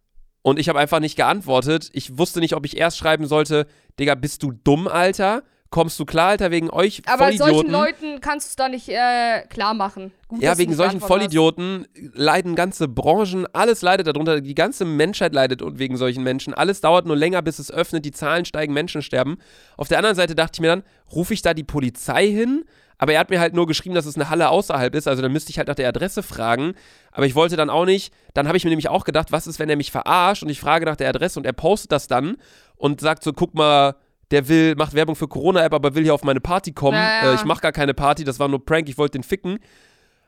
Und 0.43 0.59
ich 0.59 0.69
habe 0.69 0.79
einfach 0.81 0.99
nicht 0.99 1.15
geantwortet. 1.17 1.91
Ich 1.93 2.19
wusste 2.19 2.41
nicht, 2.41 2.55
ob 2.55 2.67
ich 2.67 2.77
erst 2.77 2.99
schreiben 2.99 3.27
sollte, 3.27 3.67
Digga, 4.01 4.15
bist 4.17 4.43
du 4.43 4.51
dumm, 4.53 4.89
Alter? 4.89 5.43
Kommst 5.71 6.01
du 6.01 6.07
klar, 6.07 6.31
Alter, 6.31 6.51
wegen 6.51 6.71
euch 6.71 7.03
Aber 7.07 7.25
Vollidioten? 7.27 7.55
solchen 7.55 7.71
Leuten 7.71 8.21
kannst 8.23 8.47
du 8.47 8.49
es 8.51 8.57
da 8.57 8.69
nicht 8.71 8.89
äh, 8.89 9.43
klar 9.49 9.75
machen. 9.75 10.13
Gut, 10.27 10.41
Ja, 10.41 10.57
wegen 10.57 10.73
solchen 10.73 10.99
geantwortet 10.99 11.03
hast. 11.03 11.09
Vollidioten 11.09 11.87
leiden 12.15 12.55
ganze 12.55 12.89
Branchen, 12.89 13.47
alles 13.53 13.83
leidet 13.83 14.07
darunter, 14.07 14.41
die 14.41 14.55
ganze 14.55 14.87
Menschheit 14.87 15.35
leidet 15.35 15.61
und 15.61 15.79
wegen 15.79 15.99
solchen 15.99 16.23
Menschen. 16.23 16.55
Alles 16.55 16.81
dauert 16.81 17.05
nur 17.05 17.17
länger, 17.17 17.43
bis 17.43 17.59
es 17.59 17.71
öffnet, 17.71 18.07
die 18.07 18.13
Zahlen 18.13 18.47
steigen, 18.47 18.73
Menschen 18.73 19.03
sterben. 19.03 19.37
Auf 19.77 19.89
der 19.89 19.99
anderen 19.99 20.17
Seite 20.17 20.35
dachte 20.35 20.53
ich 20.57 20.61
mir 20.63 20.69
dann, 20.69 20.85
rufe 21.13 21.35
ich 21.35 21.43
da 21.43 21.53
die 21.53 21.65
Polizei 21.65 22.27
hin? 22.27 22.65
Aber 22.97 23.13
er 23.13 23.21
hat 23.21 23.31
mir 23.31 23.39
halt 23.39 23.55
nur 23.55 23.67
geschrieben, 23.67 23.95
dass 23.95 24.07
es 24.07 24.17
eine 24.17 24.29
Halle 24.29 24.49
außerhalb 24.49 24.93
ist, 24.95 25.07
also 25.07 25.23
dann 25.23 25.33
müsste 25.33 25.51
ich 25.51 25.59
halt 25.59 25.69
nach 25.69 25.77
der 25.77 25.89
Adresse 25.89 26.23
fragen. 26.23 26.73
Aber 27.13 27.27
ich 27.27 27.35
wollte 27.37 27.57
dann 27.57 27.71
auch 27.71 27.85
nicht, 27.85 28.13
dann 28.35 28.49
habe 28.49 28.57
ich 28.57 28.65
mir 28.65 28.71
nämlich 28.71 28.89
auch 28.89 29.05
gedacht, 29.05 29.31
was 29.31 29.47
ist, 29.47 29.59
wenn 29.61 29.69
er 29.71 29.77
mich 29.77 29.93
verarscht 29.93 30.43
und 30.43 30.49
ich 30.49 30.59
frage 30.59 30.85
nach 30.85 30.97
der 30.97 31.09
Adresse 31.11 31.39
und 31.39 31.45
er 31.45 31.53
postet 31.53 31.93
das 31.93 32.09
dann 32.09 32.39
und 32.77 33.01
sagt 33.01 33.23
so, 33.23 33.33
guck 33.33 33.55
mal, 33.55 33.95
der 34.31 34.49
will, 34.49 34.75
macht 34.77 34.95
Werbung 34.95 35.17
für 35.17 35.29
Corona-App, 35.29 35.73
aber 35.73 35.95
will 35.95 36.03
hier 36.03 36.15
auf 36.15 36.25
meine 36.25 36.41
Party 36.41 36.73
kommen. 36.73 36.99
Ja, 36.99 37.25
ja. 37.25 37.33
Äh, 37.33 37.35
ich 37.37 37.45
mache 37.45 37.61
gar 37.61 37.73
keine 37.73 37.95
Party, 37.95 38.25
das 38.25 38.39
war 38.39 38.49
nur 38.49 38.65
Prank, 38.65 38.89
ich 38.89 38.99
wollte 38.99 39.19
den 39.19 39.23
ficken. 39.23 39.59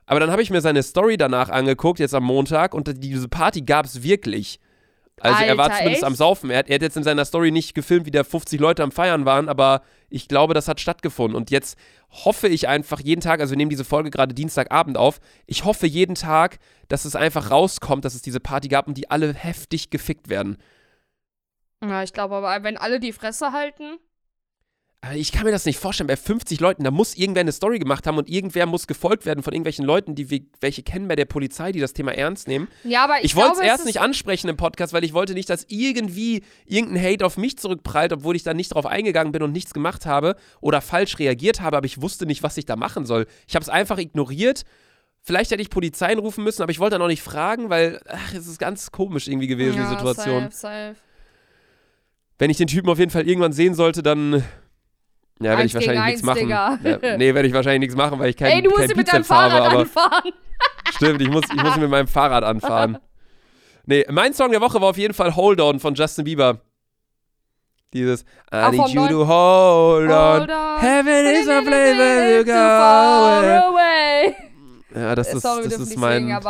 Aber 0.07 0.20
dann 0.20 0.30
habe 0.30 0.42
ich 0.42 0.51
mir 0.51 0.61
seine 0.61 0.82
Story 0.82 1.16
danach 1.16 1.51
angeguckt, 1.51 2.01
jetzt 2.01 2.14
am 2.14 2.24
Montag, 2.24 2.74
und 2.74 2.90
diese 3.03 3.28
Party 3.28 3.62
gab 3.62 3.86
es 3.86 4.03
wirklich. 4.03 4.59
Also 5.20 5.44
er 5.44 5.59
war 5.59 5.66
Alter, 5.66 5.76
zumindest 5.76 6.03
echt? 6.03 6.07
am 6.07 6.14
Saufen. 6.14 6.51
Er 6.51 6.61
hat, 6.61 6.68
er 6.68 6.76
hat 6.76 6.82
jetzt 6.82 6.96
in 6.96 7.05
seiner 7.05 7.24
Story 7.24 7.51
nicht 7.51 7.74
gefilmt, 7.74 8.07
wie 8.07 8.11
da 8.11 8.24
50 8.24 8.59
Leute 8.59 8.82
am 8.82 8.90
Feiern 8.90 9.26
waren, 9.26 9.48
aber 9.48 9.82
ich 10.09 10.28
glaube, 10.28 10.55
das 10.55 10.66
hat 10.66 10.80
stattgefunden. 10.80 11.36
Und 11.36 11.51
jetzt 11.51 11.78
hoffe 12.11 12.48
ich 12.48 12.68
einfach 12.68 13.01
jeden 13.01 13.20
Tag, 13.20 13.40
also 13.40 13.53
wir 13.53 13.57
nehmen 13.59 13.70
diese 13.70 13.84
Folge 13.84 14.11
gerade 14.11 14.34
Dienstagabend 14.34 14.96
auf, 14.96 15.20
ich 15.46 15.64
hoffe 15.64 15.86
jeden 15.86 16.14
Tag, 16.14 16.59
dass 16.88 17.05
es 17.05 17.14
einfach 17.14 17.51
rauskommt, 17.51 18.05
dass 18.05 18.14
es 18.14 18.22
diese 18.22 18.40
Party 18.40 18.68
gab 18.68 18.88
und 18.88 18.96
die 18.96 19.11
alle 19.11 19.34
heftig 19.34 19.90
gefickt 19.90 20.28
werden. 20.28 20.57
Ja, 21.83 22.03
ich 22.03 22.12
glaube 22.12 22.37
aber, 22.37 22.62
wenn 22.62 22.76
alle 22.76 23.01
die 23.01 23.12
Fresse 23.12 23.53
halten. 23.53 23.99
Aber 25.03 25.14
ich 25.14 25.33
kann 25.33 25.45
mir 25.45 25.51
das 25.51 25.64
nicht 25.64 25.78
vorstellen, 25.78 26.09
bei 26.09 26.16
50 26.16 26.61
Leuten, 26.61 26.85
da 26.85 26.91
muss 26.91 27.16
irgendwer 27.16 27.41
eine 27.41 27.53
Story 27.53 27.78
gemacht 27.78 28.07
haben 28.07 28.18
und 28.18 28.28
irgendwer 28.28 28.66
muss 28.66 28.87
gefolgt 28.87 29.24
werden 29.24 29.43
von 29.43 29.55
irgendwelchen 29.55 29.87
Leuten, 29.87 30.14
die 30.14 30.28
wir 30.28 30.41
welche 30.61 30.83
kennen 30.83 31.09
bei 31.09 31.16
der 31.16 31.24
Polizei, 31.24 31.72
die 31.72 31.81
das 31.81 31.95
Thema 31.95 32.12
ernst 32.12 32.49
nehmen. 32.49 32.68
Ja, 32.85 33.05
aber 33.05 33.18
ich, 33.20 33.24
Ich, 33.24 33.37
wollte 33.37 33.55
es 33.55 33.61
erst 33.61 33.87
nicht 33.87 33.99
ansprechen 33.99 34.49
im 34.49 34.59
Podcast, 34.59 34.93
weil 34.93 35.03
ich 35.03 35.14
wollte 35.14 35.33
nicht, 35.33 35.49
dass 35.49 35.64
irgendwie 35.68 36.43
irgendein 36.66 37.03
Hate 37.03 37.24
auf 37.24 37.39
mich 37.39 37.57
zurückprallt, 37.57 38.12
obwohl 38.12 38.37
ich 38.37 38.43
da 38.43 38.53
nicht 38.53 38.74
drauf 38.74 38.85
eingegangen 38.85 39.33
bin 39.33 39.43
und 39.43 39.53
nichts 39.53 39.72
gemacht 39.72 40.05
habe 40.05 40.37
oder 40.61 40.83
falsch 40.83 41.18
reagiert 41.18 41.62
habe, 41.62 41.78
aber 41.78 41.87
ich 41.87 42.03
wusste 42.03 42.26
nicht, 42.26 42.43
was 42.43 42.59
ich 42.59 42.66
da 42.66 42.76
machen 42.76 43.07
soll. 43.07 43.26
Ich 43.49 43.55
habe 43.55 43.62
es 43.62 43.70
einfach 43.70 43.97
ignoriert. 43.97 44.64
Vielleicht 45.22 45.51
hätte 45.51 45.62
ich 45.62 45.70
Polizei 45.70 46.14
rufen 46.14 46.45
müssen, 46.45 46.62
aber 46.62 46.72
ich 46.72 46.78
wollte 46.78 46.97
dann 46.97 47.03
auch 47.03 47.07
nicht 47.07 47.22
fragen, 47.22 47.70
weil 47.70 48.03
ach, 48.07 48.35
es 48.35 48.47
ist 48.47 48.59
ganz 48.59 48.91
komisch 48.91 49.28
irgendwie 49.28 49.47
gewesen, 49.47 49.78
ja, 49.78 49.85
die 49.85 49.97
Situation. 49.97 50.51
Safe, 50.51 50.95
safe. 50.95 50.97
Wenn 52.41 52.49
ich 52.49 52.57
den 52.57 52.68
Typen 52.68 52.88
auf 52.88 52.99
jeden 52.99 53.11
Fall 53.11 53.28
irgendwann 53.28 53.53
sehen 53.53 53.74
sollte, 53.74 54.03
dann 54.03 54.43
ja, 55.41 55.51
werde 55.51 55.64
ich 55.64 55.74
wahrscheinlich 55.74 56.05
nichts 56.07 56.22
machen. 56.22 56.41
Digga. 56.41 56.78
Ja, 56.82 57.18
nee, 57.18 57.34
werde 57.34 57.47
ich 57.47 57.53
wahrscheinlich 57.53 57.80
nichts 57.80 57.97
machen, 57.97 58.18
weil 58.18 58.30
ich 58.30 58.36
kein, 58.38 58.53
Ey, 58.53 58.62
du 58.62 58.70
musst 58.70 58.88
kein 58.88 58.97
mit 58.97 59.09
deinem 59.09 59.16
habe, 59.16 59.24
Fahrrad 59.24 59.61
aber 59.61 59.80
anfahren. 59.80 60.32
Stimmt, 60.97 61.20
ich 61.20 61.28
muss, 61.28 61.43
ich 61.55 61.62
muss 61.62 61.76
mit 61.76 61.91
meinem 61.91 62.09
Fahrrad 62.09 62.43
anfahren. 62.43 62.97
Nee, 63.84 64.07
mein 64.09 64.32
Song 64.32 64.53
der 64.53 64.62
Woche 64.62 64.80
war 64.80 64.88
auf 64.88 64.97
jeden 64.97 65.12
Fall 65.12 65.36
Hold 65.36 65.61
On 65.61 65.80
von 65.80 65.95
Justin 65.95 66.24
Bieber. 66.24 66.62
Dieses 67.93 68.24
I 68.51 68.70
need 68.70 68.88
you 68.88 69.07
to 69.07 69.26
hold 69.26 70.11
on. 70.11 70.41
Hold 70.41 70.51
on. 70.51 70.80
Heaven 70.80 71.26
is 71.26 71.47
a 71.47 71.61
place 71.61 71.99
where 71.99 72.38
you 72.38 72.45
go. 72.45 72.53
far 72.53 73.68
away. 73.68 74.34
Ja, 74.95 75.14
das 75.14 75.32
ist, 75.32 75.43
Sorry, 75.43 75.64
das 75.64 75.78
ist 75.78 75.97
mein, 75.97 76.26
singen, 76.26 76.41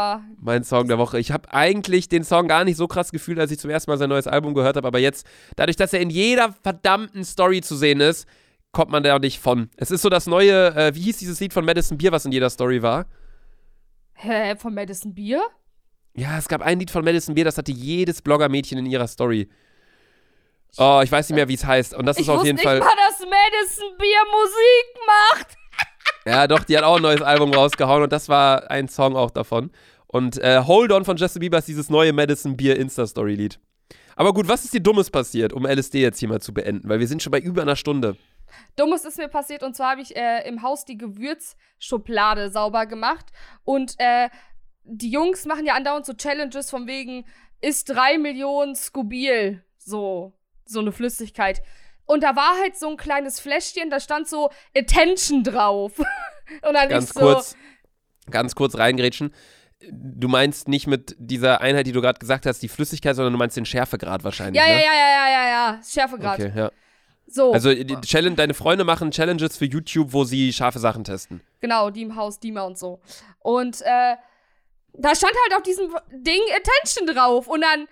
mein 0.41 0.65
Song 0.65 0.89
der 0.89 0.99
Woche. 0.99 1.19
Ich 1.19 1.31
habe 1.31 1.53
eigentlich 1.53 2.09
den 2.09 2.25
Song 2.25 2.49
gar 2.49 2.65
nicht 2.65 2.77
so 2.77 2.89
krass 2.89 3.13
gefühlt, 3.13 3.39
als 3.39 3.51
ich 3.51 3.59
zum 3.59 3.71
ersten 3.71 3.91
Mal 3.91 3.99
sein 3.99 4.09
neues 4.09 4.27
Album 4.27 4.55
gehört 4.55 4.77
habe, 4.77 4.89
aber 4.89 4.99
jetzt, 4.99 5.27
dadurch, 5.57 5.77
dass 5.77 5.93
er 5.93 6.01
in 6.01 6.11
jeder 6.11 6.55
verdammten 6.63 7.25
Story 7.25 7.61
zu 7.61 7.77
sehen 7.77 8.01
ist, 8.01 8.27
kommt 8.73 8.91
man 8.91 9.03
da 9.03 9.19
nicht 9.19 9.41
von. 9.41 9.69
Es 9.77 9.91
ist 9.91 10.03
so 10.03 10.09
das 10.09 10.27
neue, 10.27 10.75
äh, 10.75 10.95
wie 10.95 11.03
hieß 11.03 11.19
dieses 11.19 11.41
Lied 11.41 11.53
von 11.53 11.65
Madison 11.65 11.99
Beer, 11.99 12.13
was 12.13 12.25
in 12.25 12.33
jeder 12.33 12.49
Story 12.51 12.83
war? 12.83 13.07
hä, 14.21 14.57
von 14.57 14.75
Madison 14.75 15.15
Beer? 15.15 15.43
Ja, 16.15 16.39
es 16.39 16.49
gab 16.49 16.63
ein 16.63 16.79
Lied 16.79 16.91
von 16.91 17.05
Madison 17.05 17.35
Beer, 17.35 17.45
das 17.45 17.59
hatte 17.59 17.73
jedes 17.73 18.23
Blogger-Mädchen 18.23 18.79
in 18.79 18.87
ihrer 18.87 19.07
Story. 19.07 19.49
Oh, 20.77 21.01
ich 21.03 21.11
weiß 21.11 21.29
nicht 21.29 21.37
mehr, 21.37 21.49
wie 21.49 21.55
es 21.55 21.65
heißt. 21.65 21.95
Und 21.95 22.07
das 22.07 22.17
ich 22.17 22.23
ist 22.23 22.29
auf 22.29 22.45
jeden 22.45 22.57
nicht 22.57 22.65
Fall. 22.65 22.79
mal, 22.79 22.87
dass 22.97 23.19
Madison 23.21 23.97
Beer 23.99 24.23
Musik 24.31 25.07
macht. 25.07 25.57
Ja, 26.31 26.47
doch, 26.47 26.63
die 26.63 26.79
hat 26.79 26.85
auch 26.85 26.95
ein 26.95 27.03
neues 27.03 27.23
Album 27.23 27.53
rausgehauen 27.53 28.05
und 28.05 28.13
das 28.13 28.29
war 28.29 28.71
ein 28.71 28.89
Song 28.89 29.17
auch 29.17 29.33
davon. 29.33 29.73
Und 30.07 30.39
äh, 30.39 30.63
Hold 30.65 30.93
On 30.93 31.05
von 31.05 31.17
Justin 31.17 31.41
Bieber 31.41 31.59
ist 31.59 31.67
dieses 31.67 31.91
neue 31.91 32.13
Madison 32.13 32.57
Beer 32.57 32.77
Insta-Story-Lied. 32.77 33.59
Aber 34.15 34.33
gut, 34.33 34.47
was 34.47 34.65
ist 34.65 34.73
dir 34.73 34.81
Dummes 34.81 35.11
passiert, 35.11 35.53
um 35.53 35.67
LSD 35.67 36.01
jetzt 36.01 36.21
hier 36.21 36.29
mal 36.29 36.41
zu 36.41 36.55
beenden? 36.55 36.89
Weil 36.89 37.01
wir 37.01 37.09
sind 37.09 37.21
schon 37.21 37.33
bei 37.33 37.41
über 37.41 37.63
einer 37.63 37.75
Stunde. 37.75 38.17
Dummes 38.77 39.05
ist 39.05 39.19
mir 39.19 39.27
passiert 39.27 39.65
und 39.65 39.75
zwar 39.75 39.91
habe 39.91 40.03
ich 40.03 40.15
äh, 40.15 40.49
im 40.49 40.63
Haus 40.63 40.85
die 40.85 40.97
Gewürzschublade 40.97 42.53
sauber 42.53 42.87
gemacht 42.87 43.27
und 43.65 43.97
äh, 43.99 44.29
die 44.85 45.11
Jungs 45.11 45.47
machen 45.47 45.67
ja 45.67 45.75
andauernd 45.75 46.07
so 46.07 46.15
Challenges 46.15 46.71
von 46.71 46.87
wegen 46.87 47.25
ist 47.61 47.89
drei 47.89 48.19
Millionen 48.19 48.77
Skubil 48.77 49.65
so 49.79 50.33
so 50.65 50.79
eine 50.79 50.93
Flüssigkeit 50.93 51.61
und 52.11 52.25
da 52.25 52.35
war 52.35 52.59
halt 52.61 52.77
so 52.77 52.89
ein 52.89 52.97
kleines 52.97 53.39
Fläschchen, 53.39 53.89
da 53.89 54.01
stand 54.01 54.29
so 54.29 54.51
Attention 54.77 55.45
drauf 55.45 55.97
und 56.69 56.75
dann 56.75 56.89
Ganz 56.89 57.05
ich 57.05 57.13
so 57.13 57.21
kurz, 57.21 57.57
ganz 58.29 58.57
kurz 58.57 58.77
reingrätschen. 58.77 59.33
Du 59.93 60.27
meinst 60.27 60.67
nicht 60.67 60.89
mit 60.89 61.15
dieser 61.19 61.61
Einheit, 61.61 61.87
die 61.87 61.93
du 61.93 62.01
gerade 62.01 62.19
gesagt 62.19 62.47
hast, 62.47 62.59
die 62.65 62.69
Flüssigkeit, 62.69 63.15
sondern 63.15 63.33
du 63.33 63.39
meinst 63.39 63.57
den 63.57 63.65
Schärfegrad 63.65 64.25
wahrscheinlich. 64.25 64.61
ja 64.61 64.69
ja 64.69 64.77
ne? 64.77 64.85
ja 64.85 64.93
ja 64.93 65.09
ja 65.09 65.31
ja 65.31 65.49
ja 65.49 65.81
Schärfegrad 65.83 66.41
Okay, 66.41 66.53
ja. 66.55 66.73
so 67.29 67.53
Also 67.53 67.73
Challenge, 67.73 68.35
deine 68.35 68.55
Freunde 68.55 68.83
machen 68.83 69.13
Challenges 69.13 69.57
für 69.57 69.67
YouTube, 69.67 70.13
wo 70.13 70.25
sie 70.25 70.53
scharfe 70.53 70.81
Sachen 70.81 71.05
testen. 71.05 71.43
Genau, 71.61 71.91
die 71.91 72.03
im 72.03 72.17
Haus, 72.17 72.41
Dima 72.41 72.63
und 72.63 72.77
so. 72.77 73.01
Und 73.39 73.83
äh, 73.83 74.17
da 74.95 75.15
stand 75.15 75.33
halt 75.45 75.57
auf 75.57 75.63
diesem 75.63 75.95
Ding 76.11 76.43
Attention 76.57 77.07
drauf. 77.07 77.47
Und 77.47 77.61
dann, 77.61 77.87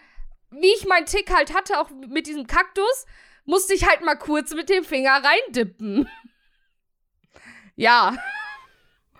wie 0.51 0.75
ich 0.77 0.87
meinen 0.89 1.07
Tick 1.07 1.33
halt 1.33 1.55
hatte, 1.55 1.81
auch 1.81 1.89
mit 2.09 2.27
diesem 2.27 2.49
Kaktus, 2.49 3.07
musste 3.49 3.73
ich 3.73 3.89
halt 3.89 4.03
mal 4.03 4.17
kurz 4.17 4.55
mit 4.55 4.69
dem 4.69 4.85
Finger 4.85 5.23
reindippen. 5.25 6.09
ja, 7.77 8.15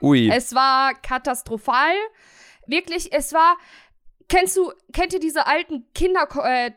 Ui. 0.03 0.31
es 0.31 0.55
war 0.55 0.95
katastrophal. 0.95 1.95
Wirklich, 2.67 3.13
es 3.13 3.33
war. 3.33 3.57
Kennst 4.29 4.59
du, 4.59 4.71
kennt 4.93 5.15
ihr 5.15 5.21
diese 5.21 5.47
alten 5.47 5.91
Kinder 5.95 6.29
äh, 6.45 6.73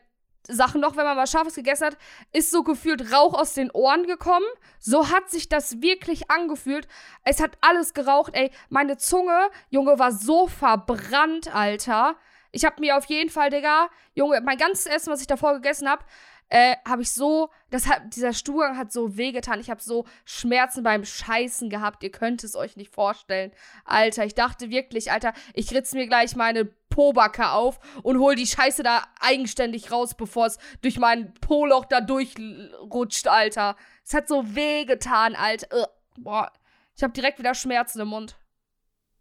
Sachen 0.48 0.80
noch, 0.80 0.96
wenn 0.96 1.04
man 1.04 1.18
was 1.18 1.30
Scharfes 1.30 1.54
gegessen 1.54 1.84
hat, 1.88 1.98
ist 2.32 2.50
so 2.50 2.62
gefühlt 2.62 3.12
Rauch 3.12 3.34
aus 3.34 3.52
den 3.52 3.70
Ohren 3.70 4.06
gekommen. 4.06 4.46
So 4.78 5.10
hat 5.10 5.30
sich 5.30 5.50
das 5.50 5.82
wirklich 5.82 6.30
angefühlt. 6.30 6.88
Es 7.22 7.40
hat 7.40 7.58
alles 7.60 7.92
geraucht, 7.92 8.34
ey. 8.34 8.50
Meine 8.70 8.96
Zunge, 8.96 9.50
Junge, 9.68 9.98
war 9.98 10.10
so 10.10 10.48
verbrannt, 10.48 11.54
Alter. 11.54 12.16
Ich 12.50 12.64
hab 12.64 12.80
mir 12.80 12.96
auf 12.96 13.04
jeden 13.06 13.30
Fall, 13.30 13.50
Digga, 13.50 13.90
Junge, 14.14 14.40
mein 14.40 14.58
ganzes 14.58 14.86
Essen, 14.86 15.12
was 15.12 15.20
ich 15.20 15.26
davor 15.26 15.54
gegessen 15.54 15.88
hab, 15.88 16.06
äh, 16.52 16.76
habe 16.86 17.00
ich 17.00 17.10
so, 17.10 17.48
das 17.70 17.88
hat, 17.88 18.14
dieser 18.14 18.34
Stuhlgang 18.34 18.76
hat 18.76 18.92
so 18.92 19.16
wehgetan. 19.16 19.58
Ich 19.58 19.70
habe 19.70 19.80
so 19.80 20.04
Schmerzen 20.26 20.82
beim 20.82 21.02
Scheißen 21.02 21.70
gehabt. 21.70 22.02
Ihr 22.02 22.10
könnt 22.10 22.44
es 22.44 22.54
euch 22.54 22.76
nicht 22.76 22.92
vorstellen. 22.94 23.52
Alter, 23.86 24.26
ich 24.26 24.34
dachte 24.34 24.68
wirklich, 24.68 25.10
Alter, 25.10 25.32
ich 25.54 25.72
ritz 25.72 25.94
mir 25.94 26.06
gleich 26.06 26.36
meine 26.36 26.66
Pobacke 26.66 27.52
auf 27.52 27.80
und 28.02 28.18
hol 28.18 28.34
die 28.34 28.46
Scheiße 28.46 28.82
da 28.82 29.02
eigenständig 29.18 29.90
raus, 29.90 30.14
bevor 30.14 30.44
es 30.44 30.58
durch 30.82 30.98
mein 30.98 31.32
Poloch 31.40 31.86
da 31.86 32.02
durchrutscht, 32.02 33.28
Alter. 33.28 33.74
Es 34.04 34.12
hat 34.12 34.28
so 34.28 34.54
wehgetan, 34.54 35.34
Alter. 35.34 35.68
Ugh. 35.74 35.86
Boah, 36.18 36.52
ich 36.94 37.02
habe 37.02 37.14
direkt 37.14 37.38
wieder 37.38 37.54
Schmerzen 37.54 38.00
im 38.00 38.08
Mund. 38.08 38.36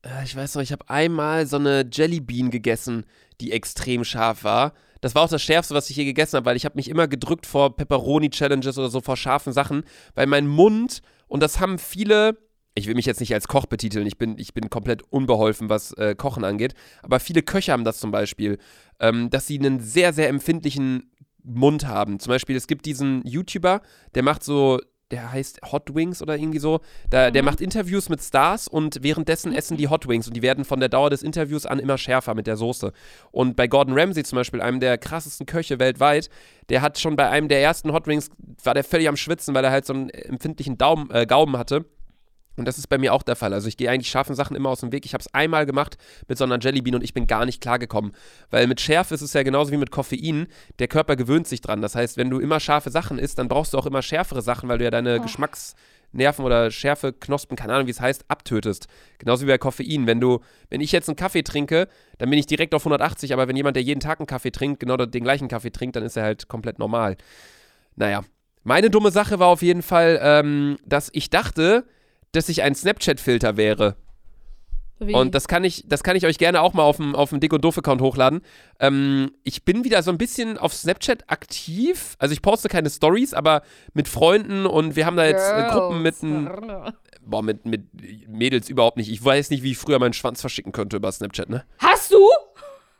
Äh, 0.01 0.25
Ich 0.25 0.35
weiß 0.35 0.55
noch, 0.55 0.63
ich 0.63 0.73
habe 0.73 0.89
einmal 0.89 1.45
so 1.45 1.55
eine 1.55 1.87
Jellybean 1.89 2.51
gegessen, 2.51 3.05
die 3.39 3.53
extrem 3.53 4.03
scharf 4.03 4.43
war. 4.43 4.73
Das 5.01 5.15
war 5.15 5.23
auch 5.23 5.29
das 5.29 5.41
Schärfste, 5.41 5.73
was 5.73 5.89
ich 5.89 5.95
je 5.95 6.05
gegessen 6.05 6.37
habe, 6.37 6.45
weil 6.45 6.55
ich 6.55 6.65
habe 6.65 6.75
mich 6.75 6.87
immer 6.87 7.07
gedrückt 7.07 7.45
vor 7.45 7.75
Pepperoni-Challenges 7.75 8.77
oder 8.77 8.89
so, 8.89 9.01
vor 9.01 9.17
scharfen 9.17 9.51
Sachen, 9.51 9.83
weil 10.13 10.27
mein 10.27 10.47
Mund, 10.47 11.01
und 11.27 11.41
das 11.41 11.59
haben 11.59 11.79
viele, 11.79 12.37
ich 12.75 12.87
will 12.87 12.95
mich 12.95 13.07
jetzt 13.07 13.19
nicht 13.19 13.33
als 13.33 13.47
Koch 13.47 13.65
betiteln, 13.65 14.05
ich 14.05 14.17
bin, 14.17 14.37
ich 14.37 14.53
bin 14.53 14.69
komplett 14.69 15.01
unbeholfen, 15.09 15.69
was 15.69 15.91
äh, 15.93 16.15
Kochen 16.15 16.43
angeht, 16.43 16.75
aber 17.01 17.19
viele 17.19 17.41
Köche 17.41 17.71
haben 17.71 17.83
das 17.83 17.99
zum 17.99 18.11
Beispiel, 18.11 18.59
ähm, 18.99 19.29
dass 19.31 19.47
sie 19.47 19.57
einen 19.57 19.79
sehr, 19.79 20.13
sehr 20.13 20.29
empfindlichen 20.29 21.11
Mund 21.43 21.87
haben. 21.87 22.19
Zum 22.19 22.29
Beispiel, 22.29 22.55
es 22.55 22.67
gibt 22.67 22.85
diesen 22.85 23.25
YouTuber, 23.25 23.81
der 24.13 24.23
macht 24.23 24.43
so, 24.43 24.79
der 25.11 25.31
heißt 25.31 25.61
Hot 25.71 25.93
Wings 25.93 26.21
oder 26.21 26.35
irgendwie 26.37 26.59
so. 26.59 26.79
Da, 27.09 27.29
Der 27.31 27.41
Mhm. 27.41 27.45
macht 27.45 27.61
Interviews 27.61 28.09
mit 28.09 28.21
Stars 28.21 28.67
und 28.67 29.03
währenddessen 29.03 29.53
essen 29.53 29.77
die 29.77 29.87
Hot 29.89 30.07
Wings 30.07 30.27
und 30.27 30.35
die 30.35 30.41
werden 30.41 30.65
von 30.65 30.79
der 30.79 30.89
Dauer 30.89 31.09
des 31.09 31.21
Interviews 31.23 31.65
an 31.65 31.79
immer 31.79 31.97
schärfer 31.97 32.33
mit 32.33 32.47
der 32.47 32.57
Soße. 32.57 32.91
Und 33.31 33.55
bei 33.55 33.67
Gordon 33.67 33.97
Ramsay 33.97 34.23
zum 34.23 34.37
Beispiel, 34.37 34.61
einem 34.61 34.79
der 34.79 34.97
krassesten 34.97 35.45
Köche 35.45 35.79
weltweit, 35.79 36.29
der 36.69 36.81
hat 36.81 36.97
schon 36.99 37.15
bei 37.15 37.29
einem 37.29 37.47
der 37.47 37.61
ersten 37.61 37.91
Hot 37.93 38.07
Wings, 38.07 38.29
war 38.63 38.73
der 38.73 38.83
völlig 38.83 39.07
am 39.09 39.17
Schwitzen, 39.17 39.53
weil 39.53 39.63
er 39.65 39.71
halt 39.71 39.85
so 39.85 39.93
einen 39.93 40.09
empfindlichen 40.09 40.77
Daumen, 40.77 41.09
äh, 41.11 41.25
Gaumen 41.25 41.57
hatte. 41.57 41.85
Und 42.57 42.65
das 42.65 42.77
ist 42.77 42.87
bei 42.87 42.97
mir 42.97 43.13
auch 43.13 43.23
der 43.23 43.35
Fall. 43.35 43.53
Also 43.53 43.67
ich 43.67 43.77
gehe 43.77 43.89
eigentlich 43.89 44.09
scharfen 44.09 44.35
Sachen 44.35 44.55
immer 44.55 44.69
aus 44.69 44.81
dem 44.81 44.91
Weg. 44.91 45.05
Ich 45.05 45.13
habe 45.13 45.21
es 45.21 45.33
einmal 45.33 45.65
gemacht 45.65 45.97
mit 46.27 46.37
so 46.37 46.43
einer 46.43 46.59
Jellybean 46.59 46.95
und 46.95 47.03
ich 47.03 47.13
bin 47.13 47.25
gar 47.25 47.45
nicht 47.45 47.61
klargekommen. 47.61 48.11
Weil 48.49 48.67
mit 48.67 48.81
Schärfe 48.81 49.13
ist 49.15 49.21
es 49.21 49.33
ja 49.33 49.43
genauso 49.43 49.71
wie 49.71 49.77
mit 49.77 49.91
Koffein. 49.91 50.47
Der 50.79 50.87
Körper 50.87 51.15
gewöhnt 51.15 51.47
sich 51.47 51.61
dran. 51.61 51.81
Das 51.81 51.95
heißt, 51.95 52.17
wenn 52.17 52.29
du 52.29 52.39
immer 52.39 52.59
scharfe 52.59 52.89
Sachen 52.89 53.19
isst, 53.19 53.39
dann 53.39 53.47
brauchst 53.47 53.73
du 53.73 53.77
auch 53.77 53.85
immer 53.85 54.01
schärfere 54.01 54.41
Sachen, 54.41 54.67
weil 54.67 54.79
du 54.79 54.83
ja 54.83 54.91
deine 54.91 55.19
Oh. 55.19 55.23
Geschmacksnerven 55.23 56.43
oder 56.43 56.71
Schärfeknospen, 56.71 57.55
keine 57.55 57.73
Ahnung, 57.73 57.87
wie 57.87 57.91
es 57.91 58.01
heißt, 58.01 58.25
abtötest. 58.27 58.87
Genauso 59.17 59.45
wie 59.45 59.49
bei 59.49 59.57
Koffein. 59.57 60.05
Wenn 60.05 60.19
du, 60.19 60.41
wenn 60.69 60.81
ich 60.81 60.91
jetzt 60.91 61.07
einen 61.07 61.15
Kaffee 61.15 61.43
trinke, 61.43 61.87
dann 62.17 62.29
bin 62.29 62.37
ich 62.37 62.47
direkt 62.47 62.75
auf 62.75 62.81
180, 62.81 63.31
aber 63.33 63.47
wenn 63.47 63.55
jemand, 63.55 63.77
der 63.77 63.83
jeden 63.83 64.01
Tag 64.01 64.19
einen 64.19 64.27
Kaffee 64.27 64.51
trinkt, 64.51 64.81
genau 64.81 64.97
den 64.97 65.23
gleichen 65.23 65.47
Kaffee 65.47 65.71
trinkt, 65.71 65.95
dann 65.95 66.03
ist 66.03 66.17
er 66.17 66.23
halt 66.23 66.47
komplett 66.49 66.79
normal. 66.79 67.15
Naja. 67.95 68.23
Meine 68.63 68.91
dumme 68.91 69.09
Sache 69.09 69.39
war 69.39 69.47
auf 69.47 69.63
jeden 69.63 69.81
Fall, 69.81 70.19
ähm, 70.21 70.77
dass 70.85 71.09
ich 71.13 71.31
dachte, 71.31 71.85
dass 72.31 72.49
ich 72.49 72.63
ein 72.63 72.75
Snapchat-Filter 72.75 73.57
wäre. 73.57 73.95
Wie? 75.03 75.15
Und 75.15 75.33
das 75.33 75.47
kann 75.47 75.63
ich, 75.63 75.83
das 75.87 76.03
kann 76.03 76.15
ich 76.15 76.27
euch 76.27 76.37
gerne 76.37 76.61
auch 76.61 76.73
mal 76.73 76.83
auf 76.83 76.97
dem, 76.97 77.15
auf 77.15 77.31
dem 77.31 77.39
Dick 77.39 77.51
und 77.53 77.63
Doof-Account 77.65 78.01
hochladen. 78.01 78.41
Ähm, 78.79 79.31
ich 79.43 79.65
bin 79.65 79.83
wieder 79.83 80.03
so 80.03 80.11
ein 80.11 80.19
bisschen 80.19 80.59
auf 80.59 80.75
Snapchat 80.75 81.23
aktiv. 81.27 82.15
Also 82.19 82.33
ich 82.33 82.43
poste 82.43 82.69
keine 82.69 82.89
Stories, 82.91 83.33
aber 83.33 83.63
mit 83.95 84.07
Freunden 84.07 84.67
und 84.67 84.95
wir 84.95 85.07
haben 85.07 85.17
da 85.17 85.25
jetzt 85.25 85.49
äh, 85.49 85.69
Gruppen 85.71 86.03
mit, 86.03 86.21
ein, 86.21 86.47
boah, 87.21 87.41
mit, 87.41 87.65
mit 87.65 87.87
Mädels 88.27 88.69
überhaupt 88.69 88.97
nicht. 88.97 89.09
Ich 89.09 89.23
weiß 89.25 89.49
nicht, 89.49 89.63
wie 89.63 89.71
ich 89.71 89.77
früher 89.79 89.97
meinen 89.97 90.13
Schwanz 90.13 90.39
verschicken 90.39 90.71
könnte 90.71 90.97
über 90.97 91.11
Snapchat, 91.11 91.49
ne? 91.49 91.65
Hast 91.79 92.13
du? 92.13 92.23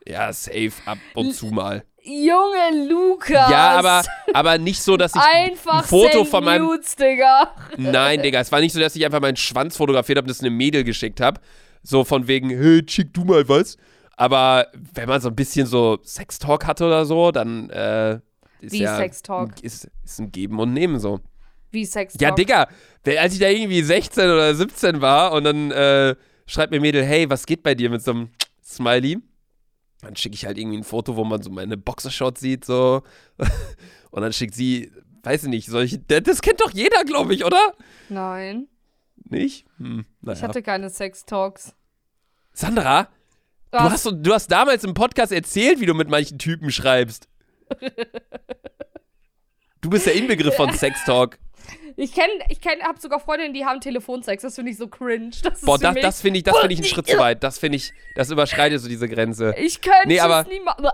Ja, 0.07 0.33
safe 0.33 0.71
ab 0.85 0.97
und 1.13 1.35
zu 1.35 1.47
mal. 1.47 1.83
Junge 2.03 2.87
Lukas. 2.89 3.51
Ja, 3.51 3.77
aber, 3.77 4.03
aber 4.33 4.57
nicht 4.57 4.81
so, 4.81 4.97
dass 4.97 5.13
ich 5.13 5.21
Einfach 5.21 5.83
ein 5.83 5.87
Foto 5.87 6.25
von 6.25 6.43
meinem. 6.43 6.65
Nudes, 6.65 6.95
Digga. 6.95 7.53
Nein, 7.77 8.21
Digga, 8.21 8.39
es 8.39 8.51
war 8.51 8.59
nicht 8.59 8.73
so, 8.73 8.79
dass 8.79 8.95
ich 8.95 9.05
einfach 9.05 9.21
meinen 9.21 9.37
Schwanz 9.37 9.77
fotografiert 9.77 10.17
habe 10.17 10.25
und 10.25 10.29
das 10.29 10.39
eine 10.39 10.49
Mädel 10.49 10.83
geschickt 10.83 11.21
habe. 11.21 11.39
So 11.83 12.03
von 12.03 12.27
wegen, 12.27 12.49
hey, 12.49 12.83
schick 12.87 13.13
du 13.13 13.23
mal 13.23 13.47
was. 13.47 13.77
Aber 14.17 14.67
wenn 14.93 15.09
man 15.09 15.21
so 15.21 15.29
ein 15.29 15.35
bisschen 15.35 15.65
so 15.67 15.99
Sextalk 16.03 16.65
hatte 16.65 16.85
oder 16.85 17.05
so, 17.05 17.31
dann 17.31 17.69
äh, 17.69 18.19
ist 18.61 18.73
Wie 18.73 18.83
ja 18.83 18.97
Sextalk? 18.97 19.61
Ist, 19.63 19.89
ist 20.03 20.19
ein 20.19 20.31
Geben 20.31 20.59
und 20.59 20.73
Nehmen 20.73 20.99
so. 20.99 21.19
Wie 21.71 21.85
Sex 21.85 22.15
Ja, 22.19 22.31
Digga, 22.31 22.67
als 23.17 23.33
ich 23.33 23.39
da 23.39 23.47
irgendwie 23.47 23.81
16 23.81 24.25
oder 24.25 24.53
17 24.53 25.01
war 25.01 25.31
und 25.31 25.43
dann 25.45 25.71
äh, 25.71 26.15
schreibt 26.45 26.71
mir 26.71 26.77
ein 26.79 26.81
Mädel, 26.81 27.03
hey, 27.03 27.29
was 27.29 27.45
geht 27.45 27.63
bei 27.63 27.73
dir 27.75 27.89
mit 27.89 28.03
so 28.03 28.11
einem 28.11 28.29
Smiley? 28.63 29.19
Dann 30.01 30.15
schicke 30.15 30.35
ich 30.35 30.45
halt 30.45 30.57
irgendwie 30.57 30.77
ein 30.77 30.83
Foto, 30.83 31.15
wo 31.15 31.23
man 31.23 31.41
so 31.41 31.49
meine 31.51 31.77
Boxershorts 31.77 32.41
sieht, 32.41 32.65
so. 32.65 33.03
Und 34.11 34.21
dann 34.23 34.33
schickt 34.33 34.55
sie, 34.55 34.91
weiß 35.23 35.43
ich 35.43 35.49
nicht, 35.49 35.67
solche. 35.67 35.99
Das 35.99 36.23
das 36.23 36.41
kennt 36.41 36.59
doch 36.61 36.71
jeder, 36.71 37.03
glaube 37.05 37.33
ich, 37.33 37.45
oder? 37.45 37.73
Nein, 38.09 38.67
Nicht? 39.29 39.65
Hm, 39.77 40.05
ich 40.21 40.25
naja. 40.25 40.41
hatte 40.41 40.61
keine 40.63 40.89
Sex-Talks. 40.89 41.75
Sandra, 42.53 43.07
du 43.71 43.77
hast, 43.79 44.03
so- 44.03 44.11
du 44.11 44.33
hast 44.33 44.47
damals 44.51 44.83
im 44.83 44.93
Podcast 44.93 45.31
erzählt, 45.31 45.79
wie 45.79 45.85
du 45.85 45.93
mit 45.93 46.09
manchen 46.09 46.37
Typen 46.39 46.71
schreibst. 46.71 47.29
Du 49.81 49.89
bist 49.89 50.05
der 50.05 50.13
Inbegriff 50.13 50.55
von 50.55 50.71
Sextalk. 50.77 51.39
Ich 51.97 52.13
kenne, 52.13 52.31
ich 52.49 52.61
kenn, 52.61 52.79
hab 52.81 52.99
sogar 52.99 53.19
Freundinnen, 53.19 53.53
die 53.53 53.65
haben 53.65 53.79
Telefonsex. 53.81 54.43
Das 54.43 54.55
finde 54.55 54.71
ich 54.71 54.77
so 54.77 54.87
cringe. 54.87 55.31
Das 55.43 55.61
Boah, 55.61 55.77
das, 55.77 55.95
das 56.01 56.21
finde 56.21 56.37
ich, 56.39 56.43
das 56.43 56.57
finde 56.57 56.73
ich 56.73 56.79
einen 56.79 56.87
Schritt 56.87 57.07
zu 57.07 57.17
weit. 57.17 57.43
Das 57.43 57.59
finde 57.59 57.75
ich, 57.77 57.93
das 58.15 58.29
überschreitet 58.31 58.79
so 58.79 58.87
diese 58.87 59.07
Grenze. 59.09 59.53
Ich 59.57 59.81
könnte 59.81 60.07
Nee, 60.07 60.19
aber- 60.19 60.41
es 60.41 60.47
nie 60.47 60.59
machen. 60.61 60.87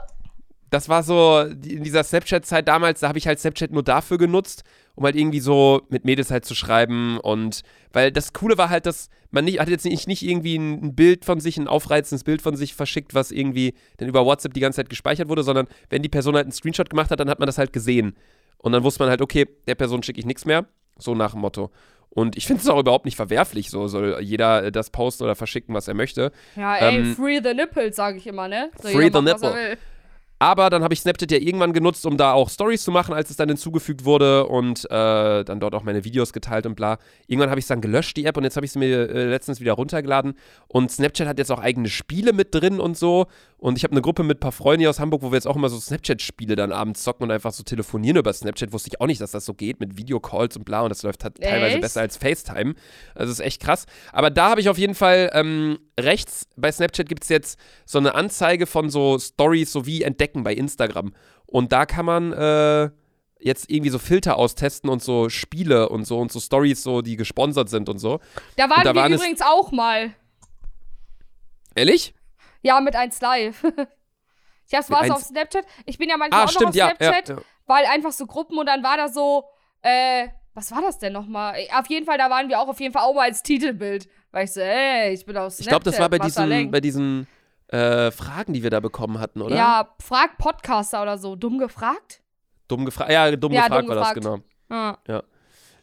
das 0.70 0.90
war 0.90 1.04
so, 1.04 1.40
in 1.42 1.84
dieser 1.84 2.04
Snapchat-Zeit 2.04 2.68
damals, 2.68 3.00
da 3.02 3.08
habe 3.08 3.18
ich 3.18 3.28
halt 3.28 3.40
Snapchat 3.40 3.72
nur 3.72 3.84
dafür 3.84 4.18
genutzt, 4.18 4.64
um 4.96 5.06
halt 5.06 5.16
irgendwie 5.16 5.40
so 5.40 5.82
mit 5.90 6.04
Mädels 6.06 6.32
halt 6.32 6.44
zu 6.46 6.56
schreiben 6.56 7.20
und, 7.20 7.62
weil 7.94 8.12
das 8.12 8.34
Coole 8.34 8.58
war 8.58 8.70
halt, 8.70 8.86
dass 8.86 9.10
man 9.30 9.46
nicht, 9.46 9.60
hat 9.60 9.70
jetzt 9.70 9.86
nicht, 9.86 10.08
nicht 10.08 10.24
irgendwie 10.24 10.58
ein, 10.58 10.84
ein 10.86 10.96
Bild 10.96 11.24
von 11.26 11.40
sich, 11.40 11.58
ein 11.58 11.68
aufreizendes 11.68 12.24
Bild 12.24 12.42
von 12.42 12.56
sich 12.56 12.74
verschickt, 12.74 13.14
was 13.14 13.30
irgendwie 13.32 13.76
dann 13.98 14.10
über 14.10 14.26
WhatsApp 14.26 14.54
die 14.54 14.60
ganze 14.62 14.78
Zeit 14.78 14.90
gespeichert 14.90 15.30
wurde, 15.30 15.44
sondern 15.44 15.68
wenn 15.90 16.02
die 16.02 16.10
Person 16.10 16.36
halt 16.36 16.46
einen 16.46 16.52
Screenshot 16.54 16.90
gemacht 16.90 17.12
hat, 17.12 17.20
dann 17.20 17.30
hat 17.30 17.40
man 17.40 17.46
das 17.46 17.58
halt 17.58 17.72
gesehen. 17.74 18.16
Und 18.58 18.72
dann 18.72 18.84
wusste 18.84 19.02
man 19.04 19.10
halt, 19.10 19.22
okay, 19.22 19.48
der 19.68 19.76
Person 19.76 20.04
schicke 20.04 20.20
ich 20.20 20.26
nichts 20.26 20.46
mehr, 20.46 20.66
so 20.98 21.16
nach 21.16 21.32
dem 21.32 21.42
Motto. 21.42 21.72
Und 22.10 22.36
ich 22.36 22.48
finde 22.48 22.64
es 22.64 22.70
auch 22.70 22.80
überhaupt 22.80 23.06
nicht 23.06 23.16
verwerflich, 23.16 23.70
so 23.70 23.88
soll 23.88 24.18
jeder 24.22 24.64
äh, 24.66 24.72
das 24.72 24.90
posten 24.90 25.24
oder 25.24 25.36
verschicken, 25.36 25.76
was 25.76 25.88
er 25.88 25.94
möchte. 25.94 26.32
Ja, 26.56 26.76
ey, 26.76 26.98
Ähm, 26.98 27.16
free 27.16 27.40
the 27.44 27.54
nipples, 27.54 27.96
sage 27.96 28.18
ich 28.18 28.26
immer, 28.26 28.48
ne? 28.48 28.72
Soll 28.82 28.92
free 28.92 29.12
the 29.14 29.22
nipple. 29.22 29.78
Aber 30.40 30.70
dann 30.70 30.84
habe 30.84 30.94
ich 30.94 31.02
Snapchat 31.02 31.32
ja 31.32 31.40
irgendwann 31.40 31.74
genutzt, 31.74 32.06
um 32.06 32.16
da 32.16 32.34
auch 32.34 32.50
Stories 32.50 32.84
zu 32.84 32.92
machen, 32.92 33.14
als 33.16 33.32
es 33.32 33.38
dann 33.38 33.50
hinzugefügt 33.50 34.06
wurde 34.06 34.46
und 34.46 34.86
äh, 34.86 35.44
dann 35.44 35.60
dort 35.60 35.74
auch 35.74 35.82
meine 35.82 36.04
Videos 36.04 36.32
geteilt 36.32 36.68
und 36.68 36.76
bla. 36.76 37.00
Irgendwann 37.26 37.50
habe 37.50 37.60
ich 37.60 37.64
es 37.64 37.70
dann 37.70 37.82
gelöscht, 37.82 38.18
die 38.18 38.26
App, 38.26 38.38
und 38.38 38.44
jetzt 38.44 38.56
habe 38.56 38.66
ich 38.66 38.72
sie 38.72 38.78
mir 38.78 39.10
äh, 39.10 39.26
letztens 39.26 39.60
wieder 39.60 39.74
runtergeladen. 39.74 40.36
Und 40.68 40.92
Snapchat 40.92 41.28
hat 41.28 41.40
jetzt 41.40 41.52
auch 41.52 41.60
eigene 41.60 41.90
Spiele 41.90 42.34
mit 42.34 42.54
drin 42.54 42.80
und 42.80 42.96
so. 42.96 43.26
Und 43.60 43.76
ich 43.76 43.84
habe 43.84 43.92
eine 43.92 44.02
Gruppe 44.02 44.22
mit 44.22 44.38
ein 44.38 44.40
paar 44.40 44.52
Freunden 44.52 44.82
hier 44.82 44.90
aus 44.90 45.00
Hamburg, 45.00 45.24
wo 45.24 45.32
wir 45.32 45.36
jetzt 45.36 45.48
auch 45.48 45.56
immer 45.56 45.70
so 45.70 45.80
Snapchat-Spiele 45.80 46.56
dann 46.56 46.72
abends 46.72 47.04
zocken 47.04 47.24
und 47.24 47.32
einfach 47.32 47.52
so 47.52 47.64
telefonieren 47.64 48.18
über 48.18 48.32
Snapchat. 48.32 48.72
Wusste 48.72 48.90
ich 48.90 49.02
auch 49.02 49.08
nicht, 49.08 49.20
dass 49.20 49.32
das 49.32 49.46
so 49.46 49.56
geht 49.56 49.80
mit 49.80 49.98
Videocalls 49.98 50.56
und 50.58 50.64
bla. 50.64 50.82
Und 50.82 50.90
das 50.90 51.02
läuft 51.02 51.24
halt 51.24 51.42
teilweise 51.42 51.80
besser 51.80 52.02
als 52.02 52.18
FaceTime. 52.18 52.76
Also 53.16 53.32
ist 53.32 53.40
echt 53.40 53.62
krass. 53.62 53.88
Aber 54.12 54.30
da 54.30 54.52
habe 54.52 54.62
ich 54.62 54.70
auf 54.70 54.78
jeden 54.78 54.94
Fall 54.94 55.32
ähm, 55.34 55.80
rechts 56.00 56.48
bei 56.56 56.72
Snapchat 56.72 57.10
gibt 57.10 57.24
es 57.24 57.30
jetzt 57.30 57.60
so 57.86 57.98
eine 57.98 58.14
Anzeige 58.14 58.68
von 58.68 58.92
so 58.92 59.18
Stories 59.18 59.72
sowie 59.72 60.04
Entdecken 60.04 60.44
bei 60.44 60.54
Instagram. 60.54 61.14
Und 61.48 61.72
da 61.72 61.88
kann 61.88 62.06
man 62.06 62.34
äh, 62.34 62.92
jetzt 63.40 63.72
irgendwie 63.72 63.90
so 63.90 63.98
Filter 63.98 64.38
austesten 64.38 64.88
und 64.90 65.02
so 65.02 65.30
Spiele 65.30 65.90
und 65.90 66.06
so 66.06 66.20
und 66.20 66.32
so 66.32 66.40
Stories, 66.40 66.84
so, 66.84 67.02
die 67.02 67.16
gesponsert 67.16 67.70
sind 67.70 67.90
und 67.90 67.98
so. 67.98 68.20
Da 68.56 68.70
waren 68.70 68.84
da 68.84 68.94
wir 68.94 69.02
waren 69.02 69.14
übrigens 69.14 69.42
auch 69.42 69.72
mal. 69.72 70.14
Ehrlich? 71.74 72.14
Ja, 72.62 72.80
mit 72.82 72.96
1 72.96 73.22
Live. 73.22 73.64
ich 74.68 74.74
hab's 74.76 74.90
war 74.90 75.02
1 75.02 75.12
auf 75.14 75.22
Snapchat. 75.22 75.66
Ich 75.86 75.98
bin 75.98 76.10
ja 76.10 76.18
manchmal 76.18 76.42
Ah, 76.42 76.46
auch 76.46 76.50
stimmt, 76.50 76.68
noch 76.70 76.76
ja. 76.76 76.88
auf 76.88 76.94
ja, 77.00 77.12
Snapchat, 77.14 77.30
ja. 77.38 77.44
weil 77.66 77.86
einfach 77.86 78.12
so 78.12 78.26
Gruppen 78.26 78.58
und 78.58 78.66
dann 78.66 78.84
war 78.84 78.98
da 78.98 79.08
so, 79.10 79.46
äh, 79.82 80.28
was 80.54 80.72
war 80.72 80.82
das 80.82 80.98
denn 81.00 81.14
nochmal? 81.14 81.56
Auf 81.78 81.88
jeden 81.88 82.06
Fall, 82.06 82.18
da 82.18 82.30
waren 82.30 82.50
wir 82.50 82.60
auch 82.60 82.68
auf 82.68 82.80
jeden 82.80 82.94
Fall 82.94 83.04
auch 83.04 83.14
mal 83.14 83.24
als 83.24 83.44
Titelbild. 83.44 84.08
Weil 84.32 84.46
ich 84.46 84.52
so, 84.54 84.60
ey, 84.60 85.14
ich 85.14 85.26
bin 85.26 85.38
auf 85.38 85.54
Snapchat. 85.54 85.60
Ich 85.62 85.68
glaube, 85.70 85.84
das 85.86 86.00
war 86.00 86.10
bei 86.10 86.20
diesen, 86.20 86.72
bei 86.72 86.82
diesen 86.82 87.28
äh, 87.70 88.12
Fragen, 88.12 88.54
die 88.54 88.64
wir 88.64 88.70
da 88.70 88.80
bekommen 88.80 89.20
hatten, 89.20 89.42
oder? 89.42 89.56
Ja, 89.56 89.96
frag 90.00 90.38
Podcaster 90.38 91.02
oder 91.02 91.18
so. 91.18 91.36
Dumm 91.36 91.58
gefragt? 91.60 92.22
Dumm 92.68 92.86
gefragt. 92.86 93.12
Ja, 93.12 93.34
dumm 93.36 93.52
Ja, 93.54 93.64
gefragt 93.64 93.84
dumm 93.84 93.90
war 93.90 93.96
das, 93.96 94.14
gefragt. 94.14 94.44
genau. 94.70 94.98
Ja. 95.08 95.24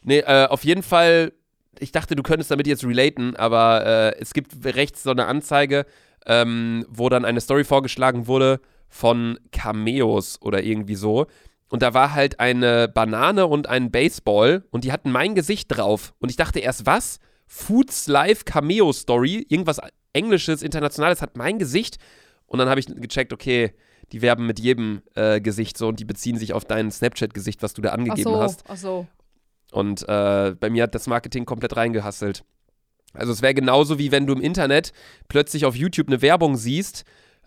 Nee, 0.03 0.19
äh, 0.19 0.45
auf 0.47 0.63
jeden 0.63 0.83
Fall, 0.83 1.31
ich 1.79 1.91
dachte, 1.91 2.15
du 2.15 2.21
könntest 2.21 2.51
damit 2.51 2.67
jetzt 2.67 2.83
relaten, 2.83 3.35
aber 3.35 3.85
äh, 4.15 4.19
es 4.19 4.33
gibt 4.33 4.53
rechts 4.63 5.01
so 5.03 5.09
eine 5.11 5.25
Anzeige, 5.25 5.85
ähm, 6.25 6.85
wo 6.89 7.09
dann 7.09 7.25
eine 7.25 7.41
Story 7.41 7.63
vorgeschlagen 7.63 8.27
wurde 8.27 8.59
von 8.87 9.39
Cameos 9.51 10.41
oder 10.41 10.63
irgendwie 10.63 10.95
so. 10.95 11.27
Und 11.69 11.81
da 11.81 11.93
war 11.93 12.13
halt 12.13 12.39
eine 12.39 12.87
Banane 12.87 13.47
und 13.47 13.67
ein 13.67 13.91
Baseball 13.91 14.63
und 14.71 14.83
die 14.83 14.91
hatten 14.91 15.11
mein 15.11 15.35
Gesicht 15.35 15.67
drauf. 15.75 16.13
Und 16.19 16.29
ich 16.29 16.37
dachte 16.37 16.59
erst, 16.59 16.85
was? 16.85 17.19
Foods 17.47 18.07
Live 18.07 18.45
Cameo 18.45 18.91
Story, 18.93 19.45
irgendwas 19.49 19.79
Englisches, 20.13 20.61
Internationales 20.61 21.21
hat 21.21 21.37
mein 21.37 21.59
Gesicht. 21.59 21.97
Und 22.45 22.59
dann 22.59 22.69
habe 22.69 22.79
ich 22.79 22.87
gecheckt, 22.87 23.33
okay, 23.33 23.73
die 24.11 24.21
werben 24.21 24.45
mit 24.45 24.59
jedem 24.59 25.01
äh, 25.15 25.41
Gesicht 25.41 25.77
so 25.77 25.87
und 25.87 25.99
die 25.99 26.05
beziehen 26.05 26.37
sich 26.37 26.53
auf 26.53 26.65
dein 26.65 26.91
Snapchat-Gesicht, 26.91 27.63
was 27.63 27.73
du 27.73 27.81
da 27.81 27.89
Ach 27.89 27.93
angegeben 27.95 28.31
so, 28.31 28.39
hast. 28.39 28.63
ach 28.67 28.77
so. 28.77 29.07
Und 29.71 30.07
äh, 30.07 30.55
bei 30.57 30.69
mir 30.69 30.83
hat 30.83 30.95
das 30.95 31.07
Marketing 31.07 31.45
komplett 31.45 31.75
reingehasselt. 31.75 32.45
Also 33.17 33.31
es 33.31 33.41
wäre 33.41 33.53
genauso 33.53 33.97
wie 33.99 34.11
wenn 34.11 34.25
du 34.27 34.33
im 34.33 34.41
Internet 34.41 34.91
plötzlich 35.27 35.65
auf 35.65 35.75
YouTube 35.75 36.07
eine 36.07 36.21
Werbung 36.21 36.55
siehst, 36.57 37.03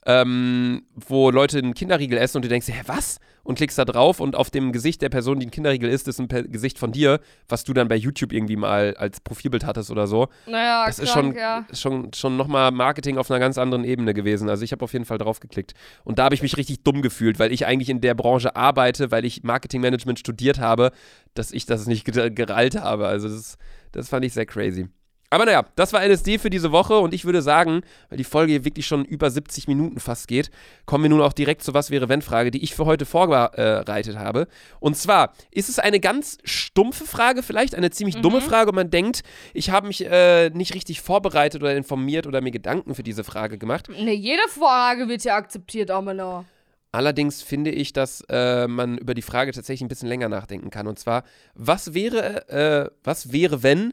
ähm, 0.07 0.83
wo 0.95 1.31
Leute 1.31 1.59
einen 1.59 1.75
Kinderriegel 1.75 2.19
essen 2.19 2.39
und 2.39 2.45
du 2.45 2.49
denkst, 2.49 2.69
hä, 2.69 2.81
was? 2.87 3.19
Und 3.43 3.57
klickst 3.57 3.79
da 3.79 3.85
drauf 3.87 4.21
und 4.21 4.37
auf 4.37 4.51
dem 4.51 4.73
Gesicht 4.73 5.01
der 5.03 5.09
Person, 5.09 5.39
die 5.41 5.45
einen 5.45 5.51
Kinderriegel 5.51 5.89
isst, 5.91 6.07
ist 6.07 6.19
ein 6.21 6.29
Pe 6.29 6.45
Gesicht 6.49 6.79
von 6.79 6.93
dir, 6.93 7.19
was 7.49 7.65
du 7.65 7.73
dann 7.73 7.89
bei 7.89 7.97
YouTube 7.97 8.33
irgendwie 8.33 8.57
mal 8.57 8.95
als 8.97 9.21
Profilbild 9.21 9.65
hattest 9.65 9.91
oder 9.91 10.07
so. 10.07 10.29
Naja, 10.47 10.85
Das 10.87 10.99
ist 10.99 11.13
krank, 11.13 11.29
schon, 11.33 11.37
ja. 11.37 11.65
ist 11.71 11.81
schon, 11.81 12.13
schon 12.15 12.37
nochmal 12.37 12.71
Marketing 12.73 13.17
auf 13.19 13.31
einer 13.31 13.41
ganz 13.41 13.57
anderen 13.59 13.85
Ebene 13.85 14.13
gewesen. 14.15 14.49
Also 14.51 14.65
ich 14.65 14.73
habe 14.73 14.85
auf 14.85 14.93
jeden 14.93 15.05
Fall 15.07 15.19
drauf 15.19 15.41
geklickt. 15.41 15.73
Und 16.05 16.19
da 16.19 16.25
habe 16.25 16.35
ich 16.35 16.43
mich 16.43 16.57
richtig 16.59 16.85
dumm 16.85 17.01
gefühlt, 17.03 17.39
weil 17.39 17.53
ich 17.53 17.65
eigentlich 17.67 17.89
in 17.89 18.01
der 18.03 18.15
Branche 18.15 18.55
arbeite, 18.55 19.11
weil 19.11 19.25
ich 19.25 19.43
Marketingmanagement 19.43 20.19
studiert 20.19 20.59
habe, 20.59 20.91
dass 21.35 21.51
ich 21.51 21.65
das 21.67 21.87
nicht 21.87 22.07
ger- 22.07 22.31
gerallt 22.31 22.79
habe. 22.81 23.07
Also 23.09 23.29
das, 23.29 23.57
das 23.93 24.09
fand 24.11 24.25
ich 24.27 24.35
sehr 24.35 24.47
crazy. 24.47 24.89
Aber 25.31 25.45
naja, 25.45 25.67
das 25.77 25.93
war 25.93 26.03
LSD 26.07 26.39
für 26.39 26.49
diese 26.49 26.73
Woche 26.73 26.99
und 26.99 27.13
ich 27.13 27.25
würde 27.25 27.43
sagen, 27.43 27.83
weil 28.09 28.17
die 28.17 28.25
Folge 28.25 28.53
hier 28.53 28.65
wirklich 28.65 28.87
schon 28.87 29.05
über 29.05 29.31
70 29.31 29.69
Minuten 29.69 30.01
fast 30.01 30.27
geht, 30.27 30.51
kommen 30.87 31.05
wir 31.05 31.11
nun 31.11 31.21
auch 31.21 31.35
direkt 31.35 31.63
zur 31.63 31.75
Was 31.75 31.91
wäre 31.91 32.09
wenn 32.09 32.23
Frage, 32.23 32.51
die 32.51 32.63
ich 32.63 32.75
für 32.75 32.87
heute 32.87 33.05
vorbereitet 33.05 34.17
habe. 34.17 34.49
Und 34.81 34.97
zwar 34.97 35.35
ist 35.51 35.69
es 35.69 35.79
eine 35.79 36.01
ganz 36.01 36.39
stumpfe 36.45 37.05
Frage, 37.05 37.43
vielleicht 37.43 37.75
eine 37.75 37.91
ziemlich 37.91 38.17
dumme 38.17 38.41
Frage 38.41 38.71
und 38.71 38.77
man 38.77 38.91
denkt, 38.91 39.23
ich 39.53 39.71
habe 39.71 39.87
mich 39.87 40.05
äh, 40.05 40.49
nicht 40.51 40.75
richtig 40.75 41.03
vorbereitet 41.03 41.63
oder 41.63 41.77
informiert 41.77 42.27
oder 42.27 42.41
mir 42.41 42.51
Gedanken 42.51 42.95
für 42.95 43.03
diese 43.03 43.25
Frage 43.25 43.59
gemacht. 43.59 43.89
Ne, 43.89 44.15
jede 44.15 44.49
Frage 44.49 45.09
wird 45.09 45.25
ja 45.25 45.37
akzeptiert, 45.37 45.91
Amela. 45.91 46.45
Allerdings 46.91 47.43
finde 47.43 47.71
ich, 47.71 47.93
dass 47.93 48.25
äh, 48.31 48.67
man 48.67 48.97
über 48.97 49.13
die 49.13 49.23
Frage 49.23 49.53
tatsächlich 49.53 49.83
ein 49.83 49.89
bisschen 49.89 50.09
länger 50.09 50.31
nachdenken 50.31 50.71
kann. 50.71 50.87
Und 50.87 50.99
zwar, 50.99 51.25
was 51.55 51.93
wäre, 51.93 52.49
äh, 52.49 52.91
was 53.05 53.31
wäre, 53.31 53.63
wenn 53.63 53.93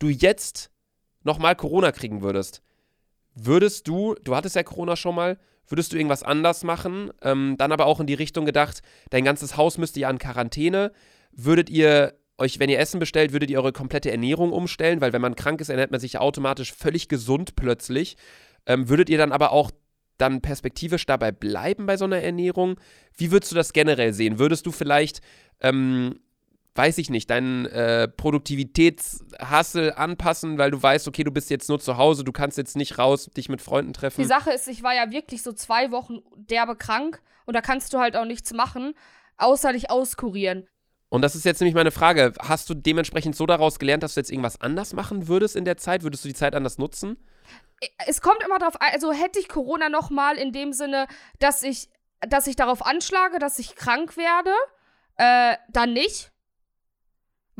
du 0.00 0.08
jetzt 0.08 0.70
nochmal 1.22 1.54
Corona 1.54 1.92
kriegen 1.92 2.22
würdest? 2.22 2.62
Würdest 3.34 3.86
du, 3.86 4.16
du 4.24 4.34
hattest 4.34 4.56
ja 4.56 4.64
Corona 4.64 4.96
schon 4.96 5.14
mal, 5.14 5.38
würdest 5.68 5.92
du 5.92 5.96
irgendwas 5.96 6.24
anders 6.24 6.64
machen? 6.64 7.12
Ähm, 7.22 7.54
dann 7.56 7.72
aber 7.72 7.86
auch 7.86 8.00
in 8.00 8.06
die 8.06 8.14
Richtung 8.14 8.44
gedacht, 8.44 8.82
dein 9.10 9.24
ganzes 9.24 9.56
Haus 9.56 9.78
müsste 9.78 10.00
ja 10.00 10.10
in 10.10 10.18
Quarantäne. 10.18 10.92
Würdet 11.30 11.70
ihr 11.70 12.14
euch, 12.38 12.58
wenn 12.58 12.70
ihr 12.70 12.80
Essen 12.80 12.98
bestellt, 12.98 13.32
würdet 13.32 13.50
ihr 13.50 13.58
eure 13.58 13.72
komplette 13.72 14.10
Ernährung 14.10 14.52
umstellen? 14.52 15.00
Weil 15.00 15.12
wenn 15.12 15.22
man 15.22 15.36
krank 15.36 15.60
ist, 15.60 15.68
ernährt 15.68 15.92
man 15.92 16.00
sich 16.00 16.18
automatisch 16.18 16.72
völlig 16.72 17.08
gesund 17.08 17.54
plötzlich. 17.54 18.16
Ähm, 18.66 18.88
würdet 18.88 19.08
ihr 19.10 19.18
dann 19.18 19.32
aber 19.32 19.52
auch 19.52 19.70
dann 20.18 20.40
perspektivisch 20.40 21.06
dabei 21.06 21.32
bleiben 21.32 21.86
bei 21.86 21.96
so 21.96 22.04
einer 22.04 22.20
Ernährung? 22.20 22.78
Wie 23.16 23.30
würdest 23.30 23.52
du 23.52 23.56
das 23.56 23.72
generell 23.72 24.12
sehen? 24.12 24.38
Würdest 24.38 24.66
du 24.66 24.72
vielleicht, 24.72 25.20
ähm, 25.60 26.20
weiß 26.80 26.96
ich 26.96 27.10
nicht, 27.10 27.28
deinen 27.28 27.66
äh, 27.66 28.08
Produktivitätshassel 28.08 29.92
anpassen, 29.92 30.56
weil 30.56 30.70
du 30.70 30.82
weißt, 30.82 31.06
okay, 31.08 31.24
du 31.24 31.30
bist 31.30 31.50
jetzt 31.50 31.68
nur 31.68 31.78
zu 31.78 31.98
Hause, 31.98 32.24
du 32.24 32.32
kannst 32.32 32.56
jetzt 32.56 32.74
nicht 32.74 32.96
raus, 32.96 33.28
dich 33.36 33.50
mit 33.50 33.60
Freunden 33.60 33.92
treffen? 33.92 34.22
Die 34.22 34.26
Sache 34.26 34.50
ist, 34.50 34.66
ich 34.66 34.82
war 34.82 34.94
ja 34.94 35.10
wirklich 35.10 35.42
so 35.42 35.52
zwei 35.52 35.90
Wochen 35.90 36.20
derbe 36.36 36.76
krank 36.76 37.20
und 37.44 37.54
da 37.54 37.60
kannst 37.60 37.92
du 37.92 37.98
halt 37.98 38.16
auch 38.16 38.24
nichts 38.24 38.54
machen, 38.54 38.94
außer 39.36 39.74
dich 39.74 39.90
auskurieren. 39.90 40.66
Und 41.10 41.20
das 41.20 41.34
ist 41.34 41.44
jetzt 41.44 41.60
nämlich 41.60 41.74
meine 41.74 41.90
Frage. 41.90 42.32
Hast 42.40 42.70
du 42.70 42.74
dementsprechend 42.74 43.36
so 43.36 43.44
daraus 43.44 43.78
gelernt, 43.78 44.02
dass 44.02 44.14
du 44.14 44.20
jetzt 44.20 44.30
irgendwas 44.30 44.58
anders 44.62 44.94
machen 44.94 45.28
würdest 45.28 45.56
in 45.56 45.66
der 45.66 45.76
Zeit? 45.76 46.02
Würdest 46.02 46.24
du 46.24 46.28
die 46.28 46.34
Zeit 46.34 46.54
anders 46.54 46.78
nutzen? 46.78 47.18
Es 48.06 48.22
kommt 48.22 48.42
immer 48.42 48.58
drauf 48.58 48.80
an, 48.80 48.88
also 48.94 49.12
hätte 49.12 49.38
ich 49.38 49.48
Corona 49.48 49.90
nochmal 49.90 50.38
in 50.38 50.52
dem 50.52 50.72
Sinne, 50.72 51.08
dass 51.40 51.62
ich 51.62 51.90
dass 52.26 52.46
ich 52.46 52.56
darauf 52.56 52.84
anschlage, 52.86 53.38
dass 53.38 53.58
ich 53.58 53.74
krank 53.76 54.16
werde, 54.16 54.52
äh, 55.16 55.56
dann 55.70 55.92
nicht. 55.92 56.32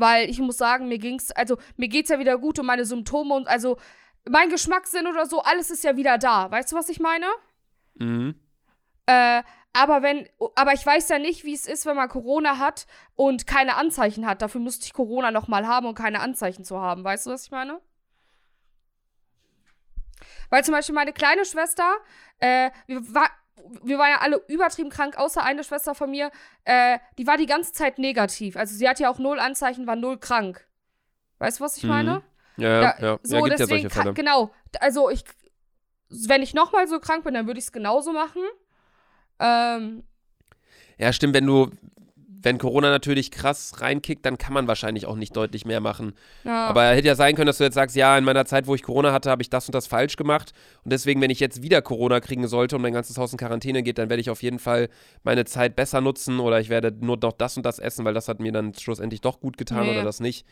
Weil 0.01 0.31
ich 0.31 0.39
muss 0.39 0.57
sagen, 0.57 0.87
mir 0.87 0.97
ging's, 0.97 1.29
also 1.31 1.59
mir 1.77 1.87
geht's 1.87 2.09
ja 2.09 2.17
wieder 2.17 2.39
gut 2.39 2.57
und 2.57 2.65
meine 2.65 2.85
Symptome 2.85 3.35
und 3.35 3.47
also 3.47 3.77
mein 4.27 4.49
Geschmackssinn 4.49 5.05
oder 5.05 5.27
so, 5.27 5.43
alles 5.43 5.69
ist 5.69 5.83
ja 5.83 5.95
wieder 5.95 6.17
da. 6.17 6.49
Weißt 6.49 6.71
du, 6.71 6.75
was 6.75 6.89
ich 6.89 6.99
meine? 6.99 7.27
Mhm. 7.93 8.33
Äh, 9.05 9.43
aber 9.73 10.01
wenn, 10.01 10.27
aber 10.55 10.73
ich 10.73 10.83
weiß 10.83 11.07
ja 11.09 11.19
nicht, 11.19 11.45
wie 11.45 11.53
es 11.53 11.67
ist, 11.67 11.85
wenn 11.85 11.95
man 11.95 12.09
Corona 12.09 12.57
hat 12.57 12.87
und 13.15 13.45
keine 13.45 13.75
Anzeichen 13.75 14.25
hat. 14.25 14.41
Dafür 14.41 14.59
müsste 14.59 14.85
ich 14.85 14.93
Corona 14.93 15.29
nochmal 15.29 15.67
haben 15.67 15.85
und 15.85 15.93
keine 15.93 16.19
Anzeichen 16.19 16.65
zu 16.65 16.81
haben. 16.81 17.03
Weißt 17.03 17.27
du, 17.27 17.29
was 17.29 17.45
ich 17.45 17.51
meine? 17.51 17.79
Weil 20.49 20.65
zum 20.65 20.73
Beispiel 20.73 20.95
meine 20.95 21.13
kleine 21.13 21.45
Schwester, 21.45 21.95
äh, 22.39 22.71
wir, 22.87 23.13
war, 23.13 23.29
wir 23.83 23.97
waren 23.97 24.09
ja 24.09 24.21
alle 24.21 24.37
übertrieben 24.47 24.89
krank, 24.89 25.17
außer 25.17 25.43
eine 25.43 25.63
Schwester 25.63 25.95
von 25.95 26.09
mir, 26.11 26.31
äh, 26.65 26.99
die 27.17 27.27
war 27.27 27.37
die 27.37 27.45
ganze 27.45 27.73
Zeit 27.73 27.97
negativ. 27.99 28.55
Also 28.57 28.75
sie 28.75 28.87
hatte 28.87 29.03
ja 29.03 29.09
auch 29.11 29.19
null 29.19 29.39
Anzeichen, 29.39 29.87
war 29.87 29.95
null 29.95 30.17
krank. 30.17 30.67
Weißt 31.39 31.59
du, 31.59 31.63
was 31.63 31.77
ich 31.77 31.83
Mhm. 31.83 31.89
meine? 31.89 32.21
Ja, 32.57 32.67
ja, 32.69 32.81
Ja, 32.81 32.95
ja. 32.99 33.19
So, 33.23 33.35
ja 33.35 33.41
gibt 33.41 33.51
ja 33.59 33.65
deswegen, 33.65 33.81
solche 33.81 33.89
Fälle. 33.89 34.13
genau. 34.13 34.51
Also 34.79 35.09
ich, 35.09 35.23
wenn 36.09 36.41
ich 36.43 36.53
nochmal 36.53 36.87
so 36.87 36.99
krank 36.99 37.23
bin, 37.23 37.33
dann 37.33 37.47
würde 37.47 37.59
ich 37.59 37.65
es 37.65 37.71
genauso 37.71 38.11
machen. 38.13 38.41
Ähm, 39.39 40.03
Ja, 40.97 41.11
stimmt, 41.13 41.33
wenn 41.33 41.45
du, 41.47 41.71
wenn 42.43 42.57
Corona 42.57 42.89
natürlich 42.89 43.29
krass 43.31 43.81
reinkickt, 43.81 44.25
dann 44.25 44.37
kann 44.37 44.53
man 44.53 44.67
wahrscheinlich 44.67 45.05
auch 45.05 45.15
nicht 45.15 45.35
deutlich 45.35 45.65
mehr 45.65 45.79
machen. 45.79 46.13
ja. 46.43 46.67
Aber 46.67 46.85
hätte 46.89 47.07
ja 47.07 47.15
sein 47.15 47.35
können, 47.35 47.47
dass 47.47 47.57
du 47.59 47.63
jetzt 47.63 47.75
sagst, 47.75 47.95
ja, 47.95 48.17
in 48.17 48.23
meiner 48.23 48.45
Zeit, 48.45 48.67
wo 48.67 48.75
ich 48.75 48.83
Corona 48.83 49.11
hatte, 49.13 49.29
habe 49.29 49.41
ich 49.41 49.49
das 49.49 49.67
und 49.67 49.75
das 49.75 49.87
falsch 49.87 50.15
gemacht. 50.15 50.51
Und 50.83 50.91
deswegen, 50.91 51.21
wenn 51.21 51.29
ich 51.29 51.39
jetzt 51.39 51.61
wieder 51.61 51.81
Corona 51.81 52.19
kriegen 52.19 52.47
sollte 52.47 52.75
und 52.75 52.81
mein 52.81 52.93
ganzes 52.93 53.17
Haus 53.17 53.31
in 53.31 53.37
Quarantäne 53.37 53.83
geht, 53.83 53.97
dann 53.97 54.09
werde 54.09 54.21
ich 54.21 54.29
auf 54.29 54.41
jeden 54.43 54.59
Fall 54.59 54.89
meine 55.23 55.45
Zeit 55.45 55.75
besser 55.75 56.01
nutzen 56.01 56.39
oder 56.39 56.59
ich 56.59 56.69
werde 56.69 56.93
nur 56.99 57.17
noch 57.17 57.33
das 57.33 57.57
und 57.57 57.65
das 57.65 57.79
essen, 57.79 58.05
weil 58.05 58.13
das 58.13 58.27
hat 58.27 58.39
mir 58.39 58.51
dann 58.51 58.73
schlussendlich 58.73 59.21
doch 59.21 59.39
gut 59.39 59.57
getan 59.57 59.85
Nee. 59.85 59.91
oder 59.91 60.03
das 60.03 60.19
nicht. 60.19 60.45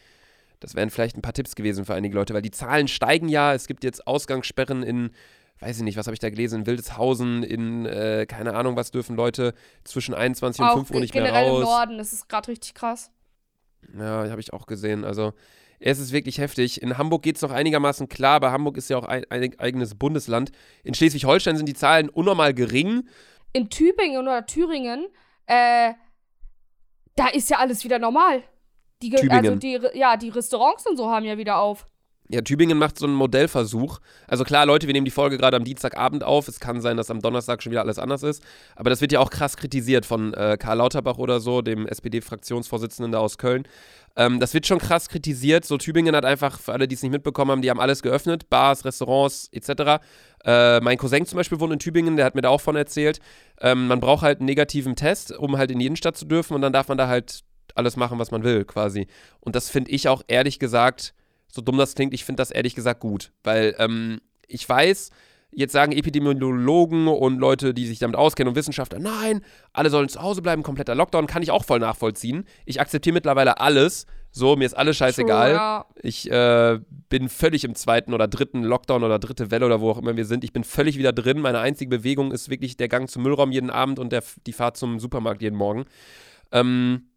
Das 0.59 0.75
wären 0.75 0.89
vielleicht 0.89 1.17
ein 1.17 1.21
paar 1.21 1.33
Tipps 1.33 1.55
gewesen 1.55 1.85
für 1.85 1.93
einige 1.93 2.15
Leute, 2.15 2.33
weil 2.33 2.41
die 2.41 2.51
Zahlen 2.51 2.87
steigen 2.89 3.29
ja. 3.29 3.53
Es 3.53 3.65
gibt 3.65 3.83
jetzt 3.85 4.05
Ausgangssperren 4.05 4.83
in, 4.83 5.11
weiß 5.59 5.77
ich 5.77 5.83
nicht, 5.83 5.97
was 5.97 6.07
habe 6.07 6.13
ich 6.13 6.19
da 6.19 6.29
gelesen, 6.29 6.61
in 6.61 6.65
Wildeshausen, 6.65 7.43
in, 7.43 7.85
äh, 7.85 8.25
keine 8.27 8.55
Ahnung, 8.55 8.75
was 8.75 8.91
dürfen 8.91 9.15
Leute 9.15 9.53
zwischen 9.83 10.13
21 10.13 10.61
und 10.61 10.67
auch 10.67 10.73
5 10.75 10.91
Uhr 10.91 10.99
nicht 11.01 11.13
mehr 11.13 11.23
generell 11.23 11.49
raus. 11.49 11.59
im 11.59 11.65
Norden, 11.65 11.97
das 11.97 12.13
ist 12.13 12.29
gerade 12.29 12.47
richtig 12.47 12.73
krass. 12.73 13.11
Ja, 13.97 14.29
habe 14.29 14.41
ich 14.41 14.53
auch 14.53 14.65
gesehen. 14.65 15.03
Also, 15.03 15.33
es 15.79 15.99
ist 15.99 16.11
wirklich 16.11 16.39
heftig. 16.39 16.81
In 16.81 16.97
Hamburg 16.97 17.23
geht 17.23 17.37
es 17.37 17.41
noch 17.41 17.51
einigermaßen 17.51 18.09
klar, 18.09 18.35
aber 18.35 18.51
Hamburg 18.51 18.77
ist 18.77 18.89
ja 18.89 18.97
auch 18.97 19.05
ein, 19.05 19.23
ein 19.29 19.57
eigenes 19.59 19.95
Bundesland. 19.95 20.51
In 20.83 20.93
Schleswig-Holstein 20.93 21.55
sind 21.55 21.67
die 21.67 21.73
Zahlen 21.73 22.09
unnormal 22.09 22.53
gering. 22.53 23.07
In 23.53 23.69
Tübingen 23.69 24.21
oder 24.21 24.45
Thüringen, 24.45 25.07
äh, 25.45 25.93
da 27.15 27.27
ist 27.27 27.49
ja 27.49 27.57
alles 27.57 27.83
wieder 27.83 27.99
normal. 27.99 28.43
Die, 29.01 29.15
also 29.29 29.55
die, 29.55 29.79
ja, 29.93 30.17
die 30.17 30.29
Restaurants 30.29 30.85
und 30.85 30.97
so 30.97 31.09
haben 31.09 31.25
ja 31.25 31.37
wieder 31.37 31.59
auf. 31.59 31.87
Ja, 32.31 32.41
Tübingen 32.41 32.77
macht 32.77 32.99
so 32.99 33.07
einen 33.07 33.15
Modellversuch. 33.15 33.99
Also 34.27 34.43
klar, 34.43 34.67
Leute, 34.67 34.85
wir 34.85 34.93
nehmen 34.93 35.05
die 35.05 35.11
Folge 35.11 35.39
gerade 35.39 35.57
am 35.57 35.63
Dienstagabend 35.63 36.23
auf. 36.23 36.47
Es 36.47 36.59
kann 36.59 36.79
sein, 36.79 36.95
dass 36.95 37.09
am 37.09 37.21
Donnerstag 37.21 37.63
schon 37.63 37.71
wieder 37.71 37.81
alles 37.81 37.97
anders 37.97 38.21
ist. 38.21 38.43
Aber 38.75 38.91
das 38.91 39.01
wird 39.01 39.11
ja 39.11 39.19
auch 39.19 39.31
krass 39.31 39.57
kritisiert 39.57 40.05
von 40.05 40.35
äh, 40.35 40.55
Karl 40.59 40.77
Lauterbach 40.77 41.17
oder 41.17 41.39
so, 41.39 41.63
dem 41.63 41.87
SPD-Fraktionsvorsitzenden 41.87 43.11
da 43.11 43.17
aus 43.17 43.39
Köln. 43.39 43.63
Ähm, 44.15 44.39
das 44.39 44.53
wird 44.53 44.67
schon 44.67 44.77
krass 44.77 45.09
kritisiert. 45.09 45.65
So, 45.65 45.79
Tübingen 45.79 46.15
hat 46.15 46.23
einfach, 46.23 46.59
für 46.59 46.71
alle, 46.71 46.87
die 46.87 46.93
es 46.93 47.01
nicht 47.01 47.11
mitbekommen 47.11 47.49
haben, 47.49 47.61
die 47.63 47.71
haben 47.71 47.79
alles 47.79 48.03
geöffnet. 48.03 48.47
Bars, 48.47 48.85
Restaurants, 48.85 49.49
etc. 49.51 49.99
Äh, 50.45 50.81
mein 50.81 50.99
Cousin 50.99 51.25
zum 51.25 51.37
Beispiel 51.37 51.59
wohnt 51.59 51.73
in 51.73 51.79
Tübingen, 51.79 52.15
der 52.15 52.27
hat 52.27 52.35
mir 52.35 52.41
da 52.41 52.49
auch 52.49 52.61
von 52.61 52.75
erzählt. 52.75 53.19
Ähm, 53.59 53.87
man 53.87 53.99
braucht 53.99 54.21
halt 54.21 54.37
einen 54.37 54.45
negativen 54.45 54.95
Test, 54.95 55.31
um 55.35 55.57
halt 55.57 55.71
in 55.71 55.79
die 55.79 55.87
Innenstadt 55.87 56.15
zu 56.15 56.25
dürfen. 56.25 56.53
Und 56.53 56.61
dann 56.61 56.73
darf 56.73 56.89
man 56.89 56.99
da 56.99 57.07
halt 57.07 57.41
alles 57.73 57.95
machen, 57.95 58.19
was 58.19 58.29
man 58.29 58.43
will, 58.43 58.65
quasi. 58.65 59.07
Und 59.39 59.55
das 59.55 59.71
finde 59.71 59.89
ich 59.89 60.07
auch 60.09 60.21
ehrlich 60.27 60.59
gesagt 60.59 61.15
so 61.51 61.61
dumm 61.61 61.77
das 61.77 61.95
klingt, 61.95 62.13
ich 62.13 62.25
finde 62.25 62.41
das 62.41 62.51
ehrlich 62.51 62.75
gesagt 62.75 62.99
gut. 62.99 63.31
Weil 63.43 63.75
ähm, 63.79 64.19
ich 64.47 64.67
weiß, 64.67 65.09
jetzt 65.51 65.73
sagen 65.73 65.91
Epidemiologen 65.91 67.07
und 67.07 67.39
Leute, 67.39 67.73
die 67.73 67.87
sich 67.87 67.99
damit 67.99 68.15
auskennen 68.15 68.49
und 68.49 68.55
Wissenschaftler, 68.55 68.99
nein, 68.99 69.41
alle 69.73 69.89
sollen 69.89 70.09
zu 70.09 70.21
Hause 70.21 70.41
bleiben, 70.41 70.63
kompletter 70.63 70.95
Lockdown, 70.95 71.27
kann 71.27 71.41
ich 71.41 71.51
auch 71.51 71.65
voll 71.65 71.79
nachvollziehen. 71.79 72.45
Ich 72.65 72.79
akzeptiere 72.79 73.13
mittlerweile 73.13 73.59
alles. 73.59 74.05
So, 74.31 74.55
mir 74.55 74.65
ist 74.65 74.77
alles 74.77 74.95
scheißegal. 74.97 75.49
True, 75.49 75.57
ja. 75.57 75.85
Ich 76.03 76.29
äh, 76.29 76.79
bin 77.09 77.29
völlig 77.29 77.63
im 77.63 77.73
zweiten 77.73 78.13
oder 78.13 78.27
dritten 78.27 78.63
Lockdown 78.63 79.03
oder 79.03 79.17
dritte 79.17 79.49
Welle 79.49 79.65
oder 79.65 79.81
wo 79.81 79.89
auch 79.89 79.97
immer 79.97 80.15
wir 80.17 80.25
sind. 80.25 80.43
Ich 80.43 80.53
bin 80.53 80.63
völlig 80.63 80.99
wieder 80.99 81.13
drin. 81.13 81.41
Meine 81.41 81.59
einzige 81.59 81.89
Bewegung 81.89 82.31
ist 82.31 82.49
wirklich 82.49 82.77
der 82.77 82.89
Gang 82.89 83.09
zum 83.09 83.23
Müllraum 83.23 83.51
jeden 83.51 83.71
Abend 83.71 83.97
und 83.97 84.11
der, 84.11 84.23
die 84.45 84.53
Fahrt 84.53 84.77
zum 84.77 84.99
Supermarkt 84.99 85.41
jeden 85.41 85.57
Morgen. 85.57 85.85
Ähm, 86.51 87.08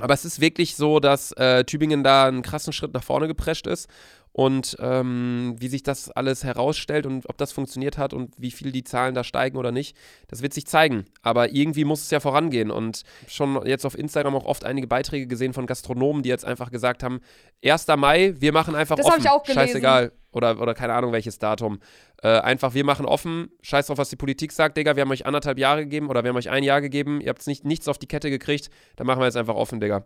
aber 0.00 0.14
es 0.14 0.24
ist 0.24 0.40
wirklich 0.40 0.76
so, 0.76 1.00
dass 1.00 1.32
äh, 1.32 1.64
Tübingen 1.64 2.02
da 2.04 2.26
einen 2.26 2.42
krassen 2.42 2.72
Schritt 2.72 2.94
nach 2.94 3.04
vorne 3.04 3.26
geprescht 3.28 3.66
ist. 3.66 3.88
Und 4.32 4.76
ähm, 4.78 5.56
wie 5.58 5.66
sich 5.66 5.82
das 5.82 6.10
alles 6.10 6.44
herausstellt 6.44 7.06
und 7.06 7.28
ob 7.28 7.38
das 7.38 7.50
funktioniert 7.50 7.98
hat 7.98 8.12
und 8.12 8.34
wie 8.38 8.52
viel 8.52 8.70
die 8.70 8.84
Zahlen 8.84 9.12
da 9.14 9.24
steigen 9.24 9.56
oder 9.56 9.72
nicht, 9.72 9.96
das 10.28 10.42
wird 10.42 10.54
sich 10.54 10.64
zeigen. 10.66 11.06
Aber 11.22 11.52
irgendwie 11.52 11.84
muss 11.84 12.02
es 12.02 12.10
ja 12.10 12.20
vorangehen. 12.20 12.70
Und 12.70 13.02
schon 13.26 13.66
jetzt 13.66 13.84
auf 13.84 13.98
Instagram 13.98 14.36
auch 14.36 14.44
oft 14.44 14.64
einige 14.64 14.86
Beiträge 14.86 15.26
gesehen 15.26 15.54
von 15.54 15.66
Gastronomen, 15.66 16.22
die 16.22 16.28
jetzt 16.28 16.44
einfach 16.44 16.70
gesagt 16.70 17.02
haben: 17.02 17.20
1. 17.64 17.88
Mai, 17.96 18.34
wir 18.38 18.52
machen 18.52 18.76
einfach 18.76 18.94
Das 18.94 19.06
offen. 19.06 19.22
ich 19.22 19.28
auch 19.28 19.42
gelesen. 19.42 19.60
Scheißegal. 19.60 20.12
Oder, 20.30 20.60
oder 20.60 20.74
keine 20.74 20.92
Ahnung 20.94 21.12
welches 21.12 21.38
Datum. 21.38 21.80
Äh, 22.22 22.28
einfach, 22.40 22.74
wir 22.74 22.84
machen 22.84 23.06
offen. 23.06 23.50
Scheiß 23.62 23.86
drauf, 23.86 23.98
was 23.98 24.10
die 24.10 24.16
Politik 24.16 24.52
sagt, 24.52 24.76
Digga. 24.76 24.94
Wir 24.96 25.02
haben 25.02 25.10
euch 25.10 25.24
anderthalb 25.26 25.58
Jahre 25.58 25.84
gegeben 25.84 26.08
oder 26.10 26.22
wir 26.22 26.28
haben 26.30 26.36
euch 26.36 26.50
ein 26.50 26.62
Jahr 26.62 26.80
gegeben. 26.80 27.20
Ihr 27.20 27.30
habt 27.30 27.46
nicht, 27.46 27.64
nichts 27.64 27.88
auf 27.88 27.98
die 27.98 28.06
Kette 28.06 28.28
gekriegt. 28.30 28.68
Dann 28.96 29.06
machen 29.06 29.20
wir 29.20 29.24
jetzt 29.26 29.36
einfach 29.36 29.54
offen, 29.54 29.80
Digga. 29.80 30.04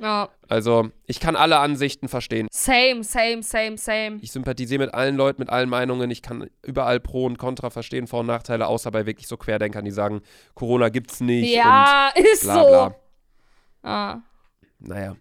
ja. 0.00 0.28
Also, 0.48 0.90
ich 1.06 1.18
kann 1.20 1.34
alle 1.36 1.58
Ansichten 1.58 2.08
verstehen. 2.08 2.46
Same, 2.52 3.02
same, 3.04 3.42
same, 3.42 3.76
same. 3.78 4.18
Ich 4.20 4.30
sympathisiere 4.32 4.80
mit 4.84 4.94
allen 4.94 5.16
Leuten, 5.16 5.40
mit 5.42 5.48
allen 5.50 5.68
Meinungen. 5.68 6.10
Ich 6.10 6.22
kann 6.22 6.48
überall 6.64 7.00
Pro 7.00 7.24
und 7.26 7.36
Contra 7.38 7.70
verstehen, 7.70 8.06
Vor- 8.06 8.20
und 8.20 8.26
Nachteile, 8.26 8.66
außer 8.68 8.90
bei 8.90 9.06
wirklich 9.06 9.26
so 9.28 9.36
Querdenkern, 9.36 9.84
die 9.84 9.90
sagen, 9.92 10.22
Corona 10.54 10.88
gibt's 10.88 11.20
nicht 11.20 11.54
Ja, 11.54 12.10
ist 12.14 12.44
und 12.44 12.52
bla 12.52 12.62
so. 12.62 12.68
bla. 12.68 12.94
Ah. 13.82 14.18
Naja. 14.80 15.16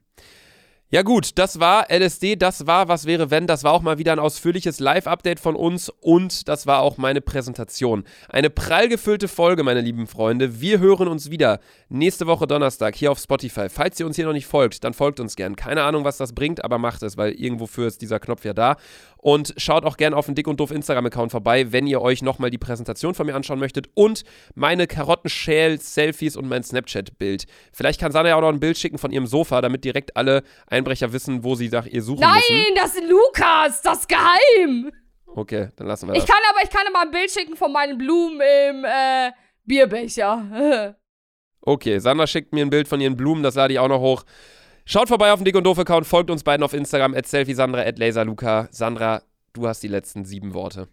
Ja 0.92 1.02
gut, 1.02 1.40
das 1.40 1.60
war 1.60 1.88
LSD, 1.90 2.36
das 2.36 2.68
war 2.68 2.88
Was 2.88 3.08
wäre 3.08 3.32
wenn, 3.32 3.48
das 3.48 3.64
war 3.64 3.74
auch 3.74 3.82
mal 3.82 3.98
wieder 3.98 4.12
ein 4.12 4.20
ausführliches 4.20 4.80
Live-Update 4.80 5.40
von 5.40 5.56
uns 5.56 5.90
und 5.90 6.48
das 6.48 6.68
war 6.68 6.82
auch 6.82 6.98
meine 6.98 7.22
Präsentation. 7.22 8.04
Eine 8.30 8.52
prall 8.52 8.88
gefüllte 8.88 9.28
Folge, 9.28 9.64
meine 9.64 9.82
lieben 9.82 10.06
Freunde. 10.06 10.62
Wir 10.62 10.78
hören 10.78 11.08
uns 11.08 11.32
wieder 11.32 11.60
nächste 11.90 12.28
Woche 12.28 12.46
Donnerstag 12.46 12.94
hier 12.94 13.12
auf 13.12 13.18
Spotify. 13.18 13.68
Falls 13.68 14.00
ihr 14.00 14.06
uns 14.06 14.16
hier 14.16 14.26
noch 14.26 14.34
nicht 14.34 14.46
folgt, 14.46 14.84
dann 14.84 14.94
folgt 14.94 15.20
uns 15.20 15.36
gern. 15.36 15.56
Keine 15.56 15.82
Ahnung, 15.82 16.04
was 16.04 16.18
das 16.18 16.34
bringt, 16.34 16.64
aber 16.64 16.78
macht 16.78 17.02
es, 17.02 17.18
weil 17.18 17.32
irgendwofür 17.32 17.88
ist 17.88 18.04
dieser 18.04 18.20
Knopf 18.20 18.46
ja 18.46 18.54
da. 18.54 18.78
Und 19.26 19.56
schaut 19.58 19.86
auch 19.86 19.98
gern 19.98 20.14
auf 20.14 20.28
den 20.28 20.36
Dick 20.36 20.46
und 20.48 20.60
Doof 20.60 20.70
Instagram-Account 20.70 21.32
vorbei, 21.32 21.72
wenn 21.72 21.88
ihr 21.88 22.00
euch 22.00 22.22
nochmal 22.22 22.52
die 22.52 22.60
Präsentation 22.60 23.16
von 23.16 23.26
mir 23.26 23.34
anschauen 23.34 23.58
möchtet 23.58 23.90
und 23.96 24.24
meine 24.54 24.86
Karottenschäl-Selfies 24.86 26.38
und 26.38 26.48
mein 26.48 26.62
Snapchat-Bild. 26.62 27.48
Vielleicht 27.74 28.00
kann 28.00 28.12
Sanna 28.12 28.30
ja 28.30 28.36
auch 28.36 28.42
noch 28.42 28.50
ein 28.50 28.60
Bild 28.60 28.78
schicken 28.78 29.00
von 29.00 29.12
ihrem 29.12 29.26
Sofa, 29.26 29.62
damit 29.62 29.84
direkt 29.84 30.16
alle 30.16 30.44
Einbrecher 30.68 31.12
wissen, 31.12 31.44
wo 31.44 31.56
sie 31.56 31.70
nach 31.70 31.88
ihr 31.88 32.04
suchen 32.04 32.20
müssen. 32.20 32.56
Nein, 32.56 32.74
das 32.76 32.94
ist 32.94 33.04
Lukas, 33.10 33.82
das 33.82 34.00
ist 34.02 34.10
geheim. 34.10 34.92
Okay, 35.26 35.70
dann 35.76 35.88
lassen 35.88 36.08
wir 36.08 36.14
Ich 36.14 36.24
das. 36.24 36.30
kann 36.30 36.44
aber, 36.52 36.60
ich 36.64 36.70
kann 36.70 36.94
mal 36.94 37.02
ein 37.02 37.12
Bild 37.12 37.32
schicken 37.32 37.56
von 37.56 37.72
meinen 37.74 37.98
Blumen 37.98 38.40
im 38.70 38.86
äh, 38.86 39.32
Bierbecher. 39.64 40.96
Okay, 41.68 41.98
Sandra 41.98 42.28
schickt 42.28 42.54
mir 42.54 42.64
ein 42.64 42.70
Bild 42.70 42.88
von 42.88 43.02
ihren 43.02 43.18
Blumen, 43.18 43.42
das 43.42 43.56
lade 43.56 43.74
ich 43.74 43.80
auch 43.80 43.88
noch 43.88 44.00
hoch. 44.00 44.24
Schaut 44.88 45.08
vorbei 45.08 45.32
auf 45.34 45.40
den 45.40 45.46
Dick 45.46 45.56
und 45.56 45.64
Doof-Account, 45.64 46.06
folgt 46.06 46.30
uns 46.30 46.44
beiden 46.44 46.64
auf 46.64 46.74
Instagram, 46.74 47.16
at 47.16 47.26
selfiesandra, 47.26 47.82
at 47.82 47.98
laserluca. 47.98 48.68
Sandra, 48.72 49.24
du 49.54 49.68
hast 49.68 49.82
die 49.82 49.88
letzten 49.88 50.26
sieben 50.26 50.54
Worte. 50.54 50.88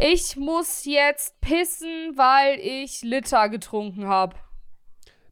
ich 0.00 0.36
muss 0.36 0.84
jetzt 0.84 1.40
pissen, 1.40 2.12
weil 2.14 2.60
ich 2.60 3.02
Liter 3.02 3.48
getrunken 3.48 4.06
habe. 4.06 4.36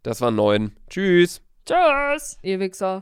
Das 0.03 0.21
war 0.21 0.33
neun. 0.33 0.77
Tschüss. 0.91 1.41
Tschüss, 1.65 2.37
ihr 2.43 2.59
Wichser. 2.59 2.99